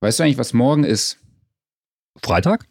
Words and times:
Weißt 0.00 0.20
du 0.20 0.22
eigentlich, 0.22 0.38
was 0.38 0.52
morgen 0.52 0.84
ist? 0.84 1.18
Freitag? 2.22 2.66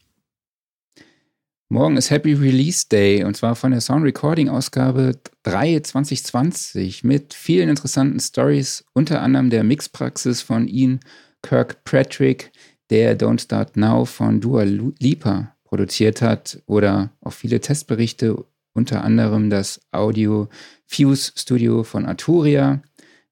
Morgen 1.67 1.97
ist 1.97 2.09
Happy 2.09 2.33
Release 2.33 2.87
Day 2.89 3.25
und 3.25 3.35
zwar 3.35 3.57
von 3.57 3.71
der 3.71 3.81
Sound 3.81 4.05
Recording 4.05 4.47
Ausgabe 4.47 5.19
3 5.43 5.81
2020 5.81 7.03
mit 7.03 7.33
vielen 7.33 7.67
interessanten 7.67 8.21
Stories, 8.21 8.85
unter 8.93 9.21
anderem 9.21 9.49
der 9.49 9.65
Mixpraxis 9.65 10.41
von 10.41 10.69
Ian 10.69 11.01
Kirkpatrick, 11.41 12.53
der 12.89 13.19
Don't 13.19 13.41
Start 13.41 13.75
Now 13.75 14.05
von 14.05 14.39
Dua 14.39 14.63
Lipa 14.63 15.53
produziert 15.65 16.21
hat 16.21 16.63
oder 16.65 17.11
auch 17.19 17.33
viele 17.33 17.59
Testberichte, 17.59 18.45
unter 18.73 19.03
anderem 19.03 19.49
das 19.49 19.81
Audio 19.91 20.47
Fuse 20.85 21.33
Studio 21.35 21.83
von 21.83 22.05
Arturia. 22.05 22.81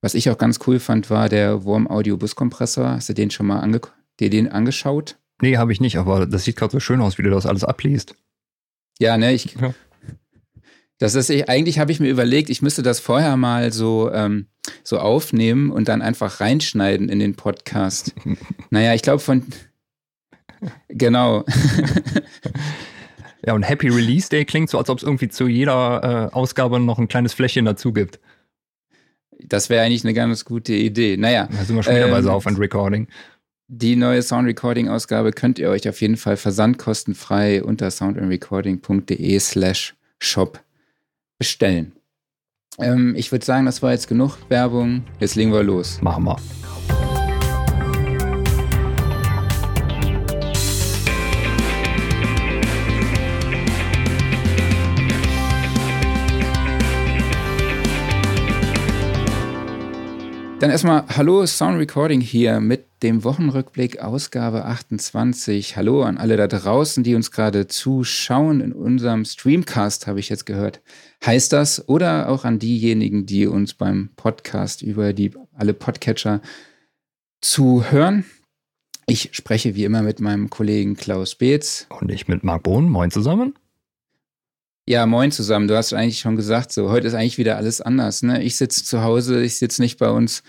Was 0.05 0.13
ich 0.13 0.29
auch 0.29 0.37
ganz 0.37 0.59
cool 0.67 0.79
fand, 0.79 1.09
war 1.09 1.29
der 1.29 1.65
Warm 1.65 1.87
Audio 1.87 2.15
Buskompressor. 2.15 2.89
Hast 2.89 3.09
du 3.09 3.13
den 3.13 3.31
schon 3.31 3.47
mal 3.47 3.61
ange 3.61 3.81
dir 4.19 4.29
den 4.29 4.47
angeschaut? 4.47 5.17
Nee, 5.41 5.57
habe 5.57 5.71
ich 5.71 5.81
nicht, 5.81 5.97
aber 5.97 6.27
das 6.27 6.43
sieht 6.43 6.57
gerade 6.57 6.73
so 6.73 6.79
schön 6.79 7.01
aus, 7.01 7.17
wie 7.17 7.23
du 7.23 7.31
das 7.31 7.47
alles 7.47 7.63
abliest. 7.63 8.15
Ja, 8.99 9.17
ne, 9.17 9.33
ich. 9.33 9.55
Ja. 9.59 9.73
Das 10.99 11.15
ist, 11.15 11.31
eigentlich 11.49 11.79
habe 11.79 11.91
ich 11.91 11.99
mir 11.99 12.11
überlegt, 12.11 12.51
ich 12.51 12.61
müsste 12.61 12.83
das 12.83 12.99
vorher 12.99 13.35
mal 13.35 13.73
so, 13.73 14.11
ähm, 14.13 14.45
so 14.83 14.99
aufnehmen 14.99 15.71
und 15.71 15.87
dann 15.87 16.03
einfach 16.03 16.39
reinschneiden 16.39 17.09
in 17.09 17.17
den 17.17 17.33
Podcast. 17.33 18.13
naja, 18.69 18.93
ich 18.93 19.01
glaube 19.01 19.21
von. 19.21 19.43
Genau. 20.87 21.45
ja, 23.43 23.55
und 23.55 23.63
Happy 23.63 23.89
Release 23.89 24.29
Day 24.29 24.45
klingt 24.45 24.69
so, 24.69 24.77
als 24.77 24.91
ob 24.91 24.99
es 24.99 25.03
irgendwie 25.03 25.29
zu 25.29 25.47
jeder 25.47 26.29
äh, 26.31 26.35
Ausgabe 26.35 26.79
noch 26.79 26.99
ein 26.99 27.07
kleines 27.07 27.33
Fläschchen 27.33 27.65
dazu 27.65 27.91
gibt. 27.91 28.19
Das 29.43 29.69
wäre 29.69 29.85
eigentlich 29.85 30.03
eine 30.03 30.13
ganz 30.13 30.45
gute 30.45 30.73
Idee. 30.73 31.17
Naja. 31.17 31.47
Da 31.51 31.63
sind 31.63 31.75
wir 31.75 31.83
schon 31.83 31.95
wieder 31.95 32.05
ähm, 32.05 32.11
bei 32.11 32.21
Sauf 32.21 32.45
Recording. 32.45 33.07
Die 33.67 33.95
neue 33.95 34.21
Sound 34.21 34.47
Recording 34.47 34.89
Ausgabe 34.89 35.31
könnt 35.31 35.57
ihr 35.57 35.69
euch 35.69 35.89
auf 35.89 35.99
jeden 35.99 36.17
Fall 36.17 36.37
versandkostenfrei 36.37 37.63
unter 37.63 37.89
soundandrecording.de 37.89 39.39
slash 39.39 39.95
shop 40.19 40.63
bestellen. 41.39 41.93
Ähm, 42.77 43.15
ich 43.15 43.31
würde 43.31 43.45
sagen, 43.45 43.65
das 43.65 43.81
war 43.81 43.91
jetzt 43.91 44.07
genug 44.07 44.37
Werbung. 44.49 45.03
Jetzt 45.19 45.35
legen 45.35 45.51
wir 45.51 45.63
los. 45.63 45.99
Machen 46.01 46.25
wir. 46.25 46.37
Dann 60.65 60.71
erstmal 60.71 61.05
Hallo 61.09 61.45
Sound 61.45 61.77
Recording 61.77 62.21
hier 62.21 62.59
mit 62.59 62.87
dem 63.03 63.23
Wochenrückblick 63.23 63.99
Ausgabe 63.99 64.65
28. 64.65 65.77
Hallo 65.77 66.01
an 66.01 66.17
alle 66.17 66.37
da 66.37 66.47
draußen, 66.47 67.03
die 67.03 67.13
uns 67.13 67.29
gerade 67.29 67.67
zuschauen 67.67 68.61
in 68.61 68.73
unserem 68.73 69.25
Streamcast, 69.25 70.07
habe 70.07 70.19
ich 70.19 70.29
jetzt 70.29 70.47
gehört. 70.47 70.81
Heißt 71.23 71.53
das? 71.53 71.87
Oder 71.87 72.29
auch 72.29 72.45
an 72.45 72.57
diejenigen, 72.57 73.27
die 73.27 73.45
uns 73.45 73.75
beim 73.75 74.09
Podcast 74.15 74.81
über 74.81 75.13
die 75.13 75.33
alle 75.53 75.75
Podcatcher 75.75 76.41
zuhören. 77.41 78.25
Ich 79.05 79.29
spreche 79.33 79.75
wie 79.75 79.83
immer 79.83 80.01
mit 80.01 80.19
meinem 80.19 80.49
Kollegen 80.49 80.95
Klaus 80.95 81.35
Beetz. 81.35 81.85
Und 81.89 82.11
ich 82.11 82.27
mit 82.27 82.43
Marc 82.43 82.63
Bohn. 82.63 82.89
Moin 82.89 83.11
zusammen. 83.11 83.53
Ja, 84.87 85.07
moin 85.07 85.31
zusammen. 85.31 85.67
Du 85.67 85.75
hast 85.75 85.93
eigentlich 85.93 86.19
schon 86.19 86.35
gesagt, 86.35 86.71
so 86.71 86.91
heute 86.91 87.07
ist 87.07 87.15
eigentlich 87.15 87.39
wieder 87.39 87.57
alles 87.57 87.81
anders. 87.81 88.21
Ne? 88.21 88.43
Ich 88.43 88.55
sitze 88.55 88.83
zu 88.83 89.01
Hause, 89.01 89.43
ich 89.43 89.57
sitze 89.57 89.81
nicht 89.81 89.97
bei 89.97 90.11
uns 90.11 90.43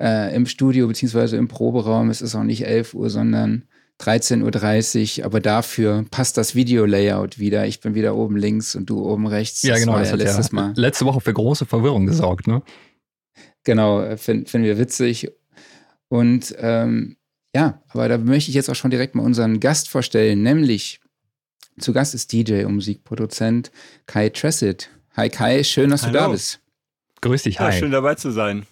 äh, 0.00 0.34
im 0.34 0.46
Studio 0.46 0.86
beziehungsweise 0.86 1.36
im 1.36 1.46
Proberaum. 1.46 2.08
Es 2.08 2.22
ist 2.22 2.34
auch 2.34 2.42
nicht 2.42 2.64
11 2.64 2.94
Uhr, 2.94 3.10
sondern 3.10 3.64
13.30 4.00 5.18
Uhr. 5.18 5.26
Aber 5.26 5.40
dafür 5.40 6.06
passt 6.10 6.38
das 6.38 6.54
Video-Layout 6.54 7.38
wieder. 7.38 7.66
Ich 7.66 7.80
bin 7.80 7.94
wieder 7.94 8.16
oben 8.16 8.38
links 8.38 8.74
und 8.74 8.88
du 8.88 9.04
oben 9.04 9.26
rechts. 9.26 9.60
Ja, 9.60 9.76
genau. 9.76 9.92
Das, 9.98 10.04
das 10.04 10.12
hat 10.12 10.20
letztes 10.20 10.48
ja 10.48 10.54
Mal. 10.54 10.72
letzte 10.74 11.04
Woche 11.04 11.20
für 11.20 11.34
große 11.34 11.66
Verwirrung 11.66 12.06
gesorgt, 12.06 12.46
ne? 12.46 12.62
Genau, 13.64 14.00
äh, 14.00 14.16
finden 14.16 14.46
find 14.46 14.64
wir 14.64 14.78
witzig. 14.78 15.30
Und 16.08 16.54
ähm, 16.58 17.18
ja, 17.54 17.82
aber 17.88 18.08
da 18.08 18.16
möchte 18.16 18.48
ich 18.48 18.54
jetzt 18.54 18.70
auch 18.70 18.74
schon 18.74 18.90
direkt 18.90 19.14
mal 19.14 19.22
unseren 19.22 19.60
Gast 19.60 19.90
vorstellen, 19.90 20.42
nämlich 20.42 21.01
zu 21.78 21.92
Gast 21.92 22.14
ist 22.14 22.32
DJ 22.32 22.64
und 22.64 22.74
Musikproduzent 22.74 23.70
Kai 24.06 24.28
Tressett. 24.28 24.90
Hi 25.16 25.28
Kai, 25.28 25.64
schön, 25.64 25.90
dass 25.90 26.02
Hallo. 26.02 26.12
du 26.12 26.18
da 26.18 26.28
bist. 26.28 26.60
Grüß 27.20 27.42
dich, 27.44 27.60
hi. 27.60 27.66
Ja, 27.66 27.72
schön 27.72 27.90
dabei 27.92 28.14
zu 28.14 28.30
sein. 28.30 28.66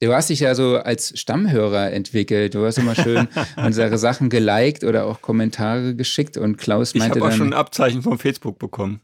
Du 0.00 0.12
hast 0.12 0.30
dich 0.30 0.40
ja 0.40 0.54
so 0.54 0.76
als 0.76 1.18
Stammhörer 1.18 1.92
entwickelt. 1.92 2.54
Du 2.54 2.64
hast 2.64 2.78
immer 2.78 2.94
schön 2.94 3.28
unsere 3.56 3.98
Sachen 3.98 4.30
geliked 4.30 4.84
oder 4.84 5.06
auch 5.06 5.20
Kommentare 5.20 5.94
geschickt 5.94 6.36
und 6.36 6.56
Klaus 6.56 6.94
meinte 6.94 7.06
ich 7.06 7.12
dann. 7.14 7.18
Ich 7.18 7.24
habe 7.24 7.34
auch 7.34 7.36
schon 7.36 7.48
ein 7.48 7.58
Abzeichen 7.58 8.02
von 8.02 8.18
Facebook 8.18 8.58
bekommen. 8.58 9.00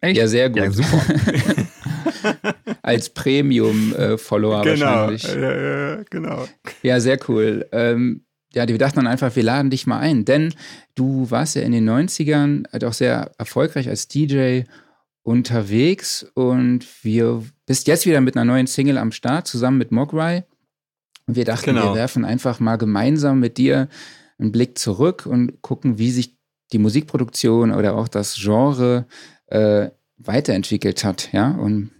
Echt? 0.00 0.18
Ja, 0.18 0.28
sehr 0.28 0.50
gut. 0.50 0.58
Ja, 0.58 0.70
super. 0.70 1.02
als 2.82 3.08
Premium-Follower 3.10 4.62
genau, 4.62 4.86
wahrscheinlich. 4.86 5.28
Äh, 5.34 6.04
genau. 6.10 6.46
Ja, 6.82 7.00
sehr 7.00 7.18
cool. 7.28 7.66
Ähm, 7.72 8.25
ja, 8.56 8.66
wir 8.66 8.78
dachten 8.78 8.96
dann 8.96 9.06
einfach, 9.06 9.36
wir 9.36 9.42
laden 9.42 9.70
dich 9.70 9.86
mal 9.86 9.98
ein, 9.98 10.24
denn 10.24 10.54
du 10.94 11.30
warst 11.30 11.56
ja 11.56 11.62
in 11.62 11.72
den 11.72 11.88
90ern 11.88 12.64
halt 12.72 12.84
auch 12.84 12.94
sehr 12.94 13.32
erfolgreich 13.36 13.86
als 13.88 14.08
DJ 14.08 14.62
unterwegs 15.22 16.26
und 16.34 16.86
wir 17.02 17.42
bist 17.66 17.86
jetzt 17.86 18.06
wieder 18.06 18.22
mit 18.22 18.34
einer 18.34 18.46
neuen 18.46 18.66
Single 18.66 18.96
am 18.96 19.12
Start, 19.12 19.46
zusammen 19.46 19.76
mit 19.76 19.92
Mogwai. 19.92 20.46
Und 21.26 21.36
wir 21.36 21.44
dachten, 21.44 21.74
genau. 21.74 21.90
wir 21.90 21.94
werfen 21.96 22.24
einfach 22.24 22.58
mal 22.58 22.76
gemeinsam 22.76 23.40
mit 23.40 23.58
dir 23.58 23.88
einen 24.38 24.52
Blick 24.52 24.78
zurück 24.78 25.26
und 25.26 25.60
gucken, 25.60 25.98
wie 25.98 26.10
sich 26.10 26.36
die 26.72 26.78
Musikproduktion 26.78 27.72
oder 27.72 27.94
auch 27.94 28.08
das 28.08 28.36
Genre 28.36 29.06
äh, 29.48 29.90
weiterentwickelt 30.16 31.04
hat, 31.04 31.30
ja. 31.32 31.50
Und 31.50 31.90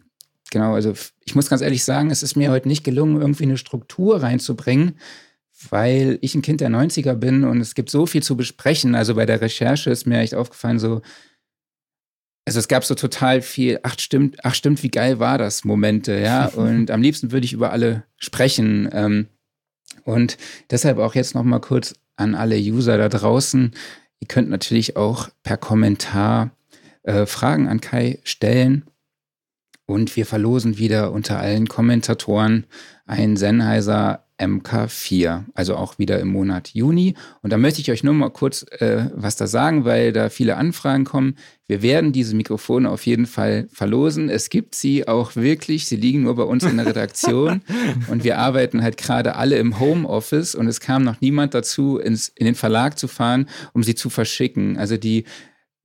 genau, 0.50 0.74
also 0.74 0.94
ich 1.26 1.34
muss 1.34 1.50
ganz 1.50 1.60
ehrlich 1.60 1.84
sagen, 1.84 2.10
es 2.10 2.22
ist 2.22 2.34
mir 2.34 2.50
heute 2.50 2.68
nicht 2.68 2.84
gelungen, 2.84 3.20
irgendwie 3.20 3.44
eine 3.44 3.58
Struktur 3.58 4.22
reinzubringen, 4.22 4.98
weil 5.72 6.19
ich 6.21 6.34
ein 6.34 6.43
Kind 6.43 6.60
der 6.60 6.71
90er 6.71 7.15
bin 7.15 7.44
und 7.44 7.60
es 7.60 7.75
gibt 7.75 7.91
so 7.91 8.06
viel 8.06 8.22
zu 8.22 8.37
besprechen. 8.37 8.94
Also 8.94 9.15
bei 9.15 9.27
der 9.27 9.41
Recherche 9.41 9.91
ist 9.91 10.06
mir 10.06 10.19
echt 10.19 10.34
aufgefallen, 10.34 10.78
so, 10.78 11.03
also 12.47 12.59
es 12.59 12.69
gab 12.69 12.84
so 12.84 12.94
total 12.94 13.43
viel, 13.43 13.81
ach 13.82 13.99
stimmt, 13.99 14.38
ach 14.44 14.54
stimmt, 14.54 14.82
wie 14.82 14.91
geil 14.91 15.19
war 15.19 15.38
das, 15.38 15.65
Momente, 15.65 16.19
ja. 16.19 16.47
Und 16.54 16.91
am 16.91 17.03
liebsten 17.03 17.32
würde 17.32 17.44
ich 17.44 17.53
über 17.53 17.72
alle 17.72 18.04
sprechen. 18.16 18.88
Ähm, 18.93 19.28
und 20.04 20.37
deshalb 20.71 20.99
auch 20.99 21.15
jetzt 21.15 21.34
nochmal 21.34 21.60
kurz 21.60 21.94
an 22.16 22.34
alle 22.34 22.56
User 22.56 22.97
da 22.97 23.09
draußen. 23.09 23.72
Ihr 24.21 24.28
könnt 24.28 24.48
natürlich 24.48 24.97
auch 24.97 25.28
per 25.43 25.56
Kommentar 25.56 26.50
äh, 27.03 27.27
Fragen 27.27 27.69
an 27.69 27.81
Kai 27.81 28.21
stellen. 28.25 28.84
Und 29.87 30.16
wir 30.16 30.27
verlosen 30.27 30.78
wieder 30.78 31.12
unter 31.12 31.38
allen 31.38 31.69
Kommentatoren 31.69 32.66
ein 33.06 33.37
Sennheiser 33.37 34.25
MK4, 34.38 35.44
also 35.54 35.76
auch 35.76 35.98
wieder 35.98 36.20
im 36.20 36.28
Monat 36.28 36.70
Juni. 36.74 37.14
Und 37.42 37.52
da 37.52 37.56
möchte 37.56 37.80
ich 37.80 37.91
euch 37.91 38.04
nur 38.04 38.14
mal 38.14 38.30
kurz 38.30 38.64
äh, 38.80 39.10
was 39.14 39.36
da 39.36 39.47
sagen, 39.47 39.84
weil 39.84 40.12
da 40.12 40.28
viele 40.28 40.56
Anfragen 40.56 41.04
kommen. 41.04 41.36
Wir 41.66 41.82
werden 41.82 42.12
diese 42.12 42.36
Mikrofone 42.36 42.91
auf 42.91 43.06
jeden 43.06 43.26
Fall 43.26 43.66
verlosen. 43.72 44.28
Es 44.28 44.50
gibt 44.50 44.74
sie 44.74 45.08
auch 45.08 45.36
wirklich. 45.36 45.86
Sie 45.86 45.97
liegen 45.97 46.22
nur 46.22 46.36
bei 46.36 46.42
uns 46.42 46.64
in 46.64 46.76
der 46.76 46.86
Redaktion. 46.86 47.62
und 48.08 48.24
wir 48.24 48.38
arbeiten 48.38 48.82
halt 48.82 48.98
gerade 48.98 49.36
alle 49.36 49.56
im 49.56 49.80
Homeoffice 49.80 50.54
und 50.54 50.68
es 50.68 50.80
kam 50.80 51.03
noch 51.03 51.20
niemand 51.20 51.54
dazu, 51.54 51.98
ins, 51.98 52.28
in 52.28 52.47
den 52.47 52.54
Verlag 52.54 52.98
zu 52.98 53.08
fahren, 53.08 53.48
um 53.72 53.82
sie 53.82 53.94
zu 53.94 54.10
verschicken. 54.10 54.76
Also 54.76 54.97
die 54.97 55.24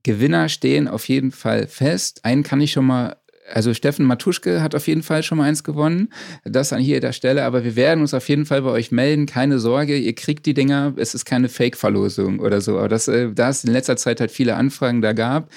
Gewinner 0.03 0.49
stehen 0.49 0.87
auf 0.87 1.07
jeden 1.07 1.31
Fall 1.31 1.67
fest. 1.67 2.25
Einen 2.25 2.43
kann 2.43 2.59
ich 2.59 2.71
schon 2.71 2.85
mal 2.85 3.17
also 3.53 3.73
Steffen 3.73 4.05
Matuschke 4.05 4.61
hat 4.61 4.75
auf 4.75 4.87
jeden 4.87 5.03
Fall 5.03 5.23
schon 5.23 5.37
mal 5.37 5.45
eins 5.45 5.63
gewonnen. 5.63 6.09
Das 6.43 6.73
an 6.73 6.79
hier 6.79 6.99
der 6.99 7.13
Stelle. 7.13 7.43
Aber 7.45 7.63
wir 7.63 7.75
werden 7.75 8.01
uns 8.01 8.13
auf 8.13 8.27
jeden 8.29 8.45
Fall 8.45 8.61
bei 8.61 8.69
euch 8.69 8.91
melden. 8.91 9.25
Keine 9.25 9.59
Sorge, 9.59 9.97
ihr 9.97 10.15
kriegt 10.15 10.45
die 10.45 10.53
Dinger. 10.53 10.93
Es 10.97 11.13
ist 11.13 11.25
keine 11.25 11.49
Fake-Verlosung 11.49 12.39
oder 12.39 12.61
so. 12.61 12.77
Aber 12.77 12.89
das, 12.89 13.07
äh, 13.07 13.31
da 13.33 13.49
es 13.49 13.63
in 13.63 13.71
letzter 13.71 13.97
Zeit 13.97 14.19
halt 14.19 14.31
viele 14.31 14.55
Anfragen 14.55 15.01
da 15.01 15.13
gab. 15.13 15.49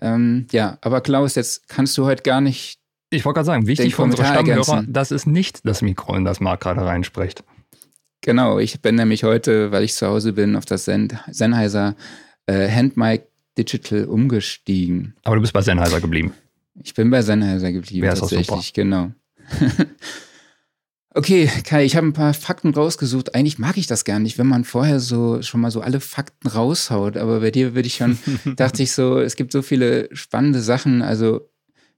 Ähm, 0.00 0.46
ja, 0.50 0.78
aber 0.80 1.00
Klaus, 1.00 1.34
jetzt 1.34 1.68
kannst 1.68 1.96
du 1.96 2.04
heute 2.04 2.22
gar 2.22 2.40
nicht. 2.40 2.78
Ich 3.10 3.24
wollte 3.24 3.38
gerade 3.38 3.46
sagen, 3.46 3.66
wichtig 3.66 3.94
für 3.94 4.02
unsere 4.02 4.24
Stammhörer, 4.24 4.84
das 4.88 5.12
ist 5.12 5.26
nicht 5.26 5.60
das 5.64 5.82
Mikro, 5.82 6.16
in 6.16 6.24
das 6.24 6.40
Marc 6.40 6.60
gerade 6.60 6.84
reinspricht. 6.84 7.44
Genau, 8.22 8.58
ich 8.58 8.80
bin 8.80 8.96
nämlich 8.96 9.22
heute, 9.22 9.70
weil 9.70 9.84
ich 9.84 9.94
zu 9.94 10.06
Hause 10.06 10.32
bin, 10.32 10.56
auf 10.56 10.64
das 10.64 10.86
Sennheiser 10.86 11.94
äh, 12.46 12.68
Handmic 12.68 13.22
Digital 13.56 14.06
umgestiegen. 14.06 15.14
Aber 15.22 15.36
du 15.36 15.42
bist 15.42 15.52
bei 15.52 15.60
Sennheiser 15.60 16.00
geblieben. 16.00 16.32
Ich 16.82 16.94
bin 16.94 17.10
bei 17.10 17.22
Sennheiser 17.22 17.72
geblieben. 17.72 18.02
Wäre 18.02 18.18
tatsächlich, 18.18 18.72
genau. 18.72 19.12
okay, 21.10 21.48
Kai, 21.64 21.84
ich 21.84 21.96
habe 21.96 22.06
ein 22.06 22.12
paar 22.12 22.34
Fakten 22.34 22.74
rausgesucht. 22.74 23.34
Eigentlich 23.34 23.58
mag 23.58 23.76
ich 23.76 23.86
das 23.86 24.04
gar 24.04 24.18
nicht, 24.18 24.38
wenn 24.38 24.46
man 24.46 24.64
vorher 24.64 25.00
so 25.00 25.40
schon 25.42 25.60
mal 25.60 25.70
so 25.70 25.80
alle 25.80 26.00
Fakten 26.00 26.48
raushaut. 26.48 27.16
Aber 27.16 27.40
bei 27.40 27.50
dir 27.50 27.74
würde 27.74 27.86
ich 27.86 27.96
schon, 27.96 28.18
dachte 28.56 28.82
ich 28.82 28.92
so, 28.92 29.20
es 29.20 29.36
gibt 29.36 29.52
so 29.52 29.62
viele 29.62 30.08
spannende 30.14 30.60
Sachen. 30.60 31.02
Also, 31.02 31.48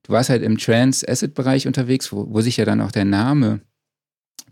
du 0.03 0.13
warst 0.13 0.31
halt 0.31 0.43
im 0.43 0.59
Trans-Acid-Bereich 0.59 1.67
unterwegs, 1.67 2.13
wo, 2.13 2.27
wo 2.29 2.41
sich 2.41 2.59
ja 2.59 2.65
dann 2.65 2.81
auch 2.81 2.93
der 2.93 3.05
Name 3.05 3.61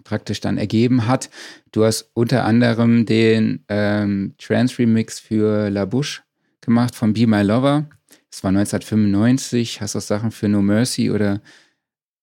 praktisch 0.05 0.41
dann 0.41 0.59
ergeben 0.59 1.07
hat. 1.07 1.31
Du 1.73 1.85
hast 1.85 2.11
unter 2.15 2.45
anderem 2.45 3.07
den 3.07 3.65
ähm, 3.69 4.35
Trance-Remix 4.39 5.19
für 5.19 5.71
La 5.71 5.87
Bouche 5.87 6.23
gemacht 6.61 6.95
von 6.95 7.13
Be 7.13 7.27
My 7.27 7.43
Lover. 7.43 7.87
Das 8.35 8.43
war 8.43 8.49
1995. 8.49 9.81
Hast 9.81 9.95
auch 9.95 10.01
Sachen 10.01 10.33
für 10.33 10.49
No 10.49 10.61
Mercy 10.61 11.09
oder 11.13 11.41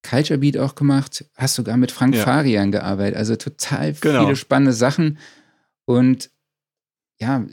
Culture 0.03 0.39
Beat 0.39 0.57
auch 0.57 0.75
gemacht. 0.75 1.23
Hast 1.35 1.55
sogar 1.55 1.77
mit 1.77 1.93
Frank 1.93 2.15
Ja. 2.15 2.25
Farian 2.25 2.73
gearbeitet. 2.73 3.15
Also 3.15 3.37
total 3.37 3.93
Genau. 3.93 4.25
viele 4.25 4.35
spannende 4.35 4.73
Sachen. 4.73 5.19
Und 5.85 6.29
ja, 7.21 7.45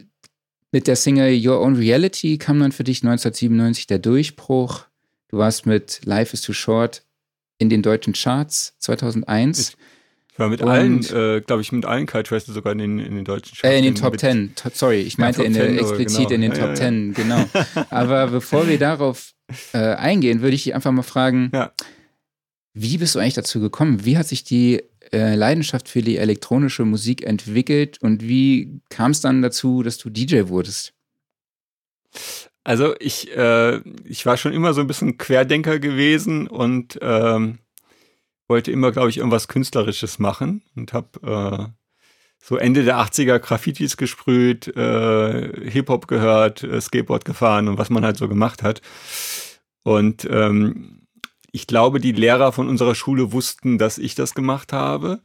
mit 0.72 0.88
der 0.88 0.96
Single 0.96 1.38
Your 1.46 1.60
Own 1.60 1.76
Reality 1.76 2.37
kam 2.37 2.58
dann 2.58 2.72
für 2.72 2.82
dich 2.82 3.02
1997 3.05 3.87
der 3.87 4.00
Durchbruch. 4.00 4.87
Du 5.28 5.38
warst 5.38 5.64
mit 5.66 6.05
Life 6.05 6.32
is 6.34 6.40
Too 6.43 6.52
Short 6.52 7.05
in 7.58 7.69
den 7.69 7.82
deutschen 7.82 8.12
Charts 8.12 8.75
2001. 8.81 9.60
Ich 9.70 9.76
war 10.38 10.49
mit 10.49 10.62
Und- 10.62 10.69
allen, 10.69 11.05
äh, 11.06 11.40
glaube 11.40 11.62
ich, 11.62 11.73
mit 11.73 11.85
allen 11.85 12.06
Kite 12.06 12.35
Racer 12.35 12.52
sogar 12.52 12.73
in 12.73 12.79
den, 12.79 12.99
in 12.99 13.14
den 13.17 13.25
deutschen 13.25 13.56
Charts. 13.56 13.75
Äh, 13.75 13.79
in 13.79 13.85
den 13.85 13.94
Top 13.94 14.19
10. 14.19 14.55
To- 14.55 14.70
Sorry, 14.73 15.00
ich 15.00 15.14
Ja, 15.17 15.25
meinte 15.25 15.43
in 15.43 15.52
der, 15.52 15.67
10, 15.67 15.79
oder 15.79 15.81
explizit 15.88 16.29
genau. 16.29 16.35
in 16.35 16.40
den 16.43 16.52
Ja, 16.52 16.56
Top 16.58 16.67
ja, 16.67 16.70
ja. 16.70 16.75
10, 16.76 17.14
genau. 17.14 17.44
Aber 17.90 18.26
bevor 18.29 18.69
wir 18.69 18.79
darauf 18.79 19.32
äh, 19.73 19.79
eingehen, 19.79 20.40
würde 20.43 20.55
ich 20.55 20.64
dich 20.64 20.75
einfach 20.75 20.93
mal 20.93 21.02
fragen, 21.02 21.50
Ja. 21.55 21.73
wie 22.75 22.99
bist 22.99 23.14
du 23.14 23.19
eigentlich 23.19 23.35
dazu 23.35 23.61
gekommen? 23.61 24.05
Wie 24.05 24.17
hat 24.19 24.26
sich 24.29 24.44
die 24.44 24.82
äh, 25.12 25.35
Leidenschaft 25.35 25.88
für 25.88 26.02
die 26.02 26.19
elektronische 26.19 26.84
Musik 26.84 27.25
entwickelt 27.26 27.96
und 28.02 28.23
wie 28.23 28.81
kam 28.91 29.11
es 29.12 29.20
dann 29.23 29.41
dazu, 29.41 29.82
dass 29.82 29.96
du 29.99 30.11
DJ 30.11 30.49
wurdest? 30.49 30.93
Also 32.64 32.94
ich, 33.00 33.34
äh, 33.37 33.79
ich 34.05 34.26
war 34.26 34.37
schon 34.37 34.52
immer 34.52 34.75
so 34.75 34.82
ein 34.82 34.87
bisschen 34.87 35.17
Querdenker 35.17 35.79
gewesen 35.79 36.46
und 36.46 36.99
ähm, 37.00 37.58
wollte 38.49 38.73
immer, 38.73 38.93
glaube 38.93 39.11
ich, 39.11 39.19
irgendwas 39.19 39.49
Künstlerisches 39.49 40.19
machen 40.19 40.62
und 40.75 40.93
habe 40.93 41.69
äh, 41.69 41.79
so 42.39 42.56
Ende 42.56 42.85
der 42.85 42.99
80er 42.99 43.39
Graffitis 43.39 43.97
gesprüht, 43.97 44.69
äh, 44.77 45.71
Hip-Hop 45.71 46.09
gehört, 46.09 46.62
äh, 46.62 46.81
Skateboard 46.81 47.25
gefahren 47.25 47.69
und 47.69 47.79
was 47.79 47.91
man 47.91 48.05
halt 48.05 48.17
so 48.17 48.29
gemacht 48.29 48.62
hat. 48.62 48.81
Und 49.83 50.27
ähm, 50.31 51.03
ich 51.50 51.67
glaube, 51.67 51.99
die 51.99 52.12
Lehrer 52.12 52.53
von 52.53 52.69
unserer 52.69 52.95
Schule 52.95 53.33
wussten, 53.33 53.79
dass 53.79 53.99
ich 53.99 54.15
das 54.15 54.35
gemacht 54.35 54.73
habe. 54.73 55.21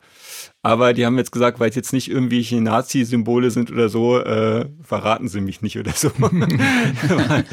Aber 0.61 0.93
die 0.93 1.05
haben 1.05 1.17
jetzt 1.17 1.31
gesagt, 1.31 1.59
weil 1.59 1.69
es 1.69 1.75
jetzt 1.75 1.93
nicht 1.93 2.09
irgendwelche 2.09 2.61
Nazi-Symbole 2.61 3.51
sind 3.51 3.71
oder 3.71 3.89
so, 3.89 4.19
äh, 4.19 4.69
verraten 4.81 5.27
sie 5.27 5.41
mich 5.41 5.61
nicht 5.61 5.77
oder 5.77 5.91
so. 5.91 6.11
war, 6.19 7.43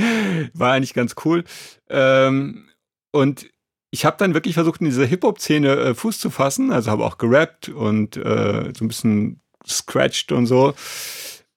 war 0.55 0.73
eigentlich 0.73 0.95
ganz 0.95 1.17
cool. 1.25 1.45
Ähm, 1.89 2.69
und 3.13 3.51
ich 3.91 4.05
habe 4.05 4.17
dann 4.19 4.35
wirklich 4.35 4.55
versucht, 4.55 4.81
in 4.81 4.87
dieser 4.87 5.05
Hip-Hop-Szene 5.05 5.77
äh, 5.77 5.95
Fuß 5.95 6.19
zu 6.19 6.31
fassen. 6.31 6.73
Also 6.73 6.91
habe 6.91 7.05
auch 7.05 7.19
gerappt 7.19 7.69
und 7.69 8.17
äh, 8.17 8.73
so 8.77 8.85
ein 8.85 8.89
bisschen 8.89 9.41
scratched 9.67 10.33
und 10.33 10.47
so. 10.47 10.75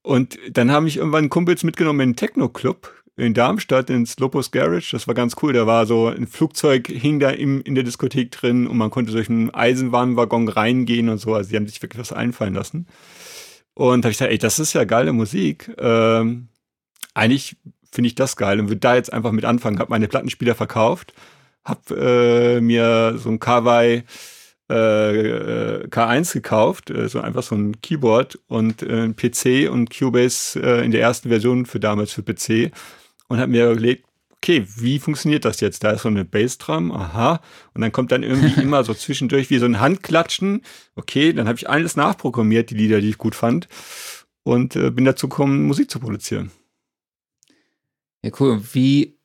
Und 0.01 0.37
dann 0.51 0.71
haben 0.71 0.85
mich 0.85 0.97
irgendwann 0.97 1.29
Kumpels 1.29 1.63
mitgenommen 1.63 1.99
in 1.99 2.09
einen 2.09 2.15
Techno-Club 2.15 2.91
in 3.15 3.33
Darmstadt 3.33 3.89
ins 3.89 4.17
Lopus 4.19 4.51
Garage. 4.51 4.91
Das 4.91 5.07
war 5.07 5.13
ganz 5.13 5.35
cool. 5.41 5.53
Da 5.53 5.67
war 5.67 5.85
so 5.85 6.07
ein 6.07 6.27
Flugzeug, 6.27 6.87
hing 6.87 7.19
da 7.19 7.29
im, 7.29 7.61
in 7.61 7.75
der 7.75 7.83
Diskothek 7.83 8.31
drin 8.31 8.65
und 8.67 8.77
man 8.77 8.89
konnte 8.89 9.11
durch 9.11 9.29
einen 9.29 9.51
Eisenbahnwaggon 9.51 10.47
reingehen 10.49 11.09
und 11.09 11.19
so. 11.19 11.35
Also 11.35 11.51
die 11.51 11.55
haben 11.55 11.67
sich 11.67 11.81
wirklich 11.81 11.99
was 11.99 12.11
einfallen 12.11 12.55
lassen. 12.55 12.87
Und 13.75 14.03
da 14.03 14.07
habe 14.07 14.11
ich 14.11 14.17
gesagt, 14.17 14.31
ey, 14.31 14.37
das 14.37 14.59
ist 14.59 14.73
ja 14.73 14.83
geile 14.83 15.13
Musik. 15.13 15.71
Ähm, 15.77 16.47
eigentlich 17.13 17.55
finde 17.91 18.07
ich 18.07 18.15
das 18.15 18.35
geil 18.35 18.59
und 18.59 18.69
würde 18.69 18.79
da 18.79 18.95
jetzt 18.95 19.13
einfach 19.13 19.31
mit 19.31 19.45
anfangen. 19.45 19.79
Habe 19.79 19.91
meine 19.91 20.07
Plattenspieler 20.07 20.55
verkauft, 20.55 21.13
habe 21.65 22.57
äh, 22.57 22.61
mir 22.61 23.17
so 23.17 23.29
ein 23.29 23.39
Kawai 23.39 24.03
äh, 24.69 25.87
K1 25.87 26.33
gekauft, 26.33 26.89
äh, 26.89 27.07
so 27.07 27.21
einfach 27.21 27.43
so 27.43 27.55
ein 27.55 27.81
Keyboard 27.81 28.39
und 28.47 28.81
äh, 28.81 29.03
ein 29.03 29.15
PC 29.15 29.69
und 29.69 29.95
Cubase 29.95 30.59
äh, 30.61 30.85
in 30.85 30.91
der 30.91 31.01
ersten 31.01 31.29
Version 31.29 31.65
für 31.65 31.79
damals 31.79 32.11
für 32.13 32.23
PC 32.23 32.71
und 33.27 33.39
habe 33.39 33.51
mir 33.51 33.71
überlegt, 33.71 34.05
okay, 34.37 34.65
wie 34.75 34.99
funktioniert 34.99 35.45
das 35.45 35.61
jetzt? 35.61 35.83
Da 35.83 35.91
ist 35.91 36.01
so 36.01 36.09
eine 36.09 36.25
Bassdrum, 36.25 36.91
aha, 36.91 37.41
und 37.73 37.81
dann 37.81 37.91
kommt 37.91 38.11
dann 38.11 38.23
irgendwie 38.23 38.61
immer 38.61 38.83
so 38.83 38.93
zwischendurch 38.93 39.49
wie 39.49 39.57
so 39.57 39.65
ein 39.65 39.79
Handklatschen. 39.79 40.61
Okay, 40.95 41.33
dann 41.33 41.47
habe 41.47 41.57
ich 41.57 41.69
alles 41.69 41.95
nachprogrammiert, 41.95 42.69
die 42.69 42.75
Lieder, 42.75 42.99
die 42.99 43.09
ich 43.09 43.17
gut 43.17 43.35
fand 43.35 43.67
und 44.43 44.75
äh, 44.75 44.91
bin 44.91 45.05
dazu 45.05 45.29
gekommen, 45.29 45.65
Musik 45.65 45.89
zu 45.89 45.99
produzieren. 45.99 46.51
Ja, 48.21 48.31
cool. 48.39 48.61
Wie 48.73 49.17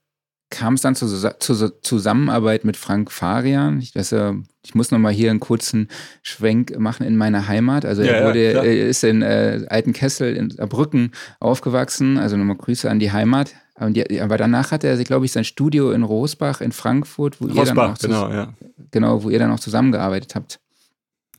kam 0.50 0.74
es 0.74 0.82
dann 0.82 0.94
zur, 0.94 1.38
zur 1.40 1.82
Zusammenarbeit 1.82 2.64
mit 2.64 2.76
Frank 2.76 3.12
Farian? 3.12 3.80
Ich, 3.80 3.94
weiß, 3.94 4.10
ja, 4.12 4.34
ich 4.64 4.74
muss 4.74 4.90
noch 4.90 4.98
mal 4.98 5.12
hier 5.12 5.30
einen 5.30 5.40
kurzen 5.40 5.88
Schwenk 6.22 6.78
machen 6.78 7.06
in 7.06 7.16
meine 7.16 7.48
Heimat. 7.48 7.84
Also 7.84 8.02
Ja, 8.02 8.12
er 8.12 8.20
ja, 8.20 8.26
wurde, 8.26 8.40
er 8.40 8.86
ist 8.86 9.04
in 9.04 9.22
äh, 9.22 9.66
Altenkessel 9.68 10.34
in 10.34 10.50
Saarbrücken 10.50 11.12
aufgewachsen. 11.38 12.18
Also 12.18 12.36
nochmal 12.36 12.56
Grüße 12.56 12.90
an 12.90 12.98
die 12.98 13.12
Heimat. 13.12 13.54
Und 13.78 13.94
die, 13.94 14.20
aber 14.20 14.38
danach 14.38 14.72
hatte 14.72 14.88
er, 14.88 14.96
glaube 15.04 15.26
ich, 15.26 15.32
sein 15.32 15.44
Studio 15.44 15.92
in 15.92 16.02
Rosbach 16.02 16.60
in 16.60 16.72
Frankfurt, 16.72 17.40
wo 17.40 17.46
ihr 17.46 17.54
dann 17.54 17.78
Rosbach, 17.78 17.92
auch 17.92 17.98
genau, 17.98 18.30
ja. 18.30 18.54
genau, 18.90 19.22
wo 19.22 19.30
ihr 19.30 19.38
dann 19.38 19.52
auch 19.52 19.60
zusammengearbeitet 19.60 20.34
habt. 20.34 20.60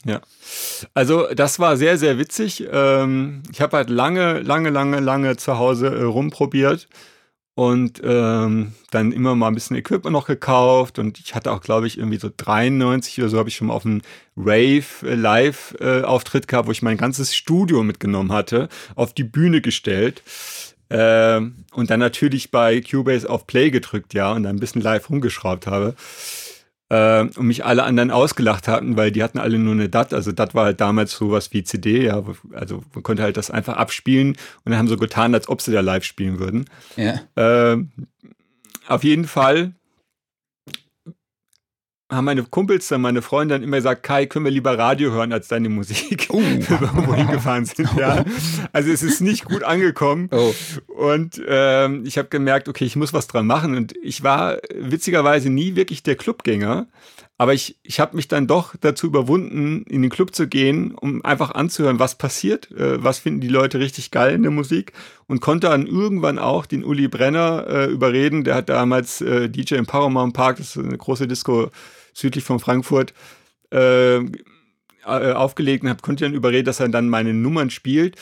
Ja. 0.05 0.21
Also 0.93 1.27
das 1.35 1.59
war 1.59 1.75
sehr, 1.75 1.97
sehr 1.97 2.17
witzig. 2.17 2.65
Ähm, 2.71 3.43
ich 3.51 3.59
habe 3.59 3.75
halt 3.75 3.89
lange, 3.89 4.39
lange, 4.39 4.69
lange, 4.69 4.99
lange 4.99 5.35
zu 5.35 5.57
Hause 5.57 5.87
äh, 5.87 6.03
rumprobiert 6.03 6.87
und 7.59 7.99
ähm, 8.05 8.71
dann 8.89 9.11
immer 9.11 9.35
mal 9.35 9.49
ein 9.49 9.53
bisschen 9.53 9.75
Equipment 9.75 10.13
noch 10.13 10.27
gekauft 10.27 10.97
und 10.97 11.19
ich 11.19 11.35
hatte 11.35 11.51
auch, 11.51 11.59
glaube 11.59 11.87
ich, 11.87 11.97
irgendwie 11.97 12.17
so 12.17 12.29
93 12.37 13.19
oder 13.19 13.27
so 13.27 13.37
habe 13.37 13.49
ich 13.49 13.57
schon 13.57 13.67
mal 13.67 13.73
auf 13.73 13.85
einen 13.85 14.01
Rave 14.37 14.85
äh, 15.03 15.15
äh, 15.81 16.39
gehabt, 16.47 16.69
wo 16.69 16.71
ich 16.71 16.81
mein 16.81 16.95
ganzes 16.95 17.35
Studio 17.35 17.83
mitgenommen 17.83 18.31
hatte, 18.31 18.69
auf 18.95 19.13
die 19.13 19.25
Bühne 19.25 19.59
gestellt. 19.59 20.23
Ähm, 20.89 21.65
und 21.73 21.89
dann 21.89 21.99
natürlich 21.99 22.49
bei 22.49 22.79
Cubase 22.79 23.29
auf 23.29 23.45
Play 23.45 23.71
gedrückt, 23.71 24.13
ja, 24.13 24.31
und 24.31 24.43
dann 24.43 24.55
ein 24.55 24.61
bisschen 24.61 24.81
live 24.81 25.09
rumgeschraubt 25.09 25.67
habe 25.67 25.95
äh, 26.89 27.21
und 27.21 27.41
mich 27.45 27.65
alle 27.65 27.83
anderen 27.83 28.11
ausgelacht 28.11 28.67
hatten, 28.67 28.97
weil 28.97 29.11
die 29.11 29.23
hatten 29.23 29.37
alle 29.39 29.57
nur 29.57 29.73
eine 29.73 29.89
DAT. 29.89 30.13
Also 30.13 30.31
DAT 30.31 30.55
war 30.55 30.65
halt 30.65 30.81
damals 30.81 31.11
sowas 31.11 31.53
wie 31.53 31.63
CD, 31.63 32.05
ja. 32.05 32.23
Also 32.53 32.83
man 32.93 33.03
konnte 33.03 33.23
halt 33.23 33.37
das 33.37 33.51
einfach 33.51 33.77
abspielen 33.77 34.29
und 34.63 34.71
dann 34.71 34.77
haben 34.77 34.87
so 34.87 34.97
getan, 34.97 35.33
als 35.33 35.47
ob 35.49 35.61
sie 35.61 35.71
da 35.71 35.81
live 35.81 36.03
spielen 36.03 36.39
würden. 36.39 36.65
Ja. 36.95 37.21
Ähm, 37.35 37.91
auf 38.87 39.03
jeden 39.03 39.25
Fall 39.25 39.73
haben 42.09 42.25
meine 42.25 42.43
Kumpels 42.43 42.87
dann, 42.87 43.01
meine 43.01 43.21
Freunde 43.21 43.55
dann 43.55 43.63
immer 43.63 43.77
gesagt, 43.77 44.03
Kai, 44.03 44.25
können 44.25 44.45
wir 44.45 44.51
lieber 44.51 44.77
Radio 44.77 45.11
hören 45.11 45.31
als 45.31 45.47
deine 45.47 45.69
Musik, 45.69 46.27
Oh. 46.31 46.37
wenn 46.41 46.67
wir 46.67 47.07
wohin 47.07 47.27
gefahren 47.27 47.65
sind. 47.65 47.89
Ja. 47.97 48.25
Also 48.73 48.91
es 48.91 49.03
ist 49.03 49.21
nicht 49.21 49.45
gut 49.45 49.63
angekommen. 49.63 50.29
Oh. 50.31 50.53
Und 50.87 51.41
ähm, 51.47 52.03
ich 52.05 52.17
habe 52.17 52.29
gemerkt, 52.29 52.67
okay, 52.67 52.85
ich 52.85 52.95
muss 52.95 53.13
was 53.13 53.27
dran 53.27 53.45
machen. 53.45 53.75
Und 53.75 53.93
ich 54.01 54.23
war 54.23 54.57
witzigerweise 54.75 55.49
nie 55.49 55.75
wirklich 55.75 56.01
der 56.01 56.15
Clubgänger. 56.15 56.87
Aber 57.37 57.53
ich, 57.53 57.77
ich 57.83 58.01
habe 58.01 58.17
mich 58.17 58.27
dann 58.27 58.47
doch 58.47 58.75
dazu 58.81 59.07
überwunden, 59.07 59.83
in 59.83 60.01
den 60.01 60.11
Club 60.11 60.35
zu 60.35 60.47
gehen, 60.47 60.93
um 60.93 61.23
einfach 61.23 61.51
anzuhören, 61.51 61.97
was 61.97 62.15
passiert, 62.15 62.69
äh, 62.71 63.01
was 63.01 63.19
finden 63.19 63.39
die 63.39 63.47
Leute 63.47 63.79
richtig 63.79 64.11
geil 64.11 64.35
in 64.35 64.41
der 64.41 64.51
Musik 64.51 64.91
und 65.27 65.39
konnte 65.39 65.67
dann 65.67 65.87
irgendwann 65.87 66.37
auch 66.37 66.65
den 66.65 66.83
Uli 66.83 67.07
Brenner 67.07 67.65
äh, 67.69 67.85
überreden. 67.85 68.43
Der 68.43 68.55
hat 68.55 68.67
damals 68.67 69.21
äh, 69.21 69.47
DJ 69.49 69.75
im 69.75 69.85
Paramount 69.85 70.33
Park, 70.33 70.57
das 70.57 70.75
ist 70.75 70.83
eine 70.83 70.97
große 70.97 71.27
Disco 71.27 71.69
südlich 72.13 72.43
von 72.43 72.59
Frankfurt, 72.59 73.13
äh, 73.71 74.17
äh, 74.17 75.31
aufgelegt 75.33 75.83
und 75.83 75.89
hab, 75.89 76.01
konnte 76.01 76.25
dann 76.25 76.33
überreden, 76.33 76.65
dass 76.65 76.79
er 76.79 76.89
dann 76.89 77.09
meine 77.09 77.33
Nummern 77.33 77.69
spielt. 77.69 78.15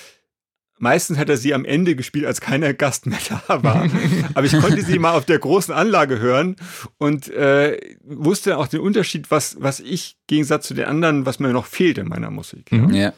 Meistens 0.79 1.17
hat 1.17 1.27
er 1.27 1.37
sie 1.37 1.55
am 1.55 1.65
Ende 1.65 1.95
gespielt, 1.95 2.25
als 2.25 2.39
keiner 2.39 2.71
Gast 2.73 3.07
mehr 3.07 3.17
da 3.47 3.63
war. 3.63 3.89
Aber 4.35 4.45
ich 4.45 4.57
konnte 4.59 4.83
sie 4.83 4.99
mal 4.99 5.13
auf 5.13 5.25
der 5.25 5.39
großen 5.39 5.73
Anlage 5.73 6.19
hören 6.19 6.55
und 6.99 7.29
äh, 7.29 7.79
wusste 8.03 8.57
auch 8.57 8.67
den 8.67 8.81
Unterschied, 8.81 9.31
was, 9.31 9.57
was 9.59 9.79
ich 9.79 10.17
im 10.21 10.27
Gegensatz 10.27 10.67
zu 10.67 10.75
den 10.75 10.85
anderen, 10.85 11.25
was 11.25 11.39
mir 11.39 11.51
noch 11.51 11.65
fehlt 11.65 11.97
in 11.97 12.07
meiner 12.07 12.29
Musik. 12.29 12.71
Mhm. 12.71 12.93
Ja. 12.93 13.13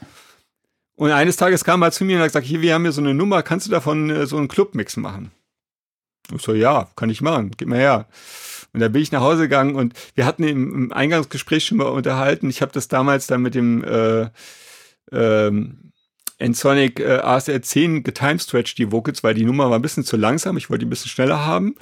Und 0.96 1.12
eines 1.12 1.36
Tages 1.36 1.64
kam 1.64 1.82
er 1.82 1.92
zu 1.92 2.06
mir 2.06 2.16
und 2.16 2.22
hat 2.22 2.30
gesagt, 2.30 2.46
hier, 2.46 2.62
wir 2.62 2.74
haben 2.74 2.84
hier 2.84 2.92
so 2.92 3.02
eine 3.02 3.14
Nummer, 3.14 3.44
kannst 3.44 3.68
du 3.68 3.72
davon 3.72 4.10
äh, 4.10 4.26
so 4.26 4.38
einen 4.38 4.48
Clubmix 4.48 4.96
machen? 4.96 5.32
Ich 6.34 6.42
so, 6.42 6.54
ja, 6.54 6.90
kann 6.96 7.10
ich 7.10 7.22
machen, 7.22 7.52
gib 7.58 7.68
mir 7.68 7.78
her. 7.78 8.08
Und 8.74 8.80
da 8.82 8.88
bin 8.88 9.02
ich 9.02 9.12
nach 9.12 9.22
Hause 9.22 9.44
gegangen 9.44 9.76
und 9.76 9.94
wir 10.16 10.26
hatten 10.26 10.44
im, 10.44 10.74
im 10.74 10.94
Eingangsgespräch 10.94 11.66
schon 11.66 11.80
mal 11.80 11.86
unterhalten. 11.86 12.50
Ich 12.50 12.62
habe 12.62 12.72
das 12.72 12.88
damals 12.88 13.28
dann 13.28 13.42
mit 13.42 13.56
dem 13.56 13.84
äh, 13.84 14.30
ähm, 15.12 15.92
Ensonic 16.38 17.00
äh, 17.00 17.18
ASR 17.18 17.62
10 17.62 18.04
getimestretched, 18.04 18.78
die 18.78 18.92
Vocals, 18.92 19.24
weil 19.24 19.34
die 19.34 19.46
Nummer 19.46 19.70
war 19.70 19.78
ein 19.78 19.82
bisschen 19.82 20.06
zu 20.06 20.18
langsam. 20.18 20.58
Ich 20.58 20.70
wollte 20.70 20.86
die 20.86 20.88
ein 20.88 20.90
bisschen 20.90 21.10
schneller 21.10 21.46
haben. 21.46 21.76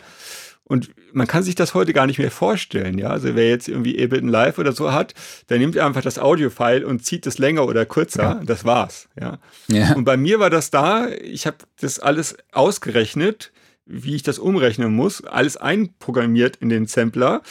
Und 0.63 0.89
man 1.13 1.27
kann 1.27 1.43
sich 1.43 1.55
das 1.55 1.73
heute 1.73 1.93
gar 1.93 2.07
nicht 2.07 2.19
mehr 2.19 2.31
vorstellen, 2.31 2.97
ja. 2.97 3.09
Also 3.09 3.35
wer 3.35 3.47
jetzt 3.47 3.69
irgendwie 3.69 4.03
Ableton 4.03 4.27
Live 4.27 4.59
oder 4.59 4.73
so 4.73 4.91
hat, 4.91 5.13
der 5.47 5.59
nimmt 5.59 5.77
einfach 5.77 6.01
das 6.01 6.19
Audio-File 6.19 6.83
und 6.83 7.05
zieht 7.05 7.25
es 7.25 7.37
länger 7.37 7.65
oder 7.65 7.85
kürzer. 7.85 8.41
Das 8.45 8.65
war's, 8.65 9.07
ja. 9.17 9.39
Ja. 9.69 9.93
Und 9.93 10.03
bei 10.03 10.17
mir 10.17 10.41
war 10.41 10.49
das 10.49 10.69
da, 10.69 11.07
ich 11.07 11.47
habe 11.47 11.57
das 11.79 11.99
alles 11.99 12.35
ausgerechnet, 12.51 13.53
wie 13.87 14.15
ich 14.15 14.23
das 14.23 14.39
umrechnen 14.39 14.93
muss, 14.93 15.23
alles 15.23 15.57
einprogrammiert 15.57 16.57
in 16.57 16.69
den 16.69 16.87
Sampler, 16.87 17.41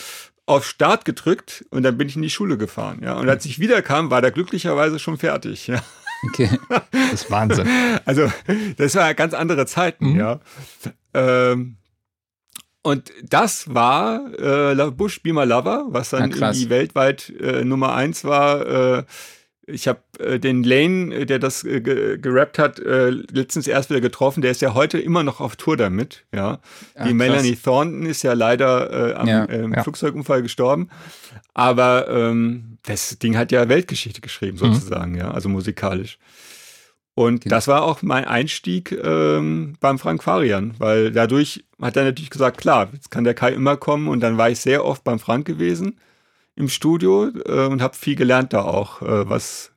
auf 0.46 0.64
Start 0.64 1.04
gedrückt 1.04 1.64
und 1.70 1.82
dann 1.82 1.98
bin 1.98 2.08
ich 2.08 2.16
in 2.16 2.22
die 2.22 2.30
Schule 2.30 2.56
gefahren. 2.56 3.00
Ja. 3.02 3.14
Und 3.14 3.28
als 3.28 3.44
ich 3.46 3.58
wiederkam, 3.58 4.10
war 4.10 4.22
der 4.22 4.30
glücklicherweise 4.30 4.98
schon 4.98 5.18
fertig. 5.18 5.66
Ja. 5.66 5.82
Okay. 6.24 6.50
Das 6.90 7.22
ist 7.22 7.30
Wahnsinn. 7.30 7.68
Also, 8.04 8.30
das 8.76 8.94
war 8.94 9.12
ganz 9.14 9.34
andere 9.34 9.66
Zeiten, 9.66 10.12
mhm. 10.12 10.18
ja. 10.18 10.40
Ähm, 11.12 11.76
und 12.82 13.12
das 13.24 13.74
war 13.74 14.32
äh, 14.38 14.90
Bush 14.92 15.20
Beamer 15.22 15.44
Lover, 15.44 15.86
was 15.88 16.10
dann 16.10 16.30
irgendwie 16.30 16.70
weltweit 16.70 17.30
äh, 17.40 17.64
Nummer 17.64 17.94
eins 17.94 18.24
war. 18.24 18.98
Äh, 18.98 19.04
ich 19.66 19.88
habe 19.88 20.00
äh, 20.18 20.38
den 20.38 20.62
Lane, 20.62 21.14
äh, 21.14 21.26
der 21.26 21.38
das 21.38 21.64
äh, 21.64 21.80
gerappt 21.80 22.58
hat, 22.58 22.78
äh, 22.78 23.10
letztens 23.10 23.66
erst 23.66 23.90
wieder 23.90 24.00
getroffen. 24.00 24.40
Der 24.40 24.52
ist 24.52 24.62
ja 24.62 24.74
heute 24.74 24.98
immer 24.98 25.22
noch 25.22 25.40
auf 25.40 25.56
Tour 25.56 25.76
damit. 25.76 26.24
Ja, 26.32 26.60
Ach, 26.94 27.06
die 27.06 27.14
Melanie 27.14 27.56
Thornton 27.56 28.06
ist 28.06 28.22
ja 28.22 28.32
leider 28.32 29.10
äh, 29.10 29.14
am 29.14 29.28
ja, 29.28 29.48
ähm, 29.48 29.74
ja. 29.74 29.82
Flugzeugunfall 29.82 30.42
gestorben. 30.42 30.88
Aber 31.52 32.08
ähm, 32.08 32.78
das 32.84 33.18
Ding 33.18 33.36
hat 33.36 33.50
ja 33.50 33.68
Weltgeschichte 33.68 34.20
geschrieben 34.20 34.58
mhm. 34.60 34.74
sozusagen. 34.74 35.12
Mhm. 35.12 35.18
Ja, 35.18 35.30
also 35.32 35.48
musikalisch. 35.48 36.18
Und 37.14 37.40
genau. 37.40 37.56
das 37.56 37.66
war 37.66 37.82
auch 37.82 38.02
mein 38.02 38.26
Einstieg 38.26 38.92
ähm, 38.92 39.76
beim 39.80 39.98
Frank 39.98 40.22
Farian, 40.22 40.74
weil 40.78 41.10
dadurch 41.10 41.64
hat 41.80 41.96
er 41.96 42.04
natürlich 42.04 42.30
gesagt, 42.30 42.58
klar, 42.58 42.90
jetzt 42.92 43.10
kann 43.10 43.24
der 43.24 43.32
Kai 43.32 43.52
immer 43.52 43.78
kommen 43.78 44.08
und 44.08 44.20
dann 44.20 44.36
war 44.36 44.50
ich 44.50 44.60
sehr 44.60 44.84
oft 44.84 45.02
beim 45.02 45.18
Frank 45.18 45.46
gewesen 45.46 45.98
im 46.56 46.68
Studio 46.68 47.28
äh, 47.28 47.66
und 47.66 47.80
habe 47.82 47.94
viel 47.94 48.16
gelernt 48.16 48.52
da 48.52 48.62
auch, 48.62 49.02
äh, 49.02 49.28
was 49.28 49.72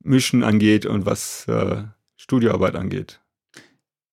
Mischen 0.00 0.44
angeht 0.44 0.86
und 0.86 1.06
was 1.06 1.46
äh, 1.48 1.84
Studioarbeit 2.16 2.74
angeht. 2.74 3.20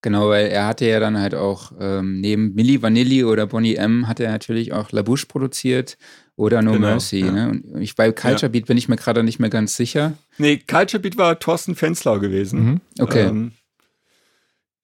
Genau, 0.02 0.30
weil 0.30 0.48
er 0.48 0.68
hatte 0.68 0.86
ja 0.86 1.00
dann 1.00 1.18
halt 1.18 1.34
auch 1.34 1.72
ähm, 1.80 2.22
neben 2.22 2.54
Milli 2.54 2.80
Vanilli 2.80 3.24
oder 3.24 3.48
Bonnie 3.48 3.74
M 3.74 4.08
hat 4.08 4.20
er 4.20 4.32
natürlich 4.32 4.72
auch 4.72 4.92
La 4.92 5.02
Bouche 5.02 5.26
produziert 5.26 5.98
oder 6.36 6.62
No 6.62 6.74
genau, 6.74 6.90
Mercy. 6.90 7.22
Ja. 7.22 7.32
Ne? 7.32 7.50
Und 7.50 7.82
ich, 7.82 7.96
bei 7.96 8.12
Culture 8.12 8.52
Beat 8.52 8.68
bin 8.68 8.78
ich 8.78 8.88
mir 8.88 8.98
gerade 8.98 9.24
nicht 9.24 9.40
mehr 9.40 9.50
ganz 9.50 9.76
sicher. 9.76 10.14
Nee, 10.38 10.58
Culture 10.58 11.02
Beat 11.02 11.18
war 11.18 11.40
Thorsten 11.40 11.74
Fenzlau 11.74 12.20
gewesen. 12.20 12.64
Mhm. 12.64 12.82
Okay. 13.00 13.26
Ähm, 13.26 13.54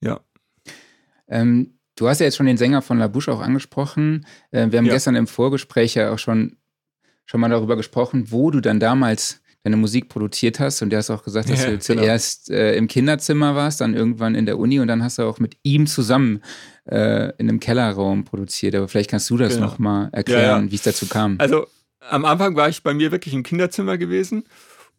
ja. 0.00 0.18
Ähm, 1.28 1.78
du 1.94 2.08
hast 2.08 2.18
ja 2.18 2.24
jetzt 2.24 2.36
schon 2.36 2.46
den 2.46 2.56
Sänger 2.56 2.82
von 2.82 2.98
La 2.98 3.06
Bouche 3.06 3.30
auch 3.30 3.40
angesprochen. 3.40 4.26
Äh, 4.50 4.72
wir 4.72 4.78
haben 4.78 4.86
ja. 4.86 4.94
gestern 4.94 5.14
im 5.14 5.28
Vorgespräch 5.28 5.94
ja 5.94 6.12
auch 6.12 6.18
schon 6.18 6.56
schon 7.32 7.40
mal 7.40 7.48
darüber 7.48 7.76
gesprochen, 7.76 8.26
wo 8.28 8.50
du 8.50 8.60
dann 8.60 8.78
damals 8.78 9.40
deine 9.64 9.78
Musik 9.78 10.10
produziert 10.10 10.60
hast. 10.60 10.82
Und 10.82 10.90
du 10.90 10.98
hast 10.98 11.08
auch 11.08 11.24
gesagt, 11.24 11.48
dass 11.48 11.60
ja, 11.60 11.70
du 11.70 11.78
genau. 11.78 11.82
zuerst 11.82 12.50
äh, 12.50 12.76
im 12.76 12.88
Kinderzimmer 12.88 13.54
warst, 13.54 13.80
dann 13.80 13.94
irgendwann 13.94 14.34
in 14.34 14.44
der 14.44 14.58
Uni 14.58 14.80
und 14.80 14.88
dann 14.88 15.02
hast 15.02 15.18
du 15.18 15.22
auch 15.22 15.38
mit 15.38 15.56
ihm 15.62 15.86
zusammen 15.86 16.42
äh, 16.84 17.30
in 17.38 17.48
einem 17.48 17.58
Kellerraum 17.58 18.24
produziert. 18.24 18.74
Aber 18.74 18.86
vielleicht 18.86 19.08
kannst 19.08 19.30
du 19.30 19.38
das 19.38 19.54
genau. 19.54 19.68
nochmal 19.68 20.10
erklären, 20.12 20.42
ja, 20.42 20.60
ja. 20.60 20.70
wie 20.70 20.74
es 20.74 20.82
dazu 20.82 21.06
kam. 21.06 21.36
Also 21.38 21.66
am 22.10 22.26
Anfang 22.26 22.54
war 22.54 22.68
ich 22.68 22.82
bei 22.82 22.92
mir 22.92 23.12
wirklich 23.12 23.32
im 23.32 23.44
Kinderzimmer 23.44 23.96
gewesen. 23.96 24.44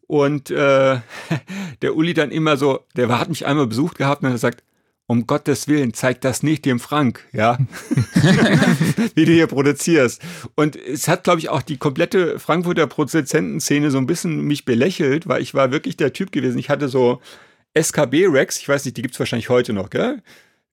Und 0.08 0.50
äh, 0.50 0.98
der 1.82 1.94
Uli 1.94 2.14
dann 2.14 2.32
immer 2.32 2.56
so, 2.56 2.80
der 2.96 3.16
hat 3.16 3.28
mich 3.28 3.46
einmal 3.46 3.68
besucht 3.68 3.96
gehabt 3.96 4.22
und 4.22 4.28
hat 4.30 4.34
gesagt, 4.34 4.64
um 5.06 5.26
Gottes 5.26 5.68
Willen, 5.68 5.92
zeig 5.92 6.20
das 6.22 6.42
nicht 6.42 6.64
dem 6.64 6.80
Frank, 6.80 7.26
ja, 7.32 7.58
wie 9.14 9.24
du 9.26 9.32
hier 9.32 9.46
produzierst. 9.46 10.22
Und 10.54 10.76
es 10.76 11.08
hat, 11.08 11.24
glaube 11.24 11.40
ich, 11.40 11.50
auch 11.50 11.62
die 11.62 11.76
komplette 11.76 12.38
Frankfurter 12.38 12.86
Produzentenszene 12.86 13.90
so 13.90 13.98
ein 13.98 14.06
bisschen 14.06 14.40
mich 14.42 14.64
belächelt, 14.64 15.28
weil 15.28 15.42
ich 15.42 15.52
war 15.52 15.70
wirklich 15.70 15.96
der 15.96 16.12
Typ 16.14 16.32
gewesen. 16.32 16.58
Ich 16.58 16.70
hatte 16.70 16.88
so 16.88 17.20
SKB-Racks, 17.74 18.58
ich 18.58 18.68
weiß 18.68 18.84
nicht, 18.84 18.96
die 18.96 19.02
gibt's 19.02 19.18
wahrscheinlich 19.18 19.50
heute 19.50 19.72
noch, 19.72 19.90
gell? 19.90 20.22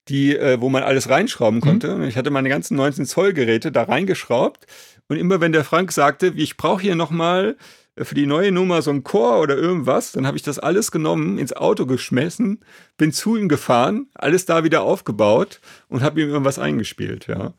Die, 0.08 0.34
äh, 0.36 0.60
wo 0.60 0.68
man 0.68 0.82
alles 0.82 1.10
reinschrauben 1.10 1.58
mhm. 1.58 1.62
konnte. 1.62 1.96
Mhm. 1.96 2.04
Ich 2.04 2.16
hatte 2.16 2.30
meine 2.30 2.48
ganzen 2.48 2.76
19 2.76 3.06
Zoll 3.06 3.34
Geräte 3.34 3.70
da 3.70 3.84
reingeschraubt. 3.84 4.66
Und 5.08 5.16
immer 5.16 5.40
wenn 5.40 5.52
der 5.52 5.64
Frank 5.64 5.92
sagte, 5.92 6.32
ich 6.34 6.56
brauche 6.56 6.82
hier 6.82 6.96
nochmal 6.96 7.56
für 7.98 8.14
die 8.14 8.26
neue 8.26 8.52
Nummer 8.52 8.82
so 8.82 8.90
ein 8.90 9.04
Chor 9.04 9.40
oder 9.40 9.56
irgendwas. 9.56 10.12
Dann 10.12 10.26
habe 10.26 10.36
ich 10.36 10.42
das 10.42 10.58
alles 10.58 10.90
genommen, 10.90 11.38
ins 11.38 11.52
Auto 11.52 11.86
geschmissen, 11.86 12.60
bin 12.96 13.12
zu 13.12 13.36
ihm 13.36 13.48
gefahren, 13.48 14.06
alles 14.14 14.46
da 14.46 14.64
wieder 14.64 14.82
aufgebaut 14.82 15.60
und 15.88 16.02
habe 16.02 16.20
ihm 16.20 16.28
irgendwas 16.28 16.58
eingespielt, 16.58 17.26
ja. 17.26 17.52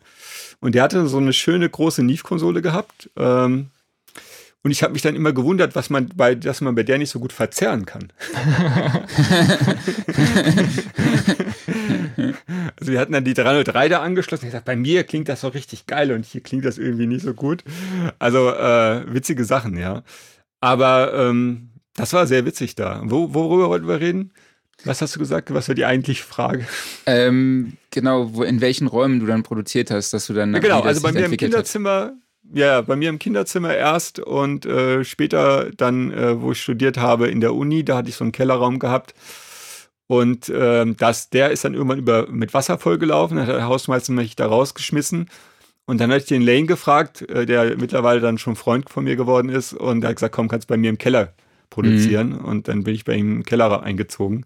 Und 0.59 0.75
der 0.75 0.83
hatte 0.83 1.07
so 1.07 1.17
eine 1.17 1.33
schöne 1.33 1.69
große 1.69 2.03
Neve-Konsole 2.03 2.61
gehabt. 2.61 3.09
Ähm, 3.17 3.67
und 4.63 4.71
ich 4.71 4.81
habe 4.81 4.93
mich 4.93 5.01
dann 5.01 5.15
immer 5.15 5.33
gewundert, 5.33 5.75
was 5.75 5.89
man 5.89 6.09
bei, 6.15 6.35
dass 6.35 6.61
man 6.61 6.73
bei 6.73 6.83
der 6.83 6.97
nicht 6.97 7.09
so 7.09 7.19
gut 7.19 7.33
verzerren 7.33 7.85
kann. 7.85 8.13
also 12.79 12.91
wir 12.91 12.99
hatten 12.99 13.13
dann 13.13 13.23
die 13.23 13.33
303 13.33 13.89
da 13.89 14.01
angeschlossen. 14.01 14.45
Ich 14.45 14.51
dachte, 14.51 14.65
bei 14.65 14.75
mir 14.75 15.03
klingt 15.03 15.29
das 15.29 15.41
so 15.41 15.47
richtig 15.49 15.87
geil 15.87 16.11
und 16.11 16.25
hier 16.25 16.41
klingt 16.41 16.65
das 16.65 16.77
irgendwie 16.77 17.07
nicht 17.07 17.23
so 17.23 17.33
gut. 17.33 17.63
Also 18.19 18.49
äh, 18.49 19.13
witzige 19.13 19.45
Sachen, 19.45 19.77
ja. 19.77 20.03
Aber 20.59 21.13
ähm, 21.13 21.69
das 21.95 22.13
war 22.13 22.27
sehr 22.27 22.45
witzig 22.45 22.75
da. 22.75 23.01
Wo, 23.05 23.33
worüber 23.33 23.69
wollten 23.69 23.87
wir 23.87 23.99
reden? 23.99 24.31
Was 24.85 25.01
hast 25.01 25.15
du 25.15 25.19
gesagt? 25.19 25.53
Was 25.53 25.67
war 25.67 25.75
die 25.75 25.85
eigentliche 25.85 26.23
Frage? 26.23 26.65
Ähm, 27.05 27.73
genau, 27.91 28.33
wo, 28.33 28.43
in 28.43 28.61
welchen 28.61 28.87
Räumen 28.87 29.19
du 29.19 29.25
dann 29.25 29.43
produziert 29.43 29.91
hast, 29.91 30.13
dass 30.13 30.27
du 30.27 30.33
dann. 30.33 30.53
Ja, 30.53 30.59
genau, 30.59 30.81
also 30.81 31.01
bei 31.01 31.11
mir 31.11 31.25
im 31.25 31.37
Kinderzimmer, 31.37 32.13
ja, 32.53 32.81
bei 32.81 32.95
mir 32.95 33.09
im 33.09 33.19
Kinderzimmer 33.19 33.75
erst 33.75 34.19
und 34.19 34.65
äh, 34.65 35.03
später 35.03 35.69
dann, 35.77 36.11
äh, 36.11 36.41
wo 36.41 36.51
ich 36.51 36.61
studiert 36.61 36.97
habe 36.97 37.27
in 37.27 37.39
der 37.39 37.53
Uni, 37.53 37.85
da 37.85 37.97
hatte 37.97 38.09
ich 38.09 38.15
so 38.15 38.23
einen 38.23 38.31
Kellerraum 38.31 38.79
gehabt. 38.79 39.13
Und 40.13 40.47
äh, 40.49 40.85
das, 40.95 41.31
der 41.31 41.49
ist 41.49 41.65
dann 41.65 41.73
irgendwann 41.73 41.97
über, 41.97 42.27
mit 42.29 42.53
Wasser 42.53 42.77
vollgelaufen, 42.77 43.39
hat 43.39 43.47
der 43.47 43.65
Hausmeister 43.65 44.13
mich 44.13 44.35
da 44.35 44.45
rausgeschmissen. 44.45 45.27
Und 45.85 45.99
dann 45.99 46.11
hatte 46.11 46.19
ich 46.19 46.27
den 46.27 46.43
Lane 46.43 46.67
gefragt, 46.67 47.27
äh, 47.29 47.47
der 47.47 47.77
mittlerweile 47.77 48.19
dann 48.19 48.37
schon 48.37 48.55
Freund 48.55 48.91
von 48.91 49.05
mir 49.05 49.15
geworden 49.15 49.49
ist. 49.49 49.73
Und 49.73 50.01
der 50.01 50.11
hat 50.11 50.17
gesagt, 50.17 50.35
komm, 50.35 50.49
kannst 50.49 50.69
du 50.69 50.73
bei 50.73 50.77
mir 50.77 50.91
im 50.91 50.99
Keller 50.99 51.33
produzieren. 51.71 52.29
Mhm. 52.29 52.45
Und 52.45 52.67
dann 52.67 52.83
bin 52.83 52.93
ich 52.93 53.05
bei 53.05 53.15
ihm 53.15 53.37
im 53.37 53.43
Keller 53.43 53.81
eingezogen 53.81 54.45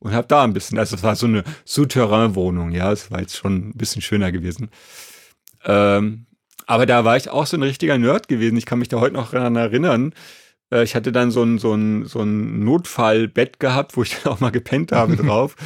und 0.00 0.12
habe 0.12 0.28
da 0.28 0.44
ein 0.44 0.52
bisschen, 0.52 0.78
also 0.78 0.96
es 0.96 1.02
war 1.02 1.16
so 1.16 1.26
eine 1.26 1.44
Souterrain-Wohnung, 1.64 2.72
ja, 2.72 2.92
es 2.92 3.10
war 3.10 3.20
jetzt 3.20 3.38
schon 3.38 3.70
ein 3.70 3.72
bisschen 3.72 4.02
schöner 4.02 4.30
gewesen. 4.32 4.68
Ähm, 5.64 6.26
aber 6.66 6.84
da 6.84 7.06
war 7.06 7.16
ich 7.16 7.30
auch 7.30 7.46
so 7.46 7.56
ein 7.56 7.62
richtiger 7.62 7.96
Nerd 7.96 8.28
gewesen. 8.28 8.58
Ich 8.58 8.66
kann 8.66 8.78
mich 8.78 8.88
da 8.88 9.00
heute 9.00 9.14
noch 9.14 9.30
daran 9.30 9.56
erinnern. 9.56 10.12
Äh, 10.70 10.84
ich 10.84 10.94
hatte 10.94 11.12
dann 11.12 11.30
so 11.30 11.42
ein, 11.42 11.58
so 11.58 11.74
ein, 11.74 12.06
so 12.06 12.20
ein 12.20 12.64
Notfallbett 12.64 13.60
gehabt, 13.60 13.96
wo 13.96 14.02
ich 14.02 14.16
dann 14.22 14.32
auch 14.32 14.40
mal 14.40 14.50
gepennt 14.50 14.92
habe 14.92 15.16
drauf. 15.16 15.56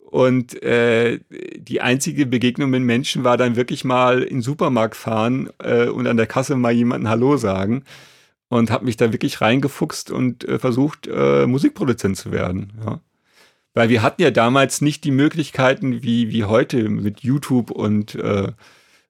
Und 0.00 0.62
äh, 0.62 1.20
die 1.56 1.80
einzige 1.80 2.26
Begegnung 2.26 2.68
mit 2.68 2.82
Menschen 2.82 3.24
war 3.24 3.38
dann 3.38 3.56
wirklich 3.56 3.82
mal 3.82 4.22
in 4.22 4.36
den 4.36 4.42
Supermarkt 4.42 4.94
fahren 4.94 5.48
äh, 5.58 5.86
und 5.86 6.06
an 6.06 6.18
der 6.18 6.26
Kasse 6.26 6.54
mal 6.54 6.72
jemanden 6.72 7.08
Hallo 7.08 7.38
sagen. 7.38 7.84
Und 8.50 8.70
habe 8.70 8.84
mich 8.84 8.98
da 8.98 9.12
wirklich 9.12 9.40
reingefuchst 9.40 10.10
und 10.10 10.44
äh, 10.44 10.58
versucht, 10.58 11.08
äh, 11.10 11.46
Musikproduzent 11.46 12.18
zu 12.18 12.30
werden. 12.30 12.74
Ja. 12.84 13.00
Weil 13.72 13.88
wir 13.88 14.02
hatten 14.02 14.20
ja 14.20 14.30
damals 14.30 14.82
nicht 14.82 15.04
die 15.04 15.10
Möglichkeiten 15.10 16.02
wie, 16.02 16.30
wie 16.30 16.44
heute 16.44 16.90
mit 16.90 17.20
YouTube 17.20 17.70
und 17.70 18.14
äh, 18.16 18.52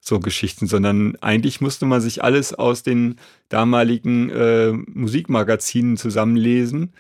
so 0.05 0.19
Geschichten, 0.19 0.67
sondern 0.67 1.17
eigentlich 1.21 1.61
musste 1.61 1.87
man 1.87 2.01
sich 2.01 2.25
alles 2.25 2.53
aus 2.53 2.83
den 2.83 3.17
damaligen 3.49 4.31
äh, 4.31 4.73
Musikmagazinen 4.73 5.97
zusammenlesen. 5.97 6.93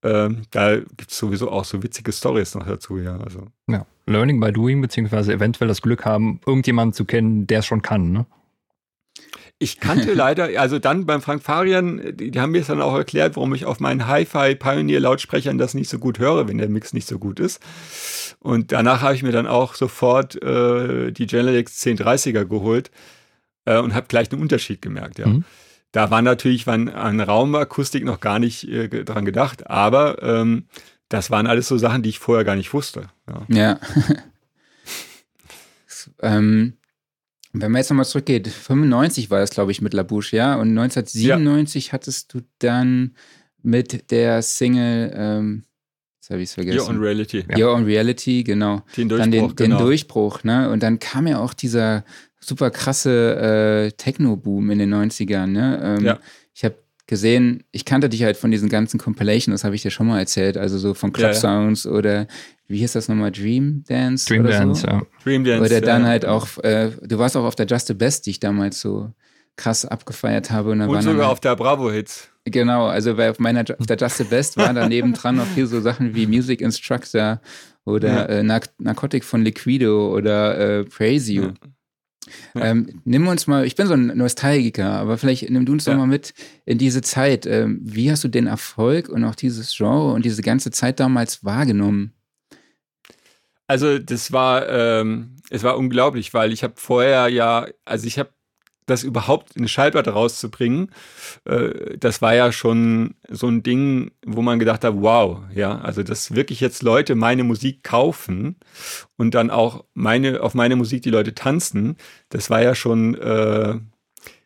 Äh, 0.00 0.30
da 0.50 0.76
gibt 0.76 1.10
es 1.10 1.18
sowieso 1.18 1.50
auch 1.50 1.66
so 1.66 1.82
witzige 1.82 2.10
Stories 2.10 2.54
noch 2.54 2.66
dazu, 2.66 2.96
ja. 2.98 3.18
Also. 3.18 3.48
Ja, 3.68 3.84
Learning 4.06 4.40
by 4.40 4.50
Doing, 4.50 4.80
beziehungsweise 4.80 5.34
eventuell 5.34 5.68
das 5.68 5.82
Glück 5.82 6.06
haben, 6.06 6.40
irgendjemanden 6.46 6.94
zu 6.94 7.04
kennen, 7.04 7.46
der 7.46 7.58
es 7.58 7.66
schon 7.66 7.82
kann, 7.82 8.12
ne? 8.12 8.26
Ich 9.58 9.80
kannte 9.80 10.12
leider, 10.14 10.60
also 10.60 10.78
dann 10.78 11.06
beim 11.06 11.20
Frank 11.20 11.42
Farian, 11.42 12.16
die, 12.16 12.30
die 12.30 12.40
haben 12.40 12.52
mir 12.52 12.62
dann 12.62 12.80
auch 12.80 12.94
erklärt, 12.94 13.36
warum 13.36 13.54
ich 13.54 13.64
auf 13.64 13.80
meinen 13.80 14.06
Hi-Fi 14.06 14.54
Pioneer 14.54 15.00
Lautsprechern 15.00 15.58
das 15.58 15.74
nicht 15.74 15.88
so 15.88 15.98
gut 15.98 16.18
höre, 16.18 16.48
wenn 16.48 16.58
der 16.58 16.68
Mix 16.68 16.92
nicht 16.92 17.08
so 17.08 17.18
gut 17.18 17.40
ist. 17.40 17.60
Und 18.40 18.72
danach 18.72 19.02
habe 19.02 19.14
ich 19.14 19.22
mir 19.22 19.32
dann 19.32 19.46
auch 19.46 19.74
sofort 19.74 20.40
äh, 20.42 21.10
die 21.10 21.26
Genelex 21.26 21.84
1030er 21.84 22.44
geholt 22.44 22.90
äh, 23.64 23.78
und 23.78 23.94
habe 23.94 24.06
gleich 24.06 24.30
einen 24.30 24.40
Unterschied 24.40 24.80
gemerkt, 24.80 25.18
ja. 25.18 25.26
Mhm. 25.26 25.44
Da 25.92 26.10
war 26.10 26.20
natürlich 26.20 26.66
wann, 26.66 26.90
an 26.90 27.18
Raumakustik 27.18 28.04
noch 28.04 28.20
gar 28.20 28.38
nicht 28.38 28.68
äh, 28.68 29.04
dran 29.04 29.24
gedacht, 29.24 29.70
aber 29.70 30.22
ähm, 30.22 30.66
das 31.08 31.30
waren 31.30 31.46
alles 31.46 31.68
so 31.68 31.78
Sachen, 31.78 32.02
die 32.02 32.10
ich 32.10 32.18
vorher 32.18 32.44
gar 32.44 32.56
nicht 32.56 32.74
wusste. 32.74 33.08
Ja. 33.26 33.46
ja. 33.48 33.80
ähm, 36.20 36.77
wenn 37.52 37.72
man 37.72 37.80
jetzt 37.80 37.90
nochmal 37.90 38.06
zurückgeht, 38.06 38.48
95 38.48 39.30
war 39.30 39.40
das, 39.40 39.50
glaube 39.50 39.72
ich, 39.72 39.80
mit 39.80 39.94
La 39.94 40.02
Bouche, 40.02 40.36
ja? 40.36 40.54
Und 40.54 40.70
1997 40.70 41.86
ja. 41.86 41.92
hattest 41.92 42.34
du 42.34 42.40
dann 42.58 43.14
mit 43.62 44.10
der 44.10 44.42
Single, 44.42 45.12
ähm, 45.14 45.64
jetzt 46.20 46.30
habe 46.30 46.40
ich 46.40 46.50
es 46.50 46.54
vergessen. 46.54 46.78
Your 46.78 46.88
on 46.88 46.98
Reality. 46.98 47.44
Your 47.56 47.74
on 47.74 47.84
Reality, 47.84 48.44
genau. 48.44 48.82
Den 48.96 49.08
Durchbruch, 49.08 49.18
dann 49.18 49.30
den, 49.30 49.56
genau. 49.56 49.78
den 49.78 49.86
Durchbruch, 49.86 50.44
ne? 50.44 50.70
Und 50.70 50.82
dann 50.82 50.98
kam 50.98 51.26
ja 51.26 51.38
auch 51.38 51.54
dieser 51.54 52.04
super 52.40 52.70
krasse 52.70 53.88
äh, 53.88 53.92
Techno-Boom 53.92 54.70
in 54.70 54.78
den 54.78 54.94
90ern, 54.94 55.46
ne? 55.46 55.80
Ähm, 55.98 56.04
ja. 56.04 56.18
Ich 56.54 56.64
habe 56.64 56.76
gesehen, 57.06 57.64
ich 57.72 57.84
kannte 57.84 58.08
dich 58.08 58.22
halt 58.22 58.36
von 58.36 58.50
diesen 58.50 58.68
ganzen 58.68 58.98
Compilations, 58.98 59.60
das 59.60 59.64
habe 59.64 59.74
ich 59.74 59.82
dir 59.82 59.90
schon 59.90 60.06
mal 60.06 60.18
erzählt, 60.18 60.58
also 60.58 60.76
so 60.78 60.94
von 60.94 61.12
Club 61.12 61.28
ja, 61.28 61.32
ja. 61.32 61.40
Sounds 61.40 61.86
oder 61.86 62.26
wie 62.68 62.78
hieß 62.78 62.92
das 62.92 63.08
nochmal, 63.08 63.32
Dream 63.32 63.82
Dance? 63.88 64.26
Dream 64.26 64.42
oder 64.42 64.50
Dance, 64.50 64.82
so? 64.82 64.86
ja. 64.86 65.02
Dream 65.24 65.44
Dance. 65.44 65.64
Oder 65.64 65.80
dann 65.80 66.06
halt 66.06 66.26
auch, 66.26 66.58
äh, 66.58 66.90
du 67.02 67.18
warst 67.18 67.36
auch 67.36 67.44
auf 67.44 67.56
der 67.56 67.66
Just 67.66 67.86
the 67.86 67.94
Best, 67.94 68.26
die 68.26 68.30
ich 68.30 68.40
damals 68.40 68.80
so 68.80 69.10
krass 69.56 69.84
abgefeiert 69.84 70.50
habe. 70.50 70.70
Und, 70.70 70.82
und 70.82 71.02
sogar 71.02 71.30
auf 71.30 71.40
der 71.40 71.56
Bravo-Hits. 71.56 72.28
Genau, 72.44 72.86
also 72.86 73.16
bei, 73.16 73.30
auf, 73.30 73.38
meiner, 73.38 73.64
auf 73.78 73.86
der 73.86 73.96
Just 73.96 74.18
the 74.18 74.24
Best 74.24 74.56
waren 74.56 74.76
da 74.76 74.88
nebendran 74.88 75.36
noch 75.36 75.48
hier 75.54 75.66
so 75.66 75.80
Sachen 75.80 76.14
wie 76.14 76.26
Music 76.26 76.60
Instructor 76.60 77.40
oder 77.84 78.08
ja. 78.08 78.24
äh, 78.26 78.42
Nar 78.42 78.60
Narcotic 78.78 79.24
von 79.24 79.42
Liquido 79.42 80.14
oder 80.14 80.58
äh, 80.58 80.84
Praise 80.84 81.32
You. 81.32 81.42
Ja. 81.42 81.52
Ja. 82.54 82.64
Ähm, 82.66 83.00
nimm 83.04 83.26
uns 83.26 83.46
mal, 83.46 83.64
ich 83.64 83.74
bin 83.74 83.86
so 83.86 83.94
ein 83.94 84.08
Nostalgiker, 84.08 84.92
aber 84.92 85.16
vielleicht 85.16 85.48
nimm 85.48 85.64
du 85.64 85.72
uns 85.72 85.84
doch 85.84 85.96
mal 85.96 86.06
mit 86.06 86.34
in 86.66 86.76
diese 86.76 87.00
Zeit. 87.00 87.46
Ähm, 87.46 87.80
wie 87.82 88.10
hast 88.10 88.22
du 88.22 88.28
den 88.28 88.46
Erfolg 88.46 89.08
und 89.08 89.24
auch 89.24 89.34
dieses 89.34 89.74
Genre 89.74 90.12
und 90.12 90.24
diese 90.24 90.42
ganze 90.42 90.70
Zeit 90.70 91.00
damals 91.00 91.44
wahrgenommen? 91.44 92.12
Also 93.68 93.98
das 93.98 94.32
war, 94.32 94.68
ähm, 94.68 95.36
es 95.50 95.62
war 95.62 95.76
unglaublich, 95.76 96.34
weil 96.34 96.52
ich 96.52 96.64
habe 96.64 96.74
vorher 96.76 97.28
ja, 97.28 97.66
also 97.84 98.06
ich 98.06 98.18
habe 98.18 98.30
das 98.86 99.04
überhaupt 99.04 99.56
eine 99.56 99.68
Schallplatte 99.68 100.10
rauszubringen, 100.10 100.90
äh, 101.44 101.98
das 101.98 102.22
war 102.22 102.34
ja 102.34 102.50
schon 102.50 103.14
so 103.28 103.46
ein 103.46 103.62
Ding, 103.62 104.10
wo 104.24 104.40
man 104.40 104.58
gedacht 104.58 104.84
hat, 104.84 104.94
wow, 104.96 105.40
ja, 105.54 105.78
also 105.80 106.02
dass 106.02 106.34
wirklich 106.34 106.60
jetzt 106.60 106.82
Leute 106.82 107.14
meine 107.14 107.44
Musik 107.44 107.84
kaufen 107.84 108.56
und 109.16 109.34
dann 109.34 109.50
auch 109.50 109.84
meine, 109.92 110.42
auf 110.42 110.54
meine 110.54 110.74
Musik 110.76 111.02
die 111.02 111.10
Leute 111.10 111.34
tanzen, 111.34 111.96
das 112.30 112.48
war 112.48 112.62
ja 112.62 112.74
schon 112.74 113.14
äh, 113.16 113.74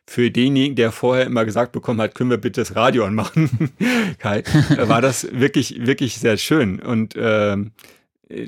für 0.06 0.30
denjenigen, 0.30 0.74
der 0.74 0.90
vorher 0.90 1.24
immer 1.24 1.44
gesagt 1.44 1.72
bekommen 1.72 2.00
hat, 2.00 2.14
können 2.14 2.30
wir 2.30 2.38
bitte 2.38 2.60
das 2.60 2.74
Radio 2.74 3.04
anmachen, 3.04 3.70
Kai, 4.18 4.42
war 4.88 5.00
das 5.00 5.28
wirklich, 5.32 5.86
wirklich 5.86 6.16
sehr 6.16 6.36
schön. 6.36 6.80
Und 6.80 7.14
äh, 7.14 7.56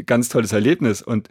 ganz 0.06 0.28
tolles 0.28 0.52
Erlebnis 0.52 1.02
und 1.02 1.28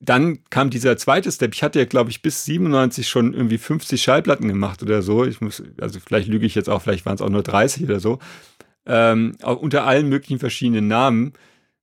dann 0.00 0.38
kam 0.50 0.70
dieser 0.70 0.96
zweite 0.96 1.30
Step. 1.32 1.54
Ich 1.54 1.62
hatte 1.62 1.78
ja, 1.78 1.84
glaube 1.84 2.10
ich, 2.10 2.22
bis 2.22 2.44
97 2.44 3.08
schon 3.08 3.32
irgendwie 3.32 3.58
50 3.58 4.02
Schallplatten 4.02 4.48
gemacht 4.48 4.82
oder 4.82 5.02
so. 5.02 5.24
Ich 5.24 5.40
muss, 5.40 5.62
also 5.80 5.98
vielleicht 6.00 6.28
lüge 6.28 6.46
ich 6.46 6.54
jetzt 6.54 6.68
auch, 6.68 6.82
vielleicht 6.82 7.06
waren 7.06 7.14
es 7.14 7.22
auch 7.22 7.30
nur 7.30 7.42
30 7.42 7.84
oder 7.84 8.00
so. 8.00 8.18
Ähm, 8.86 9.36
auch 9.42 9.60
unter 9.60 9.86
allen 9.86 10.08
möglichen 10.08 10.38
verschiedenen 10.38 10.88
Namen, 10.88 11.32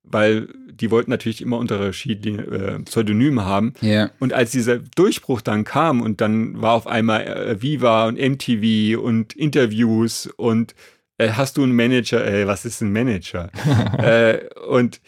weil 0.03 0.49
die 0.71 0.91
wollten 0.91 1.11
natürlich 1.11 1.41
immer 1.41 1.57
unterschiedliche 1.57 2.41
äh, 2.41 2.79
Pseudonyme 2.79 3.45
haben. 3.45 3.73
Yeah. 3.81 4.11
Und 4.19 4.33
als 4.33 4.51
dieser 4.51 4.79
Durchbruch 4.79 5.41
dann 5.41 5.63
kam 5.63 6.01
und 6.01 6.21
dann 6.21 6.61
war 6.61 6.73
auf 6.73 6.87
einmal 6.87 7.25
äh, 7.25 7.61
Viva 7.61 8.07
und 8.07 8.19
MTV 8.19 8.99
und 9.01 9.33
Interviews 9.33 10.27
und 10.37 10.75
äh, 11.17 11.29
hast 11.31 11.57
du 11.57 11.63
einen 11.63 11.75
Manager? 11.75 12.23
Ey, 12.23 12.47
was 12.47 12.65
ist 12.65 12.81
ein 12.81 12.91
Manager? 12.91 13.49
äh, 13.97 14.47
und 14.67 15.01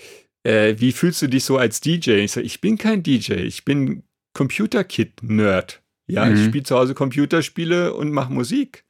äh, 0.44 0.76
wie 0.78 0.92
fühlst 0.92 1.22
du 1.22 1.28
dich 1.28 1.44
so 1.44 1.58
als 1.58 1.82
DJ? 1.82 2.12
Ich 2.12 2.34
sage, 2.34 2.46
ich 2.46 2.62
bin 2.62 2.78
kein 2.78 3.04
DJ, 3.04 3.34
ich 3.34 3.66
bin 3.66 4.04
Computer-Kit-Nerd. 4.34 5.82
Ja, 6.08 6.26
mhm. 6.26 6.36
ich 6.36 6.46
spiele 6.46 6.64
zu 6.64 6.76
Hause 6.76 6.94
Computerspiele 6.94 7.94
und 7.94 8.12
mache 8.12 8.32
Musik. 8.32 8.84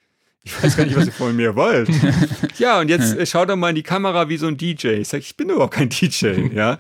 Ich 0.46 0.62
weiß 0.62 0.76
gar 0.76 0.86
nicht, 0.86 0.98
was 0.98 1.06
ihr 1.06 1.14
von 1.14 1.34
mir 1.34 1.56
wollt. 1.56 1.90
ja, 2.58 2.82
und 2.82 2.90
jetzt 2.90 3.16
äh, 3.16 3.26
schau 3.26 3.46
doch 3.46 3.56
mal 3.56 3.70
in 3.70 3.76
die 3.76 3.84
Kamera 3.84 4.28
wie 4.28 4.36
so 4.36 4.48
ein 4.48 4.58
DJ. 4.58 4.88
Ich 4.88 5.08
sage, 5.08 5.22
ich 5.22 5.38
bin 5.38 5.50
überhaupt 5.50 5.74
kein 5.74 5.88
DJ. 5.90 6.50
Ja, 6.54 6.80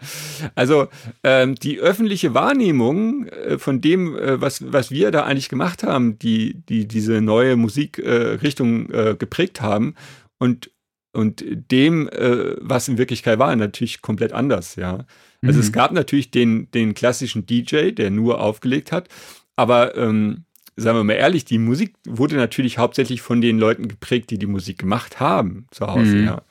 also 0.53 0.88
ähm, 1.24 1.56
die 1.56 1.80
öffentliche 1.80 2.34
Wahrnehmung 2.34 3.27
äh, 3.27 3.58
von 3.58 3.80
dem, 3.80 4.18
äh, 4.18 4.42
was, 4.42 4.74
was 4.74 4.92
wir 4.92 5.12
da 5.12 5.24
eigentlich 5.24 5.48
gemacht 5.48 5.84
haben, 5.84 6.20
die, 6.20 6.62
die 6.68 6.88
diese 6.88 7.22
neue 7.22 7.56
Musikrichtung 7.56 8.89
äh, 8.89 9.12
äh, 9.12 9.15
geprägt 9.15 9.62
haben 9.62 9.96
und 10.39 10.70
und 11.13 11.43
dem, 11.72 12.10
äh, 12.10 12.55
was 12.60 12.88
in 12.88 12.98
Wirklichkeit 12.98 13.39
war, 13.39 13.55
natürlich 13.55 14.01
komplett 14.01 14.34
anders, 14.34 14.75
ja. 14.75 15.05
Also 15.41 15.58
mhm. 15.58 15.63
es 15.63 15.72
gab 15.72 15.91
natürlich 15.91 16.32
den, 16.32 16.70
den 16.72 16.93
klassischen 16.93 17.46
DJ, 17.46 17.91
der 17.91 18.10
nur 18.12 18.41
aufgelegt 18.41 18.91
hat, 18.91 19.10
aber 19.55 19.96
ähm, 19.96 20.46
sagen 20.75 20.98
wir 20.98 21.03
mal 21.03 21.13
ehrlich, 21.13 21.46
die 21.46 21.60
Musik 21.60 21.96
wurde 22.05 22.36
natürlich 22.36 22.77
hauptsächlich 22.77 23.22
von 23.22 23.41
den 23.41 23.60
Leuten 23.60 23.88
geprägt, 23.88 24.32
die 24.32 24.39
die 24.39 24.48
Musik 24.48 24.79
gemacht 24.79 25.20
haben 25.20 25.67
zu 25.72 25.88
Hause, 25.88 26.15
mhm. 26.15 26.25
ja. 26.25 26.41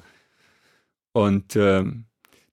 Und 1.12 1.57
ähm, 1.57 2.04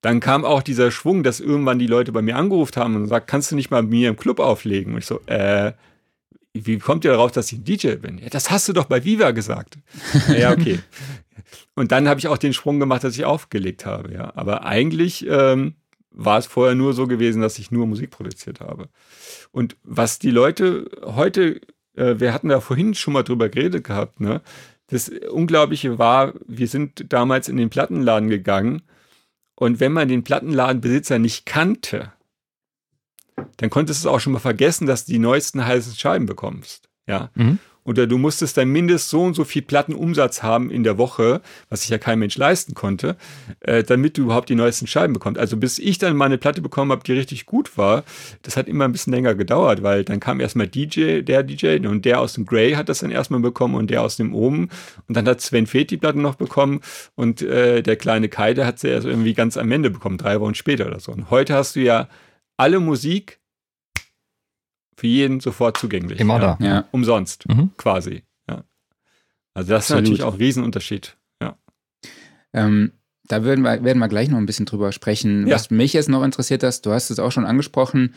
dann 0.01 0.19
kam 0.19 0.45
auch 0.45 0.63
dieser 0.63 0.91
Schwung, 0.91 1.23
dass 1.23 1.39
irgendwann 1.39 1.79
die 1.79 1.87
Leute 1.87 2.11
bei 2.11 2.21
mir 2.21 2.37
angerufen 2.37 2.75
haben 2.77 2.95
und 2.95 3.03
gesagt, 3.03 3.27
kannst 3.27 3.51
du 3.51 3.55
nicht 3.55 3.69
mal 3.69 3.83
bei 3.83 3.89
mir 3.89 4.09
im 4.09 4.17
Club 4.17 4.39
auflegen? 4.39 4.93
Und 4.93 4.99
ich 4.99 5.05
so, 5.05 5.21
äh, 5.25 5.73
wie 6.53 6.77
kommt 6.79 7.05
ihr 7.05 7.11
darauf, 7.11 7.31
dass 7.31 7.51
ich 7.51 7.59
ein 7.59 7.63
DJ 7.63 7.95
bin? 7.95 8.17
Ja, 8.17 8.29
das 8.29 8.49
hast 8.49 8.67
du 8.67 8.73
doch 8.73 8.85
bei 8.85 9.03
Viva 9.03 9.31
gesagt. 9.31 9.77
ja, 10.37 10.51
okay. 10.51 10.79
Und 11.75 11.91
dann 11.91 12.07
habe 12.07 12.19
ich 12.19 12.27
auch 12.27 12.37
den 12.37 12.53
Sprung 12.53 12.79
gemacht, 12.79 13.03
dass 13.03 13.15
ich 13.15 13.25
aufgelegt 13.25 13.85
habe, 13.85 14.13
ja. 14.13 14.31
Aber 14.35 14.65
eigentlich 14.65 15.25
ähm, 15.27 15.75
war 16.11 16.37
es 16.37 16.45
vorher 16.45 16.75
nur 16.75 16.93
so 16.93 17.07
gewesen, 17.07 17.41
dass 17.41 17.59
ich 17.59 17.71
nur 17.71 17.87
Musik 17.87 18.11
produziert 18.11 18.59
habe. 18.59 18.89
Und 19.51 19.77
was 19.83 20.19
die 20.19 20.31
Leute 20.31 20.89
heute, 21.03 21.61
äh, 21.95 22.15
wir 22.19 22.33
hatten 22.33 22.49
da 22.49 22.59
vorhin 22.59 22.93
schon 22.93 23.13
mal 23.13 23.23
drüber 23.23 23.49
geredet 23.49 23.83
gehabt, 23.83 24.19
ne? 24.19 24.41
Das 24.87 25.09
Unglaubliche 25.09 25.99
war, 25.99 26.33
wir 26.47 26.67
sind 26.67 27.13
damals 27.13 27.47
in 27.47 27.57
den 27.57 27.69
Plattenladen 27.69 28.27
gegangen 28.27 28.81
und 29.53 29.79
wenn 29.79 29.91
man 29.91 30.07
den 30.07 30.23
Plattenladenbesitzer 30.23 31.19
nicht 31.19 31.45
kannte, 31.45 32.11
dann 33.57 33.69
konntest 33.69 34.05
du 34.05 34.09
auch 34.09 34.19
schon 34.19 34.33
mal 34.33 34.39
vergessen, 34.39 34.87
dass 34.87 35.05
du 35.05 35.11
die 35.11 35.19
neuesten 35.19 35.65
heißen 35.65 35.95
Scheiben 35.95 36.25
bekommst. 36.25 36.89
Ja. 37.07 37.29
Mhm 37.35 37.59
oder 37.89 38.05
du 38.05 38.19
musstest 38.19 38.55
dann 38.55 38.69
mindestens 38.69 39.09
so 39.09 39.21
und 39.23 39.33
so 39.33 39.43
viel 39.43 39.63
Plattenumsatz 39.63 40.43
haben 40.43 40.69
in 40.69 40.83
der 40.83 40.99
Woche, 40.99 41.41
was 41.69 41.81
sich 41.81 41.89
ja 41.89 41.97
kein 41.97 42.19
Mensch 42.19 42.37
leisten 42.37 42.75
konnte, 42.75 43.15
äh, 43.61 43.83
damit 43.83 44.15
du 44.15 44.23
überhaupt 44.23 44.49
die 44.49 44.55
neuesten 44.55 44.85
Scheiben 44.85 45.13
bekommst. 45.13 45.39
Also 45.39 45.57
bis 45.57 45.79
ich 45.79 45.97
dann 45.97 46.15
mal 46.15 46.25
eine 46.25 46.37
Platte 46.37 46.61
bekommen 46.61 46.91
habe, 46.91 47.03
die 47.03 47.13
richtig 47.13 47.47
gut 47.47 47.79
war, 47.79 48.03
das 48.43 48.57
hat 48.57 48.67
immer 48.67 48.85
ein 48.85 48.91
bisschen 48.91 49.11
länger 49.11 49.33
gedauert, 49.33 49.81
weil 49.81 50.03
dann 50.03 50.19
kam 50.19 50.39
erstmal 50.39 50.67
DJ, 50.67 51.21
der 51.21 51.41
DJ 51.41 51.77
und 51.87 52.05
der 52.05 52.19
aus 52.19 52.33
dem 52.33 52.45
Grey 52.45 52.73
hat 52.73 52.89
das 52.89 52.99
dann 52.99 53.09
erstmal 53.09 53.39
bekommen 53.39 53.73
und 53.73 53.89
der 53.89 54.03
aus 54.03 54.17
dem 54.17 54.35
Oben 54.35 54.69
und 55.07 55.17
dann 55.17 55.27
hat 55.27 55.41
Sven 55.41 55.65
Feth 55.65 55.89
die 55.89 55.97
Platten 55.97 56.21
noch 56.21 56.35
bekommen 56.35 56.81
und 57.15 57.41
äh, 57.41 57.81
der 57.81 57.95
kleine 57.95 58.29
Kai, 58.29 58.53
der 58.53 58.67
hat 58.67 58.77
sie 58.77 58.89
erst 58.89 59.07
irgendwie 59.07 59.33
ganz 59.33 59.57
am 59.57 59.71
Ende 59.71 59.89
bekommen, 59.89 60.19
drei 60.19 60.39
Wochen 60.39 60.53
später 60.53 60.85
oder 60.85 60.99
so. 60.99 61.11
Und 61.11 61.31
heute 61.31 61.55
hast 61.55 61.75
du 61.75 61.79
ja 61.79 62.07
alle 62.59 62.79
Musik 62.79 63.39
für 64.97 65.07
jeden 65.07 65.39
sofort 65.39 65.77
zugänglich. 65.77 66.19
Immer 66.19 66.41
ja. 66.41 66.57
da. 66.59 66.65
Ja. 66.65 66.85
Umsonst, 66.91 67.47
mhm. 67.47 67.71
quasi. 67.77 68.23
Ja. 68.49 68.63
Also 69.53 69.69
das 69.69 69.85
Absolut. 69.85 70.03
ist 70.03 70.09
natürlich 70.09 70.23
auch 70.23 70.33
ein 70.33 70.39
Riesenunterschied. 70.39 71.17
Ja. 71.41 71.57
Ähm, 72.53 72.91
da 73.23 73.43
werden 73.45 73.63
wir, 73.63 73.83
werden 73.83 73.99
wir 73.99 74.07
gleich 74.09 74.27
noch 74.27 74.37
ein 74.37 74.45
bisschen 74.45 74.65
drüber 74.65 74.91
sprechen. 74.91 75.47
Ja. 75.47 75.55
Was 75.55 75.69
mich 75.69 75.93
jetzt 75.93 76.09
noch 76.09 76.23
interessiert 76.23 76.63
hast, 76.63 76.85
du 76.85 76.91
hast 76.91 77.09
es 77.09 77.19
auch 77.19 77.31
schon 77.31 77.45
angesprochen, 77.45 78.13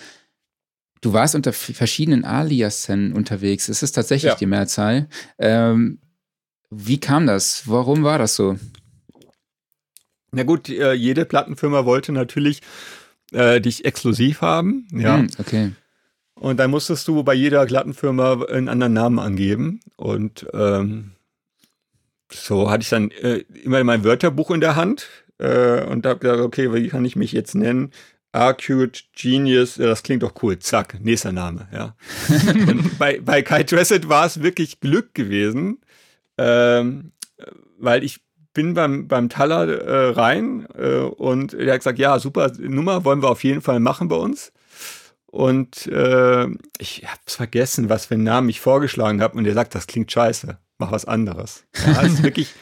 du 1.03 1.13
warst 1.13 1.35
unter 1.35 1.53
verschiedenen 1.53 2.25
Aliasen 2.25 3.13
unterwegs. 3.13 3.69
Es 3.69 3.83
ist 3.83 3.93
tatsächlich 3.93 4.33
ja. 4.33 4.39
die 4.39 4.47
Mehrzahl. 4.47 5.09
Ähm, 5.39 6.01
wie 6.71 6.99
kam 6.99 7.27
das? 7.27 7.69
Warum 7.69 8.03
war 8.03 8.19
das 8.19 8.35
so? 8.35 8.57
Na 10.33 10.43
gut, 10.43 10.69
äh, 10.69 10.95
jede 10.95 11.27
Plattenfirma 11.27 11.85
wollte 11.85 12.11
natürlich 12.11 12.63
äh, 13.33 13.61
dich 13.61 13.85
exklusiv 13.85 14.41
haben. 14.41 14.87
Ja. 14.93 15.19
Hm, 15.19 15.29
okay. 15.39 15.73
Und 16.35 16.59
dann 16.59 16.71
musstest 16.71 17.07
du 17.07 17.23
bei 17.23 17.35
jeder 17.35 17.65
Plattenfirma 17.67 18.45
einen 18.47 18.69
anderen 18.69 18.93
Namen 18.93 19.19
angeben. 19.19 19.81
Und 19.97 20.47
ähm, 20.53 21.13
so 22.33 22.71
hatte 22.71 22.83
ich 22.83 22.89
dann 22.89 23.11
äh, 23.11 23.45
immer 23.65 23.85
mein 23.85 24.05
Wörterbuch 24.05 24.51
in 24.51 24.61
der 24.61 24.77
Hand 24.77 25.09
äh, 25.39 25.85
und 25.85 26.07
habe 26.07 26.21
gesagt, 26.21 26.41
okay, 26.41 26.73
wie 26.73 26.89
kann 26.89 27.05
ich 27.05 27.17
mich 27.17 27.33
jetzt 27.33 27.55
nennen? 27.55 27.93
Acute 28.33 29.03
Genius, 29.15 29.75
das 29.75 30.03
klingt 30.03 30.23
doch 30.23 30.43
cool. 30.43 30.59
Zack, 30.59 30.99
nächster 31.01 31.33
Name, 31.33 31.69
ja. 31.73 31.95
und 32.67 32.99
bei, 32.99 33.21
bei 33.21 33.43
Kai 33.43 33.63
Dressett 33.63 34.09
war 34.09 34.25
es 34.25 34.43
wirklich 34.43 34.81
Glück 34.81 35.15
gewesen, 35.15 35.81
ähm, 36.39 37.13
weil 37.79 38.05
ich 38.05 38.22
bin 38.55 38.75
beim, 38.75 39.09
beim 39.09 39.29
Taller 39.29 39.69
äh, 39.69 40.11
rein 40.11 40.67
äh, 40.77 40.99
und 40.99 41.55
er 41.55 41.73
hat 41.73 41.81
gesagt, 41.81 41.99
ja, 41.99 42.19
super 42.19 42.53
Nummer, 42.59 43.05
wollen 43.05 43.23
wir 43.23 43.31
auf 43.31 43.45
jeden 43.45 43.63
Fall 43.63 43.81
machen 43.81 44.09
bei 44.09 44.17
uns. 44.17 44.53
Und 45.27 45.87
äh, 45.87 46.47
ich 46.79 47.05
habe 47.07 47.21
vergessen, 47.27 47.89
was 47.89 48.07
für 48.07 48.15
einen 48.15 48.25
Namen 48.25 48.51
ich 48.51 48.61
vorgeschlagen 48.61 49.23
habe. 49.23 49.39
Und 49.39 49.47
er 49.47 49.55
sagt, 49.55 49.75
das 49.75 49.87
klingt 49.87 50.13
scheiße, 50.13 50.59
mach 50.77 50.93
was 50.93 51.07
anderes. 51.07 51.65
Ja, 51.87 52.03
ist 52.03 52.23
wirklich 52.23 52.53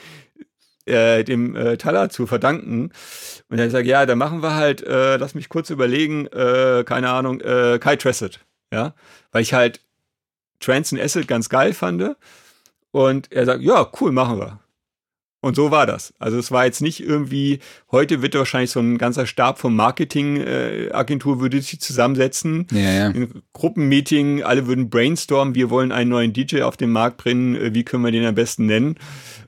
äh, 0.86 1.24
dem 1.24 1.56
äh, 1.56 1.76
Taler 1.76 2.10
zu 2.10 2.28
verdanken. 2.28 2.92
Und 3.48 3.58
er 3.58 3.70
sagt, 3.70 3.86
ja, 3.86 4.06
dann 4.06 4.18
machen 4.18 4.42
wir 4.42 4.54
halt, 4.54 4.82
äh, 4.82 5.16
lass 5.16 5.34
mich 5.34 5.48
kurz 5.48 5.70
überlegen, 5.70 6.26
äh, 6.28 6.84
keine 6.86 7.10
Ahnung, 7.10 7.40
äh, 7.40 7.80
Kai 7.80 7.96
Tressett. 7.96 8.38
Ja, 8.72 8.94
weil 9.32 9.42
ich 9.42 9.52
halt 9.52 9.80
Trance 10.60 10.94
and 10.94 11.04
Acid 11.04 11.26
ganz 11.26 11.48
geil 11.48 11.72
fand. 11.72 12.14
Und 12.92 13.32
er 13.32 13.46
sagt, 13.46 13.62
ja, 13.62 13.90
cool, 14.00 14.12
machen 14.12 14.38
wir. 14.38 14.59
Und 15.42 15.56
so 15.56 15.70
war 15.70 15.86
das. 15.86 16.12
Also 16.18 16.38
es 16.38 16.50
war 16.50 16.66
jetzt 16.66 16.82
nicht 16.82 17.00
irgendwie, 17.00 17.60
heute 17.90 18.20
wird 18.20 18.34
wahrscheinlich 18.34 18.70
so 18.70 18.80
ein 18.80 18.98
ganzer 18.98 19.26
Stab 19.26 19.58
vom 19.58 19.74
Marketingagentur 19.74 21.36
äh, 21.36 21.40
würde 21.40 21.62
sich 21.62 21.80
zusammensetzen. 21.80 22.66
Ja, 22.72 22.92
ja. 22.92 23.06
Ein 23.06 23.42
Gruppenmeeting, 23.54 24.42
alle 24.42 24.66
würden 24.66 24.90
brainstormen, 24.90 25.54
wir 25.54 25.70
wollen 25.70 25.92
einen 25.92 26.10
neuen 26.10 26.34
DJ 26.34 26.62
auf 26.62 26.76
den 26.76 26.90
Markt 26.90 27.16
bringen, 27.16 27.54
äh, 27.54 27.74
wie 27.74 27.84
können 27.84 28.04
wir 28.04 28.12
den 28.12 28.26
am 28.26 28.34
besten 28.34 28.66
nennen? 28.66 28.96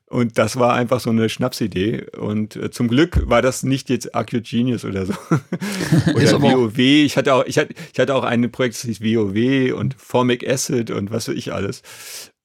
Und 0.06 0.36
das 0.36 0.58
war 0.58 0.74
einfach 0.74 1.00
so 1.00 1.08
eine 1.08 1.28
Schnapsidee. 1.28 2.06
Und 2.18 2.56
äh, 2.56 2.70
zum 2.70 2.88
Glück 2.88 3.28
war 3.30 3.40
das 3.40 3.62
nicht 3.62 3.88
jetzt 3.88 4.14
Acute 4.14 4.42
Genius 4.42 4.84
oder 4.84 5.06
so. 5.06 5.12
oder 6.14 6.42
WoW. 6.42 6.78
Ich 6.78 7.16
hatte 7.16 7.34
auch, 7.34 7.44
ich 7.46 7.58
hatte, 7.58 7.74
ich 7.92 7.98
hatte 7.98 8.14
auch 8.14 8.24
ein 8.24 8.50
Projekt, 8.50 8.76
das 8.76 8.82
hieß 8.82 9.00
WoW 9.00 9.74
und 9.74 9.94
Formic 9.98 10.46
Acid 10.46 10.90
und 10.90 11.10
was 11.10 11.28
weiß 11.28 11.34
ich 11.34 11.52
alles. 11.52 11.82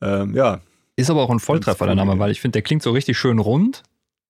ähm, 0.01 0.33
ja. 0.36 0.62
Ist 0.97 1.12
aber 1.12 1.21
auch 1.21 1.29
ein 1.29 1.39
Volltreffer, 1.39 1.86
der 1.86 1.95
Name, 1.95 2.17
weil 2.17 2.31
ich 2.31 2.41
finde, 2.41 2.53
der 2.53 2.63
klingt 2.63 2.81
so 2.81 2.91
richtig 2.91 3.19
schön 3.19 3.38
rund, 3.38 3.83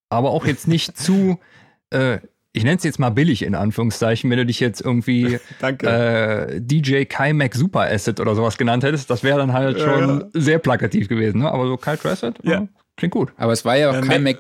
aber 0.10 0.32
auch 0.32 0.46
jetzt 0.46 0.68
nicht 0.68 0.98
zu, 0.98 1.40
äh, 1.92 2.20
ich 2.52 2.64
nenne 2.66 2.76
es 2.76 2.84
jetzt 2.84 3.00
mal 3.00 3.10
billig 3.10 3.44
in 3.44 3.56
Anführungszeichen, 3.56 4.30
wenn 4.30 4.38
du 4.38 4.46
dich 4.46 4.60
jetzt 4.60 4.82
irgendwie 4.82 5.40
äh, 5.62 6.60
DJ 6.60 7.06
Kai 7.06 7.32
Mac 7.32 7.56
Super 7.56 7.90
Asset 7.90 8.20
oder 8.20 8.36
sowas 8.36 8.58
genannt 8.58 8.84
hättest, 8.84 9.10
das 9.10 9.24
wäre 9.24 9.38
dann 9.38 9.54
halt 9.54 9.80
schon 9.80 10.20
ja. 10.20 10.28
sehr 10.34 10.60
plakativ 10.60 11.08
gewesen. 11.08 11.40
Ne? 11.40 11.50
Aber 11.50 11.68
so 11.68 11.78
Kai 11.78 11.96
Trasset, 11.96 12.36
ja. 12.44 12.68
klingt 12.98 13.14
gut. 13.14 13.32
Aber 13.38 13.54
es 13.54 13.64
war 13.64 13.78
ja 13.78 13.90
auch 13.90 14.02
Kai, 14.02 14.20
Mac, 14.20 14.38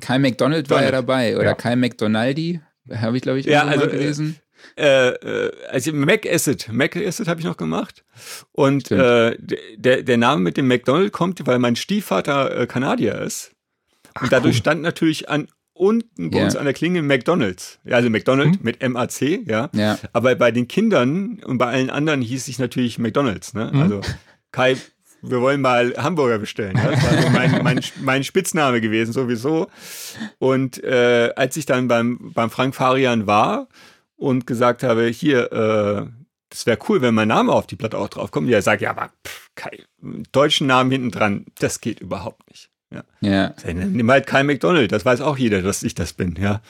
Kai 0.00 0.20
McDonald 0.20 0.70
war 0.70 0.84
ja 0.84 0.92
dabei 0.92 1.36
oder 1.36 1.46
ja. 1.46 1.54
Kai 1.54 1.74
McDonaldi, 1.74 2.60
habe 2.94 3.16
ich 3.16 3.22
glaube 3.24 3.40
ich 3.40 3.46
ja, 3.46 3.64
also, 3.64 3.88
gelesen. 3.88 4.36
Äh, 4.78 5.08
äh, 5.08 5.52
also 5.70 5.92
Mac 5.92 6.26
Acid, 6.26 6.68
Mac 6.72 6.96
Acid 6.96 7.28
habe 7.28 7.40
ich 7.40 7.46
noch 7.46 7.56
gemacht. 7.56 8.04
Und 8.52 8.90
äh, 8.90 9.36
der, 9.76 10.02
der 10.02 10.16
Name 10.16 10.42
mit 10.42 10.56
dem 10.56 10.68
McDonald 10.68 11.12
kommt, 11.12 11.46
weil 11.46 11.58
mein 11.58 11.76
Stiefvater 11.76 12.56
äh, 12.56 12.66
Kanadier 12.66 13.20
ist. 13.20 13.52
Ach, 14.14 14.22
und 14.22 14.32
dadurch 14.32 14.56
cool. 14.56 14.60
stand 14.60 14.82
natürlich 14.82 15.28
an 15.28 15.48
unten 15.76 16.30
bei 16.30 16.38
yeah. 16.38 16.46
uns 16.46 16.56
an 16.56 16.64
der 16.64 16.74
Klinge 16.74 17.02
McDonalds. 17.02 17.78
Ja, 17.84 17.96
also 17.96 18.08
McDonald 18.10 18.54
hm? 18.54 18.58
mit 18.62 18.82
MAC, 18.82 19.46
ja. 19.46 19.68
ja. 19.72 19.98
Aber 20.12 20.34
bei 20.34 20.50
den 20.50 20.68
Kindern 20.68 21.40
und 21.44 21.58
bei 21.58 21.66
allen 21.66 21.90
anderen 21.90 22.22
hieß 22.22 22.48
ich 22.48 22.58
natürlich 22.58 22.98
McDonalds. 22.98 23.54
Ne? 23.54 23.70
Hm? 23.70 23.82
Also 23.82 24.00
Kai, 24.52 24.76
wir 25.22 25.40
wollen 25.40 25.60
mal 25.60 25.94
Hamburger 25.96 26.38
bestellen. 26.38 26.76
Ja? 26.76 26.90
Das 26.90 27.02
war 27.02 27.22
so 27.22 27.30
mein, 27.30 27.62
mein, 27.62 27.80
mein 28.00 28.24
Spitzname 28.24 28.80
gewesen 28.80 29.12
sowieso. 29.12 29.68
Und 30.38 30.82
äh, 30.82 31.30
als 31.36 31.56
ich 31.56 31.66
dann 31.66 31.88
beim, 31.88 32.32
beim 32.32 32.50
Frank 32.50 32.74
Farian 32.74 33.26
war 33.26 33.68
und 34.16 34.46
gesagt 34.46 34.82
habe, 34.82 35.06
hier, 35.06 35.52
äh, 35.52 36.06
das 36.48 36.66
wäre 36.66 36.78
cool, 36.88 37.02
wenn 37.02 37.14
mein 37.14 37.28
Name 37.28 37.52
auf 37.52 37.66
die 37.66 37.76
Platte 37.76 37.98
auch 37.98 38.08
drauf 38.08 38.30
kommt. 38.30 38.48
Ja, 38.48 38.60
sagt, 38.62 38.82
ja, 38.82 38.90
aber 38.90 39.10
pff, 39.26 39.50
Kai, 39.54 39.84
deutschen 40.32 40.66
Namen 40.66 40.90
hinten 40.90 41.10
dran, 41.10 41.46
das 41.58 41.80
geht 41.80 42.00
überhaupt 42.00 42.48
nicht. 42.50 42.70
Ja. 42.92 43.04
ja. 43.20 43.54
Nimm 43.72 44.10
halt 44.10 44.26
kein 44.26 44.46
McDonald, 44.46 44.92
das 44.92 45.04
weiß 45.04 45.20
auch 45.20 45.38
jeder, 45.38 45.62
dass 45.62 45.82
ich 45.82 45.94
das 45.94 46.12
bin, 46.12 46.36
ja. 46.40 46.60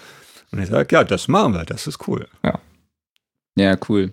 Und 0.51 0.61
er 0.61 0.67
sagt, 0.67 0.93
ja, 0.93 1.05
das 1.05 1.29
machen 1.29 1.55
wir, 1.55 1.65
das 1.65 1.87
ist 1.87 2.07
cool. 2.09 2.29
Ja. 2.43 2.61
Ja, 3.57 3.77
cool. 3.89 4.13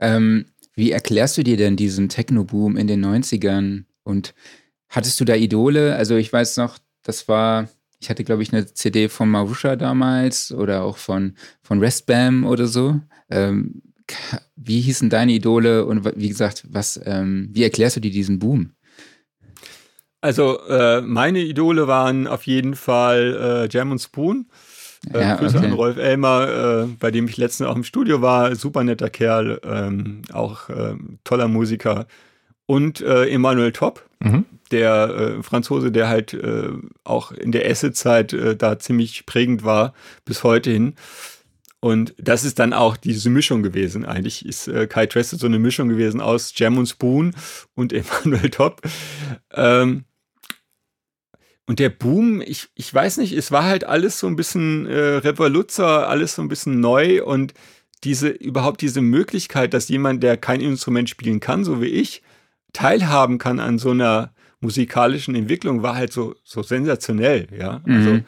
Ähm, 0.00 0.46
wie 0.74 0.92
erklärst 0.92 1.36
du 1.36 1.42
dir 1.42 1.56
denn 1.56 1.76
diesen 1.76 2.08
Techno-Boom 2.08 2.76
in 2.76 2.86
den 2.86 3.04
90ern? 3.04 3.84
Und 4.04 4.34
hattest 4.88 5.18
du 5.20 5.24
da 5.24 5.34
Idole? 5.34 5.96
Also 5.96 6.16
ich 6.16 6.32
weiß 6.32 6.56
noch, 6.58 6.78
das 7.02 7.28
war, 7.28 7.68
ich 8.00 8.10
hatte, 8.10 8.24
glaube 8.24 8.42
ich, 8.42 8.52
eine 8.52 8.66
CD 8.66 9.08
von 9.08 9.30
Marusha 9.30 9.76
damals 9.76 10.52
oder 10.52 10.82
auch 10.82 10.96
von, 10.96 11.34
von 11.62 11.80
Restbam 11.80 12.44
oder 12.44 12.66
so. 12.66 13.00
Ähm, 13.30 13.82
wie 14.56 14.80
hießen 14.80 15.10
deine 15.10 15.32
Idole 15.32 15.84
und 15.84 16.04
wie 16.16 16.28
gesagt, 16.28 16.64
was, 16.70 17.00
ähm, 17.04 17.50
wie 17.52 17.64
erklärst 17.64 17.96
du 17.96 18.00
dir 18.00 18.10
diesen 18.10 18.38
Boom? 18.38 18.72
Also 20.20 20.60
äh, 20.66 21.00
meine 21.00 21.40
Idole 21.40 21.86
waren 21.86 22.26
auf 22.26 22.44
jeden 22.44 22.74
Fall 22.74 23.68
äh, 23.70 23.72
Jam 23.72 23.92
und 23.92 24.00
Spoon. 24.00 24.46
Äh, 25.12 25.20
ja, 25.20 25.36
Grüße 25.36 25.58
okay. 25.58 25.66
an 25.66 25.72
Rolf 25.72 25.96
Elmer, 25.96 26.48
äh, 26.48 26.86
bei 26.98 27.10
dem 27.10 27.28
ich 27.28 27.36
letztens 27.36 27.68
auch 27.68 27.76
im 27.76 27.84
Studio 27.84 28.20
war. 28.20 28.54
Super 28.56 28.82
netter 28.82 29.10
Kerl, 29.10 29.60
ähm, 29.62 30.22
auch 30.32 30.68
äh, 30.70 30.96
toller 31.22 31.46
Musiker. 31.46 32.06
Und 32.66 33.00
äh, 33.00 33.28
Emmanuel 33.30 33.72
Topp, 33.72 34.08
mhm. 34.20 34.44
Der 34.72 35.36
äh, 35.38 35.42
Franzose, 35.42 35.90
der 35.90 36.08
halt 36.08 36.34
äh, 36.34 36.70
auch 37.04 37.32
in 37.32 37.52
der 37.52 37.68
Acid-Zeit 37.68 38.32
äh, 38.32 38.56
da 38.56 38.78
ziemlich 38.78 39.26
prägend 39.26 39.64
war, 39.64 39.94
bis 40.24 40.44
heute 40.44 40.70
hin. 40.70 40.94
Und 41.80 42.14
das 42.18 42.44
ist 42.44 42.58
dann 42.58 42.72
auch 42.72 42.96
diese 42.96 43.30
Mischung 43.30 43.62
gewesen. 43.62 44.04
Eigentlich 44.04 44.44
ist 44.44 44.66
äh, 44.66 44.86
Kai 44.86 45.06
Tressed 45.06 45.38
so 45.38 45.46
eine 45.46 45.60
Mischung 45.60 45.88
gewesen 45.88 46.20
aus 46.20 46.52
Jam 46.56 46.76
und 46.76 46.86
Spoon 46.86 47.34
und 47.74 47.92
Emmanuel 47.92 48.50
Topp. 48.50 48.82
Ähm, 49.52 50.04
und 51.66 51.78
der 51.78 51.90
Boom, 51.90 52.40
ich, 52.40 52.68
ich 52.74 52.92
weiß 52.92 53.18
nicht, 53.18 53.32
es 53.34 53.52
war 53.52 53.64
halt 53.64 53.84
alles 53.84 54.18
so 54.18 54.26
ein 54.26 54.36
bisschen 54.36 54.86
äh, 54.86 55.16
Revoluzer, 55.18 56.08
alles 56.08 56.34
so 56.34 56.42
ein 56.42 56.48
bisschen 56.48 56.80
neu 56.80 57.22
und 57.22 57.52
diese, 58.04 58.28
überhaupt 58.28 58.80
diese 58.80 59.02
Möglichkeit, 59.02 59.74
dass 59.74 59.88
jemand, 59.88 60.22
der 60.22 60.36
kein 60.36 60.60
Instrument 60.60 61.10
spielen 61.10 61.40
kann, 61.40 61.64
so 61.64 61.82
wie 61.82 61.88
ich, 61.88 62.22
teilhaben 62.72 63.38
kann 63.38 63.60
an 63.60 63.78
so 63.78 63.90
einer 63.90 64.32
musikalischen 64.60 65.34
Entwicklung, 65.34 65.82
war 65.82 65.94
halt 65.94 66.12
so, 66.12 66.34
so 66.44 66.62
sensationell, 66.62 67.48
ja. 67.56 67.82
Mhm. 67.84 67.94
Also, 67.94 68.20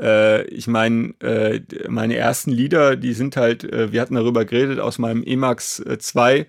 äh, 0.00 0.44
ich 0.46 0.66
meine, 0.66 1.14
äh, 1.20 1.60
meine 1.88 2.16
ersten 2.16 2.50
Lieder, 2.50 2.96
die 2.96 3.12
sind 3.12 3.36
halt, 3.36 3.64
äh, 3.64 3.92
wir 3.92 4.00
hatten 4.00 4.14
darüber 4.14 4.44
geredet, 4.44 4.80
aus 4.80 4.98
meinem 4.98 5.22
Emax 5.22 5.82
2, 5.98 6.46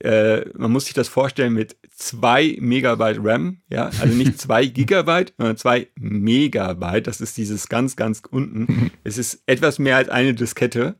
äh, 0.00 0.48
man 0.54 0.72
muss 0.72 0.86
sich 0.86 0.94
das 0.94 1.08
vorstellen 1.08 1.52
mit 1.52 1.76
zwei 1.94 2.56
Megabyte 2.60 3.18
RAM, 3.22 3.62
ja, 3.68 3.86
also 4.00 4.14
nicht 4.14 4.38
zwei 4.40 4.66
Gigabyte, 4.66 5.32
sondern 5.38 5.56
zwei 5.56 5.88
Megabyte. 5.94 7.06
Das 7.06 7.20
ist 7.20 7.36
dieses 7.36 7.68
ganz, 7.68 7.94
ganz 7.94 8.22
unten. 8.28 8.90
es 9.04 9.18
ist 9.18 9.42
etwas 9.46 9.78
mehr 9.78 9.96
als 9.96 10.08
eine 10.08 10.34
Diskette. 10.34 10.96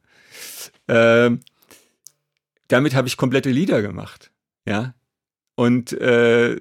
Äh, 0.87 1.31
damit 2.69 2.95
habe 2.95 3.09
ich 3.09 3.17
komplette 3.17 3.51
Lieder 3.51 3.83
gemacht, 3.83 4.31
ja. 4.67 4.95
Und 5.57 5.93
äh, 5.93 6.61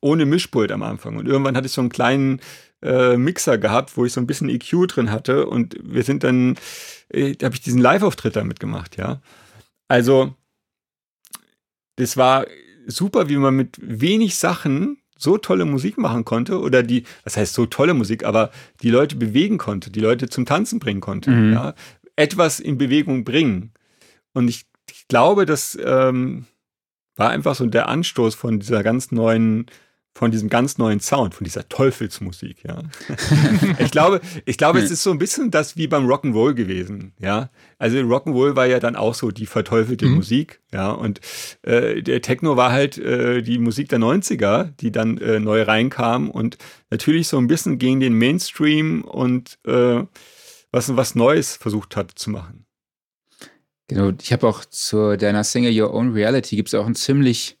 ohne 0.00 0.26
Mischpult 0.26 0.72
am 0.72 0.82
Anfang. 0.82 1.16
Und 1.16 1.26
irgendwann 1.26 1.56
hatte 1.56 1.66
ich 1.66 1.72
so 1.72 1.80
einen 1.80 1.90
kleinen 1.90 2.40
äh, 2.82 3.16
Mixer 3.16 3.58
gehabt, 3.58 3.96
wo 3.96 4.04
ich 4.04 4.12
so 4.12 4.20
ein 4.20 4.26
bisschen 4.26 4.48
EQ 4.48 4.88
drin 4.88 5.10
hatte. 5.10 5.46
Und 5.46 5.76
wir 5.82 6.02
sind 6.02 6.24
dann, 6.24 6.56
äh, 7.10 7.34
da 7.34 7.46
habe 7.46 7.54
ich 7.54 7.60
diesen 7.60 7.80
Live-Auftritt 7.80 8.36
damit 8.36 8.60
gemacht, 8.60 8.96
ja. 8.96 9.20
Also 9.88 10.34
das 11.96 12.16
war 12.16 12.46
super, 12.86 13.28
wie 13.28 13.36
man 13.36 13.54
mit 13.54 13.76
wenig 13.80 14.36
Sachen 14.36 14.98
so 15.18 15.36
tolle 15.36 15.66
Musik 15.66 15.98
machen 15.98 16.24
konnte 16.24 16.58
oder 16.58 16.82
die, 16.82 17.04
was 17.24 17.36
heißt 17.36 17.52
so 17.52 17.66
tolle 17.66 17.92
Musik, 17.92 18.24
aber 18.24 18.50
die 18.82 18.90
Leute 18.90 19.16
bewegen 19.16 19.58
konnte, 19.58 19.90
die 19.90 20.00
Leute 20.00 20.30
zum 20.30 20.46
Tanzen 20.46 20.78
bringen 20.78 21.02
konnte, 21.02 21.30
mhm. 21.30 21.52
ja, 21.52 21.74
etwas 22.16 22.58
in 22.58 22.78
Bewegung 22.78 23.24
bringen. 23.24 23.72
Und 24.32 24.48
ich, 24.48 24.64
ich 24.90 25.08
glaube, 25.08 25.44
das 25.44 25.78
ähm, 25.84 26.46
war 27.20 27.30
einfach 27.30 27.54
so 27.54 27.66
der 27.66 27.88
Anstoß 27.88 28.34
von 28.34 28.58
dieser 28.58 28.82
ganz 28.82 29.12
neuen 29.12 29.66
von 30.12 30.32
diesem 30.32 30.48
ganz 30.48 30.76
neuen 30.76 30.98
Sound, 30.98 31.34
von 31.34 31.44
dieser 31.44 31.68
Teufelsmusik, 31.68 32.64
ja. 32.64 32.82
ich 33.78 33.92
glaube, 33.92 34.20
ich 34.44 34.58
glaube, 34.58 34.80
es 34.80 34.90
ist 34.90 35.04
so 35.04 35.12
ein 35.12 35.18
bisschen 35.18 35.52
das 35.52 35.76
wie 35.76 35.86
beim 35.86 36.08
Rock'n'Roll 36.08 36.54
gewesen, 36.54 37.12
ja. 37.20 37.50
Also 37.78 37.98
Rock'n'Roll 37.98 38.56
war 38.56 38.66
ja 38.66 38.80
dann 38.80 38.96
auch 38.96 39.14
so 39.14 39.30
die 39.30 39.46
verteufelte 39.46 40.06
mhm. 40.06 40.16
Musik, 40.16 40.60
ja. 40.72 40.90
Und 40.90 41.20
äh, 41.62 42.02
der 42.02 42.22
Techno 42.22 42.56
war 42.56 42.72
halt 42.72 42.98
äh, 42.98 43.40
die 43.42 43.58
Musik 43.58 43.88
der 43.88 44.00
90er, 44.00 44.72
die 44.80 44.90
dann 44.90 45.16
äh, 45.18 45.38
neu 45.38 45.62
reinkam 45.62 46.28
und 46.28 46.58
natürlich 46.90 47.28
so 47.28 47.38
ein 47.38 47.46
bisschen 47.46 47.78
gegen 47.78 48.00
den 48.00 48.14
Mainstream 48.14 49.02
und 49.02 49.58
äh, 49.64 50.02
was, 50.72 50.96
was 50.96 51.14
Neues 51.14 51.54
versucht 51.54 51.96
hat 51.96 52.10
zu 52.16 52.30
machen. 52.30 52.59
Genau, 53.90 54.12
ich 54.22 54.32
habe 54.32 54.46
auch 54.46 54.64
zu 54.64 55.16
deiner 55.16 55.42
Single 55.42 55.76
Your 55.76 55.92
Own 55.92 56.12
Reality 56.12 56.54
gibt 56.54 56.68
es 56.68 56.74
auch 56.74 56.86
ein 56.86 56.94
ziemlich 56.94 57.58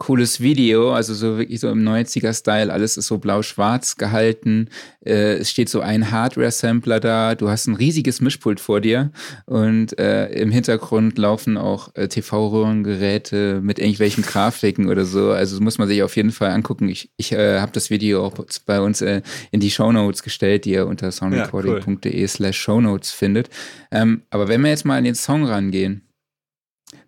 cooles 0.00 0.40
Video, 0.40 0.92
also 0.92 1.12
so 1.14 1.36
wirklich 1.38 1.60
so 1.60 1.68
im 1.68 1.86
90er-Style, 1.86 2.72
alles 2.72 2.96
ist 2.96 3.06
so 3.06 3.18
blau-schwarz 3.18 3.96
gehalten. 3.96 4.68
Äh, 5.04 5.34
es 5.34 5.50
steht 5.50 5.68
so 5.68 5.80
ein 5.80 6.10
Hardware-Sampler 6.10 7.00
da, 7.00 7.34
du 7.34 7.50
hast 7.50 7.68
ein 7.68 7.76
riesiges 7.76 8.20
Mischpult 8.22 8.60
vor 8.60 8.80
dir 8.80 9.12
und 9.44 9.96
äh, 9.98 10.30
im 10.30 10.50
Hintergrund 10.50 11.18
laufen 11.18 11.58
auch 11.58 11.94
äh, 11.94 12.08
TV-Röhrengeräte 12.08 13.60
mit 13.62 13.78
irgendwelchen 13.78 14.24
Grafiken 14.24 14.88
oder 14.88 15.04
so. 15.04 15.32
Also 15.32 15.56
das 15.56 15.62
muss 15.62 15.76
man 15.76 15.86
sich 15.86 16.02
auf 16.02 16.16
jeden 16.16 16.32
Fall 16.32 16.50
angucken. 16.50 16.88
Ich, 16.88 17.10
ich 17.18 17.32
äh, 17.32 17.60
habe 17.60 17.72
das 17.72 17.90
Video 17.90 18.24
auch 18.24 18.32
bei 18.64 18.80
uns 18.80 19.02
äh, 19.02 19.20
in 19.50 19.60
die 19.60 19.70
Shownotes 19.70 20.22
gestellt, 20.22 20.64
die 20.64 20.72
ihr 20.72 20.86
unter 20.86 21.12
soundrecording.de 21.12 22.26
slash 22.26 22.58
Shownotes 22.58 23.10
findet. 23.12 23.50
Ähm, 23.90 24.22
aber 24.30 24.48
wenn 24.48 24.62
wir 24.62 24.70
jetzt 24.70 24.86
mal 24.86 24.96
an 24.96 25.04
den 25.04 25.14
Song 25.14 25.44
rangehen, 25.44 26.08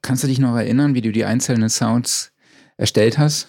kannst 0.02 0.24
du 0.24 0.28
dich 0.28 0.38
noch 0.38 0.56
erinnern, 0.56 0.94
wie 0.94 1.00
du 1.00 1.10
die 1.10 1.24
einzelnen 1.24 1.70
Sounds 1.70 2.31
erstellt 2.82 3.16
hast? 3.16 3.48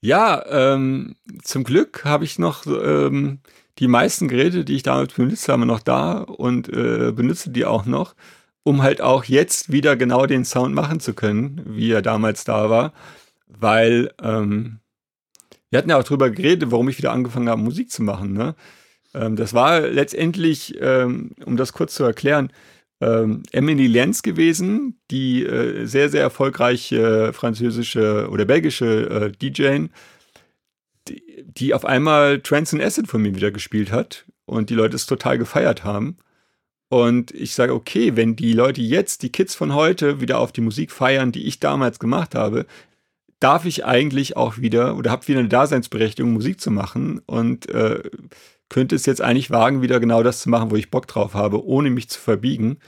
Ja, 0.00 0.44
ähm, 0.48 1.16
zum 1.42 1.64
Glück 1.64 2.04
habe 2.04 2.24
ich 2.24 2.38
noch 2.38 2.66
ähm, 2.66 3.40
die 3.78 3.88
meisten 3.88 4.28
Geräte, 4.28 4.64
die 4.64 4.76
ich 4.76 4.82
damals 4.82 5.14
benutzt 5.14 5.48
habe, 5.48 5.64
noch 5.64 5.80
da 5.80 6.18
und 6.18 6.68
äh, 6.68 7.10
benutze 7.12 7.50
die 7.50 7.64
auch 7.64 7.86
noch, 7.86 8.14
um 8.62 8.82
halt 8.82 9.00
auch 9.00 9.24
jetzt 9.24 9.72
wieder 9.72 9.96
genau 9.96 10.26
den 10.26 10.44
Sound 10.44 10.74
machen 10.74 11.00
zu 11.00 11.14
können, 11.14 11.62
wie 11.64 11.90
er 11.90 12.02
damals 12.02 12.44
da 12.44 12.68
war, 12.68 12.92
weil 13.46 14.12
ähm, 14.22 14.80
wir 15.70 15.78
hatten 15.78 15.90
ja 15.90 15.98
auch 15.98 16.04
drüber 16.04 16.30
geredet, 16.30 16.70
warum 16.70 16.90
ich 16.90 16.98
wieder 16.98 17.12
angefangen 17.12 17.48
habe, 17.48 17.62
Musik 17.62 17.90
zu 17.90 18.02
machen. 18.02 18.34
Ne? 18.34 18.54
Ähm, 19.14 19.36
das 19.36 19.54
war 19.54 19.80
letztendlich, 19.80 20.74
ähm, 20.80 21.30
um 21.46 21.56
das 21.56 21.72
kurz 21.72 21.94
zu 21.94 22.04
erklären, 22.04 22.52
ähm, 23.00 23.42
Emily 23.52 23.86
Lenz 23.86 24.22
gewesen, 24.22 25.00
die 25.10 25.44
äh, 25.44 25.86
sehr, 25.86 26.08
sehr 26.08 26.22
erfolgreiche 26.22 27.32
französische 27.32 28.28
oder 28.30 28.44
belgische 28.44 29.10
äh, 29.10 29.32
DJ, 29.32 29.86
die, 31.08 31.44
die 31.46 31.74
auf 31.74 31.84
einmal 31.84 32.40
Trance 32.40 32.76
and 32.76 32.84
Acid 32.84 33.08
von 33.08 33.22
mir 33.22 33.34
wieder 33.34 33.50
gespielt 33.50 33.92
hat 33.92 34.26
und 34.46 34.70
die 34.70 34.74
Leute 34.74 34.96
es 34.96 35.06
total 35.06 35.38
gefeiert 35.38 35.84
haben. 35.84 36.16
Und 36.88 37.32
ich 37.32 37.54
sage, 37.54 37.74
okay, 37.74 38.14
wenn 38.14 38.36
die 38.36 38.52
Leute 38.52 38.80
jetzt, 38.80 39.22
die 39.22 39.32
Kids 39.32 39.54
von 39.54 39.74
heute, 39.74 40.20
wieder 40.20 40.38
auf 40.38 40.52
die 40.52 40.60
Musik 40.60 40.92
feiern, 40.92 41.32
die 41.32 41.46
ich 41.46 41.58
damals 41.58 41.98
gemacht 41.98 42.34
habe, 42.34 42.66
darf 43.40 43.64
ich 43.64 43.84
eigentlich 43.84 44.36
auch 44.36 44.58
wieder 44.58 44.96
oder 44.96 45.10
habe 45.10 45.26
wieder 45.26 45.40
eine 45.40 45.48
Daseinsberechtigung, 45.48 46.32
Musik 46.32 46.60
zu 46.60 46.70
machen 46.70 47.20
und 47.26 47.68
äh, 47.68 48.02
könnte 48.68 48.96
es 48.96 49.06
jetzt 49.06 49.20
eigentlich 49.20 49.50
wagen, 49.50 49.82
wieder 49.82 50.00
genau 50.00 50.22
das 50.22 50.40
zu 50.40 50.50
machen, 50.50 50.70
wo 50.70 50.76
ich 50.76 50.90
Bock 50.90 51.06
drauf 51.06 51.34
habe, 51.34 51.64
ohne 51.64 51.90
mich 51.90 52.08
zu 52.08 52.20
verbiegen. 52.20 52.78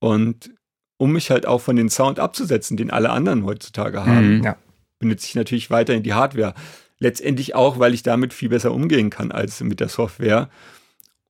Und 0.00 0.50
um 0.96 1.12
mich 1.12 1.30
halt 1.30 1.46
auch 1.46 1.60
von 1.60 1.76
den 1.76 1.90
Sound 1.90 2.18
abzusetzen, 2.18 2.76
den 2.76 2.90
alle 2.90 3.10
anderen 3.10 3.44
heutzutage 3.44 4.04
haben, 4.06 4.38
mhm, 4.38 4.44
ja. 4.44 4.56
benutze 4.98 5.26
ich 5.26 5.34
natürlich 5.34 5.70
weiterhin 5.70 6.02
die 6.02 6.14
Hardware. 6.14 6.54
Letztendlich 6.98 7.54
auch, 7.54 7.78
weil 7.78 7.94
ich 7.94 8.02
damit 8.02 8.32
viel 8.32 8.48
besser 8.48 8.72
umgehen 8.72 9.10
kann 9.10 9.32
als 9.32 9.60
mit 9.60 9.80
der 9.80 9.88
Software. 9.88 10.48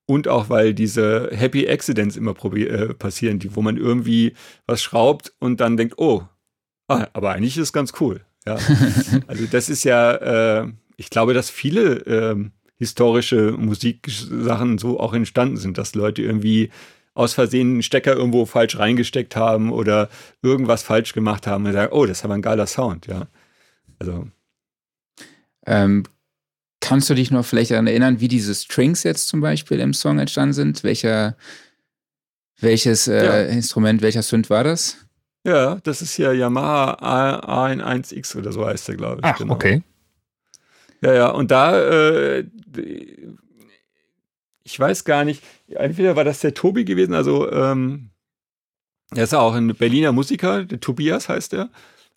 Und 0.07 0.29
auch, 0.29 0.51
weil 0.51 0.75
diese 0.75 1.31
Happy 1.33 1.67
Accidents 1.67 2.17
immer 2.17 2.35
äh, 2.55 2.93
passieren, 2.95 3.39
die, 3.39 3.57
wo 3.57 3.63
man 3.63 3.77
irgendwie 3.77 4.35
was 4.67 4.83
schraubt 4.83 5.33
und 5.39 5.61
dann 5.61 5.77
denkt, 5.77 5.95
oh, 5.97 6.23
ah, 6.89 7.07
aber 7.13 7.33
eigentlich 7.33 7.57
ist 7.57 7.63
es 7.63 7.73
ganz 7.73 7.95
cool. 8.01 8.21
Ja. 8.47 8.59
also 9.27 9.47
das 9.51 9.69
ist 9.69 9.85
ja, 9.85 10.61
äh, 10.61 10.69
ich 10.97 11.09
glaube, 11.09 11.35
dass 11.35 11.49
viele 11.49 11.95
äh, 12.07 12.51
historische 12.83 13.53
Musiksachen 13.53 14.77
so 14.77 14.99
auch 14.99 15.15
entstanden 15.15 15.57
sind, 15.57 15.79
dass 15.79 15.95
Leute 15.95 16.21
irgendwie 16.21 16.71
aus 17.15 17.33
Versehen 17.33 17.75
einen 17.75 17.83
Stecker 17.85 18.17
irgendwo 18.17 18.45
falsch 18.45 18.77
reingesteckt 18.77 19.37
haben 19.37 19.71
oder 19.71 20.09
irgendwas 20.43 20.83
falsch 20.83 21.13
gemacht 21.13 21.47
haben 21.47 21.65
und 21.65 21.75
sagen, 21.75 21.93
oh, 21.93 22.07
das 22.07 22.19
ist 22.19 22.25
aber 22.25 22.35
ein 22.35 22.43
geiler 22.43 22.67
Sound, 22.67 23.07
ja. 23.07 23.29
Also. 24.01 24.27
Ähm, 25.65 26.03
kannst 26.81 27.09
du 27.09 27.15
dich 27.15 27.31
noch 27.31 27.45
vielleicht 27.45 27.71
daran 27.71 27.87
erinnern, 27.87 28.19
wie 28.19 28.27
diese 28.27 28.53
Strings 28.53 29.05
jetzt 29.05 29.29
zum 29.29 29.41
Beispiel 29.41 29.79
im 29.79 29.95
Song 29.95 30.19
entstanden 30.19 30.55
sind? 30.55 30.83
Welcher, 30.83 31.37
welches 32.59 33.07
äh, 33.07 33.25
ja. 33.25 33.43
Instrument, 33.43 34.03
welcher 34.03 34.23
Synth 34.23 34.51
war 34.51 34.65
das? 34.65 34.97
Ja, 35.45 35.77
das 35.85 36.03
ist 36.03 36.17
ja 36.17 36.33
Yamaha 36.33 37.69
A1X 37.69 38.37
oder 38.37 38.51
so 38.51 38.67
heißt 38.67 38.89
der, 38.89 38.97
glaube 38.97 39.21
ich. 39.21 39.25
Ach, 39.25 39.39
genau. 39.39 39.55
okay. 39.55 39.83
Ja, 41.03 41.13
ja, 41.13 41.29
und 41.31 41.51
da, 41.51 41.79
äh, 41.81 42.45
ich 44.63 44.79
weiß 44.79 45.05
gar 45.05 45.25
nicht, 45.25 45.43
entweder 45.69 46.17
war 46.17 46.25
das 46.25 46.41
der 46.41 46.55
Tobi 46.55 46.85
gewesen, 46.85 47.15
also 47.15 47.51
ähm, 47.51 48.11
er 49.15 49.25
ist 49.25 49.35
auch 49.35 49.55
ein 49.55 49.75
Berliner 49.75 50.13
Musiker, 50.13 50.65
der 50.65 50.81
Tobias 50.81 51.29
heißt 51.29 51.55
er. 51.55 51.71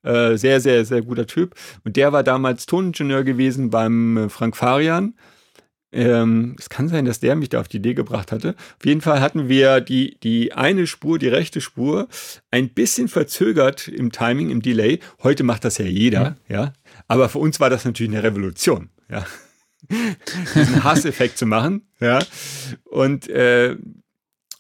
Äh, 0.03 0.37
sehr, 0.37 0.61
sehr, 0.61 0.85
sehr 0.85 1.01
guter 1.01 1.25
Typ. 1.25 1.55
Und 1.83 1.95
der 1.95 2.13
war 2.13 2.23
damals 2.23 2.67
Toningenieur 2.67 3.23
gewesen 3.23 3.71
beim 3.71 4.17
äh, 4.17 4.29
Frank 4.29 4.55
Farian. 4.55 5.15
Ähm, 5.91 6.55
es 6.59 6.69
kann 6.69 6.89
sein, 6.89 7.05
dass 7.05 7.19
der 7.19 7.35
mich 7.35 7.49
da 7.49 7.59
auf 7.59 7.67
die 7.67 7.77
Idee 7.77 7.95
gebracht 7.95 8.31
hatte. 8.31 8.55
Auf 8.77 8.85
jeden 8.85 9.01
Fall 9.01 9.19
hatten 9.19 9.49
wir 9.49 9.81
die, 9.81 10.17
die 10.21 10.53
eine 10.53 10.87
Spur, 10.87 11.17
die 11.17 11.27
rechte 11.27 11.59
Spur, 11.59 12.07
ein 12.51 12.69
bisschen 12.69 13.07
verzögert 13.07 13.87
im 13.87 14.11
Timing, 14.11 14.51
im 14.51 14.61
Delay. 14.61 14.99
Heute 15.23 15.43
macht 15.43 15.65
das 15.65 15.77
ja 15.77 15.85
jeder, 15.85 16.31
mhm. 16.31 16.35
ja. 16.49 16.73
Aber 17.07 17.29
für 17.29 17.39
uns 17.39 17.59
war 17.59 17.69
das 17.69 17.85
natürlich 17.85 18.11
eine 18.11 18.23
Revolution, 18.23 18.89
ja. 19.09 19.25
Diesen 20.55 20.83
Hasseffekt 20.83 21.37
zu 21.37 21.45
machen, 21.45 21.87
ja. 21.99 22.19
Und, 22.85 23.27
äh, 23.29 23.77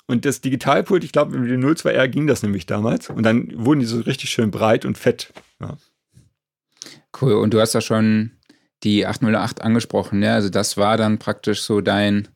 und 0.07 0.25
das 0.25 0.41
Digitalpult, 0.41 1.03
ich 1.03 1.11
glaube, 1.11 1.37
mit 1.37 1.49
dem 1.49 1.61
02R 1.61 2.07
ging 2.07 2.27
das 2.27 2.43
nämlich 2.43 2.67
damals. 2.67 3.09
Und 3.09 3.23
dann 3.23 3.51
wurden 3.55 3.79
die 3.79 3.87
so 3.87 3.99
richtig 4.01 4.29
schön 4.29 4.51
breit 4.51 4.85
und 4.85 4.97
fett. 4.97 5.33
Ja. 5.59 5.77
Cool. 7.19 7.33
Und 7.33 7.53
du 7.53 7.59
hast 7.59 7.73
ja 7.73 7.81
schon 7.81 8.31
die 8.83 9.05
808 9.05 9.61
angesprochen, 9.61 10.21
ja. 10.21 10.35
Also 10.35 10.49
das 10.49 10.77
war 10.77 10.97
dann 10.97 11.17
praktisch 11.17 11.63
so 11.63 11.81
dein, 11.81 12.27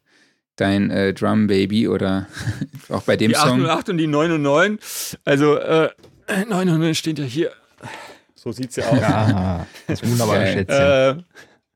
dein 0.55 0.89
äh, 0.89 1.13
Drum 1.13 1.47
Baby 1.47 1.87
oder 1.87 2.27
auch 2.89 3.03
bei 3.03 3.17
dem 3.17 3.29
die 3.29 3.35
Song. 3.35 3.59
Die 3.59 3.65
808 3.65 3.89
und 3.89 3.97
die 3.97 4.07
909. 4.07 4.79
Also 5.25 5.57
äh, 5.57 5.89
909 6.27 6.95
steht 6.95 7.19
ja 7.19 7.25
hier. 7.25 7.51
So 8.39 8.53
sieht 8.53 8.71
sie 8.71 8.83
aus. 8.83 8.97
Ja, 8.97 9.67
das 9.85 10.01
ist 10.01 10.09
wunderbare 10.09 10.47
Schätzchen. 10.47 11.25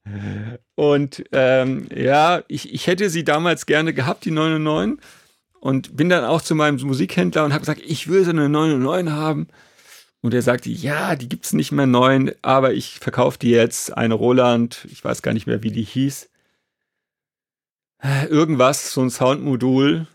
Äh, 0.06 0.58
und 0.76 1.24
ähm, 1.34 1.88
ja, 1.94 2.42
ich, 2.48 2.74
ich 2.74 2.88
hätte 2.88 3.10
sie 3.10 3.26
damals 3.26 3.66
gerne 3.66 3.94
gehabt, 3.94 4.24
die 4.24 4.32
909. 4.32 5.00
Und 5.60 5.98
bin 5.98 6.08
dann 6.08 6.24
auch 6.24 6.42
zu 6.42 6.56
meinem 6.56 6.80
Musikhändler 6.82 7.44
und 7.44 7.52
habe 7.52 7.62
gesagt, 7.62 7.82
ich 7.86 8.08
will 8.08 8.24
so 8.24 8.30
eine 8.30 8.48
909 8.48 9.12
haben. 9.12 9.48
Und 10.22 10.34
er 10.34 10.42
sagte, 10.42 10.70
ja, 10.70 11.18
die 11.18 11.28
gibt 11.28 11.44
es 11.44 11.52
nicht 11.52 11.74
mehr 11.74 11.86
neun, 11.86 12.32
aber 12.42 12.74
ich 12.74 13.00
verkaufe 13.00 13.38
die 13.40 13.50
jetzt. 13.50 13.98
Eine 13.98 14.14
Roland, 14.14 14.88
ich 14.90 15.04
weiß 15.04 15.22
gar 15.22 15.34
nicht 15.34 15.48
mehr, 15.48 15.64
wie 15.64 15.72
die 15.72 15.84
hieß. 15.84 16.30
Irgendwas, 18.30 18.94
so 18.94 19.02
ein 19.02 19.10
Soundmodul. 19.10 20.08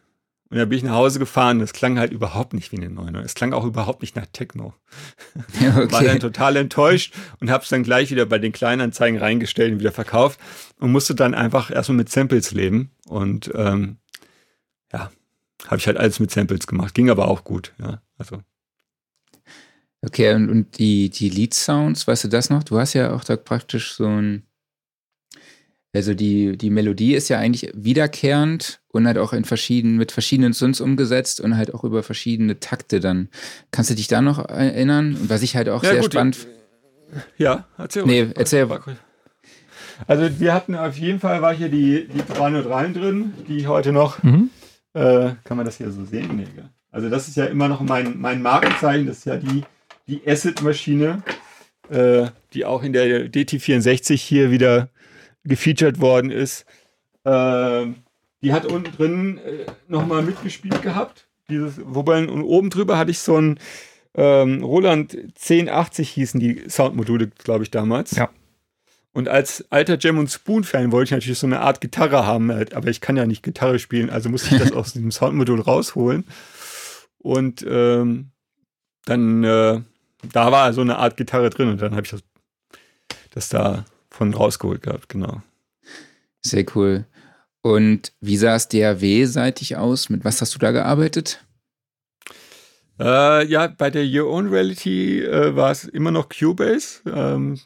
Und 0.51 0.57
dann 0.57 0.69
bin 0.69 0.79
ich 0.79 0.85
nach 0.85 0.95
Hause 0.95 1.19
gefahren. 1.19 1.59
Das 1.59 1.75
klang 1.75 1.99
halt 1.99 2.11
überhaupt 2.11 2.55
nicht 2.55 2.73
wie 2.73 2.79
eine 2.79 2.89
9. 2.89 3.15
Es 3.17 3.35
klang 3.35 3.53
auch 3.53 3.65
überhaupt 3.65 4.01
nicht 4.01 4.17
nach 4.17 4.27
Techno. 4.33 4.75
Okay. 5.61 5.93
War 5.93 6.03
dann 6.03 6.21
total 6.21 6.57
enttäuscht 6.57 7.15
und 7.41 7.51
habe 7.51 7.63
es 7.63 7.69
dann 7.69 7.83
gleich 7.83 8.11
wieder 8.11 8.27
bei 8.27 8.39
den 8.39 8.53
Kleinanzeigen 8.53 9.19
reingestellt 9.19 9.73
und 9.73 9.81
wieder 9.81 9.93
verkauft 9.93 10.41
und 10.79 10.93
musste 10.93 11.15
dann 11.15 11.35
einfach 11.35 11.71
erstmal 11.71 11.99
mit 11.99 12.09
Samples 12.09 12.53
leben. 12.53 12.91
Und 13.07 13.51
ähm, 13.55 13.99
ja, 14.93 15.11
habe 15.67 15.77
ich 15.77 15.87
halt 15.87 15.99
alles 15.99 16.21
mit 16.21 16.31
Samples 16.31 16.67
gemacht. 16.67 16.95
Ging 16.95 17.11
aber 17.11 17.29
auch 17.29 17.45
gut. 17.45 17.75
Ja, 17.81 18.01
also. 18.17 18.43
Okay, 20.01 20.33
und, 20.35 20.49
und 20.49 20.79
die, 20.79 21.11
die 21.11 21.29
Lead-Sounds, 21.29 22.07
weißt 22.07 22.25
du 22.25 22.29
das 22.29 22.51
noch? 22.51 22.63
Du 22.63 22.79
hast 22.79 22.95
ja 22.95 23.13
auch 23.13 23.25
da 23.25 23.37
praktisch 23.37 23.95
so 23.95 24.07
ein 24.07 24.49
also 25.95 26.15
die, 26.15 26.57
die 26.57 26.71
Melodie 26.71 27.15
ist 27.15 27.29
ja 27.29 27.39
eigentlich 27.39 27.73
wiederkehrend 27.75 28.81
und 28.99 29.07
halt 29.07 29.17
auch 29.17 29.33
in 29.33 29.45
verschiedenen, 29.45 29.97
mit 29.97 30.13
verschiedenen 30.13 30.53
Synths 30.53 30.81
umgesetzt 30.81 31.41
und 31.41 31.57
halt 31.57 31.73
auch 31.73 31.85
über 31.85 32.03
verschiedene 32.03 32.61
Takte 32.61 33.01
dann. 33.01 33.29
Kannst 33.71 33.91
du 33.91 33.95
dich 33.95 34.09
da 34.09 34.21
noch 34.21 34.47
erinnern? 34.47 35.17
Und 35.17 35.31
was 35.31 35.43
ich 35.43 35.57
halt 35.57 35.69
auch 35.69 35.83
ja, 35.83 35.91
sehr 35.91 36.01
gut, 36.01 36.13
spannend. 36.13 36.47
Ja, 37.39 37.67
erzähl 37.79 38.05
Nee, 38.05 38.29
erzähl. 38.35 38.69
Also 40.07 40.41
wir 40.41 40.53
hatten 40.53 40.75
auf 40.75 40.99
jeden 40.99 41.21
Fall 41.21 41.41
war 41.41 41.55
hier 41.55 41.69
die, 41.69 42.07
die 42.09 42.35
303 42.35 42.89
drin, 42.89 43.33
die 43.49 43.67
heute 43.67 43.93
noch, 43.93 44.23
mhm. 44.23 44.51
äh, 44.93 45.31
kann 45.45 45.57
man 45.57 45.65
das 45.65 45.79
hier 45.79 45.91
so 45.91 46.05
sehen? 46.05 46.37
Nee, 46.37 46.47
also 46.91 47.09
das 47.09 47.29
ist 47.29 47.37
ja 47.37 47.47
immer 47.47 47.69
noch 47.69 47.81
mein, 47.81 48.21
mein 48.21 48.43
Markenzeichen, 48.43 49.07
das 49.07 49.19
ist 49.19 49.25
ja 49.27 49.37
die, 49.37 49.65
die 50.07 50.23
Acid-Maschine, 50.27 51.23
äh, 51.91 52.27
die 52.53 52.65
auch 52.65 52.83
in 52.83 52.93
der 52.93 53.31
DT64 53.31 54.17
hier 54.17 54.51
wieder 54.51 54.89
gefeatured 55.45 56.01
worden 56.01 56.31
ist. 56.31 56.65
Äh, 57.25 57.87
die 58.43 58.53
hat 58.53 58.67
unten 58.67 58.93
drin 58.93 59.39
äh, 59.39 59.67
nochmal 59.89 60.23
mitgespielt 60.23 60.83
gehabt. 60.83 61.27
Dieses, 61.49 61.81
wobei 61.83 62.27
und 62.29 62.43
oben 62.43 62.71
drüber 62.71 62.99
hatte 62.99 63.11
ich 63.11 63.19
so 63.21 63.37
ein 63.37 63.59
ähm, 64.15 64.63
Roland 64.63 65.15
1080 65.15 66.11
hießen 66.11 66.41
die 66.41 66.69
Soundmodule, 66.69 67.29
glaube 67.29 67.65
ich, 67.65 67.71
damals. 67.71 68.17
Ja. 68.17 68.31
Und 69.13 69.29
als 69.29 69.65
alter 69.71 69.99
Jam 69.99 70.19
und 70.19 70.31
Spoon-Fan 70.31 70.93
wollte 70.93 71.09
ich 71.09 71.11
natürlich 71.13 71.39
so 71.39 71.47
eine 71.47 71.61
Art 71.61 71.81
Gitarre 71.81 72.27
haben, 72.27 72.53
halt, 72.53 72.75
aber 72.75 72.89
ich 72.89 73.01
kann 73.01 73.17
ja 73.17 73.27
nicht 73.27 73.43
Gitarre 73.43 73.79
spielen, 73.79 74.11
also 74.11 74.29
musste 74.29 74.55
ich 74.55 74.61
das 74.61 74.73
aus 74.75 74.93
diesem 74.93 75.11
Soundmodul 75.11 75.61
rausholen. 75.61 76.25
Und 77.19 77.65
ähm, 77.69 78.31
dann, 79.05 79.45
äh, 79.45 79.81
da 80.33 80.53
war 80.53 80.73
so 80.73 80.81
eine 80.81 80.99
Art 80.99 81.17
Gitarre 81.17 81.51
drin 81.51 81.69
und 81.69 81.81
dann 81.81 81.93
habe 81.93 82.03
ich 82.05 82.11
das, 82.11 82.23
das 83.31 83.49
da 83.49 83.85
von 84.11 84.35
rausgeholt 84.35 84.83
gehabt, 84.83 85.09
genau. 85.09 85.43
Sehr 86.43 86.65
cool. 86.75 87.07
Und 87.63 88.13
wie 88.21 88.37
sah 88.37 88.55
es 88.55 88.69
DAW-seitig 88.69 89.77
aus? 89.77 90.09
Mit 90.09 90.25
was 90.25 90.41
hast 90.41 90.55
du 90.55 90.59
da 90.59 90.71
gearbeitet? 90.71 91.45
Äh, 93.01 93.47
ja, 93.47 93.69
bei 93.69 93.91
der 93.91 94.05
Your 94.05 94.31
Own 94.31 94.49
Reality 94.49 95.23
äh, 95.25 95.55
war 95.55 95.71
es 95.71 95.85
immer 95.85 96.11
noch 96.11 96.29
Cubase. 96.29 97.01
Ähm, 97.07 97.61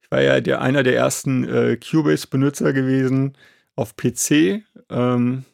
ich 0.00 0.10
war 0.10 0.22
ja 0.22 0.40
der, 0.40 0.60
einer 0.60 0.82
der 0.82 0.96
ersten 0.96 1.44
äh, 1.44 1.76
Cubase-Benutzer 1.76 2.72
gewesen 2.72 3.36
auf 3.76 3.96
PC. 3.96 4.62
Ähm, 4.90 5.44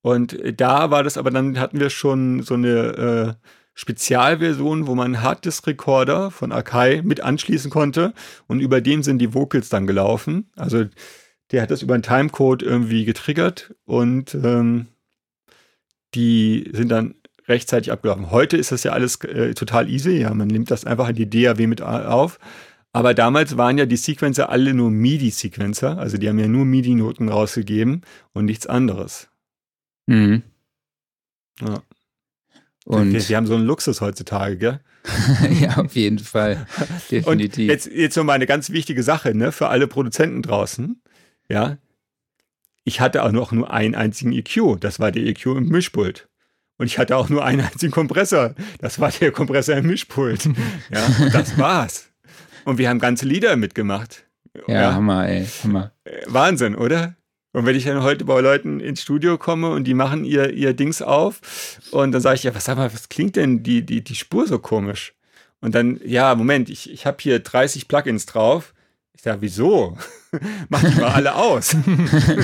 und 0.00 0.36
da 0.56 0.90
war 0.90 1.04
das 1.04 1.16
aber 1.16 1.30
dann, 1.30 1.60
hatten 1.60 1.78
wir 1.78 1.90
schon 1.90 2.42
so 2.42 2.54
eine 2.54 3.38
äh, 3.38 3.48
Spezialversion, 3.74 4.86
wo 4.86 4.94
man 4.94 5.22
Harddisk-Recorder 5.22 6.30
von 6.30 6.52
Akai 6.52 7.02
mit 7.02 7.20
anschließen 7.20 7.70
konnte 7.70 8.12
und 8.48 8.60
über 8.60 8.80
den 8.80 9.02
sind 9.02 9.18
die 9.18 9.32
Vocals 9.32 9.68
dann 9.68 9.86
gelaufen. 9.86 10.50
Also 10.56 10.86
der 11.52 11.62
hat 11.62 11.70
das 11.70 11.82
über 11.82 11.94
einen 11.94 12.02
Timecode 12.02 12.62
irgendwie 12.62 13.04
getriggert 13.04 13.74
und 13.84 14.34
ähm, 14.34 14.86
die 16.14 16.70
sind 16.72 16.88
dann 16.88 17.14
rechtzeitig 17.48 17.92
abgelaufen. 17.92 18.30
Heute 18.30 18.56
ist 18.56 18.72
das 18.72 18.84
ja 18.84 18.92
alles 18.92 19.16
äh, 19.24 19.54
total 19.54 19.88
easy, 19.88 20.18
ja, 20.18 20.32
man 20.32 20.48
nimmt 20.48 20.70
das 20.70 20.84
einfach 20.84 21.08
in 21.08 21.16
die 21.16 21.28
DAW 21.28 21.66
mit 21.66 21.82
auf. 21.82 22.38
Aber 22.94 23.14
damals 23.14 23.56
waren 23.56 23.78
ja 23.78 23.86
die 23.86 23.96
Sequencer 23.96 24.50
alle 24.50 24.74
nur 24.74 24.90
MIDI-Sequencer, 24.90 25.98
also 25.98 26.18
die 26.18 26.28
haben 26.28 26.38
ja 26.38 26.48
nur 26.48 26.64
MIDI-Noten 26.64 27.28
rausgegeben 27.28 28.02
und 28.32 28.44
nichts 28.44 28.66
anderes. 28.66 29.28
Mhm. 30.06 30.42
Ja. 31.60 31.82
Und 32.84 33.12
wir, 33.12 33.28
wir, 33.28 33.36
haben 33.36 33.46
so 33.46 33.54
einen 33.54 33.64
Luxus 33.64 34.00
heutzutage, 34.00 34.56
gell? 34.56 34.80
ja, 35.60 35.76
auf 35.78 35.94
jeden 35.94 36.18
Fall. 36.18 36.66
Definitiv. 37.10 37.58
Und 37.58 37.70
jetzt, 37.70 37.86
jetzt 37.86 38.16
noch 38.16 38.24
mal 38.24 38.34
eine 38.34 38.46
ganz 38.46 38.70
wichtige 38.70 39.02
Sache, 39.02 39.34
ne, 39.34 39.52
für 39.52 39.68
alle 39.68 39.86
Produzenten 39.86 40.42
draußen. 40.42 41.01
Ja. 41.52 41.78
Ich 42.84 43.00
hatte 43.00 43.22
auch 43.22 43.32
noch 43.32 43.52
nur 43.52 43.70
einen 43.72 43.94
einzigen 43.94 44.32
EQ. 44.32 44.80
Das 44.80 44.98
war 44.98 45.12
der 45.12 45.22
EQ 45.24 45.46
im 45.46 45.68
Mischpult. 45.68 46.28
Und 46.78 46.86
ich 46.86 46.98
hatte 46.98 47.16
auch 47.16 47.28
nur 47.28 47.44
einen 47.44 47.60
einzigen 47.60 47.92
Kompressor. 47.92 48.54
Das 48.80 48.98
war 48.98 49.10
der 49.10 49.30
Kompressor 49.30 49.76
im 49.76 49.86
Mischpult. 49.86 50.46
Ja, 50.90 51.06
und 51.20 51.34
das 51.34 51.56
war's. 51.58 52.08
Und 52.64 52.78
wir 52.78 52.88
haben 52.88 52.98
ganze 52.98 53.26
Lieder 53.26 53.56
mitgemacht. 53.56 54.24
Ja, 54.66 54.74
ja. 54.74 54.94
Hammer, 54.94 55.28
ey, 55.28 55.46
Hammer. 55.62 55.92
Äh, 56.04 56.22
Wahnsinn, 56.26 56.74
oder? 56.74 57.16
Und 57.52 57.66
wenn 57.66 57.76
ich 57.76 57.84
dann 57.84 58.02
heute 58.02 58.24
bei 58.24 58.40
Leuten 58.40 58.80
ins 58.80 59.02
Studio 59.02 59.36
komme 59.36 59.70
und 59.70 59.84
die 59.84 59.94
machen 59.94 60.24
ihr, 60.24 60.52
ihr 60.54 60.72
Dings 60.72 61.02
auf 61.02 61.40
und 61.90 62.12
dann 62.12 62.22
sage 62.22 62.36
ich, 62.36 62.42
ja, 62.44 62.54
was 62.54 62.64
sag 62.64 62.78
mal, 62.78 62.92
was 62.92 63.10
klingt 63.10 63.36
denn 63.36 63.62
die, 63.62 63.84
die, 63.84 64.02
die 64.02 64.14
Spur 64.14 64.46
so 64.46 64.58
komisch? 64.58 65.14
Und 65.60 65.74
dann, 65.74 66.00
ja, 66.04 66.34
Moment, 66.34 66.70
ich, 66.70 66.90
ich 66.90 67.06
habe 67.06 67.18
hier 67.20 67.38
30 67.38 67.88
Plugins 67.88 68.26
drauf. 68.26 68.71
Sage, 69.22 69.40
wieso? 69.40 69.96
Mach 70.68 70.82
die 70.82 70.98
mal 70.98 71.12
alle 71.12 71.36
aus. 71.36 71.76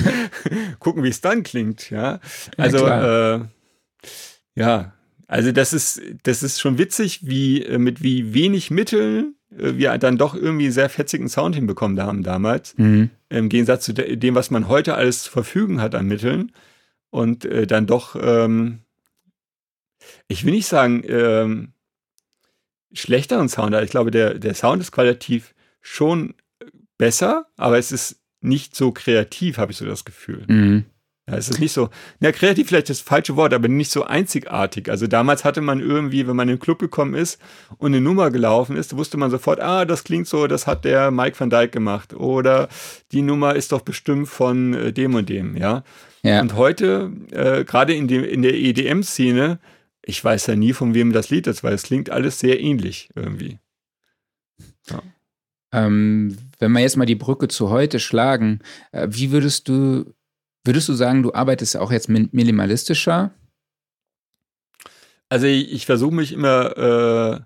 Gucken, 0.78 1.02
wie 1.02 1.08
es 1.08 1.20
dann 1.20 1.42
klingt, 1.42 1.90
ja. 1.90 2.20
Also, 2.56 2.86
ja, 2.86 3.34
äh, 3.34 3.40
ja, 4.54 4.92
also 5.26 5.50
das 5.50 5.72
ist, 5.72 6.00
das 6.22 6.44
ist 6.44 6.60
schon 6.60 6.78
witzig, 6.78 7.26
wie, 7.26 7.64
äh, 7.64 7.78
mit 7.78 8.04
wie 8.04 8.32
wenig 8.32 8.70
Mitteln 8.70 9.34
äh, 9.50 9.74
wir 9.74 9.98
dann 9.98 10.18
doch 10.18 10.36
irgendwie 10.36 10.66
einen 10.66 10.72
sehr 10.72 10.88
fetzigen 10.88 11.28
Sound 11.28 11.56
hinbekommen 11.56 12.00
haben 12.00 12.22
damals. 12.22 12.78
Mhm. 12.78 13.10
Im 13.28 13.48
Gegensatz 13.48 13.84
zu 13.84 13.92
dem, 13.92 14.36
was 14.36 14.52
man 14.52 14.68
heute 14.68 14.94
alles 14.94 15.24
zur 15.24 15.32
Verfügung 15.32 15.80
hat 15.80 15.96
an 15.96 16.06
Mitteln. 16.06 16.52
Und 17.10 17.44
äh, 17.44 17.66
dann 17.66 17.88
doch, 17.88 18.14
ähm, 18.22 18.82
ich 20.28 20.44
will 20.44 20.52
nicht 20.52 20.68
sagen, 20.68 21.02
ähm, 21.08 21.72
schlechteren 22.92 23.48
Sound. 23.48 23.74
Ich 23.74 23.90
glaube, 23.90 24.12
der, 24.12 24.34
der 24.34 24.54
Sound 24.54 24.80
ist 24.80 24.92
qualitativ 24.92 25.56
schon 25.80 26.34
besser, 26.98 27.46
aber 27.56 27.78
es 27.78 27.92
ist 27.92 28.20
nicht 28.40 28.76
so 28.76 28.92
kreativ, 28.92 29.58
habe 29.58 29.72
ich 29.72 29.78
so 29.78 29.87
das 29.87 30.04
Gefühl. 30.04 30.44
Mhm. 30.48 30.84
Ja, 31.28 31.37
es 31.37 31.50
ist 31.50 31.61
nicht 31.61 31.72
so, 31.72 31.90
na, 32.20 32.32
kreativ 32.32 32.68
vielleicht 32.68 32.88
das 32.88 33.00
falsche 33.00 33.37
Wort, 33.37 33.52
aber 33.52 33.68
nicht 33.68 33.90
so 33.90 34.04
einzigartig. 34.04 34.88
Also 34.88 35.06
damals 35.06 35.44
hatte 35.44 35.61
man 35.61 35.80
irgendwie, 35.80 36.26
wenn 36.26 36.37
man 36.37 36.48
in 36.48 36.56
den 36.56 36.61
Club 36.61 36.78
gekommen 36.78 37.14
ist 37.14 37.38
und 37.76 37.92
eine 37.92 38.00
Nummer 38.00 38.30
gelaufen 38.30 38.76
ist, 38.76 38.96
wusste 38.96 39.18
man 39.18 39.30
sofort, 39.30 39.61
ah, 39.61 39.84
das 39.84 40.04
klingt 40.04 40.26
so, 40.26 40.46
das 40.46 40.66
hat 40.66 40.87
der 40.87 41.11
Mike 41.11 41.38
van 41.38 41.50
Dyke 41.50 41.68
gemacht. 41.68 42.14
Oder 42.14 42.68
die 43.12 43.20
Nummer 43.20 43.56
ist 43.56 43.72
doch 43.72 43.82
bestimmt 43.82 44.28
von 44.28 44.72
äh, 44.72 44.92
dem 44.92 45.14
und 45.14 45.28
dem, 45.28 45.56
ja. 45.56 45.82
ja. 46.22 46.40
Und 46.40 46.54
heute, 46.56 47.12
äh, 47.30 47.64
gerade 47.64 47.94
in, 47.94 48.08
in 48.08 48.40
der 48.40 48.54
EDM-Szene, 48.54 49.58
ich 50.00 50.24
weiß 50.24 50.46
ja 50.46 50.56
nie, 50.56 50.72
von 50.72 50.94
wem 50.94 51.12
das 51.12 51.28
Lied 51.28 51.46
ist, 51.46 51.62
weil 51.62 51.74
es 51.74 51.82
klingt 51.82 52.08
alles 52.08 52.40
sehr 52.40 52.58
ähnlich 52.58 53.11
irgendwie. 53.14 53.58
Ja. 54.88 55.02
Ähm, 55.72 56.37
wenn 56.59 56.72
wir 56.72 56.81
jetzt 56.81 56.96
mal 56.96 57.07
die 57.07 57.14
Brücke 57.14 57.48
zu 57.48 57.70
heute 57.70 58.00
schlagen, 58.00 58.61
äh, 58.92 59.09
wie 59.11 59.31
würdest 59.31 59.68
du 59.68 60.14
Würdest 60.68 60.87
du 60.90 60.92
sagen, 60.92 61.22
du 61.22 61.33
arbeitest 61.33 61.78
auch 61.78 61.90
jetzt 61.90 62.11
minimalistischer? 62.11 63.31
Also 65.31 65.46
ich, 65.46 65.72
ich 65.72 65.87
versuche 65.87 66.14
mich 66.14 66.31
immer 66.31 66.76
äh, 66.76 67.40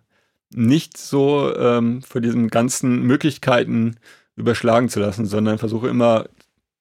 nicht 0.53 0.97
so 0.97 1.55
ähm, 1.55 2.03
vor 2.03 2.21
diesen 2.21 2.49
ganzen 2.49 3.03
Möglichkeiten 3.03 3.97
überschlagen 4.35 4.89
zu 4.89 4.99
lassen, 4.99 5.27
sondern 5.27 5.59
versuche 5.59 5.89
immer 5.89 6.27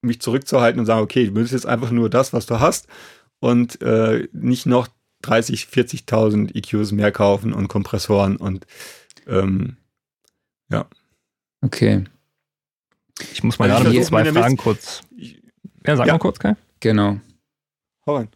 mich 0.00 0.20
zurückzuhalten 0.20 0.80
und 0.80 0.86
sagen, 0.86 1.02
okay, 1.02 1.28
du 1.28 1.36
willst 1.36 1.52
jetzt 1.52 1.66
einfach 1.66 1.92
nur 1.92 2.10
das, 2.10 2.32
was 2.32 2.46
du 2.46 2.58
hast 2.58 2.88
und 3.38 3.80
äh, 3.80 4.28
nicht 4.32 4.66
noch 4.66 4.88
30, 5.22 5.66
40.000 5.66 6.56
EQs 6.56 6.90
mehr 6.90 7.12
kaufen 7.12 7.52
und 7.52 7.68
Kompressoren 7.68 8.36
und 8.36 8.66
ähm, 9.28 9.76
ja. 10.70 10.86
Okay. 11.62 12.04
Ich 13.32 13.42
muss 13.42 13.58
mal 13.58 13.70
also 13.70 13.84
gerade 13.90 14.02
zwei 14.02 14.24
Fragen 14.32 14.56
kurz. 14.56 15.02
Ich, 15.16 15.40
ja, 15.86 15.96
sag 15.96 16.06
ja. 16.06 16.14
mal 16.14 16.18
kurz, 16.18 16.38
Kai. 16.38 16.56
Genau. 16.80 17.18
Hau 18.06 18.16
rein. 18.16 18.28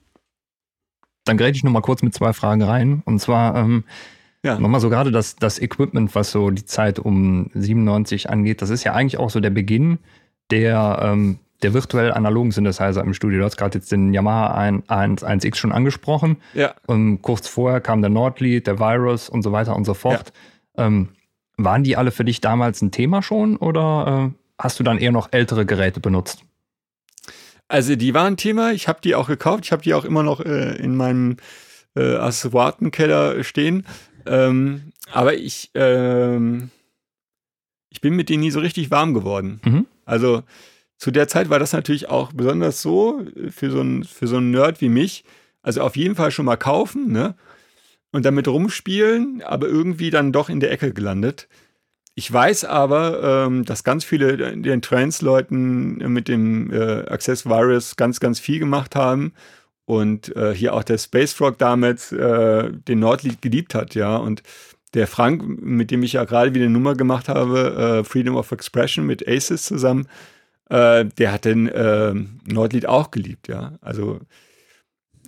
Dann 1.25 1.37
gräte 1.37 1.57
ich 1.57 1.65
noch 1.65 1.73
mal 1.73 1.81
kurz 1.81 2.03
mit 2.03 2.15
zwei 2.15 2.33
Fragen 2.33 2.63
rein. 2.63 3.03
Und 3.05 3.21
zwar 3.21 3.57
ähm, 3.57 3.85
ja. 4.45 4.59
nochmal 4.59 4.81
so 4.81 4.89
gerade 4.89 5.11
das, 5.11 5.37
das 5.37 5.59
Equipment, 5.59 6.15
was 6.15 6.31
so 6.31 6.51
die 6.51 6.65
Zeit 6.65 6.99
um 6.99 7.51
97 7.53 8.31
angeht, 8.31 8.63
das 8.63 8.71
ist 8.71 8.85
ja 8.85 8.93
eigentlich 8.93 9.19
auch 9.19 9.31
so 9.31 9.41
der 9.41 9.51
Beginn 9.51 9.99
der, 10.51 11.01
ähm, 11.03 11.41
der 11.63 11.75
virtuell 11.75 12.13
analogen 12.13 12.53
Synthesizer 12.53 13.03
im 13.03 13.15
Studio. 13.15 13.41
Du 13.41 13.45
hast 13.45 13.57
gerade 13.57 13.79
jetzt 13.79 13.91
den 13.91 14.15
Yamaha 14.15 14.83
1, 14.87 15.45
x 15.45 15.59
schon 15.59 15.73
angesprochen. 15.73 16.37
Ja. 16.55 16.75
Und 16.87 17.23
kurz 17.23 17.49
vorher 17.49 17.81
kam 17.81 18.03
der 18.03 18.11
Nordlead, 18.11 18.69
der 18.69 18.79
Virus 18.79 19.29
und 19.29 19.43
so 19.43 19.51
weiter 19.51 19.75
und 19.75 19.85
so 19.85 19.95
fort. 19.95 20.33
Ja. 20.77 20.87
Ähm, 20.87 21.09
waren 21.57 21.85
die 21.85 21.97
alle 21.97 22.11
für 22.11 22.25
dich 22.25 22.41
damals 22.41 22.83
ein 22.83 22.91
Thema 22.91 23.23
schon 23.23 23.57
oder 23.57 24.33
äh, 24.33 24.63
hast 24.63 24.79
du 24.79 24.85
dann 24.85 24.99
eher 24.99 25.13
noch 25.13 25.29
ältere 25.33 25.67
Geräte 25.67 26.01
benutzt? 26.01 26.43
Also 27.69 27.97
die 27.97 28.15
waren 28.15 28.37
Thema, 28.37 28.73
ich 28.73 28.87
habe 28.89 29.01
die 29.03 29.15
auch 29.15 29.27
gekauft, 29.27 29.65
ich 29.65 29.73
habe 29.73 29.83
die 29.83 29.95
auch 29.95 30.05
immer 30.05 30.23
noch 30.23 30.41
äh, 30.41 30.77
in 30.77 30.97
meinem 30.97 31.37
äh, 31.97 32.15
Asservatenkeller 32.15 33.43
stehen. 33.43 33.87
Ähm, 34.27 34.93
aber 35.13 35.35
ich, 35.35 35.71
ähm, 35.75 36.71
ich 37.91 38.01
bin 38.01 38.15
mit 38.15 38.29
denen 38.29 38.43
nie 38.43 38.51
so 38.51 38.61
richtig 38.61 38.91
warm 38.91 39.15
geworden. 39.15 39.61
Mhm. 39.65 39.87
Also 40.05 40.43
zu 40.99 41.11
der 41.11 41.29
Zeit 41.29 41.51
war 41.51 41.59
das 41.59 41.73
natürlich 41.73 42.09
auch 42.09 42.33
besonders 42.33 42.83
so 42.83 43.21
äh, 43.37 43.51
für 43.51 43.71
so 43.71 43.81
einen 43.81 44.05
für 44.05 44.27
so 44.27 44.37
einen 44.37 44.51
Nerd 44.51 44.81
wie 44.81 44.89
mich. 44.89 45.25
Also 45.63 45.81
auf 45.83 45.97
jeden 45.97 46.15
Fall 46.15 46.31
schon 46.31 46.45
mal 46.45 46.57
kaufen, 46.57 47.11
ne? 47.11 47.35
Und 48.17 48.25
damit 48.25 48.49
rumspielen, 48.49 49.43
aber 49.43 49.69
irgendwie 49.69 50.09
dann 50.09 50.33
doch 50.33 50.49
in 50.49 50.59
der 50.59 50.73
Ecke 50.73 50.95
gelandet. 50.95 51.49
Ich 52.15 52.33
weiß 52.33 52.65
aber, 52.65 53.45
ähm, 53.47 53.67
dass 53.67 53.85
ganz 53.85 54.07
viele 54.07 54.57
den 54.57 54.81
Trans-Leuten 54.81 55.99
mit 56.11 56.27
dem 56.29 56.73
äh, 56.73 57.03
Access 57.11 57.45
Virus 57.45 57.97
ganz, 57.97 58.19
ganz 58.19 58.41
viel 58.41 58.59
gemacht 58.59 58.97
haben 58.97 59.35
und 59.85 60.35
äh, 60.35 60.55
hier 60.55 60.73
auch 60.73 60.83
der 60.83 60.97
Space 60.97 61.35
Frog 61.35 61.59
damals 61.59 62.11
äh, 62.11 62.73
den 62.73 63.01
Nordlied 63.01 63.43
geliebt 63.43 63.75
hat, 63.75 63.95
ja. 63.95 64.17
Und 64.17 64.43
der 64.95 65.09
Frank, 65.09 65.45
mit 65.47 65.91
dem 65.91 66.03
ich 66.03 66.15
ja 66.15 66.25
gerade 66.25 66.55
wieder 66.55 66.65
eine 66.65 66.73
Nummer 66.73 66.95
gemacht 66.95 67.29
habe, 67.29 67.99
äh, 68.01 68.05
Freedom 68.05 68.37
of 68.37 68.51
Expression 68.51 69.05
mit 69.05 69.29
Aces 69.29 69.65
zusammen, 69.65 70.09
äh, 70.71 71.05
der 71.05 71.33
hat 71.33 71.45
den 71.45 71.69
äh, 71.69 72.15
Nordlied 72.47 72.87
auch 72.87 73.11
geliebt, 73.11 73.49
ja. 73.49 73.75
Also, 73.83 74.21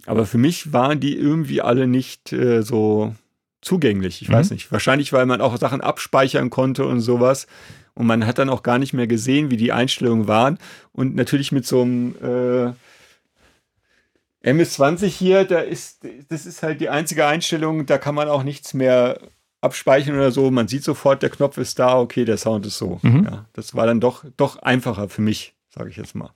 aber 0.08 0.24
für 0.24 0.38
mich 0.38 0.72
waren 0.72 1.00
die 1.00 1.16
irgendwie 1.16 1.60
alle 1.60 1.86
nicht 1.86 2.32
äh, 2.32 2.62
so 2.62 3.14
zugänglich. 3.60 4.22
Ich 4.22 4.28
mhm. 4.28 4.34
weiß 4.34 4.50
nicht. 4.50 4.72
Wahrscheinlich, 4.72 5.12
weil 5.12 5.26
man 5.26 5.40
auch 5.40 5.56
Sachen 5.58 5.82
abspeichern 5.82 6.48
konnte 6.48 6.86
und 6.86 7.00
sowas. 7.00 7.46
Und 7.94 8.06
man 8.06 8.26
hat 8.26 8.38
dann 8.38 8.48
auch 8.48 8.62
gar 8.62 8.78
nicht 8.78 8.94
mehr 8.94 9.06
gesehen, 9.06 9.50
wie 9.50 9.56
die 9.56 9.72
Einstellungen 9.72 10.26
waren. 10.26 10.58
Und 10.92 11.14
natürlich 11.14 11.52
mit 11.52 11.66
so 11.66 11.82
einem 11.82 12.14
äh, 12.22 12.72
MS-20 14.48 15.06
hier, 15.06 15.44
da 15.44 15.58
ist, 15.58 16.06
das 16.28 16.46
ist 16.46 16.62
halt 16.62 16.80
die 16.80 16.88
einzige 16.88 17.26
Einstellung, 17.26 17.84
da 17.84 17.98
kann 17.98 18.14
man 18.14 18.28
auch 18.28 18.44
nichts 18.44 18.72
mehr 18.72 19.20
abspeichern 19.60 20.14
oder 20.14 20.30
so. 20.30 20.50
Man 20.50 20.68
sieht 20.68 20.84
sofort, 20.84 21.22
der 21.22 21.30
Knopf 21.30 21.58
ist 21.58 21.78
da, 21.78 21.98
okay, 21.98 22.24
der 22.24 22.38
Sound 22.38 22.64
ist 22.64 22.78
so. 22.78 23.00
Mhm. 23.02 23.24
Ja, 23.24 23.46
das 23.52 23.74
war 23.74 23.86
dann 23.86 24.00
doch, 24.00 24.24
doch 24.36 24.56
einfacher 24.62 25.08
für 25.08 25.22
mich, 25.22 25.54
sage 25.68 25.90
ich 25.90 25.96
jetzt 25.96 26.14
mal. 26.14 26.30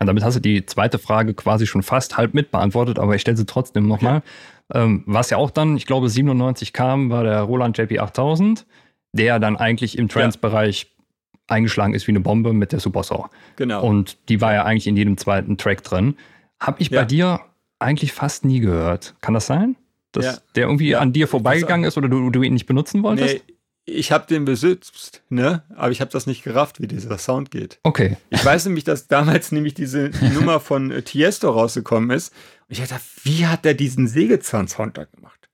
Und 0.00 0.06
damit 0.06 0.24
hast 0.24 0.36
du 0.36 0.40
die 0.40 0.64
zweite 0.64 0.98
Frage 0.98 1.34
quasi 1.34 1.66
schon 1.66 1.82
fast 1.82 2.16
halb 2.16 2.32
mit 2.32 2.50
beantwortet, 2.50 2.98
aber 2.98 3.14
ich 3.14 3.20
stelle 3.20 3.36
sie 3.36 3.44
trotzdem 3.44 3.86
nochmal. 3.86 4.22
Okay. 4.70 4.82
Ähm, 4.82 5.04
was 5.06 5.28
ja 5.28 5.36
auch 5.36 5.50
dann, 5.50 5.76
ich 5.76 5.86
glaube, 5.86 6.08
97 6.08 6.72
kam, 6.72 7.10
war 7.10 7.22
der 7.22 7.42
Roland 7.42 7.78
JP8000, 7.78 8.64
der 9.12 9.38
dann 9.38 9.56
eigentlich 9.56 9.98
im 9.98 10.08
Trance-Bereich 10.08 10.84
ja. 10.84 11.44
eingeschlagen 11.48 11.92
ist 11.92 12.06
wie 12.06 12.12
eine 12.12 12.20
Bombe 12.20 12.54
mit 12.54 12.72
der 12.72 12.80
Super 12.80 13.02
Saw. 13.02 13.28
Genau. 13.56 13.84
Und 13.84 14.16
die 14.30 14.40
war 14.40 14.54
ja 14.54 14.64
eigentlich 14.64 14.86
in 14.86 14.96
jedem 14.96 15.18
zweiten 15.18 15.58
Track 15.58 15.82
drin. 15.84 16.16
Habe 16.58 16.80
ich 16.80 16.88
ja. 16.88 17.02
bei 17.02 17.04
dir 17.04 17.40
eigentlich 17.78 18.12
fast 18.12 18.46
nie 18.46 18.60
gehört. 18.60 19.14
Kann 19.20 19.34
das 19.34 19.46
sein? 19.46 19.76
Dass 20.12 20.24
ja. 20.24 20.38
der 20.56 20.64
irgendwie 20.64 20.96
an 20.96 21.12
dir 21.12 21.28
vorbeigegangen 21.28 21.86
ist 21.86 21.98
oder 21.98 22.08
du, 22.08 22.30
du 22.30 22.42
ihn 22.42 22.54
nicht 22.54 22.66
benutzen 22.66 23.02
wolltest? 23.02 23.42
Nee, 23.46 23.54
ich 23.90 24.12
habe 24.12 24.26
den 24.26 24.44
besitzt, 24.44 25.22
ne? 25.28 25.62
Aber 25.76 25.90
ich 25.90 26.00
habe 26.00 26.10
das 26.10 26.26
nicht 26.26 26.42
gerafft, 26.42 26.80
wie 26.80 26.86
dieser 26.86 27.18
Sound 27.18 27.50
geht. 27.50 27.78
Okay. 27.82 28.16
Ich 28.30 28.44
weiß 28.44 28.66
nämlich, 28.66 28.84
dass 28.84 29.08
damals 29.08 29.52
nämlich 29.52 29.74
diese 29.74 30.10
die 30.10 30.28
Nummer 30.28 30.60
von 30.60 30.90
äh, 30.90 31.02
Tiesto 31.02 31.50
rausgekommen 31.50 32.10
ist. 32.10 32.32
Und 32.68 32.78
ich 32.78 32.80
dachte, 32.80 33.02
wie 33.22 33.46
hat 33.46 33.66
er 33.66 33.74
diesen 33.74 34.08
Sägezahn-Sound 34.08 34.96
da 34.96 35.04
gemacht? 35.04 35.48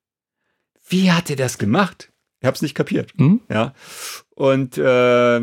Wie 0.88 1.11
hat 1.11 1.31
er 1.31 1.37
das 1.37 1.59
gemacht? 1.59 2.12
Ich 2.40 2.46
habe 2.46 2.55
es 2.55 2.62
nicht 2.62 2.75
kapiert. 2.75 3.12
Mhm. 3.18 3.40
Ja. 3.51 3.75
Und 4.35 4.79
äh, 4.79 5.40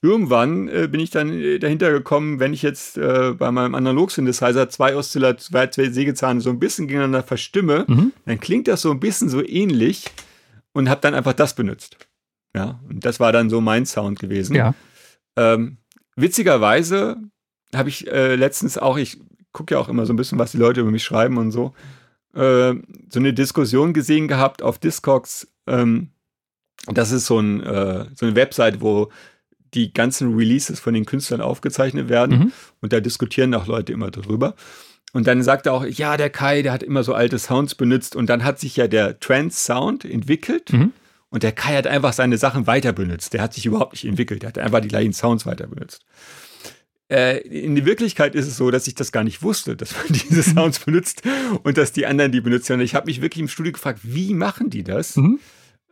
irgendwann 0.00 0.68
äh, 0.68 0.88
bin 0.90 1.00
ich 1.00 1.10
dann 1.10 1.32
äh, 1.32 1.58
dahinter 1.58 1.90
gekommen, 1.90 2.40
wenn 2.40 2.54
ich 2.54 2.62
jetzt 2.62 2.96
äh, 2.96 3.34
bei 3.36 3.50
meinem 3.50 3.74
Analog-Synthesizer 3.74 4.68
zwei 4.68 4.96
Oszillatoren, 4.96 5.70
zwei 5.72 5.90
Sägezahne 5.90 6.40
so 6.40 6.50
ein 6.50 6.58
bisschen 6.58 6.88
gegeneinander 6.88 7.22
verstimme, 7.22 7.84
mhm. 7.88 8.12
dann 8.24 8.40
klingt 8.40 8.68
das 8.68 8.82
so 8.82 8.90
ein 8.90 9.00
bisschen 9.00 9.28
so 9.28 9.44
ähnlich 9.44 10.06
und 10.72 10.88
habe 10.88 11.00
dann 11.00 11.14
einfach 11.14 11.32
das 11.32 11.54
benutzt. 11.54 11.96
Ja, 12.54 12.80
und 12.88 13.04
das 13.04 13.20
war 13.20 13.32
dann 13.32 13.50
so 13.50 13.60
mein 13.60 13.86
Sound 13.86 14.18
gewesen. 14.18 14.54
Ja. 14.54 14.74
Ähm, 15.36 15.78
witzigerweise 16.16 17.16
habe 17.74 17.88
ich 17.88 18.06
äh, 18.06 18.34
letztens 18.36 18.76
auch, 18.76 18.98
ich 18.98 19.18
gucke 19.52 19.74
ja 19.74 19.80
auch 19.80 19.88
immer 19.88 20.06
so 20.06 20.12
ein 20.12 20.16
bisschen, 20.16 20.38
was 20.38 20.52
die 20.52 20.58
Leute 20.58 20.80
über 20.80 20.90
mich 20.90 21.04
schreiben 21.04 21.38
und 21.38 21.50
so, 21.50 21.74
äh, 22.34 22.74
so 23.10 23.18
eine 23.18 23.32
Diskussion 23.32 23.92
gesehen 23.92 24.28
gehabt 24.28 24.62
auf 24.62 24.78
Discogs. 24.78 25.48
Ähm, 25.66 26.10
das 26.86 27.12
ist 27.12 27.26
so, 27.26 27.38
ein, 27.38 27.60
äh, 27.62 28.06
so 28.14 28.26
eine 28.26 28.34
Website, 28.34 28.80
wo 28.80 29.10
die 29.74 29.92
ganzen 29.92 30.34
Releases 30.34 30.80
von 30.80 30.92
den 30.94 31.06
Künstlern 31.06 31.40
aufgezeichnet 31.40 32.08
werden 32.08 32.38
mhm. 32.38 32.52
und 32.80 32.92
da 32.92 33.00
diskutieren 33.00 33.54
auch 33.54 33.66
Leute 33.66 33.92
immer 33.92 34.10
darüber. 34.10 34.54
Und 35.12 35.26
dann 35.26 35.42
sagt 35.42 35.66
er 35.66 35.74
auch, 35.74 35.84
ja, 35.84 36.16
der 36.16 36.30
Kai, 36.30 36.62
der 36.62 36.72
hat 36.72 36.82
immer 36.82 37.04
so 37.04 37.14
alte 37.14 37.38
Sounds 37.38 37.74
benutzt 37.74 38.16
und 38.16 38.28
dann 38.28 38.44
hat 38.44 38.58
sich 38.58 38.76
ja 38.76 38.88
der 38.88 39.20
Trance-Sound 39.20 40.04
entwickelt. 40.04 40.72
Mhm. 40.72 40.92
Und 41.28 41.42
der 41.42 41.52
Kai 41.52 41.76
hat 41.76 41.86
einfach 41.86 42.12
seine 42.12 42.38
Sachen 42.38 42.66
weiter 42.66 42.92
benutzt. 42.92 43.32
Der 43.32 43.42
hat 43.42 43.54
sich 43.54 43.66
überhaupt 43.66 43.92
nicht 43.92 44.04
entwickelt. 44.04 44.42
Der 44.42 44.48
hat 44.48 44.58
einfach 44.58 44.80
die 44.80 44.88
gleichen 44.88 45.12
Sounds 45.12 45.46
weiter 45.46 45.66
benutzt. 45.66 46.04
Äh, 47.10 47.38
in 47.46 47.74
der 47.74 47.84
Wirklichkeit 47.84 48.34
ist 48.34 48.46
es 48.46 48.56
so, 48.56 48.70
dass 48.70 48.86
ich 48.86 48.94
das 48.94 49.12
gar 49.12 49.24
nicht 49.24 49.42
wusste, 49.42 49.76
dass 49.76 49.94
man 49.94 50.04
diese 50.08 50.42
Sounds 50.42 50.78
benutzt 50.78 51.22
und 51.62 51.76
dass 51.76 51.92
die 51.92 52.06
anderen 52.06 52.32
die 52.32 52.40
benutzen. 52.40 52.74
Und 52.74 52.80
ich 52.80 52.94
habe 52.94 53.06
mich 53.06 53.20
wirklich 53.20 53.40
im 53.40 53.48
Studio 53.48 53.72
gefragt, 53.72 54.00
wie 54.02 54.32
machen 54.32 54.70
die 54.70 54.82
das? 54.82 55.16
Mhm. 55.16 55.38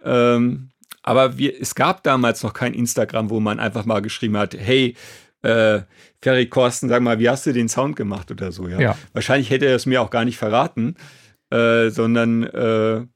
Ähm, 0.03 0.71
aber 1.03 1.37
wir, 1.37 1.61
es 1.61 1.75
gab 1.75 2.03
damals 2.05 2.43
noch 2.43 2.55
kein 2.55 2.75
Instagram, 2.75 3.31
wo 3.31 3.41
man 3.41 3.61
einfach 3.61 3.85
mal 3.85 4.01
geschrieben 4.01 4.37
hat, 4.37 4.55
hey, 4.55 4.95
äh, 5.43 5.81
Ferry 6.23 6.47
Korsten, 6.47 6.89
sag 6.89 7.03
mal, 7.03 7.19
wie 7.19 7.29
hast 7.29 7.47
du 7.47 7.53
den 7.53 7.69
Sound 7.69 7.97
gemacht 7.97 8.31
oder 8.31 8.53
so, 8.53 8.69
ja? 8.69 8.81
ja. 8.81 8.99
Wahrscheinlich 9.13 9.51
hätte 9.51 9.67
er 9.67 9.77
es 9.77 9.87
mir 9.87 10.03
auch 10.03 10.11
gar 10.11 10.25
nicht 10.25 10.37
verraten, 10.37 10.97
äh, 11.51 11.91
sondern 11.91 12.45
äh, 12.45 13.07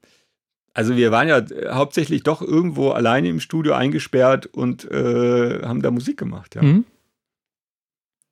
also 0.72 0.96
wir 0.96 1.12
waren 1.12 1.28
ja 1.28 1.42
hauptsächlich 1.72 2.24
doch 2.24 2.42
irgendwo 2.42 2.90
alleine 2.90 3.28
im 3.28 3.40
Studio 3.40 3.74
eingesperrt 3.74 4.46
und 4.46 4.90
äh, 4.90 5.62
haben 5.62 5.82
da 5.82 5.90
Musik 5.90 6.18
gemacht, 6.18 6.56
ja. 6.56 6.62
Mhm. 6.62 6.84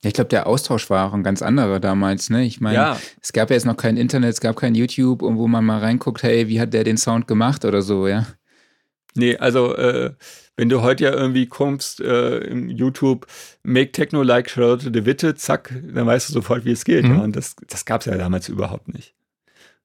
Ich 0.05 0.15
glaube, 0.15 0.29
der 0.29 0.49
Austausch 0.49 0.91
war 0.91 1.09
auch 1.09 1.15
ein 1.15 1.23
ganz 1.23 1.43
anderer 1.43 1.79
damals. 1.79 2.29
Ne? 2.29 2.45
Ich 2.45 2.61
meine, 2.61 2.75
ja. 2.75 3.01
es 3.21 3.33
gab 3.33 3.51
ja 3.51 3.55
jetzt 3.55 3.67
noch 3.67 3.77
kein 3.77 3.97
Internet, 3.97 4.33
es 4.33 4.41
gab 4.41 4.57
kein 4.57 4.75
YouTube, 4.75 5.23
wo 5.23 5.47
man 5.47 5.65
mal 5.65 5.79
reinguckt, 5.79 6.25
hey, 6.25 6.49
wie 6.49 6.61
hat 6.61 6.75
der 6.75 6.83
den 6.83 6.97
Sound 6.97 7.29
gemacht 7.29 7.65
oder 7.65 7.83
so, 7.83 8.09
ja. 8.09 8.27
Nee, 9.15 9.37
also 9.37 9.77
äh, 9.77 10.15
wenn 10.57 10.69
du 10.69 10.83
heute 10.83 11.05
ja 11.05 11.13
irgendwie 11.13 11.47
kommst 11.47 12.01
äh, 12.01 12.39
im 12.39 12.69
YouTube, 12.69 13.27
Make 13.63 13.93
Techno 13.93 14.23
like 14.23 14.51
Charlotte 14.51 14.91
de 14.91 15.05
Witte, 15.05 15.35
zack, 15.35 15.75
dann 15.95 16.07
weißt 16.07 16.29
du 16.29 16.35
sofort, 16.35 16.65
wie 16.65 16.73
es 16.73 16.85
geht. 16.85 17.05
Mhm. 17.05 17.17
Ja? 17.17 17.21
Und 17.23 17.37
das, 17.37 17.57
das 17.69 17.85
gab 17.85 18.03
es 18.03 18.07
ja 18.07 18.17
damals 18.17 18.49
überhaupt 18.49 18.89
nicht. 18.89 19.15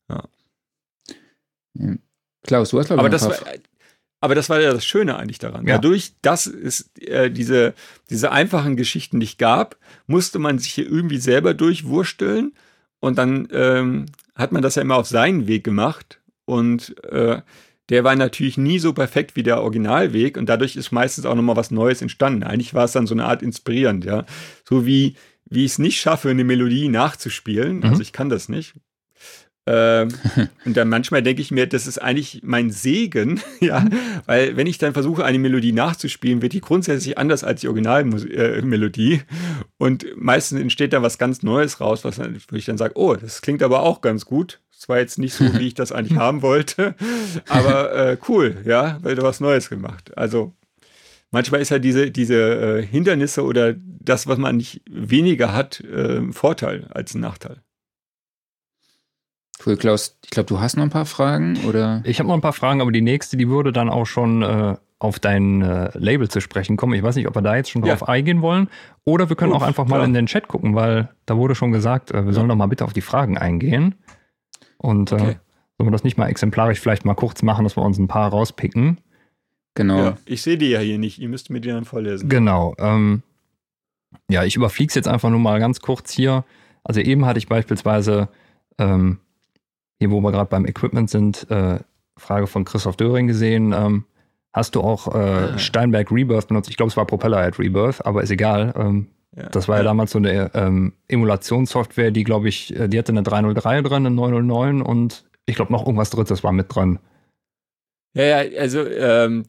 Ja. 0.09 0.23
Klaus, 2.43 2.69
du 2.69 2.79
hast 2.79 2.87
glaube 2.87 3.01
ich 3.01 3.05
aber 3.05 3.09
das 3.09 3.25
war, 3.27 3.37
aber 4.19 4.35
das 4.35 4.49
war 4.49 4.59
ja 4.59 4.73
das 4.73 4.85
Schöne 4.85 5.17
eigentlich 5.17 5.39
daran. 5.39 5.65
Ja. 5.67 5.75
Dadurch, 5.75 6.13
dass 6.21 6.47
es 6.47 6.89
äh, 6.99 7.29
diese, 7.29 7.73
diese 8.09 8.31
einfachen 8.31 8.75
Geschichten 8.75 9.19
nicht 9.19 9.37
gab, 9.37 9.77
musste 10.07 10.39
man 10.39 10.59
sich 10.59 10.73
hier 10.73 10.87
irgendwie 10.87 11.19
selber 11.19 11.53
durchwursteln 11.53 12.53
und 12.99 13.17
dann 13.17 13.47
ähm, 13.51 14.07
hat 14.35 14.51
man 14.51 14.61
das 14.61 14.75
ja 14.75 14.81
immer 14.81 14.97
auf 14.97 15.07
seinen 15.07 15.47
Weg 15.47 15.63
gemacht 15.63 16.19
und 16.45 17.01
äh, 17.05 17.41
der 17.89 18.03
war 18.03 18.15
natürlich 18.15 18.57
nie 18.57 18.79
so 18.79 18.93
perfekt 18.93 19.35
wie 19.35 19.43
der 19.43 19.61
Originalweg 19.61 20.37
und 20.37 20.47
dadurch 20.49 20.75
ist 20.75 20.91
meistens 20.91 21.25
auch 21.25 21.35
nochmal 21.35 21.55
was 21.55 21.71
Neues 21.71 22.01
entstanden. 22.01 22.43
Eigentlich 22.43 22.73
war 22.73 22.85
es 22.85 22.91
dann 22.91 23.07
so 23.07 23.15
eine 23.15 23.25
Art 23.25 23.41
inspirierend, 23.41 24.05
ja. 24.05 24.25
So 24.65 24.85
wie, 24.85 25.15
wie 25.45 25.65
ich 25.65 25.71
es 25.71 25.79
nicht 25.79 25.99
schaffe, 25.99 26.29
eine 26.29 26.43
Melodie 26.43 26.89
nachzuspielen. 26.89 27.77
Mhm. 27.77 27.85
Also 27.85 28.01
ich 28.01 28.11
kann 28.11 28.29
das 28.29 28.49
nicht. 28.49 28.73
Ähm, 29.67 30.07
und 30.65 30.77
dann 30.77 30.87
manchmal 30.87 31.21
denke 31.21 31.41
ich 31.41 31.51
mir, 31.51 31.67
das 31.67 31.87
ist 31.87 32.01
eigentlich 32.01 32.41
mein 32.43 32.71
Segen, 32.71 33.41
ja, 33.59 33.85
weil 34.25 34.55
wenn 34.55 34.65
ich 34.65 34.77
dann 34.77 34.93
versuche, 34.93 35.25
eine 35.25 35.39
Melodie 35.39 35.73
nachzuspielen, 35.73 36.41
wird 36.41 36.53
die 36.53 36.61
grundsätzlich 36.61 37.17
anders 37.17 37.43
als 37.43 37.61
die 37.61 37.67
Originalmelodie. 37.67 39.13
Äh, 39.13 39.19
und 39.77 40.05
meistens 40.15 40.61
entsteht 40.61 40.93
da 40.93 41.01
was 41.01 41.17
ganz 41.17 41.43
Neues 41.43 41.81
raus, 41.81 42.05
was 42.05 42.19
wo 42.19 42.55
ich 42.55 42.65
dann 42.65 42.77
sage, 42.77 42.97
oh, 42.97 43.15
das 43.15 43.41
klingt 43.41 43.61
aber 43.61 43.81
auch 43.81 44.01
ganz 44.01 44.25
gut. 44.25 44.61
Es 44.77 44.87
war 44.87 44.99
jetzt 44.99 45.17
nicht 45.17 45.33
so, 45.33 45.43
wie 45.59 45.67
ich 45.67 45.73
das 45.73 45.91
eigentlich 45.91 46.17
haben 46.19 46.43
wollte, 46.43 46.93
aber 47.49 47.95
äh, 47.95 48.17
cool, 48.27 48.57
ja, 48.63 48.99
weil 49.01 49.15
du 49.15 49.23
was 49.23 49.39
Neues 49.39 49.69
gemacht. 49.69 50.15
Also 50.15 50.53
manchmal 51.31 51.61
ist 51.61 51.69
ja 51.69 51.79
diese, 51.79 52.11
diese 52.11 52.79
äh, 52.79 52.85
Hindernisse 52.85 53.43
oder 53.43 53.73
das, 53.75 54.27
was 54.27 54.37
man 54.37 54.57
nicht 54.57 54.83
weniger 54.87 55.53
hat, 55.53 55.81
äh, 55.81 56.19
ein 56.19 56.31
Vorteil 56.31 56.87
als 56.91 57.15
ein 57.15 57.21
Nachteil. 57.21 57.63
Cool, 59.65 59.77
Klaus, 59.77 60.15
ich 60.23 60.29
glaube, 60.29 60.47
du 60.47 60.59
hast 60.59 60.77
noch 60.77 60.83
ein 60.83 60.91
paar 60.91 61.07
Fragen, 61.07 61.57
oder? 61.67 62.03
Ich 62.05 62.19
habe 62.19 62.29
noch 62.29 62.35
ein 62.35 62.41
paar 62.41 62.53
Fragen, 62.53 62.79
aber 62.79 62.91
die 62.91 63.01
nächste, 63.01 63.35
die 63.35 63.49
würde 63.49 63.71
dann 63.71 63.89
auch 63.89 64.05
schon 64.05 64.43
äh, 64.43 64.75
auf 64.99 65.19
dein 65.19 65.63
äh, 65.63 65.89
Label 65.97 66.29
zu 66.29 66.39
sprechen 66.39 66.77
kommen. 66.77 66.93
Ich 66.93 67.01
weiß 67.01 67.15
nicht, 67.15 67.27
ob 67.27 67.35
wir 67.35 67.41
da 67.41 67.55
jetzt 67.55 67.71
schon 67.71 67.81
drauf 67.81 68.01
ja. 68.01 68.07
eingehen 68.07 68.43
wollen. 68.43 68.69
Oder 69.05 69.29
wir 69.29 69.35
können 69.35 69.53
Uff, 69.53 69.63
auch 69.63 69.65
einfach 69.65 69.85
mal 69.85 69.95
klar. 69.95 70.05
in 70.05 70.13
den 70.13 70.27
Chat 70.27 70.47
gucken, 70.47 70.75
weil 70.75 71.09
da 71.25 71.35
wurde 71.35 71.55
schon 71.55 71.71
gesagt, 71.71 72.11
äh, 72.11 72.25
wir 72.25 72.33
sollen 72.33 72.47
doch 72.47 72.55
mal 72.55 72.67
bitte 72.67 72.85
auf 72.85 72.93
die 72.93 73.01
Fragen 73.01 73.39
eingehen. 73.39 73.95
Und 74.77 75.11
äh, 75.11 75.15
okay. 75.15 75.29
äh, 75.31 75.35
sollen 75.77 75.87
wir 75.87 75.91
das 75.91 76.03
nicht 76.03 76.17
mal 76.17 76.27
exemplarisch 76.27 76.79
vielleicht 76.79 77.05
mal 77.05 77.15
kurz 77.15 77.43
machen, 77.43 77.63
dass 77.63 77.77
wir 77.77 77.83
uns 77.83 77.97
ein 77.97 78.07
paar 78.07 78.29
rauspicken? 78.29 78.99
Genau. 79.75 79.97
Ja, 79.97 80.17
ich 80.25 80.41
sehe 80.41 80.57
die 80.57 80.69
ja 80.69 80.79
hier 80.79 80.97
nicht. 80.97 81.19
Ihr 81.19 81.29
müsst 81.29 81.49
mir 81.49 81.61
die 81.61 81.69
dann 81.69 81.85
vorlesen. 81.85 82.29
Genau. 82.29 82.73
Ähm, 82.79 83.21
ja, 84.29 84.43
ich 84.43 84.55
überfliege 84.55 84.89
es 84.89 84.95
jetzt 84.95 85.07
einfach 85.07 85.29
nur 85.29 85.39
mal 85.39 85.59
ganz 85.59 85.81
kurz 85.81 86.11
hier. 86.11 86.45
Also 86.83 86.99
eben 86.99 87.25
hatte 87.25 87.37
ich 87.37 87.47
beispielsweise, 87.47 88.29
ähm, 88.79 89.19
hier 89.99 90.09
wo 90.09 90.19
wir 90.21 90.31
gerade 90.31 90.49
beim 90.49 90.65
Equipment 90.65 91.09
sind, 91.09 91.49
äh, 91.51 91.79
Frage 92.17 92.47
von 92.47 92.65
Christoph 92.65 92.97
Döring 92.97 93.27
gesehen. 93.27 93.73
Ähm, 93.73 94.05
hast 94.51 94.73
du 94.75 94.81
auch 94.81 95.13
äh, 95.13 95.17
ah. 95.17 95.57
Steinberg 95.59 96.11
Rebirth 96.11 96.47
benutzt? 96.47 96.69
Ich 96.69 96.77
glaube, 96.77 96.89
es 96.89 96.97
war 96.97 97.05
Propellerhead 97.05 97.59
Rebirth, 97.59 98.03
aber 98.05 98.23
ist 98.23 98.31
egal. 98.31 98.73
Ähm, 98.75 99.07
ja. 99.37 99.49
Das 99.49 99.67
war 99.67 99.77
ja 99.77 99.83
damals 99.83 100.11
so 100.11 100.17
eine 100.17 100.51
ähm, 100.55 100.93
Emulationssoftware, 101.07 102.09
die, 102.09 102.23
glaube 102.23 102.49
ich, 102.49 102.75
äh, 102.75 102.87
die 102.87 102.97
hatte 102.97 103.11
eine 103.11 103.21
303 103.21 103.83
drin, 103.83 104.07
eine 104.07 104.11
909 104.11 104.81
und 104.81 105.25
ich 105.45 105.55
glaube 105.55 105.71
noch 105.71 105.85
irgendwas 105.85 106.09
drittes 106.09 106.43
war 106.43 106.51
mit 106.51 106.73
drin. 106.73 106.97
Ja, 108.15 108.41
ja, 108.41 108.59
also 108.59 108.83
ähm, 108.87 109.45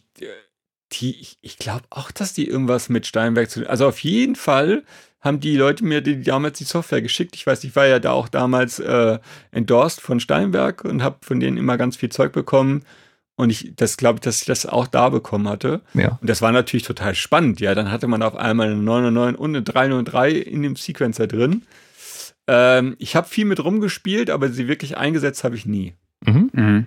die, 0.93 1.19
ich, 1.19 1.39
ich 1.41 1.57
glaube 1.57 1.85
auch, 1.89 2.11
dass 2.11 2.35
die 2.35 2.47
irgendwas 2.47 2.91
mit 2.91 3.07
Steinberg 3.07 3.51
zu 3.51 3.61
tun 3.61 3.69
Also 3.69 3.89
auf 3.89 3.99
jeden 4.01 4.37
Fall 4.37 4.85
haben 5.21 5.41
die 5.41 5.57
Leute 5.57 5.85
mir 5.85 6.03
die, 6.03 6.23
damals 6.23 6.59
die 6.59 6.65
Software 6.65 7.03
geschickt. 7.03 7.35
Ich 7.35 7.47
weiß, 7.47 7.65
ich 7.65 7.75
war 7.75 7.87
ja 7.87 7.99
da 7.99 8.13
auch 8.13 8.29
damals 8.29 8.79
äh, 8.79 9.19
endorsed 9.53 10.03
von 10.03 10.21
Steinberg 10.21 10.85
und 10.85 11.03
habe 11.03 11.17
von 11.23 11.41
denen 11.41 11.57
immer 11.57 11.79
ganz 11.79 11.97
viel 11.97 12.11
Zeug 12.11 12.33
bekommen. 12.33 12.85
Und 13.39 13.51
ich, 13.51 13.73
das 13.77 13.97
glaube 13.97 14.17
ich, 14.17 14.23
dass 14.23 14.41
ich 14.41 14.47
das 14.47 14.67
auch 14.67 14.89
da 14.89 15.11
bekommen 15.11 15.49
hatte. 15.49 15.81
Ja. 15.95 16.19
Und 16.21 16.29
das 16.29 16.43
war 16.43 16.51
natürlich 16.51 16.83
total 16.83 17.15
spannend. 17.15 17.61
Ja, 17.61 17.73
dann 17.77 17.89
hatte 17.89 18.09
man 18.09 18.21
auf 18.25 18.35
einmal 18.35 18.67
eine 18.67 18.83
909 18.83 19.37
und 19.37 19.51
eine 19.55 19.63
303 19.63 20.33
in 20.33 20.65
dem 20.65 20.75
Sequencer 20.75 21.29
drin. 21.29 21.63
Ähm, 22.49 22.97
ich 22.99 23.15
habe 23.15 23.29
viel 23.29 23.45
mit 23.45 23.63
rumgespielt, 23.63 24.29
aber 24.29 24.49
sie 24.49 24.67
wirklich 24.67 24.97
eingesetzt 24.97 25.45
habe 25.45 25.55
ich 25.55 25.67
nie. 25.67 25.95
Mhm. 26.27 26.51
Mhm. 26.53 26.87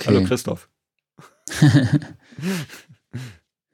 Okay. 0.00 0.08
Hallo 0.08 0.24
Christoph. 0.24 0.68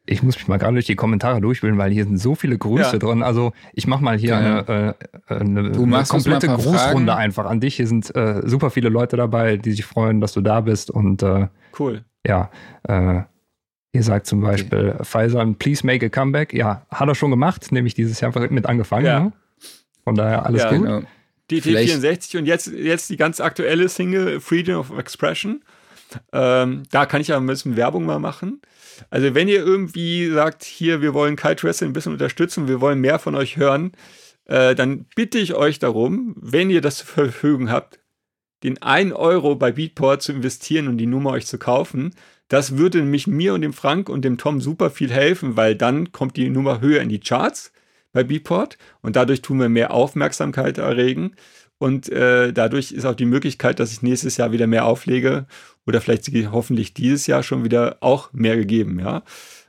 Ich 0.06 0.22
muss 0.22 0.36
mich 0.36 0.48
mal 0.48 0.58
gerade 0.58 0.74
durch 0.74 0.86
die 0.86 0.96
Kommentare 0.96 1.40
durchwählen, 1.40 1.78
weil 1.78 1.90
hier 1.90 2.04
sind 2.04 2.18
so 2.18 2.34
viele 2.34 2.58
Grüße 2.58 2.92
ja. 2.92 2.98
drin. 2.98 3.22
Also 3.22 3.52
ich 3.72 3.86
mache 3.86 4.04
mal 4.04 4.18
hier 4.18 4.36
eine, 4.36 4.96
äh, 5.28 5.34
eine, 5.34 5.60
eine 5.60 6.04
komplette 6.04 6.50
ein 6.50 6.56
Grußrunde 6.56 7.12
Fragen. 7.12 7.22
einfach 7.22 7.46
an 7.46 7.60
dich. 7.60 7.76
Hier 7.76 7.86
sind 7.86 8.14
äh, 8.14 8.42
super 8.44 8.70
viele 8.70 8.90
Leute 8.90 9.16
dabei, 9.16 9.56
die 9.56 9.72
sich 9.72 9.84
freuen, 9.84 10.20
dass 10.20 10.32
du 10.32 10.42
da 10.42 10.60
bist. 10.60 10.90
Und 10.90 11.22
äh, 11.22 11.48
cool. 11.78 12.04
Ja, 12.26 12.50
äh, 12.86 13.22
ihr 13.92 14.02
sagt 14.02 14.26
zum 14.26 14.42
Beispiel, 14.42 14.90
okay. 14.94 15.04
Pfizer, 15.04 15.46
please 15.58 15.86
make 15.86 16.04
a 16.04 16.08
comeback. 16.10 16.52
Ja, 16.52 16.84
hat 16.90 17.08
er 17.08 17.14
schon 17.14 17.30
gemacht, 17.30 17.72
nämlich 17.72 17.94
dieses 17.94 18.20
Jahr 18.20 18.32
mit 18.50 18.66
angefangen. 18.66 19.06
Ja. 19.06 19.20
Ne? 19.20 19.32
Von 20.04 20.16
daher 20.16 20.44
alles 20.44 20.62
ja, 20.62 20.70
gut. 20.70 20.82
Genau. 20.82 21.02
DT64 21.50 22.38
und 22.38 22.46
jetzt, 22.46 22.66
jetzt 22.68 23.10
die 23.10 23.16
ganz 23.16 23.40
aktuelle 23.40 23.88
Single 23.88 24.40
Freedom 24.40 24.80
of 24.80 24.96
Expression. 24.98 25.62
Ähm, 26.32 26.84
da 26.90 27.06
kann 27.06 27.20
ich 27.20 27.28
ja 27.28 27.36
ein 27.36 27.46
bisschen 27.46 27.76
Werbung 27.76 28.04
mal 28.06 28.18
machen. 28.18 28.60
Also 29.10 29.34
wenn 29.34 29.48
ihr 29.48 29.64
irgendwie 29.64 30.28
sagt, 30.30 30.64
hier, 30.64 31.02
wir 31.02 31.14
wollen 31.14 31.36
Kite 31.36 31.62
Wrestling 31.62 31.90
ein 31.90 31.92
bisschen 31.94 32.12
unterstützen, 32.12 32.68
wir 32.68 32.80
wollen 32.80 33.00
mehr 33.00 33.18
von 33.18 33.34
euch 33.34 33.56
hören, 33.56 33.92
äh, 34.46 34.74
dann 34.74 35.06
bitte 35.16 35.38
ich 35.38 35.54
euch 35.54 35.78
darum, 35.78 36.34
wenn 36.40 36.70
ihr 36.70 36.80
das 36.80 36.98
zur 36.98 37.06
Verfügung 37.06 37.70
habt, 37.70 38.00
den 38.62 38.80
1 38.80 39.12
Euro 39.12 39.56
bei 39.56 39.72
Beatport 39.72 40.22
zu 40.22 40.32
investieren 40.32 40.88
und 40.88 40.98
die 40.98 41.06
Nummer 41.06 41.30
euch 41.30 41.46
zu 41.46 41.58
kaufen. 41.58 42.14
Das 42.48 42.76
würde 42.76 42.98
nämlich 42.98 43.26
mir 43.26 43.54
und 43.54 43.62
dem 43.62 43.72
Frank 43.72 44.08
und 44.08 44.24
dem 44.24 44.38
Tom 44.38 44.60
super 44.60 44.90
viel 44.90 45.10
helfen, 45.10 45.56
weil 45.56 45.74
dann 45.74 46.12
kommt 46.12 46.36
die 46.36 46.50
Nummer 46.50 46.80
höher 46.80 47.00
in 47.00 47.08
die 47.08 47.20
Charts 47.20 47.72
bei 48.12 48.24
Beatport 48.24 48.78
und 49.02 49.16
dadurch 49.16 49.42
tun 49.42 49.60
wir 49.60 49.68
mehr 49.68 49.92
Aufmerksamkeit 49.92 50.78
erregen. 50.78 51.34
Und 51.78 52.08
äh, 52.08 52.52
dadurch 52.52 52.92
ist 52.92 53.04
auch 53.04 53.14
die 53.14 53.26
Möglichkeit, 53.26 53.80
dass 53.80 53.92
ich 53.92 54.02
nächstes 54.02 54.36
Jahr 54.36 54.52
wieder 54.52 54.66
mehr 54.66 54.86
auflege 54.86 55.46
oder 55.86 56.00
vielleicht 56.00 56.28
hoffentlich 56.50 56.94
dieses 56.94 57.26
Jahr 57.26 57.42
schon 57.42 57.64
wieder 57.64 57.98
auch 58.00 58.32
mehr 58.32 58.56
gegeben, 58.56 58.98
ja. 59.00 59.22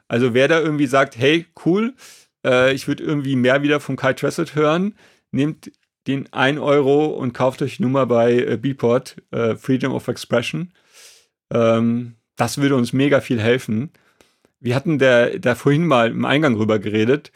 Also 0.07 0.33
wer 0.33 0.47
da 0.47 0.59
irgendwie 0.59 0.85
sagt, 0.85 1.17
hey, 1.17 1.45
cool, 1.65 1.95
äh, 2.45 2.73
ich 2.73 2.87
würde 2.87 3.03
irgendwie 3.03 3.35
mehr 3.35 3.63
wieder 3.63 3.79
von 3.79 3.95
Kai 3.95 4.13
Tressett 4.13 4.55
hören, 4.55 4.95
nehmt 5.31 5.71
den 6.07 6.31
1 6.31 6.59
Euro 6.59 7.07
und 7.07 7.33
kauft 7.33 7.61
euch 7.61 7.79
Nummer 7.79 8.05
bei 8.05 8.33
äh, 8.33 8.57
Beatport, 8.57 9.17
äh, 9.31 9.55
Freedom 9.55 9.93
of 9.93 10.07
Expression. 10.07 10.71
Ähm, 11.51 12.15
das 12.35 12.59
würde 12.59 12.75
uns 12.75 12.93
mega 12.93 13.21
viel 13.21 13.41
helfen. 13.41 13.91
Wir 14.59 14.75
hatten 14.75 14.99
da, 14.99 15.29
da 15.29 15.55
vorhin 15.55 15.87
mal 15.87 16.11
im 16.11 16.25
Eingang 16.25 16.55
rüber 16.55 16.79
geredet, 16.79 17.31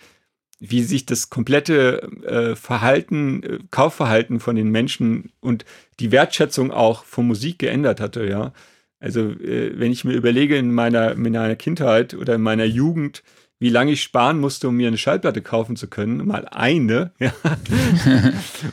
wie 0.60 0.84
sich 0.84 1.06
das 1.06 1.30
komplette 1.30 2.02
äh, 2.26 2.56
Verhalten, 2.56 3.44
äh, 3.44 3.60
Kaufverhalten 3.72 4.40
von 4.40 4.56
den 4.56 4.70
Menschen 4.70 5.32
und 5.40 5.66
die 6.00 6.12
Wertschätzung 6.12 6.72
auch 6.72 7.06
von 7.06 7.28
Musik 7.28 7.60
geändert 7.60 8.00
hatte, 8.00 8.26
ja. 8.26 8.54
Also, 9.00 9.22
äh, 9.30 9.80
wenn 9.80 9.94
ich 9.94 10.04
mir 10.04 10.14
überlege, 10.14 10.58
in 10.58 10.74
meiner, 10.74 11.14
in 11.14 11.22
meiner 11.22 11.56
Kindheit 11.56 12.14
oder 12.14 12.36
in 12.36 12.42
meiner 12.42 12.66
Jugend, 12.66 13.24
wie 13.62 13.70
lange 13.70 13.92
ich 13.92 14.02
sparen 14.02 14.40
musste, 14.40 14.70
um 14.70 14.78
mir 14.78 14.88
eine 14.88 14.98
Schallplatte 14.98 15.42
kaufen 15.42 15.76
zu 15.76 15.88
können, 15.88 16.26
mal 16.26 16.46
eine. 16.50 17.12
Ja. 17.20 17.34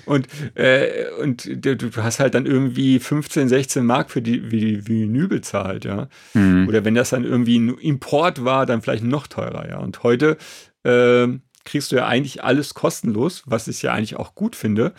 und 0.06 0.28
äh, 0.54 1.06
und 1.20 1.48
du, 1.64 1.76
du, 1.76 1.90
hast 1.96 2.20
halt 2.20 2.34
dann 2.34 2.46
irgendwie 2.46 2.98
15, 2.98 3.48
16 3.48 3.84
Mark 3.84 4.10
für 4.10 4.22
die, 4.22 4.50
wie 4.50 4.60
die 4.60 4.86
Vinyl 4.88 5.28
bezahlt, 5.28 5.84
ja. 5.84 6.08
Mhm. 6.34 6.68
Oder 6.68 6.84
wenn 6.84 6.94
das 6.94 7.10
dann 7.10 7.24
irgendwie 7.24 7.58
ein 7.58 7.76
Import 7.78 8.44
war, 8.44 8.66
dann 8.66 8.82
vielleicht 8.82 9.04
noch 9.04 9.26
teurer, 9.26 9.68
ja. 9.68 9.78
Und 9.78 10.02
heute 10.02 10.36
äh, 10.84 11.28
kriegst 11.66 11.92
du 11.92 11.96
ja 11.96 12.06
eigentlich 12.06 12.42
alles 12.42 12.72
kostenlos, 12.74 13.42
was 13.46 13.68
ich 13.68 13.82
ja 13.82 13.92
eigentlich 13.92 14.16
auch 14.16 14.34
gut 14.34 14.56
finde. 14.56 14.94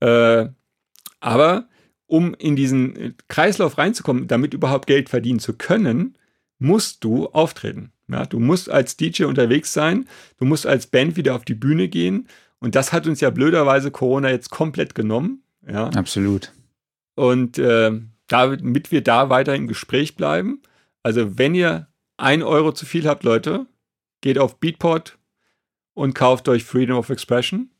Äh, 0.00 0.48
aber 1.20 1.68
um 2.06 2.34
in 2.34 2.56
diesen 2.56 3.16
Kreislauf 3.28 3.78
reinzukommen, 3.78 4.26
damit 4.28 4.52
überhaupt 4.52 4.86
Geld 4.86 5.08
verdienen 5.08 5.38
zu 5.38 5.54
können, 5.54 6.18
musst 6.58 7.04
du 7.04 7.28
auftreten. 7.28 7.92
Ja, 8.08 8.26
du 8.26 8.38
musst 8.38 8.68
als 8.68 8.96
DJ 8.96 9.24
unterwegs 9.24 9.72
sein, 9.72 10.06
du 10.36 10.44
musst 10.44 10.66
als 10.66 10.86
Band 10.86 11.16
wieder 11.16 11.34
auf 11.34 11.44
die 11.44 11.54
Bühne 11.54 11.88
gehen. 11.88 12.28
Und 12.58 12.74
das 12.74 12.92
hat 12.92 13.06
uns 13.06 13.20
ja 13.20 13.30
blöderweise 13.30 13.90
Corona 13.90 14.30
jetzt 14.30 14.50
komplett 14.50 14.94
genommen. 14.94 15.42
Ja. 15.66 15.86
Absolut. 15.88 16.52
Und 17.14 17.58
äh, 17.58 17.92
damit 18.28 18.92
wir 18.92 19.02
da 19.02 19.30
weiter 19.30 19.54
im 19.54 19.66
Gespräch 19.66 20.16
bleiben, 20.16 20.60
also 21.02 21.38
wenn 21.38 21.54
ihr 21.54 21.88
ein 22.16 22.42
Euro 22.42 22.72
zu 22.72 22.86
viel 22.86 23.08
habt, 23.08 23.24
Leute, 23.24 23.66
geht 24.20 24.38
auf 24.38 24.60
Beatport 24.60 25.18
und 25.94 26.14
kauft 26.14 26.48
euch 26.48 26.64
Freedom 26.64 26.96
of 26.96 27.10
Expression. 27.10 27.70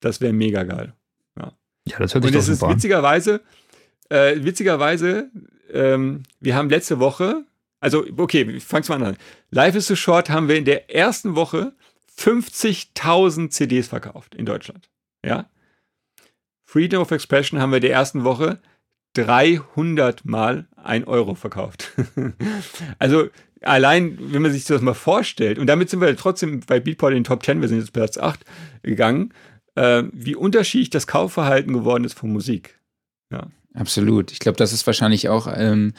Das 0.00 0.20
wäre 0.20 0.32
mega 0.32 0.62
geil. 0.62 0.94
Ja, 1.38 1.52
ja 1.86 1.98
das 1.98 2.14
hört 2.14 2.24
sich 2.24 2.34
Und 2.34 2.38
es 2.38 2.48
ist 2.48 2.62
witzigerweise, 2.62 3.40
äh, 4.08 4.36
witzigerweise, 4.38 5.30
ähm, 5.72 6.22
wir 6.40 6.54
haben 6.54 6.70
letzte 6.70 7.00
Woche 7.00 7.44
also, 7.80 8.04
okay, 8.16 8.58
fang's 8.60 8.88
mal 8.88 9.02
an. 9.02 9.16
Life 9.50 9.78
is 9.78 9.86
so 9.86 9.96
Short 9.96 10.30
haben 10.30 10.48
wir 10.48 10.56
in 10.56 10.64
der 10.64 10.94
ersten 10.94 11.36
Woche 11.36 11.74
50.000 12.18 13.50
CDs 13.50 13.88
verkauft 13.88 14.34
in 14.34 14.46
Deutschland. 14.46 14.90
Ja. 15.24 15.50
Freedom 16.64 17.02
of 17.02 17.10
Expression 17.10 17.60
haben 17.60 17.70
wir 17.70 17.76
in 17.76 17.82
der 17.82 17.92
ersten 17.92 18.24
Woche 18.24 18.60
300 19.14 20.24
mal 20.24 20.66
1 20.76 21.06
Euro 21.06 21.34
verkauft. 21.34 21.92
also, 22.98 23.28
allein, 23.66 24.18
wenn 24.20 24.42
man 24.42 24.52
sich 24.52 24.64
das 24.64 24.80
mal 24.80 24.94
vorstellt, 24.94 25.58
und 25.58 25.66
damit 25.66 25.90
sind 25.90 26.00
wir 26.00 26.16
trotzdem 26.16 26.60
bei 26.60 26.80
Beatport 26.80 27.12
in 27.12 27.18
den 27.18 27.24
Top 27.24 27.44
10, 27.44 27.60
wir 27.60 27.68
sind 27.68 27.78
jetzt 27.78 27.92
Platz 27.92 28.18
8 28.18 28.40
gegangen, 28.82 29.32
äh, 29.74 30.04
wie 30.12 30.34
unterschiedlich 30.34 30.90
das 30.90 31.06
Kaufverhalten 31.06 31.72
geworden 31.72 32.04
ist 32.04 32.18
von 32.18 32.32
Musik. 32.32 32.78
Ja. 33.30 33.48
Absolut. 33.74 34.32
Ich 34.32 34.38
glaube, 34.38 34.56
das 34.56 34.72
ist 34.72 34.86
wahrscheinlich 34.86 35.28
auch 35.28 35.46
ähm, 35.54 35.92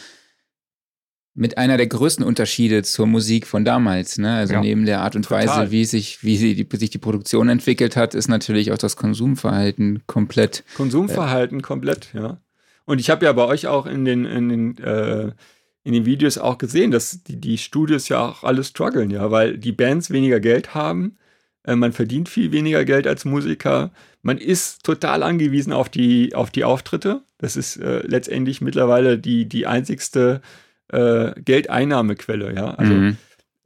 mit 1.36 1.60
einer 1.60 1.78
der 1.78 1.86
größten 1.86 2.26
Unterschiede 2.26 2.82
zur 2.82 3.06
Musik 3.06 3.46
von 3.46 3.64
damals. 3.64 4.18
Ne? 4.18 4.34
Also 4.34 4.56
ja, 4.56 4.62
neben 4.62 4.86
der 4.86 5.02
Art 5.02 5.16
und 5.16 5.24
total. 5.24 5.48
Weise, 5.48 5.72
wie 5.72 5.86
sich, 5.86 6.24
wie 6.24 6.38
die, 6.38 6.68
wie 6.70 6.78
sich 6.78 6.90
die 6.90 6.98
Produktion 6.98 7.48
entwickelt 7.48 7.96
hat, 7.96 8.16
ist 8.16 8.28
natürlich 8.28 8.72
auch 8.72 8.78
das 8.80 8.96
Konsumverhalten 8.96 10.02
komplett. 10.08 10.64
Konsumverhalten 10.76 11.60
äh, 11.60 11.62
komplett, 11.62 12.10
ja. 12.14 12.42
Und 12.86 13.00
ich 13.00 13.10
habe 13.10 13.26
ja 13.26 13.34
bei 13.34 13.46
euch 13.46 13.68
auch 13.68 13.86
in 13.86 14.06
den, 14.06 14.26
in 14.26 14.50
den, 14.50 14.78
äh, 14.80 15.32
in 15.88 15.94
den 15.94 16.06
Videos 16.06 16.38
auch 16.38 16.58
gesehen, 16.58 16.92
dass 16.92 17.24
die, 17.24 17.40
die 17.40 17.58
Studios 17.58 18.10
ja 18.10 18.20
auch 18.20 18.44
alle 18.44 18.66
strugglen, 18.66 19.10
ja, 19.10 19.32
weil 19.32 19.58
die 19.58 19.72
Bands 19.72 20.12
weniger 20.12 20.42
Geld 20.42 20.76
haben, 20.76 21.18
äh, 21.64 21.78
man 21.78 21.94
verdient 21.94 22.28
viel 22.28 22.52
weniger 22.52 22.84
Geld 22.84 23.08
als 23.08 23.24
Musiker, 23.24 23.92
man 24.22 24.38
ist 24.38 24.84
total 24.84 25.24
angewiesen 25.24 25.72
auf 25.72 25.88
die, 25.88 26.36
auf 26.36 26.52
die 26.52 26.66
Auftritte. 26.66 27.22
Das 27.38 27.56
ist 27.56 27.78
äh, 27.78 28.06
letztendlich 28.06 28.60
mittlerweile 28.60 29.18
die, 29.18 29.48
die 29.48 29.66
einzigste 29.66 30.42
äh, 30.90 31.32
Geldeinnahmequelle, 31.40 32.54
ja. 32.54 32.72
Also 32.72 32.94
mhm. 32.94 33.18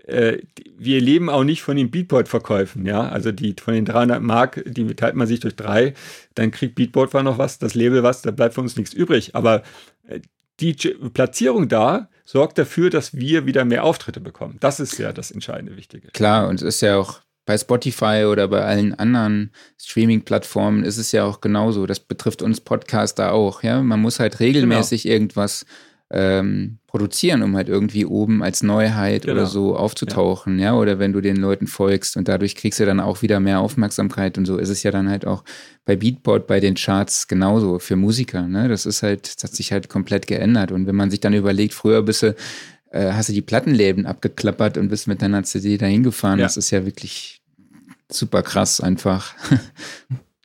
äh, 0.05 0.38
wir 0.78 1.01
leben 1.01 1.28
auch 1.28 1.43
nicht 1.43 1.63
von 1.63 1.76
den 1.76 1.89
Beatboard-Verkäufen, 1.89 2.86
ja. 2.86 3.09
Also 3.09 3.32
die 3.32 3.55
von 3.59 3.74
den 3.74 3.86
300 3.86 4.22
Mark, 4.22 4.63
die 4.67 4.93
teilt 4.93 5.15
man 5.15 5.26
sich 5.26 5.39
durch 5.39 5.55
drei, 5.55 5.95
dann 6.36 6.51
kriegt 6.51 6.76
Beatboard 6.76 7.09
zwar 7.09 7.24
noch 7.24 7.39
was, 7.39 7.57
das 7.57 7.74
Label 7.74 8.03
was, 8.03 8.22
da 8.22 8.30
bleibt 8.30 8.53
für 8.53 8.61
uns 8.61 8.78
nichts 8.78 8.93
übrig. 8.93 9.34
Aber 9.34 9.63
äh, 10.07 10.19
die 10.62 10.74
Platzierung 11.14 11.68
da 11.68 12.09
sorgt 12.24 12.57
dafür, 12.57 12.89
dass 12.89 13.16
wir 13.16 13.45
wieder 13.45 13.66
mehr 13.66 13.84
Auftritte 13.84 14.22
bekommen. 14.22 14.57
Das 14.59 14.80
ist 14.80 14.97
ja 14.97 15.12
das 15.12 15.32
entscheidende 15.32 15.76
Wichtige. 15.76 16.09
Klar, 16.09 16.47
und 16.47 16.55
es 16.55 16.76
ist 16.76 16.82
ja 16.82 16.97
auch 16.97 17.22
bei 17.45 17.57
Spotify 17.57 18.26
oder 18.30 18.47
bei 18.47 18.64
allen 18.64 18.93
anderen 18.93 19.51
Streaming-Plattformen 19.80 20.84
ist 20.84 20.97
es 20.97 21.12
ja 21.12 21.26
auch 21.26 21.41
genauso. 21.41 21.88
Das 21.88 21.99
betrifft 21.99 22.41
uns 22.41 22.62
Podcaster 22.62 23.34
auch. 23.34 23.64
Ja, 23.64 23.82
man 23.82 23.99
muss 23.99 24.20
halt 24.20 24.39
regelmäßig 24.39 25.03
genau. 25.03 25.14
irgendwas 25.14 25.66
ähm, 26.14 26.78
produzieren, 26.88 27.41
um 27.41 27.55
halt 27.55 27.70
irgendwie 27.70 28.05
oben 28.05 28.43
als 28.43 28.64
Neuheit 28.64 29.22
genau. 29.22 29.34
oder 29.34 29.45
so 29.45 29.78
aufzutauchen, 29.78 30.59
ja. 30.59 30.66
ja. 30.66 30.74
oder 30.74 30.99
wenn 30.99 31.14
du 31.14 31.22
den 31.22 31.38
Leuten 31.38 31.68
folgst 31.68 32.18
und 32.18 32.28
dadurch 32.28 32.55
kriegst 32.55 32.82
du 32.82 32.86
dann 32.86 32.99
auch 32.99 33.22
wieder 33.22 33.39
mehr 33.39 33.62
Aufmerksamkeit 33.62 34.38
und 34.38 34.45
so 34.45 34.57
ist 34.57 34.68
es 34.68 34.84
ja 34.84 34.91
dann 34.91 35.09
halt 35.09 35.26
auch 35.26 35.45
bei 35.86 35.95
Beatport, 35.95 36.47
bei 36.47 36.59
den 36.59 36.76
Charts 36.76 37.28
genauso 37.30 37.80
für 37.80 37.95
Musiker, 37.95 38.47
ne, 38.47 38.68
das 38.68 38.86
ist 38.86 39.03
halt, 39.03 39.36
das 39.36 39.49
hat 39.49 39.55
sich 39.55 39.72
halt 39.72 39.88
komplett 39.88 40.28
geändert 40.28 40.74
und 40.74 40.86
wenn 40.86 40.95
man 40.95 41.09
sich 41.09 41.22
dann 41.22 41.34
überlegt, 41.34 41.74
früher 41.74 42.01
bist 42.01 42.24
du, 42.24 42.36
äh, 42.91 43.14
hast 43.14 43.30
du 43.30 43.34
die 43.34 43.41
Plattenläden 43.41 44.05
abgeklappert 44.05 44.78
und 44.78 44.89
bist 44.89 45.07
mit 45.07 45.22
deiner 45.22 45.43
CD 45.43 45.78
dahin 45.78 46.03
gefahren, 46.03 46.39
ja. 46.39 46.45
das 46.45 46.57
ist 46.57 46.72
ja 46.72 46.86
wirklich 46.86 47.41
super 48.09 48.43
krass 48.43 48.82
einfach. 48.82 49.34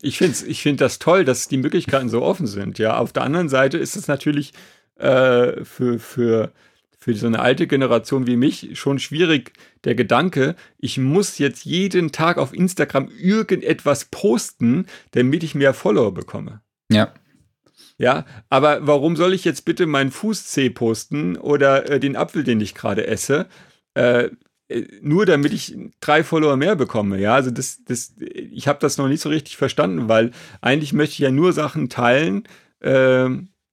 Ich 0.02 0.18
finde 0.18 0.36
ich 0.46 0.62
find 0.62 0.80
das 0.80 0.98
toll, 0.98 1.24
dass 1.24 1.48
die 1.48 1.56
Möglichkeiten 1.56 2.10
so 2.10 2.22
offen 2.22 2.46
sind. 2.46 2.78
Ja, 2.78 2.98
auf 2.98 3.12
der 3.12 3.22
anderen 3.22 3.48
Seite 3.48 3.78
ist 3.78 3.96
es 3.96 4.06
natürlich 4.06 4.52
äh, 4.96 5.64
für, 5.64 5.98
für, 5.98 6.52
für 6.98 7.14
so 7.14 7.26
eine 7.26 7.40
alte 7.40 7.66
Generation 7.66 8.26
wie 8.26 8.36
mich 8.36 8.78
schon 8.78 8.98
schwierig, 8.98 9.52
der 9.84 9.94
Gedanke, 9.94 10.56
ich 10.78 10.98
muss 10.98 11.38
jetzt 11.38 11.64
jeden 11.64 12.12
Tag 12.12 12.38
auf 12.38 12.52
Instagram 12.52 13.08
irgendetwas 13.18 14.06
posten, 14.06 14.86
damit 15.12 15.42
ich 15.44 15.54
mehr 15.54 15.74
Follower 15.74 16.12
bekomme. 16.12 16.60
Ja. 16.90 17.12
Ja, 17.98 18.26
aber 18.50 18.86
warum 18.86 19.16
soll 19.16 19.32
ich 19.32 19.44
jetzt 19.44 19.64
bitte 19.64 19.86
meinen 19.86 20.10
Fußzeh 20.10 20.68
posten 20.68 21.36
oder 21.38 21.90
äh, 21.90 22.00
den 22.00 22.14
Apfel, 22.14 22.44
den 22.44 22.60
ich 22.60 22.74
gerade 22.74 23.06
esse? 23.06 23.46
Äh, 23.94 24.30
äh, 24.68 24.86
nur 25.00 25.26
damit 25.26 25.52
ich 25.52 25.76
drei 26.00 26.24
Follower 26.24 26.56
mehr 26.56 26.76
bekomme. 26.76 27.18
Ja, 27.18 27.34
also 27.34 27.50
das, 27.50 27.82
das, 27.84 28.14
ich 28.18 28.68
habe 28.68 28.78
das 28.80 28.98
noch 28.98 29.08
nicht 29.08 29.20
so 29.20 29.28
richtig 29.28 29.56
verstanden, 29.56 30.08
weil 30.08 30.32
eigentlich 30.60 30.92
möchte 30.92 31.14
ich 31.14 31.18
ja 31.20 31.30
nur 31.30 31.52
Sachen 31.52 31.88
teilen, 31.88 32.44
äh, 32.80 33.28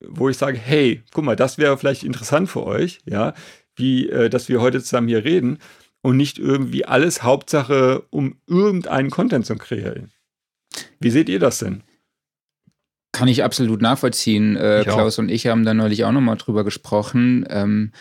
wo 0.07 0.29
ich 0.29 0.37
sage, 0.37 0.57
hey, 0.57 1.03
guck 1.11 1.23
mal, 1.23 1.35
das 1.35 1.57
wäre 1.57 1.77
vielleicht 1.77 2.03
interessant 2.03 2.49
für 2.49 2.65
euch, 2.65 2.99
ja, 3.05 3.33
wie, 3.75 4.09
äh, 4.09 4.29
dass 4.29 4.49
wir 4.49 4.61
heute 4.61 4.81
zusammen 4.81 5.07
hier 5.07 5.23
reden 5.23 5.59
und 6.01 6.17
nicht 6.17 6.37
irgendwie 6.37 6.85
alles 6.85 7.23
Hauptsache, 7.23 8.03
um 8.09 8.35
irgendeinen 8.47 9.09
Content 9.09 9.45
zu 9.45 9.55
kreieren. 9.55 10.11
Wie 10.99 11.09
seht 11.09 11.29
ihr 11.29 11.39
das 11.39 11.59
denn? 11.59 11.83
Kann 13.11 13.27
ich 13.27 13.43
absolut 13.43 13.81
nachvollziehen. 13.81 14.55
Äh, 14.55 14.83
Klaus 14.83 15.17
auch. 15.17 15.23
und 15.23 15.29
ich 15.29 15.47
haben 15.47 15.65
da 15.65 15.73
neulich 15.73 16.03
auch 16.03 16.11
nochmal 16.11 16.37
drüber 16.37 16.63
gesprochen. 16.63 17.45
Ähm, 17.49 17.91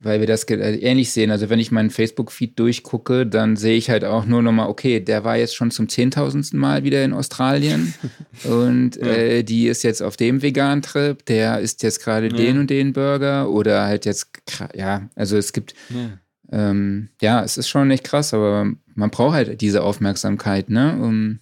weil 0.00 0.20
wir 0.20 0.26
das 0.26 0.44
äh, 0.44 0.54
ähnlich 0.54 1.12
sehen. 1.12 1.30
Also 1.30 1.50
wenn 1.50 1.58
ich 1.58 1.72
meinen 1.72 1.90
Facebook-Feed 1.90 2.58
durchgucke, 2.58 3.26
dann 3.26 3.56
sehe 3.56 3.76
ich 3.76 3.90
halt 3.90 4.04
auch 4.04 4.26
nur 4.26 4.42
nochmal, 4.42 4.68
okay, 4.68 5.00
der 5.00 5.24
war 5.24 5.36
jetzt 5.36 5.56
schon 5.56 5.70
zum 5.70 5.88
zehntausendsten 5.88 6.58
Mal 6.58 6.84
wieder 6.84 7.04
in 7.04 7.12
Australien 7.12 7.94
und 8.44 8.96
ja. 8.96 9.06
äh, 9.06 9.42
die 9.42 9.66
ist 9.66 9.82
jetzt 9.82 10.02
auf 10.02 10.16
dem 10.16 10.42
Vegan-Trip, 10.42 11.24
der 11.26 11.60
isst 11.60 11.82
jetzt 11.82 12.02
gerade 12.02 12.28
ja. 12.28 12.36
den 12.36 12.58
und 12.58 12.70
den 12.70 12.92
Burger 12.92 13.50
oder 13.50 13.86
halt 13.86 14.04
jetzt, 14.04 14.28
ja, 14.74 15.08
also 15.14 15.36
es 15.36 15.52
gibt, 15.52 15.74
ja. 15.90 16.18
Ähm, 16.50 17.10
ja, 17.20 17.44
es 17.44 17.58
ist 17.58 17.68
schon 17.68 17.90
echt 17.90 18.04
krass, 18.04 18.32
aber 18.32 18.72
man 18.94 19.10
braucht 19.10 19.34
halt 19.34 19.60
diese 19.60 19.82
Aufmerksamkeit, 19.82 20.70
ne, 20.70 20.96
um 20.98 21.40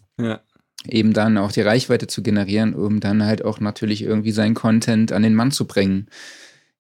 eben 0.88 1.12
dann 1.12 1.38
auch 1.38 1.52
die 1.52 1.60
Reichweite 1.60 2.06
zu 2.06 2.22
generieren, 2.22 2.74
um 2.74 3.00
dann 3.00 3.24
halt 3.24 3.44
auch 3.44 3.60
natürlich 3.60 4.02
irgendwie 4.02 4.32
seinen 4.32 4.54
Content 4.54 5.12
an 5.12 5.22
den 5.22 5.34
Mann 5.34 5.50
zu 5.50 5.66
bringen. 5.66 6.08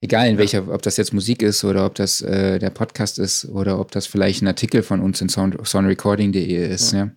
Egal 0.00 0.26
in 0.26 0.34
ja. 0.34 0.38
welcher, 0.38 0.68
ob 0.68 0.82
das 0.82 0.98
jetzt 0.98 1.14
Musik 1.14 1.42
ist 1.42 1.64
oder 1.64 1.86
ob 1.86 1.94
das 1.94 2.20
äh, 2.20 2.58
der 2.58 2.70
Podcast 2.70 3.18
ist 3.18 3.46
oder 3.46 3.80
ob 3.80 3.90
das 3.92 4.06
vielleicht 4.06 4.42
ein 4.42 4.48
Artikel 4.48 4.82
von 4.82 5.00
uns 5.00 5.20
in 5.20 5.28
sound, 5.28 5.56
soundrecording.de 5.66 6.74
ist, 6.74 6.92
ja. 6.92 6.98
ja. 6.98 7.10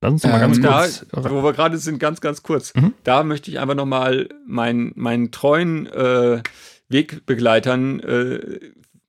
Lass 0.00 0.12
uns 0.12 0.24
mal 0.24 0.34
ähm, 0.34 0.40
ganz 0.40 0.62
kurz. 0.62 1.06
Da, 1.10 1.30
wo 1.30 1.42
wir 1.42 1.52
gerade 1.52 1.76
sind, 1.78 1.98
ganz, 1.98 2.20
ganz 2.20 2.42
kurz. 2.42 2.72
Mhm. 2.74 2.94
Da 3.02 3.24
möchte 3.24 3.50
ich 3.50 3.58
einfach 3.58 3.74
nochmal 3.74 4.28
meinen, 4.46 4.92
meinen 4.94 5.32
treuen 5.32 5.86
äh, 5.86 6.40
Wegbegleitern 6.88 8.00
äh, 8.00 8.60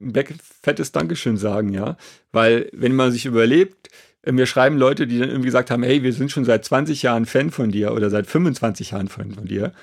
ein 0.01 0.13
fettes 0.61 0.91
Dankeschön 0.91 1.37
sagen, 1.37 1.73
ja. 1.73 1.97
Weil, 2.31 2.69
wenn 2.73 2.95
man 2.95 3.11
sich 3.11 3.25
überlebt, 3.25 3.89
äh, 4.23 4.31
mir 4.31 4.45
schreiben 4.45 4.77
Leute, 4.77 5.05
die 5.05 5.19
dann 5.19 5.29
irgendwie 5.29 5.47
gesagt 5.47 5.69
haben, 5.71 5.83
hey, 5.83 6.01
wir 6.03 6.13
sind 6.13 6.31
schon 6.31 6.45
seit 6.45 6.65
20 6.65 7.03
Jahren 7.03 7.25
Fan 7.25 7.51
von 7.51 7.71
dir 7.71 7.93
oder 7.93 8.09
seit 8.09 8.25
25 8.25 8.91
Jahren 8.91 9.09
Fan 9.09 9.31
von 9.31 9.45
dir 9.45 9.73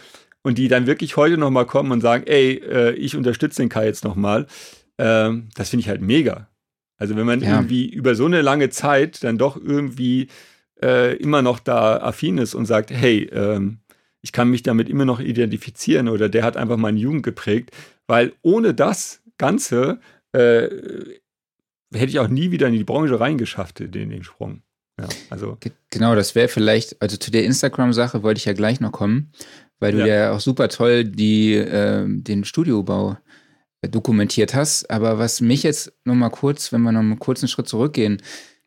und 0.47 0.59
die 0.59 0.69
dann 0.69 0.87
wirklich 0.87 1.17
heute 1.17 1.39
nochmal 1.39 1.67
kommen 1.67 1.91
und 1.91 2.01
sagen, 2.01 2.23
ey, 2.29 2.63
äh, 2.63 2.93
ich 2.93 3.17
unterstütze 3.17 3.61
den 3.61 3.69
Kai 3.69 3.87
jetzt 3.87 4.05
nochmal, 4.05 4.47
ähm, 4.97 5.49
das 5.57 5.71
finde 5.71 5.81
ich 5.81 5.89
halt 5.89 6.03
mega. 6.03 6.49
Also 6.99 7.17
wenn 7.17 7.27
man 7.27 7.41
ja. 7.41 7.57
irgendwie 7.57 7.89
über 7.89 8.15
so 8.15 8.27
eine 8.27 8.43
lange 8.43 8.71
Zeit 8.71 9.25
dann 9.25 9.39
doch 9.39 9.57
irgendwie 9.57 10.29
äh, 10.81 11.17
immer 11.17 11.43
noch 11.43 11.59
da 11.59 11.97
affin 11.97 12.39
ist 12.39 12.55
und 12.55 12.65
sagt, 12.65 12.93
hey, 12.93 13.25
ähm, 13.33 13.79
ich 14.23 14.31
kann 14.31 14.49
mich 14.49 14.63
damit 14.63 14.89
immer 14.89 15.05
noch 15.05 15.19
identifizieren 15.19 16.09
oder 16.09 16.29
der 16.29 16.45
hat 16.45 16.57
einfach 16.57 16.77
meine 16.77 17.01
Jugend 17.01 17.25
geprägt, 17.25 17.73
weil 18.07 18.33
ohne 18.43 18.73
das 18.73 19.23
Ganze 19.39 19.99
äh, 20.31 20.69
hätte 21.93 22.11
ich 22.11 22.21
auch 22.21 22.29
nie 22.29 22.53
wieder 22.53 22.69
in 22.69 22.75
die 22.75 22.85
Branche 22.85 23.19
reingeschafft, 23.19 23.81
den, 23.81 24.11
den 24.11 24.23
Sprung. 24.23 24.63
Ja, 24.99 25.09
also. 25.29 25.59
Genau, 25.91 26.15
das 26.15 26.35
wäre 26.35 26.49
vielleicht, 26.49 27.03
also 27.03 27.17
zu 27.17 27.31
der 27.31 27.45
Instagram-Sache 27.45 28.23
wollte 28.23 28.39
ich 28.39 28.47
ja 28.47 28.55
gleich 28.55 28.81
noch 28.81 28.93
kommen, 28.93 29.33
weil 29.79 29.93
du 29.93 29.99
ja, 30.01 30.07
ja 30.07 30.33
auch 30.33 30.41
super 30.41 30.69
toll 30.69 31.05
die, 31.05 31.55
äh, 31.55 32.05
den 32.07 32.45
Studiobau 32.45 33.17
dokumentiert 33.83 34.55
hast. 34.55 34.91
Aber 34.91 35.19
was 35.19 35.41
mich 35.41 35.63
jetzt 35.63 35.93
noch 36.05 36.15
mal 36.15 36.31
kurz, 36.31 36.73
wenn 36.73 36.83
wir 36.83 36.93
noch 36.93 37.01
einen 37.01 37.19
kurzen 37.19 37.49
Schritt 37.49 37.69
zurückgehen, 37.69 38.21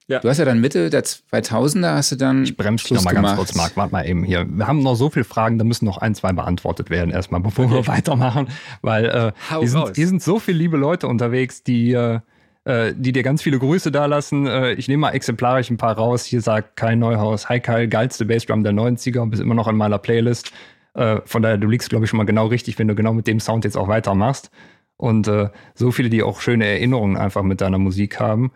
ja. 0.09 0.19
Du 0.19 0.27
hast 0.27 0.39
ja 0.39 0.45
dann 0.45 0.59
Mitte 0.59 0.89
der 0.89 1.03
2000er 1.03 1.93
hast 1.93 2.11
du 2.11 2.15
dann. 2.15 2.43
Ich 2.43 2.57
bremse 2.57 2.83
dich 2.83 2.93
nochmal 2.93 3.13
ganz 3.13 3.35
kurz, 3.35 3.53
Marc. 3.53 3.77
Warte 3.77 3.93
mal 3.93 4.07
eben 4.07 4.23
hier. 4.23 4.43
Wir 4.49 4.65
haben 4.65 4.81
noch 4.81 4.95
so 4.95 5.11
viele 5.11 5.23
Fragen, 5.23 5.59
da 5.59 5.63
müssen 5.63 5.85
noch 5.85 5.99
ein, 5.99 6.15
zwei 6.15 6.33
beantwortet 6.33 6.89
werden 6.89 7.11
erstmal, 7.11 7.41
bevor 7.41 7.65
okay. 7.65 7.75
wir 7.75 7.87
weitermachen. 7.87 8.47
Weil 8.81 9.05
äh, 9.05 9.31
hier, 9.59 9.69
sind, 9.69 9.95
hier 9.95 10.07
sind 10.07 10.23
so 10.23 10.39
viele 10.39 10.57
liebe 10.57 10.77
Leute 10.77 11.07
unterwegs, 11.07 11.61
die, 11.61 11.93
äh, 11.93 12.21
äh, 12.63 12.91
die 12.97 13.11
dir 13.11 13.21
ganz 13.21 13.43
viele 13.43 13.59
Grüße 13.59 13.91
dalassen. 13.91 14.47
Äh, 14.47 14.73
ich 14.73 14.87
nehme 14.87 15.01
mal 15.01 15.11
exemplarisch 15.11 15.69
ein 15.69 15.77
paar 15.77 15.95
raus. 15.95 16.25
Hier 16.25 16.41
sagt 16.41 16.75
Kai 16.75 16.95
Neuhaus, 16.95 17.47
Hi 17.47 17.59
Kai, 17.59 17.85
geilste 17.85 18.25
Bassdrum 18.25 18.63
der 18.63 18.73
90er, 18.73 19.29
bist 19.29 19.43
immer 19.43 19.53
noch 19.53 19.67
in 19.67 19.77
meiner 19.77 19.99
Playlist. 19.99 20.51
Äh, 20.93 21.21
von 21.25 21.41
daher, 21.41 21.57
du 21.57 21.67
liegst, 21.67 21.89
glaube 21.89 22.05
ich, 22.05 22.09
schon 22.09 22.17
mal 22.17 22.25
genau 22.25 22.47
richtig, 22.47 22.79
wenn 22.79 22.87
du 22.87 22.95
genau 22.95 23.13
mit 23.13 23.27
dem 23.27 23.39
Sound 23.39 23.63
jetzt 23.63 23.77
auch 23.77 23.87
weitermachst. 23.87 24.51
Und 24.97 25.27
äh, 25.27 25.49
so 25.75 25.91
viele, 25.91 26.09
die 26.09 26.23
auch 26.23 26.41
schöne 26.41 26.65
Erinnerungen 26.65 27.17
einfach 27.17 27.43
mit 27.43 27.61
deiner 27.61 27.77
Musik 27.77 28.19
haben. 28.19 28.51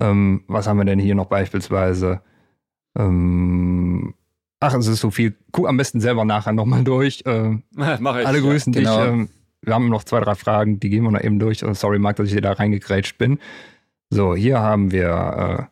Ähm, 0.00 0.44
was 0.46 0.66
haben 0.66 0.76
wir 0.78 0.84
denn 0.84 0.98
hier 0.98 1.14
noch 1.14 1.26
beispielsweise? 1.26 2.20
Ähm, 2.98 4.14
ach, 4.60 4.74
es 4.74 4.88
ist 4.88 5.00
so 5.00 5.10
viel. 5.10 5.36
Guck 5.52 5.68
am 5.68 5.76
besten 5.76 6.00
selber 6.00 6.24
nachher 6.24 6.52
nochmal 6.52 6.84
durch. 6.84 7.22
Ähm, 7.24 7.62
Mach 7.74 8.18
ich. 8.18 8.26
Alle 8.26 8.42
grüßen 8.42 8.72
ja, 8.74 8.80
genau. 8.80 8.96
dich. 8.98 9.08
Ähm, 9.08 9.28
wir 9.62 9.74
haben 9.74 9.88
noch 9.88 10.04
zwei, 10.04 10.20
drei 10.20 10.34
Fragen, 10.34 10.80
die 10.80 10.90
gehen 10.90 11.02
wir 11.02 11.10
noch 11.10 11.22
eben 11.22 11.38
durch. 11.38 11.64
Sorry, 11.72 11.98
Marc, 11.98 12.16
dass 12.16 12.28
ich 12.28 12.34
dir 12.34 12.42
da 12.42 12.52
reingekrätscht 12.52 13.16
bin. 13.18 13.38
So, 14.10 14.36
hier 14.36 14.60
haben 14.60 14.92
wir. 14.92 15.70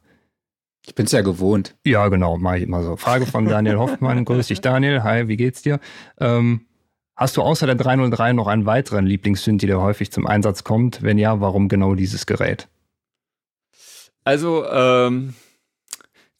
Ich 0.86 0.94
bin's 0.94 1.12
ja 1.12 1.22
gewohnt. 1.22 1.76
Ja, 1.84 2.08
genau, 2.08 2.36
mache 2.36 2.58
ich 2.58 2.64
immer 2.64 2.82
so. 2.82 2.96
Frage 2.96 3.24
von 3.26 3.46
Daniel 3.46 3.78
Hoffmann. 3.78 4.24
Grüß 4.24 4.48
dich, 4.48 4.60
Daniel. 4.60 5.02
Hi, 5.02 5.28
wie 5.28 5.36
geht's 5.36 5.62
dir? 5.62 5.80
Ähm, 6.20 6.66
hast 7.16 7.36
du 7.36 7.42
außer 7.42 7.66
der 7.66 7.74
303 7.74 8.34
noch 8.34 8.46
einen 8.46 8.66
weiteren 8.66 9.06
Lieblingssynthi, 9.06 9.66
der 9.66 9.80
häufig 9.80 10.12
zum 10.12 10.26
Einsatz 10.26 10.62
kommt? 10.62 11.02
Wenn 11.02 11.16
ja, 11.16 11.40
warum 11.40 11.68
genau 11.68 11.94
dieses 11.94 12.26
Gerät? 12.26 12.68
Also, 14.24 14.66
ähm, 14.68 15.34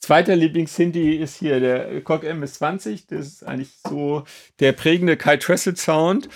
zweiter 0.01 0.37
Lieblings-Hindi 0.37 1.17
ist 1.17 1.37
hier 1.37 1.61
der 1.61 2.03
Korg 2.03 2.25
MS-20. 2.25 3.05
Das 3.09 3.27
ist 3.27 3.45
eigentlich 3.45 3.73
so 3.87 4.25
der 4.61 4.73
prägende 4.73 5.17
Kai 5.17 5.39
Tressel 5.39 5.77
Sound. 5.77 6.29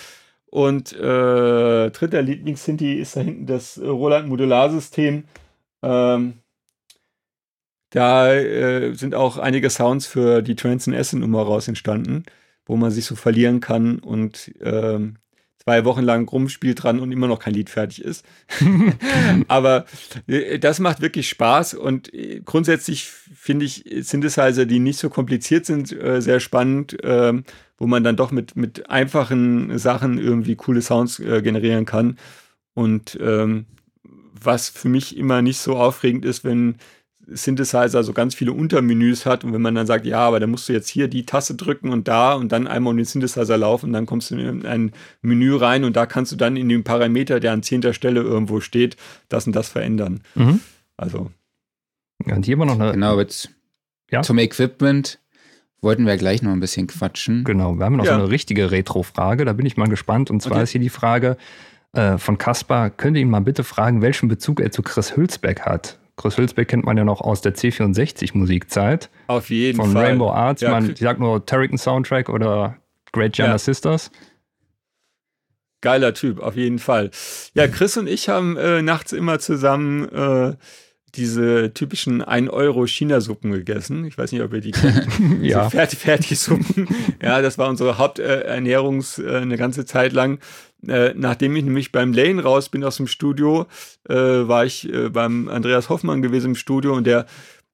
Und 0.46 0.94
äh, 0.94 1.90
dritter 1.90 2.22
Lieblings-Hindi 2.22 2.94
ist 2.94 3.16
da 3.16 3.20
hinten 3.20 3.46
das 3.46 3.78
Roland 3.78 4.28
Modularsystem. 4.28 5.24
Ähm, 5.82 6.34
da 7.90 8.32
äh, 8.32 8.94
sind 8.94 9.14
auch 9.14 9.38
einige 9.38 9.70
Sounds 9.70 10.06
für 10.06 10.42
die 10.42 10.56
Trans 10.56 10.86
Essen 10.86 11.20
Nummer 11.20 11.42
raus 11.42 11.68
entstanden, 11.68 12.24
wo 12.66 12.76
man 12.76 12.90
sich 12.90 13.06
so 13.06 13.16
verlieren 13.16 13.60
kann 13.60 13.98
und 13.98 14.52
ähm, 14.60 15.16
zwei 15.68 15.84
Wochen 15.84 16.02
lang 16.02 16.28
rumspielt 16.28 16.82
dran 16.82 16.98
und 16.98 17.12
immer 17.12 17.28
noch 17.28 17.40
kein 17.40 17.54
Lied 17.54 17.70
fertig 17.70 18.02
ist. 18.02 18.24
Aber 19.48 19.86
äh, 20.26 20.58
das 20.58 20.80
macht 20.80 21.00
wirklich 21.00 21.28
Spaß 21.28 21.74
und 21.74 22.12
äh, 22.12 22.40
grundsätzlich 22.44 23.04
finde 23.06 23.66
ich 23.66 23.84
Synthesizer, 24.00 24.66
die 24.66 24.78
nicht 24.78 24.98
so 24.98 25.10
kompliziert 25.10 25.66
sind, 25.66 25.92
äh, 25.92 26.20
sehr 26.20 26.40
spannend, 26.40 26.96
ähm, 27.02 27.44
wo 27.76 27.86
man 27.86 28.02
dann 28.02 28.16
doch 28.16 28.30
mit, 28.30 28.56
mit 28.56 28.88
einfachen 28.90 29.78
Sachen 29.78 30.18
irgendwie 30.18 30.56
coole 30.56 30.82
Sounds 30.82 31.18
generieren 31.18 31.84
kann. 31.84 32.18
Und 32.74 33.18
ähm, 33.20 33.66
was 34.02 34.68
für 34.68 34.88
mich 34.88 35.16
immer 35.16 35.42
nicht 35.42 35.58
so 35.58 35.76
aufregend 35.76 36.24
ist, 36.24 36.44
wenn 36.44 36.76
Synthesizer 37.30 38.02
so 38.02 38.12
ganz 38.12 38.34
viele 38.34 38.52
Untermenüs 38.52 39.26
hat 39.26 39.44
und 39.44 39.52
wenn 39.52 39.60
man 39.60 39.74
dann 39.74 39.86
sagt, 39.86 40.06
ja, 40.06 40.20
aber 40.20 40.40
dann 40.40 40.50
musst 40.50 40.68
du 40.68 40.72
jetzt 40.72 40.88
hier 40.88 41.08
die 41.08 41.26
Taste 41.26 41.54
drücken 41.54 41.90
und 41.90 42.08
da 42.08 42.34
und 42.34 42.52
dann 42.52 42.66
einmal 42.66 42.92
um 42.92 42.96
den 42.96 43.06
Synthesizer 43.06 43.56
laufen, 43.58 43.92
dann 43.92 44.06
kommst 44.06 44.30
du 44.30 44.36
in 44.36 44.64
ein 44.64 44.92
Menü 45.22 45.56
rein 45.56 45.84
und 45.84 45.96
da 45.96 46.06
kannst 46.06 46.32
du 46.32 46.36
dann 46.36 46.56
in 46.56 46.68
dem 46.68 46.84
Parameter, 46.84 47.40
der 47.40 47.52
an 47.52 47.62
zehnter 47.62 47.92
Stelle 47.92 48.20
irgendwo 48.20 48.60
steht, 48.60 48.96
das 49.28 49.46
und 49.46 49.54
das 49.54 49.68
verändern. 49.68 50.20
Mhm. 50.34 50.60
Also. 50.96 51.30
Und 52.24 52.44
hier 52.44 52.54
immer 52.54 52.66
noch 52.66 52.80
eine. 52.80 52.92
Genau, 52.92 53.18
jetzt 53.18 53.50
ja? 54.10 54.22
zum 54.22 54.38
Equipment 54.38 55.18
wollten 55.80 56.06
wir 56.06 56.16
gleich 56.16 56.42
noch 56.42 56.52
ein 56.52 56.60
bisschen 56.60 56.86
quatschen. 56.86 57.44
Genau, 57.44 57.74
wir 57.74 57.84
haben 57.84 57.96
noch 57.96 58.04
ja. 58.04 58.14
so 58.14 58.20
eine 58.20 58.30
richtige 58.30 58.70
Retro-Frage, 58.70 59.44
da 59.44 59.52
bin 59.52 59.66
ich 59.66 59.76
mal 59.76 59.88
gespannt. 59.88 60.30
Und 60.30 60.42
zwar 60.42 60.54
okay. 60.54 60.64
ist 60.64 60.70
hier 60.70 60.80
die 60.80 60.88
Frage 60.88 61.36
äh, 61.92 62.18
von 62.18 62.38
Kaspar, 62.38 62.90
könnt 62.90 63.16
ihr 63.16 63.22
ihn 63.22 63.30
mal 63.30 63.40
bitte 63.40 63.64
fragen, 63.64 64.02
welchen 64.02 64.28
Bezug 64.28 64.60
er 64.60 64.70
zu 64.72 64.82
Chris 64.82 65.16
Hülsbeck 65.16 65.60
hat? 65.60 65.98
Chris 66.18 66.36
Hülsbeck 66.36 66.68
kennt 66.68 66.84
man 66.84 66.98
ja 66.98 67.04
noch 67.04 67.20
aus 67.20 67.40
der 67.40 67.54
C64-Musikzeit. 67.54 69.08
Auf 69.28 69.48
jeden 69.48 69.76
von 69.76 69.92
Fall. 69.92 70.02
Von 70.02 70.04
Rainbow 70.04 70.30
Arts. 70.30 70.60
Ja, 70.60 70.70
man, 70.70 70.90
ich 70.90 70.98
sag 70.98 71.18
nur 71.18 71.46
Terrican 71.46 71.78
Soundtrack 71.78 72.28
oder 72.28 72.76
Great 73.12 73.32
Giana 73.34 73.52
ja. 73.52 73.58
Sisters. 73.58 74.10
Geiler 75.80 76.12
Typ, 76.12 76.40
auf 76.40 76.56
jeden 76.56 76.80
Fall. 76.80 77.12
Ja, 77.54 77.68
Chris 77.68 77.96
und 77.96 78.08
ich 78.08 78.28
haben 78.28 78.56
äh, 78.56 78.82
nachts 78.82 79.12
immer 79.12 79.38
zusammen 79.38 80.08
äh, 80.08 80.56
diese 81.14 81.72
typischen 81.74 82.22
1-Euro-China-Suppen 82.22 83.52
gegessen. 83.52 84.04
Ich 84.04 84.18
weiß 84.18 84.32
nicht, 84.32 84.42
ob 84.42 84.52
ihr 84.52 84.60
die 84.60 84.72
kennt. 84.72 85.06
ja. 85.42 85.64
So 85.64 85.70
Fertig 85.70 85.98
Fertigsuppen. 85.98 86.88
ja, 87.22 87.40
das 87.42 87.58
war 87.58 87.68
unsere 87.68 87.98
Haupternährungs 87.98 89.18
äh, 89.18 89.36
eine 89.36 89.56
ganze 89.56 89.86
Zeit 89.86 90.12
lang. 90.12 90.38
Äh, 90.86 91.12
nachdem 91.16 91.56
ich 91.56 91.64
nämlich 91.64 91.92
beim 91.92 92.12
Lane 92.12 92.42
raus 92.42 92.68
bin 92.68 92.84
aus 92.84 92.96
dem 92.96 93.06
Studio, 93.06 93.66
äh, 94.08 94.14
war 94.14 94.64
ich 94.64 94.92
äh, 94.92 95.08
beim 95.08 95.48
Andreas 95.48 95.88
Hoffmann 95.88 96.22
gewesen 96.22 96.48
im 96.48 96.54
Studio 96.54 96.94
und 96.94 97.06
der, 97.06 97.26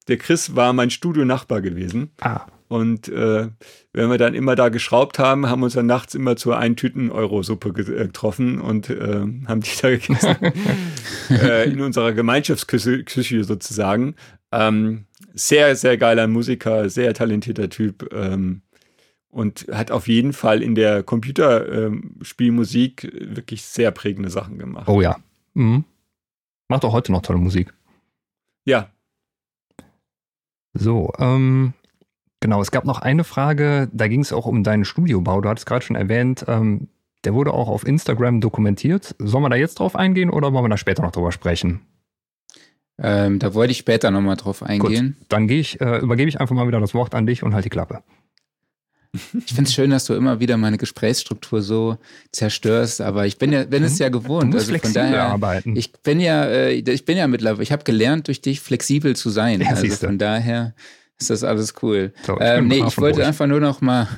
der 0.08 0.16
Chris 0.16 0.56
war 0.56 0.72
mein 0.72 0.90
Studionachbar 0.90 1.60
gewesen. 1.60 2.10
Ah. 2.20 2.46
Und 2.74 3.08
äh, 3.08 3.50
wenn 3.92 4.10
wir 4.10 4.18
dann 4.18 4.34
immer 4.34 4.56
da 4.56 4.68
geschraubt 4.68 5.20
haben, 5.20 5.48
haben 5.48 5.60
wir 5.60 5.66
uns 5.66 5.74
dann 5.74 5.86
nachts 5.86 6.16
immer 6.16 6.34
zur 6.34 6.58
Eintüten-Euro-Suppe 6.58 7.68
äh, 7.68 8.06
getroffen 8.06 8.60
und 8.60 8.90
äh, 8.90 9.20
haben 9.46 9.60
die 9.60 9.70
da 9.80 9.90
gegessen. 9.90 10.36
äh, 11.30 11.70
in 11.70 11.80
unserer 11.80 12.12
Gemeinschaftsküche 12.12 13.04
Küche 13.04 13.44
sozusagen. 13.44 14.16
Ähm, 14.50 15.04
sehr, 15.34 15.76
sehr 15.76 15.96
geiler 15.98 16.26
Musiker, 16.26 16.90
sehr 16.90 17.14
talentierter 17.14 17.68
Typ. 17.68 18.12
Ähm, 18.12 18.62
und 19.28 19.68
hat 19.70 19.92
auf 19.92 20.08
jeden 20.08 20.32
Fall 20.32 20.60
in 20.60 20.74
der 20.74 21.04
Computerspielmusik 21.04 23.04
ähm, 23.04 23.36
wirklich 23.36 23.62
sehr 23.62 23.92
prägende 23.92 24.30
Sachen 24.30 24.58
gemacht. 24.58 24.88
Oh 24.88 25.00
ja. 25.00 25.18
Mhm. 25.52 25.84
Macht 26.66 26.84
auch 26.84 26.92
heute 26.92 27.12
noch 27.12 27.22
tolle 27.22 27.38
Musik. 27.38 27.72
Ja. 28.64 28.90
So, 30.72 31.12
ähm, 31.20 31.74
genau, 32.44 32.60
es 32.60 32.70
gab 32.70 32.84
noch 32.84 32.98
eine 32.98 33.24
Frage, 33.24 33.88
da 33.94 34.06
ging 34.06 34.20
es 34.20 34.30
auch 34.30 34.44
um 34.44 34.62
deinen 34.62 34.84
Studiobau. 34.84 35.40
Du 35.40 35.48
hattest 35.48 35.64
gerade 35.64 35.82
schon 35.82 35.96
erwähnt, 35.96 36.44
ähm, 36.46 36.88
der 37.24 37.32
wurde 37.32 37.54
auch 37.54 37.68
auf 37.68 37.86
Instagram 37.86 38.42
dokumentiert. 38.42 39.14
Sollen 39.18 39.44
wir 39.44 39.48
da 39.48 39.56
jetzt 39.56 39.78
drauf 39.78 39.96
eingehen 39.96 40.28
oder 40.28 40.52
wollen 40.52 40.66
wir 40.66 40.68
da 40.68 40.76
später 40.76 41.02
noch 41.02 41.12
drüber 41.12 41.32
sprechen? 41.32 41.80
Ähm, 42.98 43.38
da 43.38 43.54
wollte 43.54 43.70
ich 43.70 43.78
später 43.78 44.10
nochmal 44.10 44.36
drauf 44.36 44.62
eingehen. 44.62 45.16
Gut, 45.18 45.26
dann 45.30 45.48
ich, 45.48 45.80
äh, 45.80 46.00
übergebe 46.00 46.28
ich 46.28 46.38
einfach 46.38 46.54
mal 46.54 46.68
wieder 46.68 46.80
das 46.80 46.92
Wort 46.92 47.14
an 47.14 47.26
dich 47.26 47.42
und 47.42 47.54
halt 47.54 47.64
die 47.64 47.70
Klappe. 47.70 48.02
Ich 49.46 49.54
finde 49.54 49.68
es 49.68 49.72
schön, 49.72 49.88
dass 49.88 50.04
du 50.04 50.12
immer 50.12 50.38
wieder 50.40 50.58
meine 50.58 50.76
Gesprächsstruktur 50.76 51.62
so 51.62 51.96
zerstörst, 52.30 53.00
aber 53.00 53.26
ich 53.26 53.38
bin 53.38 53.52
ja, 53.52 53.64
bin 53.64 53.84
es 53.84 53.98
ja 53.98 54.10
gewohnt. 54.10 54.52
Du 54.52 54.58
musst 54.58 54.70
also 54.70 54.82
von 54.82 54.92
daher, 54.92 55.24
arbeiten. 55.28 55.76
Ich 55.76 55.92
bin 55.92 56.20
ja, 56.20 56.44
äh, 56.44 56.72
ich 56.72 57.04
bin 57.06 57.16
ja 57.16 57.26
mittlerweile, 57.26 57.62
ich 57.62 57.72
habe 57.72 57.84
gelernt, 57.84 58.26
durch 58.26 58.42
dich 58.42 58.60
flexibel 58.60 59.16
zu 59.16 59.30
sein. 59.30 59.62
Ja, 59.62 59.68
also 59.68 59.86
von 59.86 60.18
daher 60.18 60.74
ist 61.30 61.42
das 61.42 61.48
alles 61.48 61.74
cool. 61.82 62.12
So, 62.26 62.34
ich 62.34 62.40
ähm, 62.40 62.68
nee, 62.68 62.84
ich 62.86 62.98
wollte 62.98 63.26
einfach 63.26 63.46
nur 63.46 63.60
noch 63.60 63.80
mal 63.80 64.08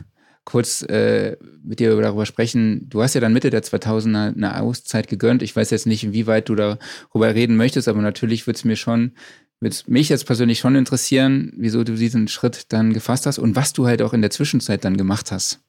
kurz 0.45 0.83
äh, 0.83 1.37
mit 1.65 1.81
dir 1.81 2.01
darüber 2.01 2.25
sprechen. 2.25 2.89
Du 2.89 3.03
hast 3.03 3.15
ja 3.15 3.21
dann 3.21 3.33
Mitte 3.33 3.51
der 3.51 3.63
2000er 3.63 4.35
eine 4.37 4.61
Auszeit 4.61 5.09
gegönnt. 5.09 5.43
Ich 5.43 5.55
weiß 5.57 5.71
jetzt 5.71 5.87
nicht, 5.87 6.05
inwieweit 6.05 6.49
du 6.49 6.55
darüber 6.55 7.35
reden 7.35 7.57
möchtest, 7.57 7.89
aber 7.89 8.01
natürlich 8.01 8.47
würde 8.47 8.57
es 8.57 8.65
mir 8.65 8.77
schon 8.77 9.13
würde 9.61 9.77
mich 9.87 10.09
jetzt 10.09 10.27
persönlich 10.27 10.59
schon 10.59 10.77
interessieren, 10.77 11.53
wieso 11.57 11.83
du 11.83 11.95
diesen 11.95 12.29
Schritt 12.29 12.73
dann 12.73 12.93
gefasst 12.93 13.27
hast 13.27 13.39
und 13.39 13.57
was 13.57 13.73
du 13.73 13.87
halt 13.87 14.03
auch 14.03 14.13
in 14.13 14.21
der 14.21 14.31
Zwischenzeit 14.31 14.85
dann 14.85 14.97
gemacht 14.97 15.33
hast. 15.33 15.61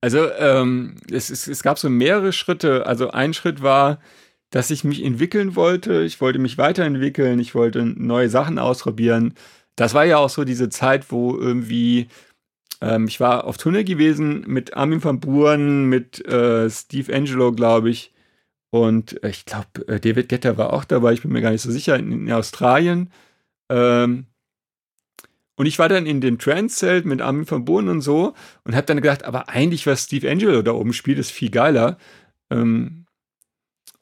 Also 0.00 0.30
ähm, 0.38 0.96
es, 1.10 1.30
es, 1.30 1.48
es 1.48 1.62
gab 1.62 1.78
so 1.78 1.90
mehrere 1.90 2.32
Schritte. 2.32 2.86
Also 2.86 3.10
ein 3.10 3.34
Schritt 3.34 3.62
war, 3.62 4.00
dass 4.50 4.70
ich 4.70 4.84
mich 4.84 5.02
entwickeln 5.02 5.56
wollte. 5.56 6.02
Ich 6.02 6.20
wollte 6.20 6.38
mich 6.38 6.58
weiterentwickeln. 6.58 7.40
Ich 7.40 7.54
wollte 7.54 7.84
neue 7.84 8.28
Sachen 8.28 8.58
ausprobieren. 8.58 9.34
Das 9.76 9.94
war 9.94 10.04
ja 10.04 10.18
auch 10.18 10.30
so 10.30 10.44
diese 10.44 10.68
Zeit, 10.68 11.10
wo 11.10 11.36
irgendwie 11.36 12.08
ähm, 12.84 13.06
ich 13.08 13.20
war 13.20 13.44
auf 13.44 13.56
Tournee 13.56 13.84
gewesen 13.84 14.44
mit 14.46 14.76
Armin 14.76 15.02
van 15.02 15.20
Buren, 15.20 15.86
mit 15.88 16.24
äh, 16.26 16.68
Steve 16.70 17.14
Angelo, 17.14 17.52
glaube 17.52 17.90
ich. 17.90 18.12
Und 18.70 19.22
äh, 19.24 19.30
ich 19.30 19.46
glaube, 19.46 19.86
äh, 19.88 20.00
David 20.00 20.28
Getter 20.28 20.58
war 20.58 20.72
auch 20.72 20.84
dabei, 20.84 21.12
ich 21.12 21.22
bin 21.22 21.32
mir 21.32 21.40
gar 21.40 21.50
nicht 21.50 21.62
so 21.62 21.70
sicher, 21.70 21.96
in, 21.96 22.12
in 22.12 22.32
Australien. 22.32 23.10
Ähm, 23.70 24.26
und 25.56 25.66
ich 25.66 25.78
war 25.78 25.88
dann 25.88 26.06
in 26.06 26.20
dem 26.20 26.38
Trance-Zelt 26.38 27.06
mit 27.06 27.22
Armin 27.22 27.48
van 27.48 27.64
Buuren 27.64 27.88
und 27.88 28.00
so 28.00 28.34
und 28.64 28.74
habe 28.74 28.86
dann 28.86 28.96
gedacht, 29.00 29.24
aber 29.24 29.48
eigentlich, 29.48 29.86
was 29.86 30.02
Steve 30.04 30.28
Angelo 30.30 30.62
da 30.62 30.72
oben 30.72 30.92
spielt, 30.92 31.18
ist 31.18 31.30
viel 31.30 31.50
geiler. 31.50 31.96
Ähm, 32.50 33.03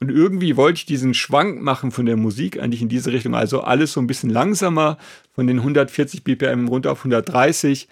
Und 0.03 0.11
irgendwie 0.11 0.57
wollte 0.57 0.79
ich 0.79 0.85
diesen 0.85 1.15
Schwank 1.15 1.63
machen 1.63 1.93
von 1.93 2.07
der 2.07 2.17
Musik 2.17 2.59
eigentlich 2.59 2.83
in 2.83 2.89
diese 2.89 3.13
Richtung. 3.13 3.37
Also 3.37 3.61
alles 3.61 3.93
so 3.93 4.01
ein 4.01 4.09
bisschen 4.09 4.31
langsamer, 4.31 4.99
von 5.31 5.47
den 5.47 5.59
140 5.59 6.25
BPM 6.25 6.67
runter 6.67 6.91
auf 6.91 6.99
130. 6.99 7.87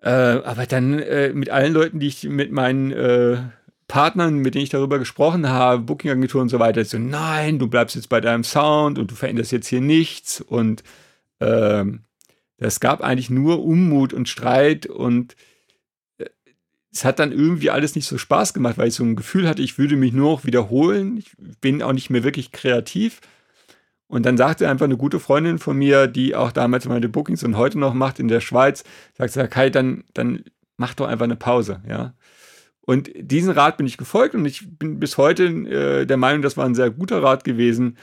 Äh, 0.00 0.08
aber 0.08 0.64
dann 0.64 0.98
äh, 0.98 1.34
mit 1.34 1.50
allen 1.50 1.74
Leuten, 1.74 2.00
die 2.00 2.06
ich 2.06 2.24
mit 2.24 2.50
meinen 2.50 2.92
äh, 2.92 3.42
Partnern, 3.88 4.38
mit 4.38 4.54
denen 4.54 4.64
ich 4.64 4.70
darüber 4.70 4.98
gesprochen 4.98 5.50
habe, 5.50 5.82
Booking-Agentur 5.82 6.40
und 6.40 6.48
so 6.48 6.60
weiter, 6.60 6.82
so, 6.82 6.96
nein, 6.96 7.58
du 7.58 7.66
bleibst 7.68 7.94
jetzt 7.94 8.08
bei 8.08 8.22
deinem 8.22 8.42
Sound 8.42 8.98
und 8.98 9.10
du 9.10 9.14
veränderst 9.14 9.52
jetzt 9.52 9.68
hier 9.68 9.82
nichts. 9.82 10.40
Und 10.40 10.82
ähm, 11.40 12.04
es 12.56 12.80
gab 12.80 13.02
eigentlich 13.02 13.28
nur 13.28 13.62
Unmut 13.62 14.14
und 14.14 14.30
Streit 14.30 14.86
und 14.86 15.36
es 16.92 17.04
hat 17.04 17.18
dann 17.18 17.32
irgendwie 17.32 17.70
alles 17.70 17.94
nicht 17.94 18.06
so 18.06 18.18
Spaß 18.18 18.52
gemacht, 18.52 18.76
weil 18.76 18.88
ich 18.88 18.94
so 18.94 19.04
ein 19.04 19.16
Gefühl 19.16 19.48
hatte, 19.48 19.62
ich 19.62 19.78
würde 19.78 19.96
mich 19.96 20.12
nur 20.12 20.32
noch 20.32 20.44
wiederholen. 20.44 21.18
Ich 21.18 21.32
bin 21.60 21.82
auch 21.82 21.92
nicht 21.92 22.10
mehr 22.10 22.24
wirklich 22.24 22.50
kreativ. 22.52 23.20
Und 24.08 24.26
dann 24.26 24.36
sagte 24.36 24.68
einfach 24.68 24.86
eine 24.86 24.96
gute 24.96 25.20
Freundin 25.20 25.60
von 25.60 25.76
mir, 25.76 26.08
die 26.08 26.34
auch 26.34 26.50
damals 26.50 26.86
meine 26.86 27.08
Bookings 27.08 27.44
und 27.44 27.56
heute 27.56 27.78
noch 27.78 27.94
macht 27.94 28.18
in 28.18 28.26
der 28.26 28.40
Schweiz, 28.40 28.82
sagt 29.16 29.32
sie, 29.32 29.46
Kai, 29.46 29.70
dann, 29.70 30.02
dann 30.14 30.42
mach 30.76 30.94
doch 30.94 31.06
einfach 31.06 31.24
eine 31.24 31.36
Pause, 31.36 31.80
ja. 31.88 32.14
Und 32.80 33.10
diesen 33.14 33.52
Rat 33.52 33.76
bin 33.76 33.86
ich 33.86 33.98
gefolgt 33.98 34.34
und 34.34 34.44
ich 34.46 34.66
bin 34.78 34.98
bis 34.98 35.16
heute 35.16 35.44
äh, 35.44 36.06
der 36.06 36.16
Meinung, 36.16 36.42
das 36.42 36.56
war 36.56 36.64
ein 36.64 36.74
sehr 36.74 36.90
guter 36.90 37.22
Rat 37.22 37.44
gewesen. 37.44 37.96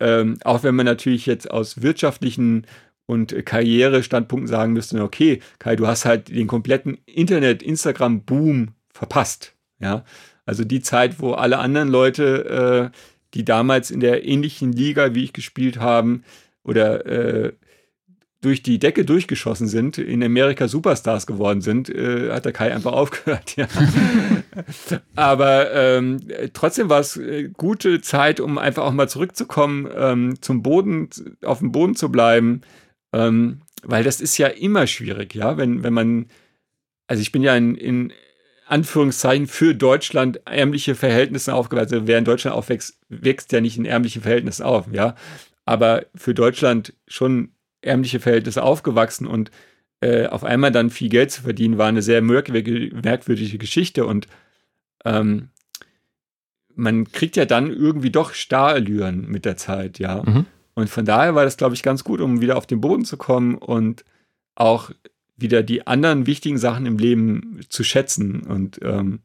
Ähm, 0.00 0.36
auch 0.44 0.62
wenn 0.64 0.74
man 0.74 0.84
natürlich 0.84 1.24
jetzt 1.24 1.50
aus 1.50 1.80
wirtschaftlichen 1.80 2.66
und 3.06 3.44
Karrierestandpunkten 3.44 4.48
sagen 4.48 4.72
müsste, 4.72 5.02
okay, 5.02 5.40
Kai, 5.58 5.76
du 5.76 5.86
hast 5.86 6.04
halt 6.04 6.28
den 6.28 6.46
kompletten 6.46 6.98
Internet, 7.06 7.62
Instagram-Boom 7.62 8.68
verpasst. 8.90 9.54
Ja, 9.80 10.04
also 10.46 10.64
die 10.64 10.80
Zeit, 10.80 11.20
wo 11.20 11.32
alle 11.32 11.58
anderen 11.58 11.88
Leute, 11.88 12.90
äh, 12.92 12.96
die 13.34 13.44
damals 13.44 13.90
in 13.90 14.00
der 14.00 14.26
ähnlichen 14.26 14.72
Liga 14.72 15.14
wie 15.14 15.24
ich 15.24 15.32
gespielt 15.32 15.78
haben 15.78 16.22
oder 16.62 17.06
äh, 17.06 17.52
durch 18.44 18.62
die 18.62 18.78
Decke 18.78 19.06
durchgeschossen 19.06 19.68
sind, 19.68 19.96
in 19.96 20.22
Amerika 20.22 20.68
Superstars 20.68 21.26
geworden 21.26 21.62
sind, 21.62 21.88
äh, 21.88 22.30
hat 22.30 22.44
der 22.44 22.52
Kai 22.52 22.74
einfach 22.74 22.92
aufgehört. 22.94 23.56
Ja. 23.56 23.66
Aber 25.16 25.72
ähm, 25.72 26.20
trotzdem 26.52 26.90
war 26.90 27.00
es 27.00 27.16
äh, 27.16 27.48
gute 27.56 28.00
Zeit, 28.02 28.40
um 28.40 28.58
einfach 28.58 28.84
auch 28.84 28.92
mal 28.92 29.08
zurückzukommen, 29.08 29.88
ähm, 29.96 30.36
zum 30.42 30.62
Boden, 30.62 31.08
auf 31.42 31.60
dem 31.60 31.72
Boden 31.72 31.96
zu 31.96 32.10
bleiben, 32.10 32.60
ähm, 33.14 33.60
weil 33.82 34.02
das 34.02 34.20
ist 34.20 34.36
ja 34.38 34.48
immer 34.48 34.86
schwierig, 34.86 35.34
ja, 35.34 35.56
wenn, 35.56 35.82
wenn 35.82 35.92
man, 35.92 36.26
also 37.06 37.20
ich 37.20 37.32
bin 37.32 37.42
ja 37.42 37.54
in, 37.56 37.76
in 37.76 38.12
Anführungszeichen 38.66 39.46
für 39.46 39.74
Deutschland 39.74 40.40
ärmliche 40.46 40.94
Verhältnisse 40.94 41.54
aufgewachsen. 41.54 41.94
Also 41.94 42.06
wer 42.06 42.18
in 42.18 42.24
Deutschland 42.24 42.56
aufwächst, 42.56 42.98
wächst 43.08 43.52
ja 43.52 43.60
nicht 43.60 43.76
in 43.76 43.84
ärmlichen 43.84 44.22
Verhältnissen 44.22 44.64
auf, 44.64 44.86
ja. 44.90 45.14
Aber 45.64 46.06
für 46.14 46.34
Deutschland 46.34 46.94
schon 47.06 47.50
ärmliche 47.82 48.20
Verhältnisse 48.20 48.62
aufgewachsen 48.62 49.26
und 49.26 49.50
äh, 50.00 50.26
auf 50.26 50.44
einmal 50.44 50.72
dann 50.72 50.90
viel 50.90 51.08
Geld 51.08 51.30
zu 51.30 51.42
verdienen, 51.42 51.78
war 51.78 51.88
eine 51.88 52.02
sehr 52.02 52.22
merkwürdige 52.22 53.58
Geschichte 53.58 54.06
und 54.06 54.26
ähm, 55.04 55.50
man 56.74 57.12
kriegt 57.12 57.36
ja 57.36 57.44
dann 57.44 57.70
irgendwie 57.70 58.10
doch 58.10 58.34
Starallüren 58.34 59.28
mit 59.28 59.44
der 59.44 59.56
Zeit, 59.56 59.98
ja. 59.98 60.22
Mhm. 60.24 60.46
Und 60.74 60.90
von 60.90 61.04
daher 61.04 61.34
war 61.34 61.44
das, 61.44 61.56
glaube 61.56 61.74
ich, 61.74 61.82
ganz 61.82 62.04
gut, 62.04 62.20
um 62.20 62.40
wieder 62.40 62.56
auf 62.56 62.66
den 62.66 62.80
Boden 62.80 63.04
zu 63.04 63.16
kommen 63.16 63.56
und 63.56 64.04
auch 64.54 64.90
wieder 65.36 65.62
die 65.62 65.86
anderen 65.86 66.26
wichtigen 66.26 66.58
Sachen 66.58 66.86
im 66.86 66.98
Leben 66.98 67.60
zu 67.68 67.84
schätzen. 67.84 68.42
Und 68.42 68.80
ähm, 68.82 69.20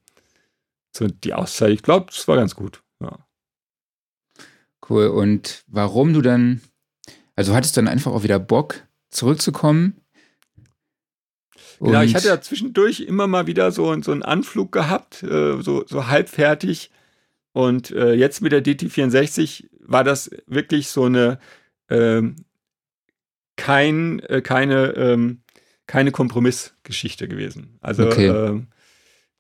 so 0.96 1.08
die 1.08 1.34
Auszeit, 1.34 1.72
ich 1.72 1.84
glaube, 1.84 2.08
das 2.08 2.28
war 2.28 2.36
ganz 2.36 2.56
gut. 2.56 2.84
Ja. 3.02 3.20
Cool. 4.88 5.08
Und 5.08 5.64
warum 5.68 6.14
du 6.14 6.22
dann, 6.22 6.62
also 7.36 7.54
hattest 7.54 7.76
du 7.76 7.82
dann 7.82 7.88
einfach 7.88 8.12
auch 8.12 8.24
wieder 8.24 8.40
Bock, 8.40 8.88
zurückzukommen? 9.10 10.00
Genau, 11.80 12.02
ich 12.02 12.14
hatte 12.14 12.28
ja 12.28 12.42
zwischendurch 12.42 13.02
immer 13.02 13.28
mal 13.28 13.48
wieder 13.48 13.72
so, 13.72 14.00
so 14.02 14.12
einen 14.12 14.24
Anflug 14.24 14.72
gehabt, 14.72 15.24
äh, 15.24 15.62
so, 15.62 15.86
so 15.88 16.08
halbfertig. 16.08 16.92
Und 17.52 17.92
äh, 17.92 18.14
jetzt 18.14 18.42
mit 18.42 18.52
der 18.52 18.64
DT64 18.64 19.68
war 19.82 20.04
das 20.04 20.30
wirklich 20.46 20.90
so 20.90 21.06
eine 21.06 21.40
ähm, 21.90 22.36
kein, 23.56 24.20
äh, 24.22 24.42
keine, 24.42 24.94
ähm, 24.96 25.42
keine 25.88 26.12
Kompromissgeschichte 26.12 27.28
gewesen. 27.28 27.78
Also 27.82 28.06
okay. 28.06 28.28
ähm, 28.28 28.68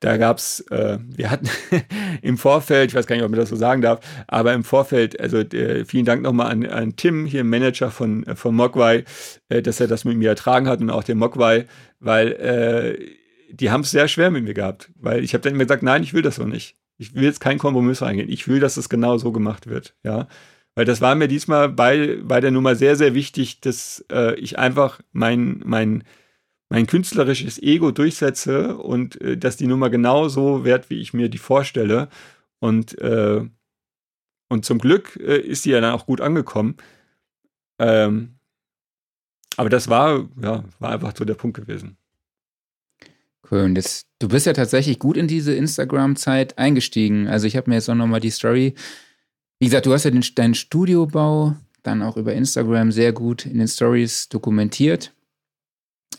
da 0.02 0.18
gab's, 0.18 0.62
äh, 0.72 0.98
wir 1.02 1.30
hatten 1.30 1.50
im 2.22 2.38
Vorfeld, 2.38 2.92
ich 2.92 2.96
weiß 2.96 3.06
gar 3.06 3.16
nicht, 3.16 3.26
ob 3.26 3.32
man 3.32 3.40
das 3.40 3.50
so 3.50 3.56
sagen 3.56 3.82
darf, 3.82 4.00
aber 4.28 4.54
im 4.54 4.64
Vorfeld, 4.64 5.20
also 5.20 5.40
äh, 5.40 5.86
vielen 5.86 6.06
Dank 6.06 6.22
nochmal 6.22 6.52
an, 6.52 6.66
an 6.66 6.96
Tim, 6.96 7.26
hier 7.26 7.44
Manager 7.44 7.92
von, 7.92 8.26
äh, 8.26 8.36
von 8.36 8.56
Mogwai, 8.56 9.04
äh, 9.50 9.62
dass 9.62 9.80
er 9.80 9.88
das 9.88 10.06
mit 10.06 10.18
mir 10.18 10.30
ertragen 10.30 10.68
hat 10.68 10.80
und 10.80 10.90
auch 10.90 11.04
den 11.04 11.18
Mogwai, 11.18 11.66
weil 12.00 12.32
äh, 12.34 13.54
die 13.54 13.72
haben 13.72 13.82
es 13.82 13.92
sehr 13.92 14.08
schwer 14.08 14.32
mit 14.32 14.44
mir 14.44 14.54
gehabt, 14.54 14.90
weil 14.96 15.24
ich 15.24 15.34
habe 15.34 15.42
dann 15.42 15.54
immer 15.54 15.64
gesagt, 15.64 15.84
nein, 15.84 16.04
ich 16.04 16.14
will 16.14 16.22
das 16.22 16.36
so 16.36 16.46
nicht. 16.46 16.78
Ich 17.00 17.16
will 17.16 17.24
jetzt 17.24 17.40
keinen 17.40 17.60
Kompromiss 17.60 18.04
eingehen. 18.04 18.30
Ich 18.30 18.48
will, 18.48 18.60
dass 18.60 18.78
es 18.78 18.90
genau 18.90 19.18
so 19.18 19.32
gemacht 19.32 19.68
wird. 19.68 19.96
Ja. 20.04 20.28
Weil 20.76 20.86
das 20.86 21.02
war 21.02 21.16
mir 21.16 21.28
diesmal 21.28 21.70
bei, 21.70 22.20
bei 22.22 22.42
der 22.42 22.52
Nummer 22.52 22.76
sehr, 22.76 22.96
sehr 22.96 23.14
wichtig, 23.14 23.62
dass 23.62 24.06
äh, 24.12 24.36
ich 24.36 24.60
einfach 24.60 25.02
mein, 25.14 25.62
mein, 25.66 26.04
mein 26.70 26.88
künstlerisches 26.88 27.58
Ego 27.62 27.92
durchsetze 27.92 28.78
und 28.78 29.20
äh, 29.22 29.38
dass 29.38 29.58
die 29.58 29.68
Nummer 29.68 29.90
genau 29.90 30.28
so 30.28 30.66
wird, 30.66 30.90
wie 30.90 31.00
ich 31.00 31.14
mir 31.14 31.30
die 31.30 31.38
vorstelle. 31.38 32.10
Und, 32.60 32.98
äh, 33.00 33.48
und 34.50 34.66
zum 34.66 34.80
Glück 34.80 35.16
äh, 35.16 35.38
ist 35.40 35.66
die 35.66 35.72
ja 35.72 35.80
dann 35.80 35.94
auch 35.94 36.06
gut 36.06 36.20
angekommen. 36.20 36.76
Ähm, 37.80 38.36
aber 39.56 39.70
das 39.70 39.88
war, 39.88 40.28
ja, 40.42 40.66
war 40.80 40.92
einfach 40.92 41.16
so 41.16 41.24
der 41.24 41.36
Punkt 41.36 41.58
gewesen. 41.58 41.98
Cool. 43.52 43.62
Und 43.62 43.76
jetzt, 43.76 44.08
du 44.20 44.28
bist 44.28 44.46
ja 44.46 44.54
tatsächlich 44.54 45.00
gut 45.00 45.18
in 45.18 45.28
diese 45.28 45.54
Instagram-Zeit 45.54 46.58
eingestiegen. 46.58 47.28
Also 47.28 47.48
ich 47.48 47.56
habe 47.56 47.70
mir 47.70 47.78
jetzt 47.78 47.90
auch 47.90 47.96
nochmal 47.96 48.20
die 48.20 48.30
Story 48.30 48.76
wie 49.60 49.66
gesagt, 49.66 49.86
du 49.86 49.94
hast 49.94 50.06
ja 50.06 50.12
den, 50.12 50.24
deinen 50.36 50.56
Studiobau 50.56 51.56
dann 51.84 52.02
auch 52.02 52.18
über 52.18 52.34
Instagram 52.34 52.92
sehr 52.92 53.14
gut 53.14 53.46
in 53.46 53.60
den 53.60 53.68
Stories 53.68 54.30
dokumentiert. 54.30 55.14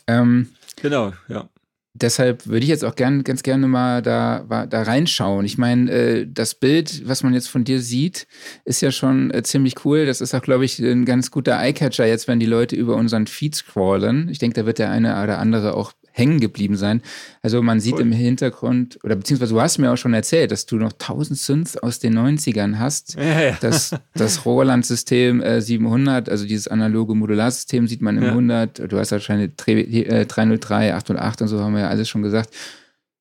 Ähm, 0.07 0.49
genau, 0.81 1.13
ja. 1.27 1.49
Deshalb 1.93 2.47
würde 2.47 2.63
ich 2.63 2.69
jetzt 2.69 2.85
auch 2.85 2.95
gern, 2.95 3.23
ganz 3.23 3.43
gerne 3.43 3.67
mal 3.67 4.01
da, 4.01 4.65
da 4.69 4.83
reinschauen. 4.83 5.43
Ich 5.43 5.57
meine, 5.57 5.91
äh, 5.91 6.27
das 6.27 6.55
Bild, 6.55 7.05
was 7.05 7.21
man 7.21 7.33
jetzt 7.33 7.49
von 7.49 7.65
dir 7.65 7.81
sieht, 7.81 8.27
ist 8.63 8.81
ja 8.81 8.91
schon 8.91 9.29
äh, 9.31 9.43
ziemlich 9.43 9.83
cool. 9.83 10.05
Das 10.05 10.21
ist 10.21 10.33
auch, 10.33 10.41
glaube 10.41 10.63
ich, 10.63 10.79
ein 10.79 11.03
ganz 11.03 11.31
guter 11.31 11.59
Eyecatcher 11.59 12.05
jetzt, 12.05 12.29
wenn 12.29 12.39
die 12.39 12.45
Leute 12.45 12.77
über 12.77 12.95
unseren 12.95 13.27
Feed 13.27 13.55
scrollen. 13.55 14.29
Ich 14.29 14.39
denke, 14.39 14.61
da 14.61 14.65
wird 14.65 14.79
der 14.79 14.89
eine 14.89 15.21
oder 15.21 15.39
andere 15.39 15.73
auch 15.73 15.91
hängen 16.11 16.39
geblieben 16.39 16.75
sein. 16.75 17.01
Also 17.41 17.61
man 17.61 17.79
sieht 17.79 17.95
cool. 17.95 18.01
im 18.01 18.11
Hintergrund, 18.11 18.99
oder 19.03 19.15
beziehungsweise 19.15 19.53
du 19.53 19.61
hast 19.61 19.77
mir 19.77 19.91
auch 19.91 19.97
schon 19.97 20.13
erzählt, 20.13 20.51
dass 20.51 20.65
du 20.65 20.77
noch 20.77 20.91
1000 20.91 21.37
Synths 21.37 21.77
aus 21.77 21.99
den 21.99 22.17
90ern 22.17 22.77
hast. 22.79 23.15
Ja, 23.15 23.41
ja. 23.41 23.57
Das, 23.61 23.95
das 24.13 24.45
Roland-System 24.45 25.41
äh, 25.41 25.61
700, 25.61 26.29
also 26.29 26.45
dieses 26.45 26.67
analoge 26.67 27.15
Modularsystem 27.15 27.87
sieht 27.87 28.01
man 28.01 28.17
im 28.17 28.23
ja. 28.23 28.29
100. 28.29 28.91
Du 28.91 28.97
hast 28.97 29.11
wahrscheinlich 29.11 29.55
303, 29.55 30.93
808 30.93 31.41
und 31.41 31.47
so 31.47 31.59
haben 31.59 31.73
wir 31.73 31.81
ja 31.81 31.89
alles 31.89 32.09
schon 32.09 32.21
gesagt. 32.21 32.53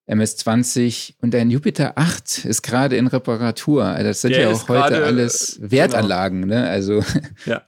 MS-20 0.07 1.15
und 1.21 1.33
dein 1.35 1.51
Jupiter 1.51 1.93
8 1.95 2.45
ist 2.45 2.63
gerade 2.63 2.97
in 2.97 3.07
Reparatur. 3.07 3.85
Also 3.85 4.09
das 4.09 4.21
sind 4.23 4.33
ja 4.33 4.51
auch 4.51 4.69
heute 4.69 5.05
alles 5.05 5.59
äh, 5.59 5.71
Wertanlagen, 5.71 6.43
genau. 6.43 6.55
ne? 6.55 6.69
Also. 6.69 7.05
Ja. 7.47 7.63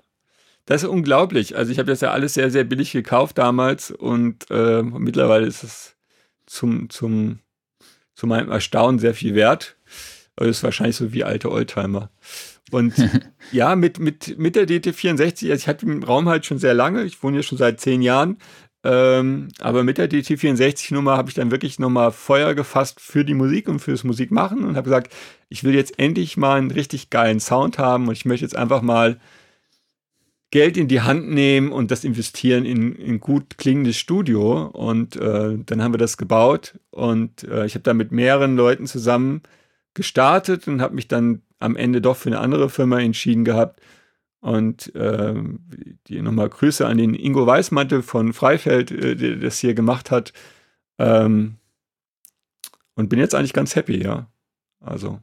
Das 0.66 0.82
ist 0.82 0.88
unglaublich. 0.88 1.56
Also 1.56 1.72
ich 1.72 1.78
habe 1.78 1.90
das 1.90 2.00
ja 2.00 2.12
alles 2.12 2.34
sehr, 2.34 2.50
sehr 2.50 2.64
billig 2.64 2.92
gekauft 2.92 3.38
damals 3.38 3.90
und 3.90 4.46
äh, 4.50 4.82
mittlerweile 4.82 5.46
ist 5.46 5.64
es 5.64 5.96
zum, 6.46 6.88
zum, 6.90 7.40
zu 8.14 8.26
meinem 8.26 8.50
Erstaunen 8.50 8.98
sehr 8.98 9.14
viel 9.14 9.34
wert. 9.34 9.76
Das 10.36 10.48
ist 10.48 10.62
wahrscheinlich 10.62 10.96
so 10.96 11.12
wie 11.12 11.24
alte 11.24 11.50
Oldtimer. 11.50 12.10
Und 12.70 12.94
ja, 13.52 13.76
mit, 13.76 13.98
mit, 13.98 14.38
mit 14.38 14.56
der 14.56 14.66
DT64, 14.66 15.50
also 15.50 15.54
ich 15.54 15.68
hatte 15.68 15.86
den 15.86 16.02
Raum 16.02 16.28
halt 16.28 16.46
schon 16.46 16.58
sehr 16.58 16.74
lange, 16.74 17.04
ich 17.04 17.22
wohne 17.22 17.36
hier 17.36 17.42
schon 17.42 17.58
seit 17.58 17.80
zehn 17.80 18.00
Jahren, 18.00 18.38
ähm, 18.84 19.48
aber 19.60 19.84
mit 19.84 19.98
der 19.98 20.10
DT64-Nummer 20.10 21.16
habe 21.16 21.28
ich 21.28 21.34
dann 21.34 21.50
wirklich 21.50 21.78
nochmal 21.78 22.10
Feuer 22.10 22.54
gefasst 22.54 23.00
für 23.00 23.24
die 23.24 23.34
Musik 23.34 23.68
und 23.68 23.78
fürs 23.78 24.02
Musikmachen 24.04 24.64
und 24.64 24.76
habe 24.76 24.84
gesagt, 24.84 25.12
ich 25.48 25.62
will 25.62 25.74
jetzt 25.74 25.98
endlich 25.98 26.36
mal 26.36 26.58
einen 26.58 26.70
richtig 26.70 27.10
geilen 27.10 27.38
Sound 27.38 27.78
haben 27.78 28.08
und 28.08 28.14
ich 28.14 28.24
möchte 28.24 28.44
jetzt 28.44 28.56
einfach 28.56 28.82
mal 28.82 29.20
Geld 30.52 30.76
in 30.76 30.86
die 30.86 31.00
Hand 31.00 31.30
nehmen 31.30 31.72
und 31.72 31.90
das 31.90 32.04
investieren 32.04 32.66
in 32.66 32.94
ein 33.00 33.20
gut 33.20 33.56
klingendes 33.56 33.96
Studio. 33.96 34.66
Und 34.66 35.16
äh, 35.16 35.58
dann 35.64 35.82
haben 35.82 35.94
wir 35.94 35.98
das 35.98 36.18
gebaut 36.18 36.78
und 36.90 37.44
äh, 37.44 37.64
ich 37.64 37.74
habe 37.74 37.82
da 37.82 37.94
mit 37.94 38.12
mehreren 38.12 38.54
Leuten 38.54 38.86
zusammen 38.86 39.42
gestartet 39.94 40.68
und 40.68 40.82
habe 40.82 40.94
mich 40.94 41.08
dann 41.08 41.40
am 41.58 41.74
Ende 41.74 42.02
doch 42.02 42.16
für 42.16 42.28
eine 42.28 42.40
andere 42.40 42.68
Firma 42.68 43.00
entschieden 43.00 43.44
gehabt. 43.44 43.80
Und 44.40 44.94
äh, 44.94 45.34
die 46.08 46.20
nochmal 46.20 46.50
Grüße 46.50 46.86
an 46.86 46.98
den 46.98 47.14
Ingo 47.14 47.46
Weißmantel 47.46 48.02
von 48.02 48.34
Freifeld, 48.34 48.90
äh, 48.90 49.16
der 49.16 49.36
das 49.36 49.58
hier 49.58 49.72
gemacht 49.72 50.10
hat. 50.10 50.34
Ähm, 50.98 51.56
und 52.94 53.08
bin 53.08 53.18
jetzt 53.18 53.34
eigentlich 53.34 53.54
ganz 53.54 53.74
happy, 53.74 54.02
ja. 54.02 54.26
Also. 54.80 55.18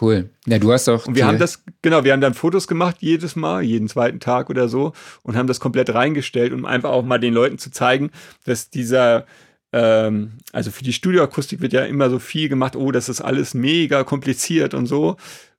Cool. 0.00 0.30
Ja, 0.46 0.58
du 0.58 0.72
hast 0.72 0.88
auch. 0.88 1.06
Und 1.06 1.16
wir 1.16 1.26
haben 1.26 1.38
das, 1.38 1.62
genau, 1.82 2.04
wir 2.04 2.12
haben 2.12 2.20
dann 2.20 2.34
Fotos 2.34 2.66
gemacht 2.68 2.96
jedes 3.00 3.36
Mal, 3.36 3.62
jeden 3.62 3.88
zweiten 3.88 4.20
Tag 4.20 4.50
oder 4.50 4.68
so 4.68 4.92
und 5.22 5.36
haben 5.36 5.46
das 5.46 5.60
komplett 5.60 5.92
reingestellt, 5.92 6.52
um 6.52 6.64
einfach 6.64 6.90
auch 6.90 7.04
mal 7.04 7.18
den 7.18 7.34
Leuten 7.34 7.58
zu 7.58 7.70
zeigen, 7.70 8.10
dass 8.44 8.70
dieser, 8.70 9.26
ähm, 9.72 10.32
also 10.52 10.70
für 10.70 10.84
die 10.84 10.92
Studioakustik 10.92 11.60
wird 11.60 11.72
ja 11.72 11.84
immer 11.84 12.10
so 12.10 12.18
viel 12.18 12.48
gemacht, 12.48 12.76
oh, 12.76 12.92
das 12.92 13.08
ist 13.08 13.20
alles 13.20 13.54
mega 13.54 14.04
kompliziert 14.04 14.74
und 14.74 14.86
so. 14.86 15.16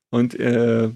Und 0.09 0.39
äh, 0.39 0.89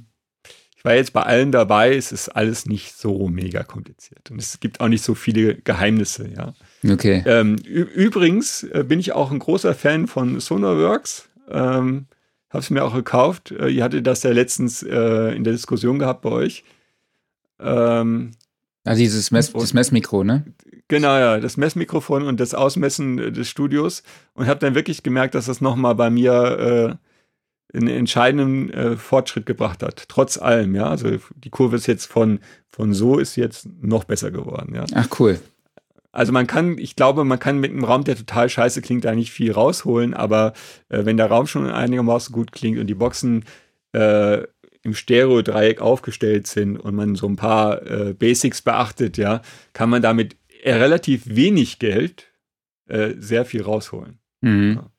ich 0.80 0.86
war 0.86 0.96
jetzt 0.96 1.12
bei 1.12 1.24
allen 1.24 1.52
dabei, 1.52 1.94
es 1.94 2.14
ist 2.14 2.30
alles 2.30 2.66
nicht 2.66 2.96
so 2.96 3.28
mega 3.28 3.64
kompliziert. 3.64 4.32
Und 4.32 4.40
es 4.40 4.62
gibt 4.62 4.80
auch 4.80 4.88
nicht 4.88 5.04
so 5.04 5.14
viele 5.14 5.56
Geheimnisse, 5.56 6.30
ja. 6.30 6.54
Okay. 6.90 7.22
Ähm, 7.26 7.58
übrigens 7.58 8.64
äh, 8.64 8.86
bin 8.88 8.98
ich 9.02 9.12
auch 9.12 9.30
ein 9.30 9.40
großer 9.40 9.76
Fan 9.76 10.08
von 10.08 10.40
Sonarworks. 10.40 11.28
Ähm, 11.50 12.06
habe 12.50 12.60
es 12.60 12.70
mir 12.70 12.84
auch 12.84 12.94
gekauft. 12.94 13.52
Äh, 13.52 13.70
ihr 13.70 13.84
hattet 13.84 14.08
das 14.08 14.24
ja 14.24 14.32
letztens 14.32 14.84
äh, 14.84 15.36
in 15.36 15.44
der 15.44 15.54
Diskussion 15.54 16.00
gehabt 16.00 16.22
bei 16.22 16.30
euch. 16.30 16.64
Ähm, 17.60 18.32
also 18.86 19.00
dieses 19.00 19.32
Mess, 19.32 19.52
das 19.54 19.74
Messmikro, 19.74 20.24
ne? 20.24 20.46
Genau, 20.88 21.16
ja, 21.18 21.40
das 21.40 21.58
Messmikrofon 21.58 22.24
und 22.24 22.40
das 22.40 22.54
Ausmessen 22.54 23.20
äh, 23.20 23.32
des 23.32 23.48
Studios. 23.50 24.04
Und 24.34 24.48
habe 24.48 24.60
dann 24.60 24.76
wirklich 24.76 25.04
gemerkt, 25.04 25.36
dass 25.36 25.46
das 25.46 25.62
nochmal 25.62 25.96
bei 25.96 26.10
mir 26.10 26.98
äh, 27.74 27.78
einen 27.78 27.88
entscheidenden 27.88 28.72
äh, 28.72 28.98
Fortschritt 28.98 29.46
gebracht 29.46 29.84
hat. 29.84 30.06
Trotz 30.08 30.38
allem, 30.38 30.74
ja. 30.74 30.90
Also 30.90 31.18
die 31.36 31.50
Kurve 31.52 31.76
ist 31.76 31.88
jetzt 31.88 32.06
von, 32.06 32.40
von 32.68 32.94
so 32.94 33.20
ist 33.20 33.36
jetzt 33.36 33.68
noch 33.82 34.06
besser 34.06 34.32
geworden, 34.32 34.74
ja. 34.74 34.86
Ach, 34.96 35.08
cool. 35.20 35.40
Also 36.12 36.32
man 36.32 36.48
kann, 36.48 36.78
ich 36.78 36.96
glaube, 36.96 37.24
man 37.24 37.40
kann 37.40 37.60
mit 37.60 37.72
einem 37.72 37.84
Raum, 37.84 38.04
der 38.04 38.16
total 38.16 38.50
scheiße 38.50 38.82
klingt, 38.82 39.06
da 39.06 39.14
nicht 39.14 39.32
viel 39.32 39.52
rausholen, 39.52 40.14
aber 40.14 40.54
äh, 40.90 41.06
wenn 41.06 41.18
der 41.18 41.28
Raum 41.28 41.46
schon 41.46 41.70
einigermaßen 41.70 42.34
gut 42.34 42.52
klingt 42.52 42.80
und 42.80 42.88
die 42.88 42.96
Boxen 42.96 43.46
äh, 43.94 44.44
im 44.82 44.94
Stereo-Dreieck 44.94 45.82
aufgestellt 45.82 46.48
sind 46.48 46.78
und 46.78 46.96
man 46.96 47.16
so 47.16 47.28
ein 47.28 47.36
paar 47.36 47.86
äh, 47.86 48.14
Basics 48.14 48.62
beachtet, 48.62 49.18
ja, 49.18 49.42
kann 49.74 49.90
man 49.90 50.02
damit 50.02 50.36
relativ 50.64 51.24
wenig 51.26 51.80
Geld 51.80 52.28
äh, 52.88 53.14
sehr 53.18 53.46
viel 53.46 53.62
rausholen. 53.62 54.20
Mhm. 54.42 54.80
Ja. 54.82 54.92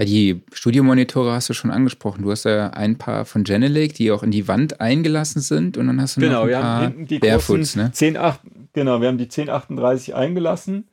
Ja, 0.00 0.06
die 0.06 0.40
Studiomonitore 0.54 1.32
hast 1.32 1.50
du 1.50 1.52
schon 1.52 1.70
angesprochen. 1.70 2.22
Du 2.22 2.30
hast 2.30 2.44
ja 2.44 2.70
ein 2.70 2.96
paar 2.96 3.26
von 3.26 3.44
Genelec, 3.44 3.92
die 3.92 4.10
auch 4.10 4.22
in 4.22 4.30
die 4.30 4.48
Wand 4.48 4.80
eingelassen 4.80 5.42
sind 5.42 5.76
und 5.76 5.88
dann 5.88 6.00
hast 6.00 6.16
du 6.16 6.22
genau, 6.22 6.46
noch 6.46 6.54
ein 6.54 6.62
paar 6.62 6.90
die 6.90 7.18
Barefoots, 7.18 7.76
ne? 7.76 7.92
10, 7.92 8.16
8, 8.16 8.40
genau, 8.72 9.02
wir 9.02 9.08
haben 9.08 9.18
die 9.18 9.24
1038 9.24 10.14
eingelassen 10.14 10.88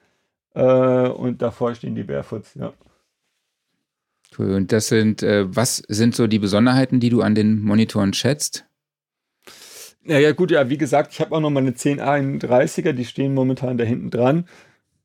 äh, 0.55 0.61
und 1.07 1.41
davor 1.41 1.73
stehen 1.73 1.95
die 1.95 2.03
Barefoots, 2.03 2.55
ja. 2.55 2.73
Cool. 4.37 4.53
Und 4.55 4.73
das 4.73 4.87
sind, 4.87 5.23
äh, 5.23 5.45
was 5.55 5.77
sind 5.87 6.13
so 6.13 6.27
die 6.27 6.39
Besonderheiten, 6.39 6.99
die 6.99 7.09
du 7.09 7.21
an 7.21 7.33
den 7.33 7.61
Monitoren 7.61 8.11
schätzt? 8.11 8.65
Naja, 10.03 10.33
gut, 10.33 10.51
ja, 10.51 10.69
wie 10.69 10.77
gesagt, 10.77 11.13
ich 11.13 11.21
habe 11.21 11.33
auch 11.33 11.39
noch 11.39 11.49
mal 11.49 11.61
eine 11.61 11.71
1031er, 11.71 12.91
die 12.91 13.05
stehen 13.05 13.33
momentan 13.33 13.77
da 13.77 13.85
hinten 13.85 14.09
dran. 14.09 14.49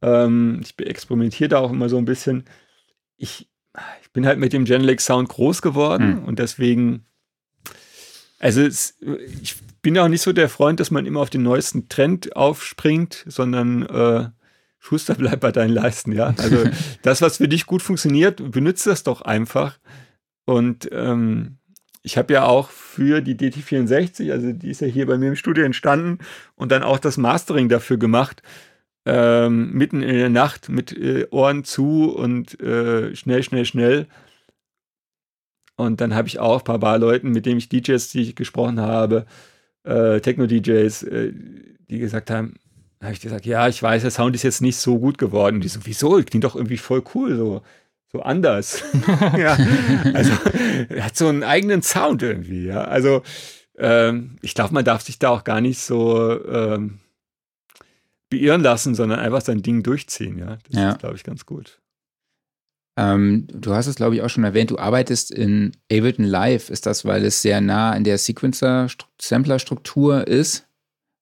Ähm, 0.02 0.60
ich 0.60 0.74
experimentiere 0.84 1.50
da 1.50 1.60
auch 1.60 1.70
immer 1.70 1.88
so 1.88 1.98
ein 1.98 2.04
bisschen. 2.04 2.46
Ich, 3.16 3.48
ich 4.02 4.10
bin 4.12 4.26
halt 4.26 4.38
mit 4.38 4.52
dem 4.52 4.64
Genelec 4.64 5.00
Sound 5.00 5.28
groß 5.28 5.62
geworden 5.62 6.18
hm. 6.18 6.24
und 6.24 6.38
deswegen, 6.38 7.06
also 8.38 8.60
es, 8.60 8.98
ich 9.40 9.56
bin 9.82 9.98
auch 9.98 10.08
nicht 10.08 10.22
so 10.22 10.32
der 10.32 10.48
Freund, 10.48 10.80
dass 10.80 10.90
man 10.90 11.06
immer 11.06 11.20
auf 11.20 11.30
den 11.30 11.42
neuesten 11.42 11.88
Trend 11.88 12.36
aufspringt, 12.36 13.24
sondern 13.26 13.82
äh, 13.82 14.28
Schuster 14.78 15.14
bleibt 15.18 15.40
bei 15.40 15.52
deinen 15.52 15.72
Leisten, 15.72 16.12
ja. 16.12 16.34
Also 16.38 16.64
das, 17.02 17.22
was 17.22 17.38
für 17.38 17.48
dich 17.48 17.66
gut 17.66 17.82
funktioniert, 17.82 18.52
benutze 18.52 18.90
das 18.90 19.02
doch 19.02 19.22
einfach. 19.22 19.78
Und 20.44 20.88
ähm, 20.92 21.58
ich 22.02 22.18
habe 22.18 22.32
ja 22.32 22.44
auch 22.44 22.70
für 22.70 23.20
die 23.20 23.36
DT64, 23.36 24.32
also 24.32 24.52
die 24.52 24.70
ist 24.70 24.80
ja 24.80 24.88
hier 24.88 25.06
bei 25.06 25.16
mir 25.18 25.28
im 25.28 25.36
Studio 25.36 25.64
entstanden 25.64 26.18
und 26.56 26.72
dann 26.72 26.82
auch 26.82 26.98
das 26.98 27.16
Mastering 27.16 27.68
dafür 27.68 27.96
gemacht 27.96 28.42
ähm, 29.04 29.72
mitten 29.72 30.02
in 30.02 30.16
der 30.16 30.28
Nacht 30.28 30.68
mit 30.68 30.92
äh, 30.92 31.26
Ohren 31.30 31.64
zu 31.64 32.14
und 32.14 32.60
äh, 32.60 33.14
schnell, 33.16 33.42
schnell, 33.42 33.64
schnell. 33.64 34.06
Und 35.76 36.00
dann 36.00 36.14
habe 36.14 36.28
ich 36.28 36.38
auch 36.38 36.58
ein 36.58 36.64
paar 36.64 36.78
Barleuten, 36.78 37.30
mit 37.30 37.46
denen 37.46 37.58
ich 37.58 37.68
DJs, 37.68 38.10
die 38.10 38.22
ich 38.22 38.36
gesprochen 38.36 38.80
habe, 38.80 39.26
äh, 39.84 40.20
Techno-DJs, 40.20 41.02
äh, 41.04 41.32
die 41.88 41.98
gesagt 41.98 42.30
haben, 42.30 42.54
habe 43.02 43.14
ich 43.14 43.20
gesagt, 43.20 43.46
ja, 43.46 43.66
ich 43.66 43.82
weiß, 43.82 44.02
der 44.02 44.12
Sound 44.12 44.34
ist 44.36 44.44
jetzt 44.44 44.62
nicht 44.62 44.76
so 44.76 44.98
gut 44.98 45.18
geworden. 45.18 45.56
Und 45.56 45.64
die 45.64 45.68
so, 45.68 45.80
wieso? 45.84 46.22
Klingt 46.22 46.44
doch 46.44 46.54
irgendwie 46.54 46.76
voll 46.76 47.02
cool, 47.14 47.36
so, 47.36 47.62
so 48.12 48.22
anders. 48.22 48.84
ja, 49.36 49.58
also 50.14 50.32
er 50.88 51.06
hat 51.06 51.16
so 51.16 51.26
einen 51.26 51.42
eigenen 51.42 51.82
Sound 51.82 52.22
irgendwie, 52.22 52.66
ja. 52.66 52.84
Also 52.84 53.22
ähm, 53.76 54.36
ich 54.42 54.54
glaube, 54.54 54.74
man 54.74 54.84
darf 54.84 55.02
sich 55.02 55.18
da 55.18 55.30
auch 55.30 55.42
gar 55.42 55.60
nicht 55.60 55.80
so 55.80 56.44
ähm, 56.46 57.00
beirren 58.32 58.62
lassen, 58.62 58.94
sondern 58.94 59.20
einfach 59.20 59.42
sein 59.42 59.62
Ding 59.62 59.82
durchziehen, 59.82 60.38
ja. 60.38 60.58
Das 60.68 60.80
ja. 60.80 60.92
ist, 60.92 61.00
glaube 61.00 61.16
ich, 61.16 61.24
ganz 61.24 61.46
gut. 61.46 61.80
Ähm, 62.96 63.46
du 63.48 63.74
hast 63.74 63.86
es, 63.86 63.96
glaube 63.96 64.14
ich, 64.14 64.22
auch 64.22 64.28
schon 64.28 64.44
erwähnt, 64.44 64.70
du 64.70 64.78
arbeitest 64.78 65.30
in 65.30 65.72
Ableton 65.90 66.24
Live. 66.24 66.70
Ist 66.70 66.86
das, 66.86 67.04
weil 67.04 67.24
es 67.24 67.42
sehr 67.42 67.60
nah 67.60 67.90
an 67.92 68.04
der 68.04 68.18
Sequencer-Sampler-Struktur 68.18 70.26
ist? 70.26 70.66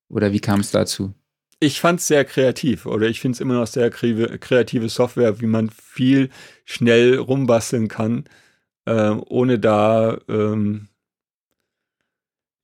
Oder 0.08 0.32
wie 0.32 0.40
kam 0.40 0.60
es 0.60 0.70
dazu? 0.72 1.14
Ich 1.60 1.80
fand 1.80 2.00
es 2.00 2.06
sehr 2.06 2.24
kreativ 2.24 2.86
oder 2.86 3.06
ich 3.06 3.20
finde 3.20 3.36
es 3.36 3.40
immer 3.40 3.54
noch 3.54 3.66
sehr 3.66 3.90
kreative 3.90 4.88
Software, 4.88 5.40
wie 5.40 5.46
man 5.46 5.70
viel 5.70 6.30
schnell 6.64 7.18
rumbasteln 7.18 7.88
kann, 7.88 8.24
äh, 8.86 9.10
ohne 9.10 9.58
da 9.58 10.18
ähm, 10.26 10.88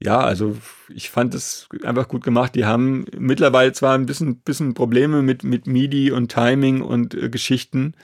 ja, 0.03 0.21
also 0.21 0.57
ich 0.89 1.11
fand 1.11 1.35
es 1.35 1.69
einfach 1.83 2.09
gut 2.09 2.23
gemacht. 2.23 2.55
Die 2.55 2.67
haben 2.67 3.07
mittlerweile 3.17 3.73
zwar 3.73 3.95
ein 3.95 4.07
bisschen, 4.07 4.41
bisschen 4.41 4.75
Probleme 4.75 5.23
mit, 5.23 5.43
mit 5.43 5.67
MIDI 5.67 6.11
und 6.13 6.31
Timing 6.31 6.83
und 6.83 7.15
äh, 7.15 7.31
Geschichten. 7.31 7.95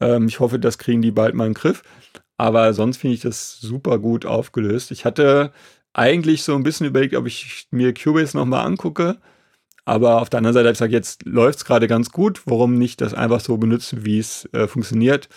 Ähm, 0.00 0.28
ich 0.28 0.40
hoffe, 0.40 0.58
das 0.58 0.78
kriegen 0.78 1.02
die 1.02 1.10
bald 1.10 1.34
mal 1.34 1.46
in 1.46 1.52
den 1.52 1.58
Griff. 1.58 1.82
Aber 2.38 2.72
sonst 2.74 2.98
finde 2.98 3.14
ich 3.14 3.20
das 3.20 3.60
super 3.60 3.98
gut 3.98 4.26
aufgelöst. 4.26 4.90
Ich 4.90 5.04
hatte 5.04 5.52
eigentlich 5.92 6.42
so 6.42 6.54
ein 6.54 6.62
bisschen 6.62 6.86
überlegt, 6.86 7.14
ob 7.14 7.26
ich 7.26 7.68
mir 7.70 7.94
Cubase 7.94 8.36
nochmal 8.36 8.66
angucke. 8.66 9.18
Aber 9.84 10.20
auf 10.20 10.30
der 10.30 10.38
anderen 10.38 10.54
Seite 10.54 10.66
habe 10.66 10.72
ich 10.72 10.78
gesagt, 10.78 10.92
jetzt 10.92 11.24
läuft 11.26 11.58
es 11.60 11.64
gerade 11.64 11.86
ganz 11.88 12.10
gut. 12.10 12.42
Warum 12.46 12.78
nicht 12.78 13.00
das 13.00 13.14
einfach 13.14 13.40
so 13.40 13.56
benutzen, 13.58 14.04
wie 14.04 14.18
es 14.18 14.48
äh, 14.52 14.66
funktioniert? 14.68 15.28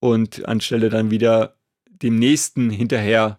Und 0.00 0.46
anstelle 0.48 0.88
dann 0.90 1.10
wieder 1.10 1.56
dem 1.86 2.16
nächsten 2.16 2.70
hinterher 2.70 3.38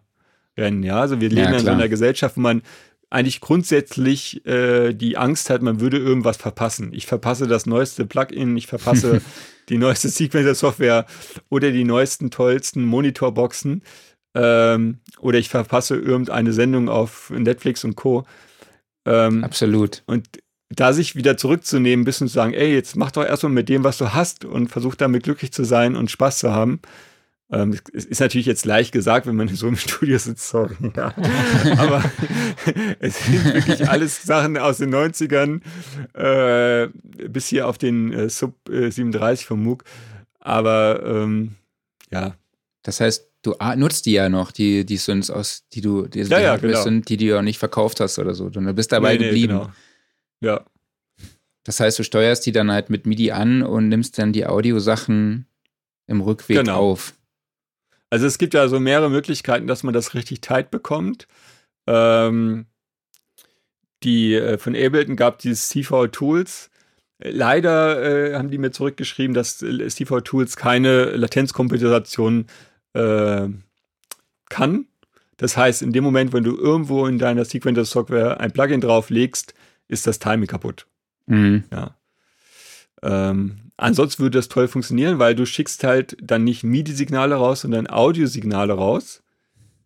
rennen. 0.57 0.83
Ja, 0.83 0.99
also 0.99 1.19
wir 1.21 1.29
leben 1.29 1.51
ja, 1.51 1.57
in 1.57 1.65
so 1.65 1.71
einer 1.71 1.89
Gesellschaft, 1.89 2.37
wo 2.37 2.41
man 2.41 2.61
eigentlich 3.09 3.41
grundsätzlich 3.41 4.43
äh, 4.47 4.93
die 4.93 5.17
Angst 5.17 5.51
hat, 5.51 5.61
man 5.61 5.79
würde 5.79 5.97
irgendwas 5.97 6.37
verpassen. 6.37 6.91
Ich 6.93 7.05
verpasse 7.05 7.47
das 7.47 7.67
neueste 7.67 8.05
Plugin, 8.05 8.57
ich 8.57 8.65
verpasse 8.65 9.21
die 9.69 9.77
neueste 9.77 10.09
Sequencer-Software 10.09 11.05
oder 11.49 11.71
die 11.71 11.83
neuesten, 11.83 12.31
tollsten 12.31 12.83
Monitorboxen 12.83 13.83
ähm, 14.33 14.97
oder 15.19 15.37
ich 15.37 15.49
verpasse 15.49 15.95
irgendeine 15.95 16.53
Sendung 16.53 16.89
auf 16.89 17.29
Netflix 17.29 17.83
und 17.83 17.95
Co. 17.95 18.25
Ähm, 19.05 19.43
Absolut. 19.43 20.01
Und 20.07 20.27
da 20.69 20.91
sich 20.91 21.15
wieder 21.15 21.37
zurückzunehmen, 21.37 22.01
ein 22.01 22.05
bisschen 22.05 22.27
zu 22.27 22.33
sagen, 22.33 22.53
ey, 22.53 22.73
jetzt 22.73 22.95
mach 22.95 23.11
doch 23.11 23.23
erstmal 23.23 23.51
mit 23.51 23.69
dem, 23.69 23.83
was 23.83 23.99
du 23.99 24.13
hast 24.13 24.43
und 24.43 24.69
versuch 24.69 24.95
damit 24.95 25.23
glücklich 25.23 25.53
zu 25.53 25.63
sein 25.63 25.95
und 25.95 26.09
Spaß 26.09 26.39
zu 26.39 26.51
haben. 26.51 26.81
Ähm, 27.53 27.77
es 27.93 28.05
ist 28.05 28.19
natürlich 28.19 28.47
jetzt 28.47 28.65
leicht 28.65 28.91
gesagt, 28.91 29.27
wenn 29.27 29.35
man 29.35 29.47
in 29.47 29.55
so 29.55 29.67
einem 29.67 29.75
Studio 29.77 30.17
sitzt, 30.17 30.49
sorry, 30.49 30.75
ja. 30.95 31.13
Aber 31.77 32.03
es 32.99 33.23
sind 33.25 33.45
wirklich 33.53 33.87
alles 33.87 34.23
Sachen 34.23 34.57
aus 34.57 34.79
den 34.79 34.93
90ern 34.93 35.61
äh, 36.13 36.89
bis 37.27 37.47
hier 37.47 37.67
auf 37.67 37.77
den 37.77 38.11
äh, 38.11 38.29
Sub 38.29 38.55
äh, 38.69 38.89
37 38.89 39.45
vom 39.45 39.61
MOOC. 39.63 39.83
Aber 40.39 41.03
ähm, 41.05 41.55
ja. 42.11 42.35
Das 42.81 42.99
heißt, 42.99 43.29
du 43.43 43.55
nutzt 43.75 44.07
die 44.07 44.13
ja 44.13 44.29
noch, 44.29 44.51
die, 44.51 44.85
die 44.85 44.97
Synths 44.97 45.29
aus, 45.29 45.65
die 45.73 45.81
du, 45.81 46.07
die, 46.07 46.21
ja, 46.21 46.39
ja, 46.39 46.57
genau. 46.57 46.81
sind, 46.81 47.07
die 47.07 47.17
du 47.17 47.25
ja 47.25 47.41
nicht 47.41 47.59
verkauft 47.59 47.99
hast 47.99 48.19
oder 48.19 48.33
so. 48.33 48.49
Du 48.49 48.61
bist 48.73 48.91
dabei 48.91 49.13
nee, 49.15 49.25
geblieben. 49.25 49.53
Nee, 49.53 49.59
genau. 49.59 49.71
Ja. 50.41 50.65
Das 51.63 51.79
heißt, 51.79 51.99
du 51.99 52.03
steuerst 52.03 52.45
die 52.45 52.51
dann 52.51 52.71
halt 52.71 52.89
mit 52.89 53.05
MIDI 53.05 53.31
an 53.31 53.61
und 53.61 53.87
nimmst 53.89 54.17
dann 54.17 54.33
die 54.33 54.45
Audiosachen 54.45 55.45
im 56.07 56.19
Rückweg 56.19 56.57
genau. 56.57 56.79
auf. 56.79 57.13
Also 58.13 58.27
es 58.27 58.37
gibt 58.37 58.53
ja 58.53 58.67
so 58.67 58.79
mehrere 58.79 59.09
Möglichkeiten, 59.09 59.65
dass 59.65 59.81
man 59.81 59.91
das 59.91 60.13
richtig 60.13 60.41
tight 60.41 60.69
bekommt. 60.69 61.27
Ähm, 61.87 62.67
die 64.03 64.35
äh, 64.35 64.59
von 64.59 64.75
Ableton 64.75 65.15
gab 65.15 65.39
dieses 65.39 65.67
CV 65.69 66.05
Tools. 66.05 66.69
Leider 67.17 68.03
äh, 68.03 68.35
haben 68.35 68.51
die 68.51 68.59
mir 68.59 68.69
zurückgeschrieben, 68.69 69.33
dass 69.33 69.57
CV 69.57 70.21
Tools 70.21 70.57
keine 70.57 71.05
Latenzkompensation 71.05 72.45
äh, 72.93 73.47
kann. 74.47 74.85
Das 75.37 75.57
heißt, 75.57 75.81
in 75.81 75.91
dem 75.91 76.03
Moment, 76.03 76.33
wenn 76.33 76.43
du 76.43 76.55
irgendwo 76.55 77.07
in 77.07 77.17
deiner 77.17 77.45
Sequencer 77.45 77.83
Software 77.83 78.39
ein 78.39 78.51
Plugin 78.51 78.79
drauflegst, 78.79 79.55
ist 79.87 80.05
das 80.05 80.19
Timing 80.19 80.45
kaputt. 80.45 80.85
Mhm. 81.25 81.63
Ja. 81.71 81.97
Ähm, 83.01 83.62
ansonsten 83.77 84.23
würde 84.23 84.37
das 84.37 84.47
toll 84.47 84.67
funktionieren, 84.67 85.19
weil 85.19 85.35
du 85.35 85.45
schickst 85.45 85.83
halt 85.83 86.17
dann 86.21 86.43
nicht 86.43 86.63
MIDI-Signale 86.63 87.35
raus, 87.35 87.61
sondern 87.61 87.87
Audiosignale 87.87 88.73
raus, 88.73 89.23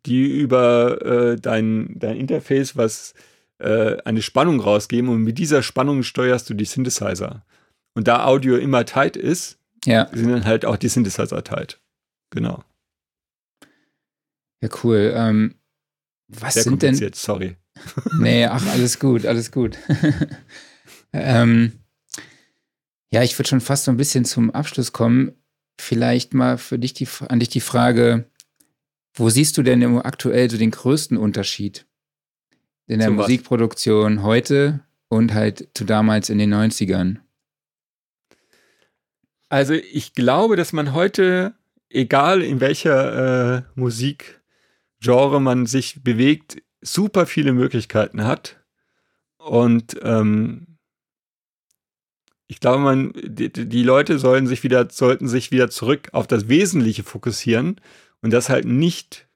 die 0.05 0.25
über 0.25 1.01
äh, 1.01 1.35
dein, 1.37 1.95
dein 1.97 2.17
Interface 2.17 2.77
was 2.77 3.13
äh, 3.59 3.97
eine 4.03 4.21
Spannung 4.21 4.59
rausgeben 4.59 5.09
und 5.09 5.21
mit 5.23 5.37
dieser 5.37 5.63
Spannung 5.63 6.03
steuerst 6.03 6.49
du 6.49 6.53
die 6.53 6.65
Synthesizer. 6.65 7.45
Und 7.93 8.07
da 8.07 8.25
Audio 8.25 8.57
immer 8.57 8.85
tight 8.85 9.17
ist, 9.17 9.57
ja. 9.85 10.07
sind 10.13 10.29
dann 10.29 10.45
halt 10.45 10.65
auch 10.65 10.77
die 10.77 10.89
Synthesizer 10.89 11.43
tight. 11.43 11.79
Genau. 12.29 12.63
Ja, 14.61 14.69
cool. 14.83 15.11
Ähm, 15.15 15.55
was 16.27 16.55
Sehr 16.55 16.63
sind 16.63 16.81
denn. 16.81 16.95
Sorry. 17.13 17.55
Nee, 18.19 18.45
ach, 18.45 18.65
alles 18.67 18.99
gut, 18.99 19.25
alles 19.25 19.51
gut. 19.51 19.77
ähm, 21.13 21.79
ja, 23.11 23.23
ich 23.23 23.37
würde 23.37 23.49
schon 23.49 23.61
fast 23.61 23.85
so 23.85 23.91
ein 23.91 23.97
bisschen 23.97 24.25
zum 24.25 24.51
Abschluss 24.51 24.93
kommen. 24.93 25.31
Vielleicht 25.79 26.33
mal 26.33 26.57
für 26.57 26.79
dich 26.79 26.93
die, 26.93 27.07
an 27.27 27.39
dich 27.39 27.49
die 27.49 27.61
Frage, 27.61 28.29
wo 29.13 29.29
siehst 29.29 29.57
du 29.57 29.63
denn 29.63 29.83
aktuell 29.99 30.49
so 30.49 30.57
den 30.57 30.71
größten 30.71 31.17
Unterschied 31.17 31.85
in 32.87 32.99
der 32.99 33.09
Zum 33.09 33.17
Musikproduktion 33.17 34.17
was? 34.17 34.23
heute 34.23 34.81
und 35.09 35.33
halt 35.33 35.69
zu 35.73 35.85
damals 35.85 36.29
in 36.29 36.37
den 36.37 36.53
90ern? 36.53 37.17
Also 39.49 39.73
ich 39.73 40.13
glaube, 40.13 40.55
dass 40.55 40.73
man 40.73 40.93
heute, 40.93 41.55
egal 41.89 42.41
in 42.41 42.59
welcher 42.59 43.57
äh, 43.57 43.63
Musikgenre 43.75 45.39
man 45.39 45.65
sich 45.65 46.03
bewegt, 46.03 46.61
super 46.81 47.25
viele 47.25 47.53
Möglichkeiten 47.53 48.25
hat. 48.25 48.57
Und 49.37 49.97
ähm, 50.03 50.76
ich 52.47 52.59
glaube, 52.59 52.79
man, 52.79 53.13
die, 53.13 53.51
die, 53.51 53.83
Leute 53.83 54.19
sollen 54.19 54.47
sich 54.47 54.63
wieder, 54.63 54.89
sollten 54.89 55.27
sich 55.27 55.51
wieder 55.51 55.69
zurück 55.69 56.09
auf 56.13 56.27
das 56.27 56.47
Wesentliche 56.47 57.03
fokussieren 57.03 57.79
und 58.21 58.31
das 58.31 58.49
halt 58.49 58.65
nicht, 58.65 59.27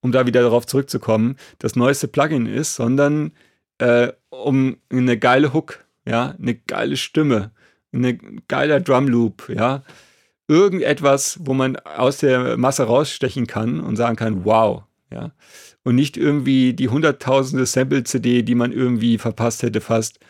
um 0.00 0.10
da 0.10 0.26
wieder 0.26 0.42
darauf 0.42 0.66
zurückzukommen, 0.66 1.36
das 1.58 1.76
neueste 1.76 2.08
Plugin 2.08 2.46
ist, 2.46 2.74
sondern 2.74 3.32
äh, 3.78 4.12
um 4.30 4.78
eine 4.90 5.18
geile 5.18 5.52
Hook, 5.52 5.84
ja, 6.06 6.34
eine 6.40 6.54
geile 6.54 6.96
Stimme, 6.96 7.52
ein 7.92 8.42
geiler 8.48 8.80
Drumloop, 8.80 9.50
ja, 9.50 9.82
irgendetwas, 10.48 11.38
wo 11.42 11.52
man 11.52 11.76
aus 11.76 12.18
der 12.18 12.56
Masse 12.56 12.84
rausstechen 12.84 13.46
kann 13.46 13.80
und 13.80 13.96
sagen 13.96 14.16
kann, 14.16 14.44
wow, 14.46 14.84
ja, 15.10 15.32
und 15.84 15.94
nicht 15.94 16.16
irgendwie 16.16 16.72
die 16.72 16.88
hunderttausende 16.88 17.66
Sample-CD, 17.66 18.42
die 18.42 18.54
man 18.54 18.72
irgendwie 18.72 19.18
verpasst 19.18 19.62
hätte 19.62 19.82
fast, 19.82 20.20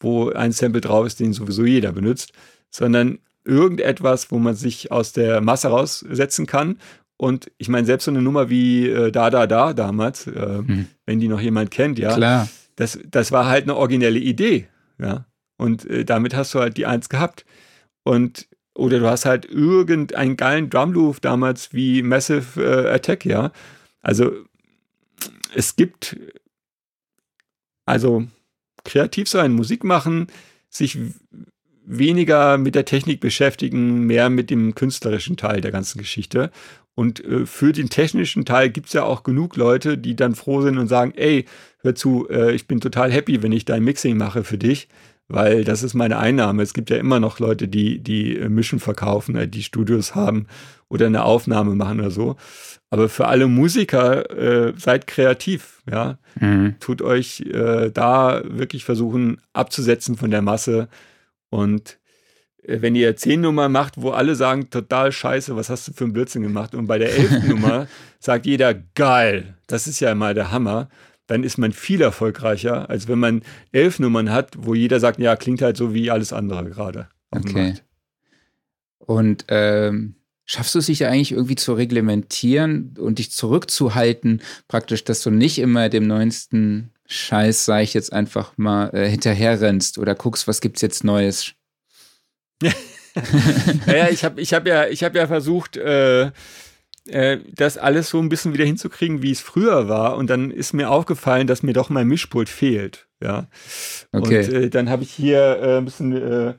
wo 0.00 0.30
ein 0.30 0.52
Sample 0.52 0.80
drauf 0.80 1.06
ist, 1.06 1.20
den 1.20 1.32
sowieso 1.32 1.64
jeder 1.64 1.92
benutzt, 1.92 2.32
sondern 2.70 3.18
irgendetwas, 3.44 4.30
wo 4.30 4.38
man 4.38 4.54
sich 4.54 4.92
aus 4.92 5.12
der 5.12 5.40
Masse 5.40 5.68
raussetzen 5.68 6.46
kann. 6.46 6.78
Und 7.16 7.50
ich 7.58 7.68
meine, 7.68 7.86
selbst 7.86 8.04
so 8.04 8.10
eine 8.10 8.22
Nummer 8.22 8.48
wie 8.48 8.88
äh, 8.88 9.10
Da 9.10 9.30
Da 9.30 9.46
Da 9.46 9.72
damals, 9.72 10.26
äh, 10.26 10.58
hm. 10.58 10.86
wenn 11.06 11.18
die 11.18 11.28
noch 11.28 11.40
jemand 11.40 11.70
kennt, 11.70 11.98
ja, 11.98 12.14
Klar. 12.14 12.48
Das, 12.76 12.98
das 13.10 13.32
war 13.32 13.46
halt 13.46 13.64
eine 13.64 13.74
originelle 13.74 14.20
Idee, 14.20 14.68
ja. 14.98 15.26
Und 15.56 15.84
äh, 15.86 16.04
damit 16.04 16.36
hast 16.36 16.54
du 16.54 16.60
halt 16.60 16.76
die 16.76 16.86
Eins 16.86 17.08
gehabt. 17.08 17.44
Und 18.04 18.46
oder 18.76 19.00
du 19.00 19.10
hast 19.10 19.24
halt 19.24 19.44
irgendeinen 19.46 20.36
geilen 20.36 20.70
Drumloop 20.70 21.20
damals 21.20 21.72
wie 21.72 22.02
Massive 22.02 22.62
äh, 22.62 22.88
Attack, 22.94 23.24
ja. 23.24 23.50
Also 24.00 24.30
es 25.52 25.74
gibt 25.74 26.16
also 27.84 28.24
kreativ 28.88 29.28
sein, 29.28 29.52
Musik 29.52 29.84
machen, 29.84 30.26
sich 30.68 30.98
weniger 31.84 32.58
mit 32.58 32.74
der 32.74 32.84
Technik 32.84 33.20
beschäftigen, 33.20 34.00
mehr 34.00 34.28
mit 34.28 34.50
dem 34.50 34.74
künstlerischen 34.74 35.36
Teil 35.36 35.60
der 35.60 35.70
ganzen 35.70 35.98
Geschichte. 35.98 36.50
Und 36.94 37.24
äh, 37.24 37.46
für 37.46 37.72
den 37.72 37.88
technischen 37.90 38.44
Teil 38.44 38.70
gibt 38.70 38.88
es 38.88 38.92
ja 38.92 39.04
auch 39.04 39.22
genug 39.22 39.56
Leute, 39.56 39.96
die 39.96 40.16
dann 40.16 40.34
froh 40.34 40.62
sind 40.62 40.78
und 40.78 40.88
sagen, 40.88 41.12
ey, 41.14 41.44
hör 41.80 41.94
zu, 41.94 42.28
äh, 42.28 42.52
ich 42.52 42.66
bin 42.66 42.80
total 42.80 43.12
happy, 43.12 43.42
wenn 43.42 43.52
ich 43.52 43.64
dein 43.64 43.84
Mixing 43.84 44.16
mache 44.16 44.42
für 44.42 44.58
dich, 44.58 44.88
weil 45.28 45.64
das 45.64 45.82
ist 45.82 45.94
meine 45.94 46.18
Einnahme. 46.18 46.62
Es 46.62 46.74
gibt 46.74 46.90
ja 46.90 46.96
immer 46.96 47.20
noch 47.20 47.38
Leute, 47.38 47.68
die, 47.68 48.00
die 48.00 48.36
äh, 48.36 48.48
Mischen 48.48 48.80
verkaufen, 48.80 49.36
äh, 49.36 49.46
die 49.46 49.62
Studios 49.62 50.14
haben 50.14 50.46
oder 50.88 51.06
eine 51.06 51.24
Aufnahme 51.24 51.74
machen 51.74 52.00
oder 52.00 52.10
so. 52.10 52.36
Aber 52.90 53.10
für 53.10 53.26
alle 53.28 53.46
Musiker, 53.46 54.30
äh, 54.30 54.72
seid 54.78 55.06
kreativ, 55.06 55.82
ja. 55.90 56.18
Mhm. 56.40 56.76
Tut 56.80 57.02
euch 57.02 57.42
äh, 57.42 57.90
da 57.90 58.42
wirklich 58.46 58.84
versuchen 58.84 59.40
abzusetzen 59.52 60.16
von 60.16 60.30
der 60.30 60.40
Masse. 60.40 60.88
Und 61.50 61.98
äh, 62.62 62.80
wenn 62.80 62.94
ihr 62.94 63.14
zehn 63.16 63.42
Nummer 63.42 63.68
macht, 63.68 64.00
wo 64.00 64.10
alle 64.10 64.34
sagen, 64.34 64.70
total 64.70 65.12
scheiße, 65.12 65.54
was 65.54 65.68
hast 65.68 65.88
du 65.88 65.92
für 65.92 66.04
einen 66.04 66.14
Blödsinn 66.14 66.42
gemacht? 66.42 66.74
Und 66.74 66.86
bei 66.86 66.98
der 66.98 67.14
elften 67.14 67.48
Nummer 67.50 67.88
sagt 68.18 68.46
jeder, 68.46 68.74
geil, 68.94 69.54
das 69.66 69.86
ist 69.86 70.00
ja 70.00 70.14
mal 70.14 70.32
der 70.32 70.50
Hammer. 70.50 70.88
Dann 71.28 71.44
ist 71.44 71.58
man 71.58 71.72
viel 71.72 72.00
erfolgreicher, 72.00 72.90
als 72.90 73.06
wenn 73.06 73.20
man 73.20 73.42
elf 73.70 74.00
Nummern 74.00 74.32
hat, 74.32 74.54
wo 74.58 74.74
jeder 74.74 74.98
sagt, 74.98 75.20
ja, 75.20 75.36
klingt 75.36 75.62
halt 75.62 75.76
so 75.76 75.94
wie 75.94 76.10
alles 76.10 76.32
andere 76.32 76.68
gerade. 76.68 77.08
Okay. 77.30 77.74
Und 78.98 79.44
ähm, 79.48 80.16
schaffst 80.46 80.74
du 80.74 80.80
es 80.80 80.86
sich 80.86 81.04
eigentlich 81.04 81.32
irgendwie 81.32 81.54
zu 81.54 81.74
reglementieren 81.74 82.94
und 82.98 83.18
dich 83.18 83.30
zurückzuhalten, 83.30 84.42
praktisch, 84.66 85.04
dass 85.04 85.22
du 85.22 85.30
nicht 85.30 85.58
immer 85.58 85.90
dem 85.90 86.06
neuesten 86.06 86.90
Scheiß, 87.06 87.66
sag 87.66 87.82
ich 87.82 87.94
jetzt 87.94 88.12
einfach 88.12 88.52
mal, 88.56 88.90
äh, 88.94 89.08
hinterherrennst 89.08 89.98
oder 89.98 90.14
guckst, 90.14 90.48
was 90.48 90.60
gibt's 90.60 90.80
jetzt 90.80 91.04
Neues? 91.04 91.52
naja, 93.86 94.08
ich 94.10 94.24
habe 94.24 94.40
ich 94.40 94.54
hab 94.54 94.66
ja, 94.66 94.84
hab 94.84 95.14
ja 95.14 95.26
versucht, 95.26 95.76
äh, 95.76 96.30
äh, 97.08 97.38
das 97.54 97.78
alles 97.78 98.08
so 98.08 98.18
ein 98.18 98.28
bisschen 98.28 98.52
wieder 98.52 98.64
hinzukriegen, 98.64 99.22
wie 99.22 99.30
es 99.30 99.40
früher 99.40 99.88
war. 99.88 100.16
Und 100.16 100.28
dann 100.30 100.50
ist 100.50 100.72
mir 100.72 100.90
aufgefallen, 100.90 101.46
dass 101.46 101.62
mir 101.62 101.72
doch 101.72 101.90
mein 101.90 102.06
Mischpult 102.06 102.48
fehlt. 102.48 103.08
Ja. 103.22 103.46
Okay. 104.12 104.46
Und 104.46 104.52
äh, 104.52 104.70
dann 104.70 104.90
habe 104.90 105.02
ich 105.02 105.10
hier 105.10 105.58
äh, 105.60 105.78
ein 105.78 105.84
bisschen 105.84 106.12
äh, 106.12 106.54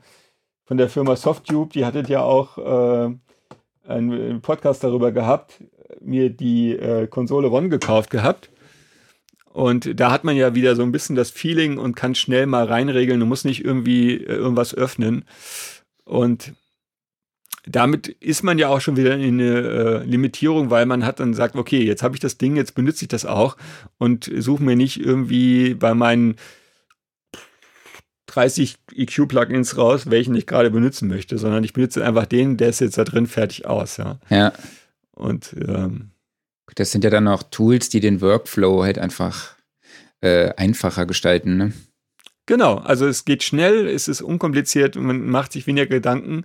von 0.64 0.76
der 0.76 0.88
Firma 0.88 1.16
Softube, 1.16 1.72
die 1.72 1.84
hattet 1.84 2.08
ja 2.08 2.22
auch 2.22 2.58
äh, 2.58 3.14
einen 3.88 4.40
Podcast 4.40 4.84
darüber 4.84 5.10
gehabt, 5.10 5.64
mir 6.00 6.30
die 6.30 6.78
Konsole 7.10 7.50
One 7.50 7.68
gekauft 7.68 8.10
gehabt. 8.10 8.50
Und 9.52 9.98
da 9.98 10.12
hat 10.12 10.22
man 10.22 10.36
ja 10.36 10.54
wieder 10.54 10.76
so 10.76 10.82
ein 10.82 10.92
bisschen 10.92 11.16
das 11.16 11.32
Feeling 11.32 11.76
und 11.76 11.96
kann 11.96 12.14
schnell 12.14 12.46
mal 12.46 12.66
reinregeln 12.66 13.20
und 13.20 13.28
muss 13.28 13.44
nicht 13.44 13.64
irgendwie 13.64 14.14
irgendwas 14.14 14.72
öffnen. 14.74 15.24
Und 16.04 16.52
damit 17.66 18.08
ist 18.08 18.42
man 18.42 18.58
ja 18.58 18.68
auch 18.68 18.80
schon 18.80 18.96
wieder 18.96 19.14
in 19.14 19.40
eine 19.40 19.58
äh, 19.58 20.04
Limitierung, 20.04 20.70
weil 20.70 20.86
man 20.86 21.04
hat 21.04 21.20
dann 21.20 21.34
sagt, 21.34 21.56
okay, 21.56 21.82
jetzt 21.82 22.02
habe 22.02 22.16
ich 22.16 22.20
das 22.20 22.38
Ding, 22.38 22.56
jetzt 22.56 22.74
benutze 22.74 23.04
ich 23.04 23.08
das 23.08 23.26
auch 23.26 23.56
und 23.98 24.30
suche 24.38 24.62
mir 24.62 24.76
nicht 24.76 25.00
irgendwie 25.00 25.74
bei 25.74 25.94
meinen 25.94 26.36
30 28.26 28.76
EQ-Plugins 28.94 29.76
raus, 29.76 30.08
welchen 30.08 30.34
ich 30.34 30.46
gerade 30.46 30.70
benutzen 30.70 31.08
möchte, 31.08 31.36
sondern 31.36 31.64
ich 31.64 31.72
benutze 31.72 32.04
einfach 32.04 32.26
den, 32.26 32.56
der 32.56 32.68
ist 32.68 32.80
jetzt 32.80 32.96
da 32.96 33.04
drin 33.04 33.26
fertig 33.26 33.66
aus, 33.66 33.96
ja. 33.96 34.20
Ja. 34.30 34.52
Und 35.12 35.54
ähm, 35.66 36.10
das 36.76 36.92
sind 36.92 37.04
ja 37.04 37.10
dann 37.10 37.28
auch 37.28 37.42
Tools, 37.42 37.88
die 37.88 38.00
den 38.00 38.20
Workflow 38.20 38.84
halt 38.84 38.98
einfach 38.98 39.56
äh, 40.20 40.50
einfacher 40.54 41.06
gestalten, 41.06 41.56
ne? 41.56 41.72
Genau, 42.46 42.76
also 42.76 43.06
es 43.06 43.24
geht 43.24 43.42
schnell, 43.42 43.86
es 43.86 44.08
ist 44.08 44.22
unkompliziert, 44.22 44.96
man 44.96 45.28
macht 45.28 45.52
sich 45.52 45.66
weniger 45.66 45.86
Gedanken 45.86 46.44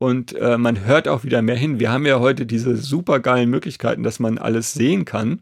und 0.00 0.34
äh, 0.34 0.56
man 0.56 0.86
hört 0.86 1.08
auch 1.08 1.24
wieder 1.24 1.42
mehr 1.42 1.56
hin. 1.56 1.78
Wir 1.78 1.92
haben 1.92 2.06
ja 2.06 2.20
heute 2.20 2.46
diese 2.46 2.74
super 2.74 3.20
geilen 3.20 3.50
Möglichkeiten, 3.50 4.02
dass 4.02 4.18
man 4.18 4.38
alles 4.38 4.72
sehen 4.72 5.04
kann. 5.04 5.40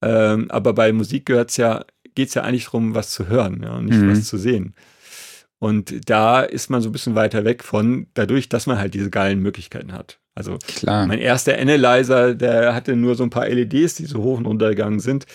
Ähm, 0.00 0.48
aber 0.48 0.74
bei 0.74 0.92
Musik 0.92 1.26
gehört's 1.26 1.56
ja, 1.56 1.84
geht 2.14 2.28
es 2.28 2.34
ja 2.34 2.42
eigentlich 2.42 2.66
darum, 2.66 2.94
was 2.94 3.10
zu 3.10 3.26
hören, 3.26 3.62
ja, 3.64 3.72
und 3.76 3.86
nicht 3.86 4.00
mhm. 4.00 4.12
was 4.12 4.28
zu 4.28 4.38
sehen. 4.38 4.74
Und 5.58 6.08
da 6.08 6.40
ist 6.40 6.70
man 6.70 6.80
so 6.82 6.88
ein 6.88 6.92
bisschen 6.92 7.16
weiter 7.16 7.44
weg 7.44 7.64
von, 7.64 8.06
dadurch, 8.14 8.48
dass 8.48 8.68
man 8.68 8.78
halt 8.78 8.94
diese 8.94 9.10
geilen 9.10 9.40
Möglichkeiten 9.40 9.92
hat. 9.92 10.20
Also 10.36 10.56
Klar. 10.68 11.08
mein 11.08 11.18
erster 11.18 11.58
Analyzer, 11.58 12.36
der 12.36 12.76
hatte 12.76 12.94
nur 12.94 13.16
so 13.16 13.24
ein 13.24 13.30
paar 13.30 13.48
LEDs, 13.48 13.96
die 13.96 14.06
so 14.06 14.22
hoch 14.22 14.38
und 14.38 14.46
runter 14.46 14.68
gegangen 14.68 15.00
sind. 15.00 15.26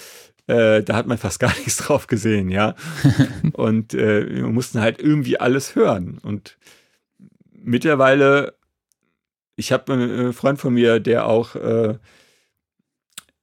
Äh, 0.48 0.82
da 0.82 0.96
hat 0.96 1.08
man 1.08 1.18
fast 1.18 1.40
gar 1.42 1.54
nichts 1.58 1.76
drauf 1.76 2.08
gesehen, 2.08 2.50
ja. 2.50 2.76
und 3.52 3.94
äh, 3.94 4.34
wir 4.34 4.48
mussten 4.48 4.80
halt 4.80 5.02
irgendwie 5.02 5.42
alles 5.42 5.76
hören. 5.76 6.20
Und 6.24 6.58
mittlerweile, 7.66 8.56
ich 9.56 9.72
habe 9.72 9.94
einen 9.94 10.34
Freund 10.34 10.60
von 10.60 10.74
mir, 10.74 11.00
der 11.00 11.28
auch 11.28 11.56
äh, 11.56 11.96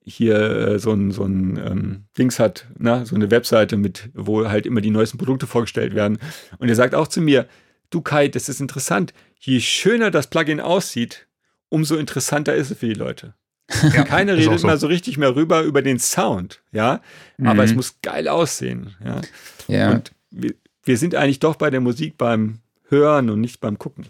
hier 0.04 0.36
äh, 0.36 0.78
so 0.78 0.92
ein, 0.92 1.10
so 1.10 1.24
ein 1.24 1.56
ähm, 1.64 2.04
Dings 2.18 2.38
hat, 2.38 2.66
ne? 2.78 3.06
so 3.06 3.14
eine 3.14 3.30
Webseite 3.30 3.76
mit, 3.76 4.10
wo 4.14 4.48
halt 4.48 4.66
immer 4.66 4.80
die 4.80 4.90
neuesten 4.90 5.18
Produkte 5.18 5.46
vorgestellt 5.46 5.94
werden. 5.94 6.18
Und 6.58 6.68
er 6.68 6.74
sagt 6.74 6.94
auch 6.94 7.08
zu 7.08 7.20
mir, 7.20 7.46
du 7.90 8.00
Kai, 8.00 8.28
das 8.28 8.48
ist 8.48 8.60
interessant. 8.60 9.12
Je 9.38 9.60
schöner 9.60 10.10
das 10.10 10.28
Plugin 10.28 10.60
aussieht, 10.60 11.26
umso 11.68 11.96
interessanter 11.96 12.54
ist 12.54 12.70
es 12.70 12.78
für 12.78 12.88
die 12.88 12.94
Leute. 12.94 13.34
Ja, 13.94 14.02
Keiner 14.04 14.36
redet 14.36 14.60
so. 14.60 14.66
mal 14.66 14.76
so 14.76 14.86
richtig 14.86 15.16
mehr 15.16 15.34
rüber 15.34 15.62
über 15.62 15.80
den 15.80 15.98
Sound, 15.98 16.62
ja. 16.72 17.00
Mhm. 17.38 17.46
Aber 17.46 17.64
es 17.64 17.74
muss 17.74 18.00
geil 18.02 18.28
aussehen, 18.28 18.94
ja. 19.02 19.20
ja. 19.68 19.90
Und 19.92 20.12
wir, 20.30 20.54
wir 20.84 20.98
sind 20.98 21.14
eigentlich 21.14 21.40
doch 21.40 21.56
bei 21.56 21.70
der 21.70 21.80
Musik 21.80 22.18
beim 22.18 22.58
Hören 22.92 23.28
und 23.30 23.40
nicht 23.40 23.58
beim 23.58 23.78
Gucken. 23.78 24.06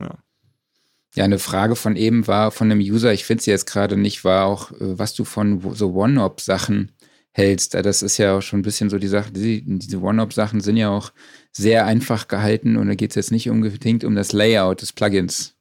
Ja. 0.00 0.18
Ja, 1.16 1.24
eine 1.24 1.38
Frage 1.38 1.74
von 1.74 1.96
eben 1.96 2.26
war 2.26 2.50
von 2.50 2.70
einem 2.70 2.80
User, 2.80 3.12
ich 3.12 3.24
finde 3.24 3.42
sie 3.42 3.50
jetzt 3.50 3.66
gerade 3.66 3.96
nicht, 3.96 4.22
war 4.22 4.44
auch, 4.44 4.70
äh, 4.72 4.98
was 4.98 5.14
du 5.14 5.24
von 5.24 5.74
so 5.74 5.94
One-Op-Sachen 5.94 6.92
hältst. 7.32 7.74
Das 7.74 8.02
ist 8.02 8.18
ja 8.18 8.36
auch 8.36 8.42
schon 8.42 8.60
ein 8.60 8.62
bisschen 8.62 8.90
so 8.90 8.98
die 8.98 9.08
Sache, 9.08 9.30
diese 9.32 10.00
One-Op-Sachen 10.00 10.60
sind 10.60 10.76
ja 10.76 10.90
auch 10.90 11.12
sehr 11.52 11.86
einfach 11.86 12.28
gehalten 12.28 12.76
und 12.76 12.88
da 12.88 12.94
geht 12.94 13.10
es 13.10 13.16
jetzt 13.16 13.32
nicht 13.32 13.48
unbedingt 13.48 14.04
um 14.04 14.14
das 14.14 14.32
Layout 14.32 14.82
des 14.82 14.92
Plugins. 14.92 15.54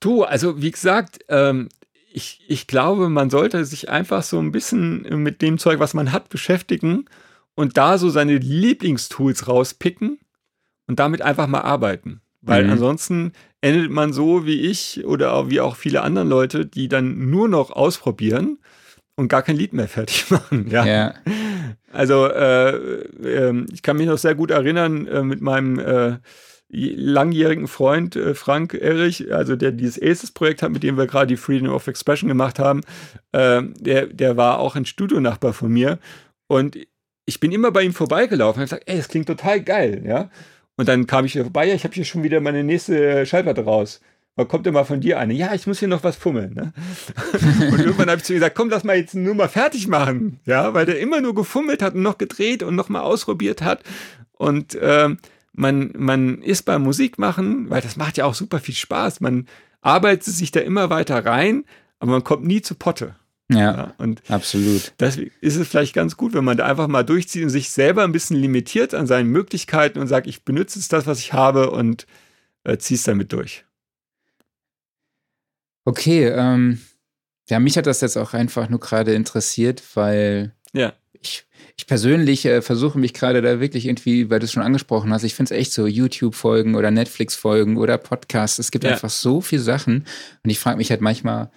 Du, 0.00 0.22
also 0.22 0.62
wie 0.62 0.70
gesagt, 0.70 1.24
ähm, 1.28 1.68
ich, 2.12 2.44
ich 2.48 2.66
glaube, 2.68 3.08
man 3.08 3.30
sollte 3.30 3.64
sich 3.64 3.88
einfach 3.88 4.22
so 4.22 4.38
ein 4.38 4.52
bisschen 4.52 5.02
mit 5.22 5.42
dem 5.42 5.58
Zeug, 5.58 5.80
was 5.80 5.94
man 5.94 6.12
hat, 6.12 6.28
beschäftigen 6.28 7.06
und 7.54 7.76
da 7.76 7.98
so 7.98 8.10
seine 8.10 8.38
Lieblingstools 8.38 9.48
rauspicken 9.48 10.18
und 10.88 10.98
damit 10.98 11.22
einfach 11.22 11.46
mal 11.46 11.60
arbeiten. 11.60 12.20
Weil 12.40 12.64
mhm. 12.64 12.70
ansonsten 12.70 13.32
endet 13.60 13.90
man 13.90 14.12
so 14.12 14.46
wie 14.46 14.62
ich 14.62 15.04
oder 15.04 15.50
wie 15.50 15.60
auch 15.60 15.76
viele 15.76 16.02
andere 16.02 16.24
Leute, 16.24 16.66
die 16.66 16.88
dann 16.88 17.30
nur 17.30 17.48
noch 17.48 17.70
ausprobieren 17.70 18.58
und 19.16 19.28
gar 19.28 19.42
kein 19.42 19.56
Lied 19.56 19.72
mehr 19.72 19.88
fertig 19.88 20.30
machen. 20.30 20.68
Ja. 20.68 20.84
ja. 20.84 21.14
Also 21.92 22.26
äh, 22.26 22.70
äh, 22.70 23.66
ich 23.72 23.82
kann 23.82 23.96
mich 23.96 24.06
noch 24.06 24.18
sehr 24.18 24.34
gut 24.34 24.50
erinnern 24.50 25.06
äh, 25.06 25.22
mit 25.22 25.40
meinem 25.40 25.78
äh, 25.78 26.18
langjährigen 26.70 27.66
Freund 27.66 28.14
äh, 28.14 28.34
Frank 28.34 28.74
Erich, 28.74 29.32
also 29.32 29.56
der 29.56 29.72
dieses 29.72 30.00
ACES-Projekt 30.00 30.62
hat, 30.62 30.70
mit 30.70 30.82
dem 30.82 30.96
wir 30.96 31.06
gerade 31.06 31.28
die 31.28 31.36
Freedom 31.36 31.70
of 31.70 31.86
Expression 31.86 32.28
gemacht 32.28 32.58
haben, 32.58 32.82
äh, 33.32 33.62
der, 33.78 34.06
der 34.06 34.36
war 34.36 34.58
auch 34.58 34.76
ein 34.76 34.84
Studionachbar 34.84 35.54
von 35.54 35.72
mir 35.72 35.98
und 36.46 36.78
ich 37.24 37.40
bin 37.40 37.52
immer 37.52 37.70
bei 37.72 37.82
ihm 37.82 37.92
vorbeigelaufen 37.92 38.62
und 38.62 38.70
habe 38.70 38.80
gesagt, 38.80 38.90
ey, 38.90 38.96
das 38.96 39.08
klingt 39.08 39.26
total 39.26 39.62
geil, 39.62 40.02
ja. 40.06 40.30
Und 40.78 40.88
dann 40.88 41.08
kam 41.08 41.24
ich 41.24 41.34
wieder 41.34 41.44
vorbei, 41.44 41.66
ja, 41.66 41.74
ich 41.74 41.82
habe 41.82 41.92
hier 41.92 42.04
schon 42.04 42.22
wieder 42.22 42.40
meine 42.40 42.62
nächste 42.62 43.26
Schallplatte 43.26 43.64
raus. 43.64 44.00
Wann 44.36 44.46
kommt 44.46 44.70
mal 44.70 44.84
von 44.84 45.00
dir 45.00 45.18
eine? 45.18 45.34
Ja, 45.34 45.52
ich 45.52 45.66
muss 45.66 45.80
hier 45.80 45.88
noch 45.88 46.04
was 46.04 46.14
fummeln. 46.14 46.54
Ne? 46.54 46.72
und 47.72 47.80
irgendwann 47.80 48.08
habe 48.08 48.18
ich 48.18 48.24
zu 48.24 48.32
ihm 48.32 48.36
gesagt, 48.36 48.54
komm, 48.54 48.70
lass 48.70 48.84
mal 48.84 48.96
jetzt 48.96 49.16
nur 49.16 49.34
mal 49.34 49.48
fertig 49.48 49.88
machen. 49.88 50.38
Ja, 50.44 50.74
weil 50.74 50.86
der 50.86 51.00
immer 51.00 51.20
nur 51.20 51.34
gefummelt 51.34 51.82
hat 51.82 51.94
und 51.94 52.02
noch 52.02 52.16
gedreht 52.16 52.62
und 52.62 52.76
noch 52.76 52.88
mal 52.88 53.00
ausprobiert 53.00 53.60
hat. 53.60 53.82
Und 54.30 54.78
ähm, 54.80 55.18
man, 55.52 55.90
man 55.96 56.40
ist 56.42 56.62
beim 56.62 56.84
Musikmachen, 56.84 57.68
weil 57.68 57.80
das 57.80 57.96
macht 57.96 58.16
ja 58.16 58.26
auch 58.26 58.34
super 58.34 58.60
viel 58.60 58.76
Spaß. 58.76 59.20
Man 59.20 59.48
arbeitet 59.80 60.32
sich 60.32 60.52
da 60.52 60.60
immer 60.60 60.90
weiter 60.90 61.26
rein, 61.26 61.64
aber 61.98 62.12
man 62.12 62.22
kommt 62.22 62.44
nie 62.44 62.62
zu 62.62 62.76
Potte. 62.76 63.16
Ja, 63.50 63.58
ja, 63.58 63.94
und 63.96 64.22
absolut. 64.28 64.92
Das 64.98 65.16
ist 65.16 65.56
es 65.56 65.68
vielleicht 65.68 65.94
ganz 65.94 66.16
gut, 66.18 66.34
wenn 66.34 66.44
man 66.44 66.58
da 66.58 66.66
einfach 66.66 66.86
mal 66.86 67.02
durchzieht 67.02 67.42
und 67.42 67.48
sich 67.48 67.70
selber 67.70 68.04
ein 68.04 68.12
bisschen 68.12 68.36
limitiert 68.36 68.92
an 68.92 69.06
seinen 69.06 69.30
Möglichkeiten 69.30 69.98
und 69.98 70.06
sagt, 70.06 70.26
ich 70.26 70.44
benutze 70.44 70.78
jetzt 70.78 70.92
das, 70.92 71.06
was 71.06 71.18
ich 71.18 71.32
habe 71.32 71.70
und 71.70 72.06
äh, 72.64 72.76
ziehe 72.76 72.96
es 72.96 73.04
damit 73.04 73.32
durch. 73.32 73.64
Okay, 75.86 76.26
ähm, 76.26 76.78
ja, 77.48 77.58
mich 77.58 77.78
hat 77.78 77.86
das 77.86 78.02
jetzt 78.02 78.18
auch 78.18 78.34
einfach 78.34 78.68
nur 78.68 78.80
gerade 78.80 79.14
interessiert, 79.14 79.82
weil 79.94 80.54
ja. 80.74 80.92
ich, 81.22 81.46
ich 81.78 81.86
persönlich 81.86 82.44
äh, 82.44 82.60
versuche 82.60 82.98
mich 82.98 83.14
gerade 83.14 83.40
da 83.40 83.60
wirklich 83.60 83.86
irgendwie, 83.86 84.28
weil 84.28 84.40
du 84.40 84.44
es 84.44 84.52
schon 84.52 84.62
angesprochen 84.62 85.10
hast, 85.10 85.22
ich 85.22 85.34
finde 85.34 85.54
es 85.54 85.58
echt 85.58 85.72
so 85.72 85.86
YouTube-Folgen 85.86 86.74
oder 86.74 86.90
Netflix-Folgen 86.90 87.78
oder 87.78 87.96
Podcasts. 87.96 88.58
Es 88.58 88.70
gibt 88.70 88.84
ja. 88.84 88.90
einfach 88.90 89.08
so 89.08 89.40
viele 89.40 89.62
Sachen 89.62 90.04
und 90.44 90.50
ich 90.50 90.58
frage 90.58 90.76
mich 90.76 90.90
halt 90.90 91.00
manchmal, 91.00 91.50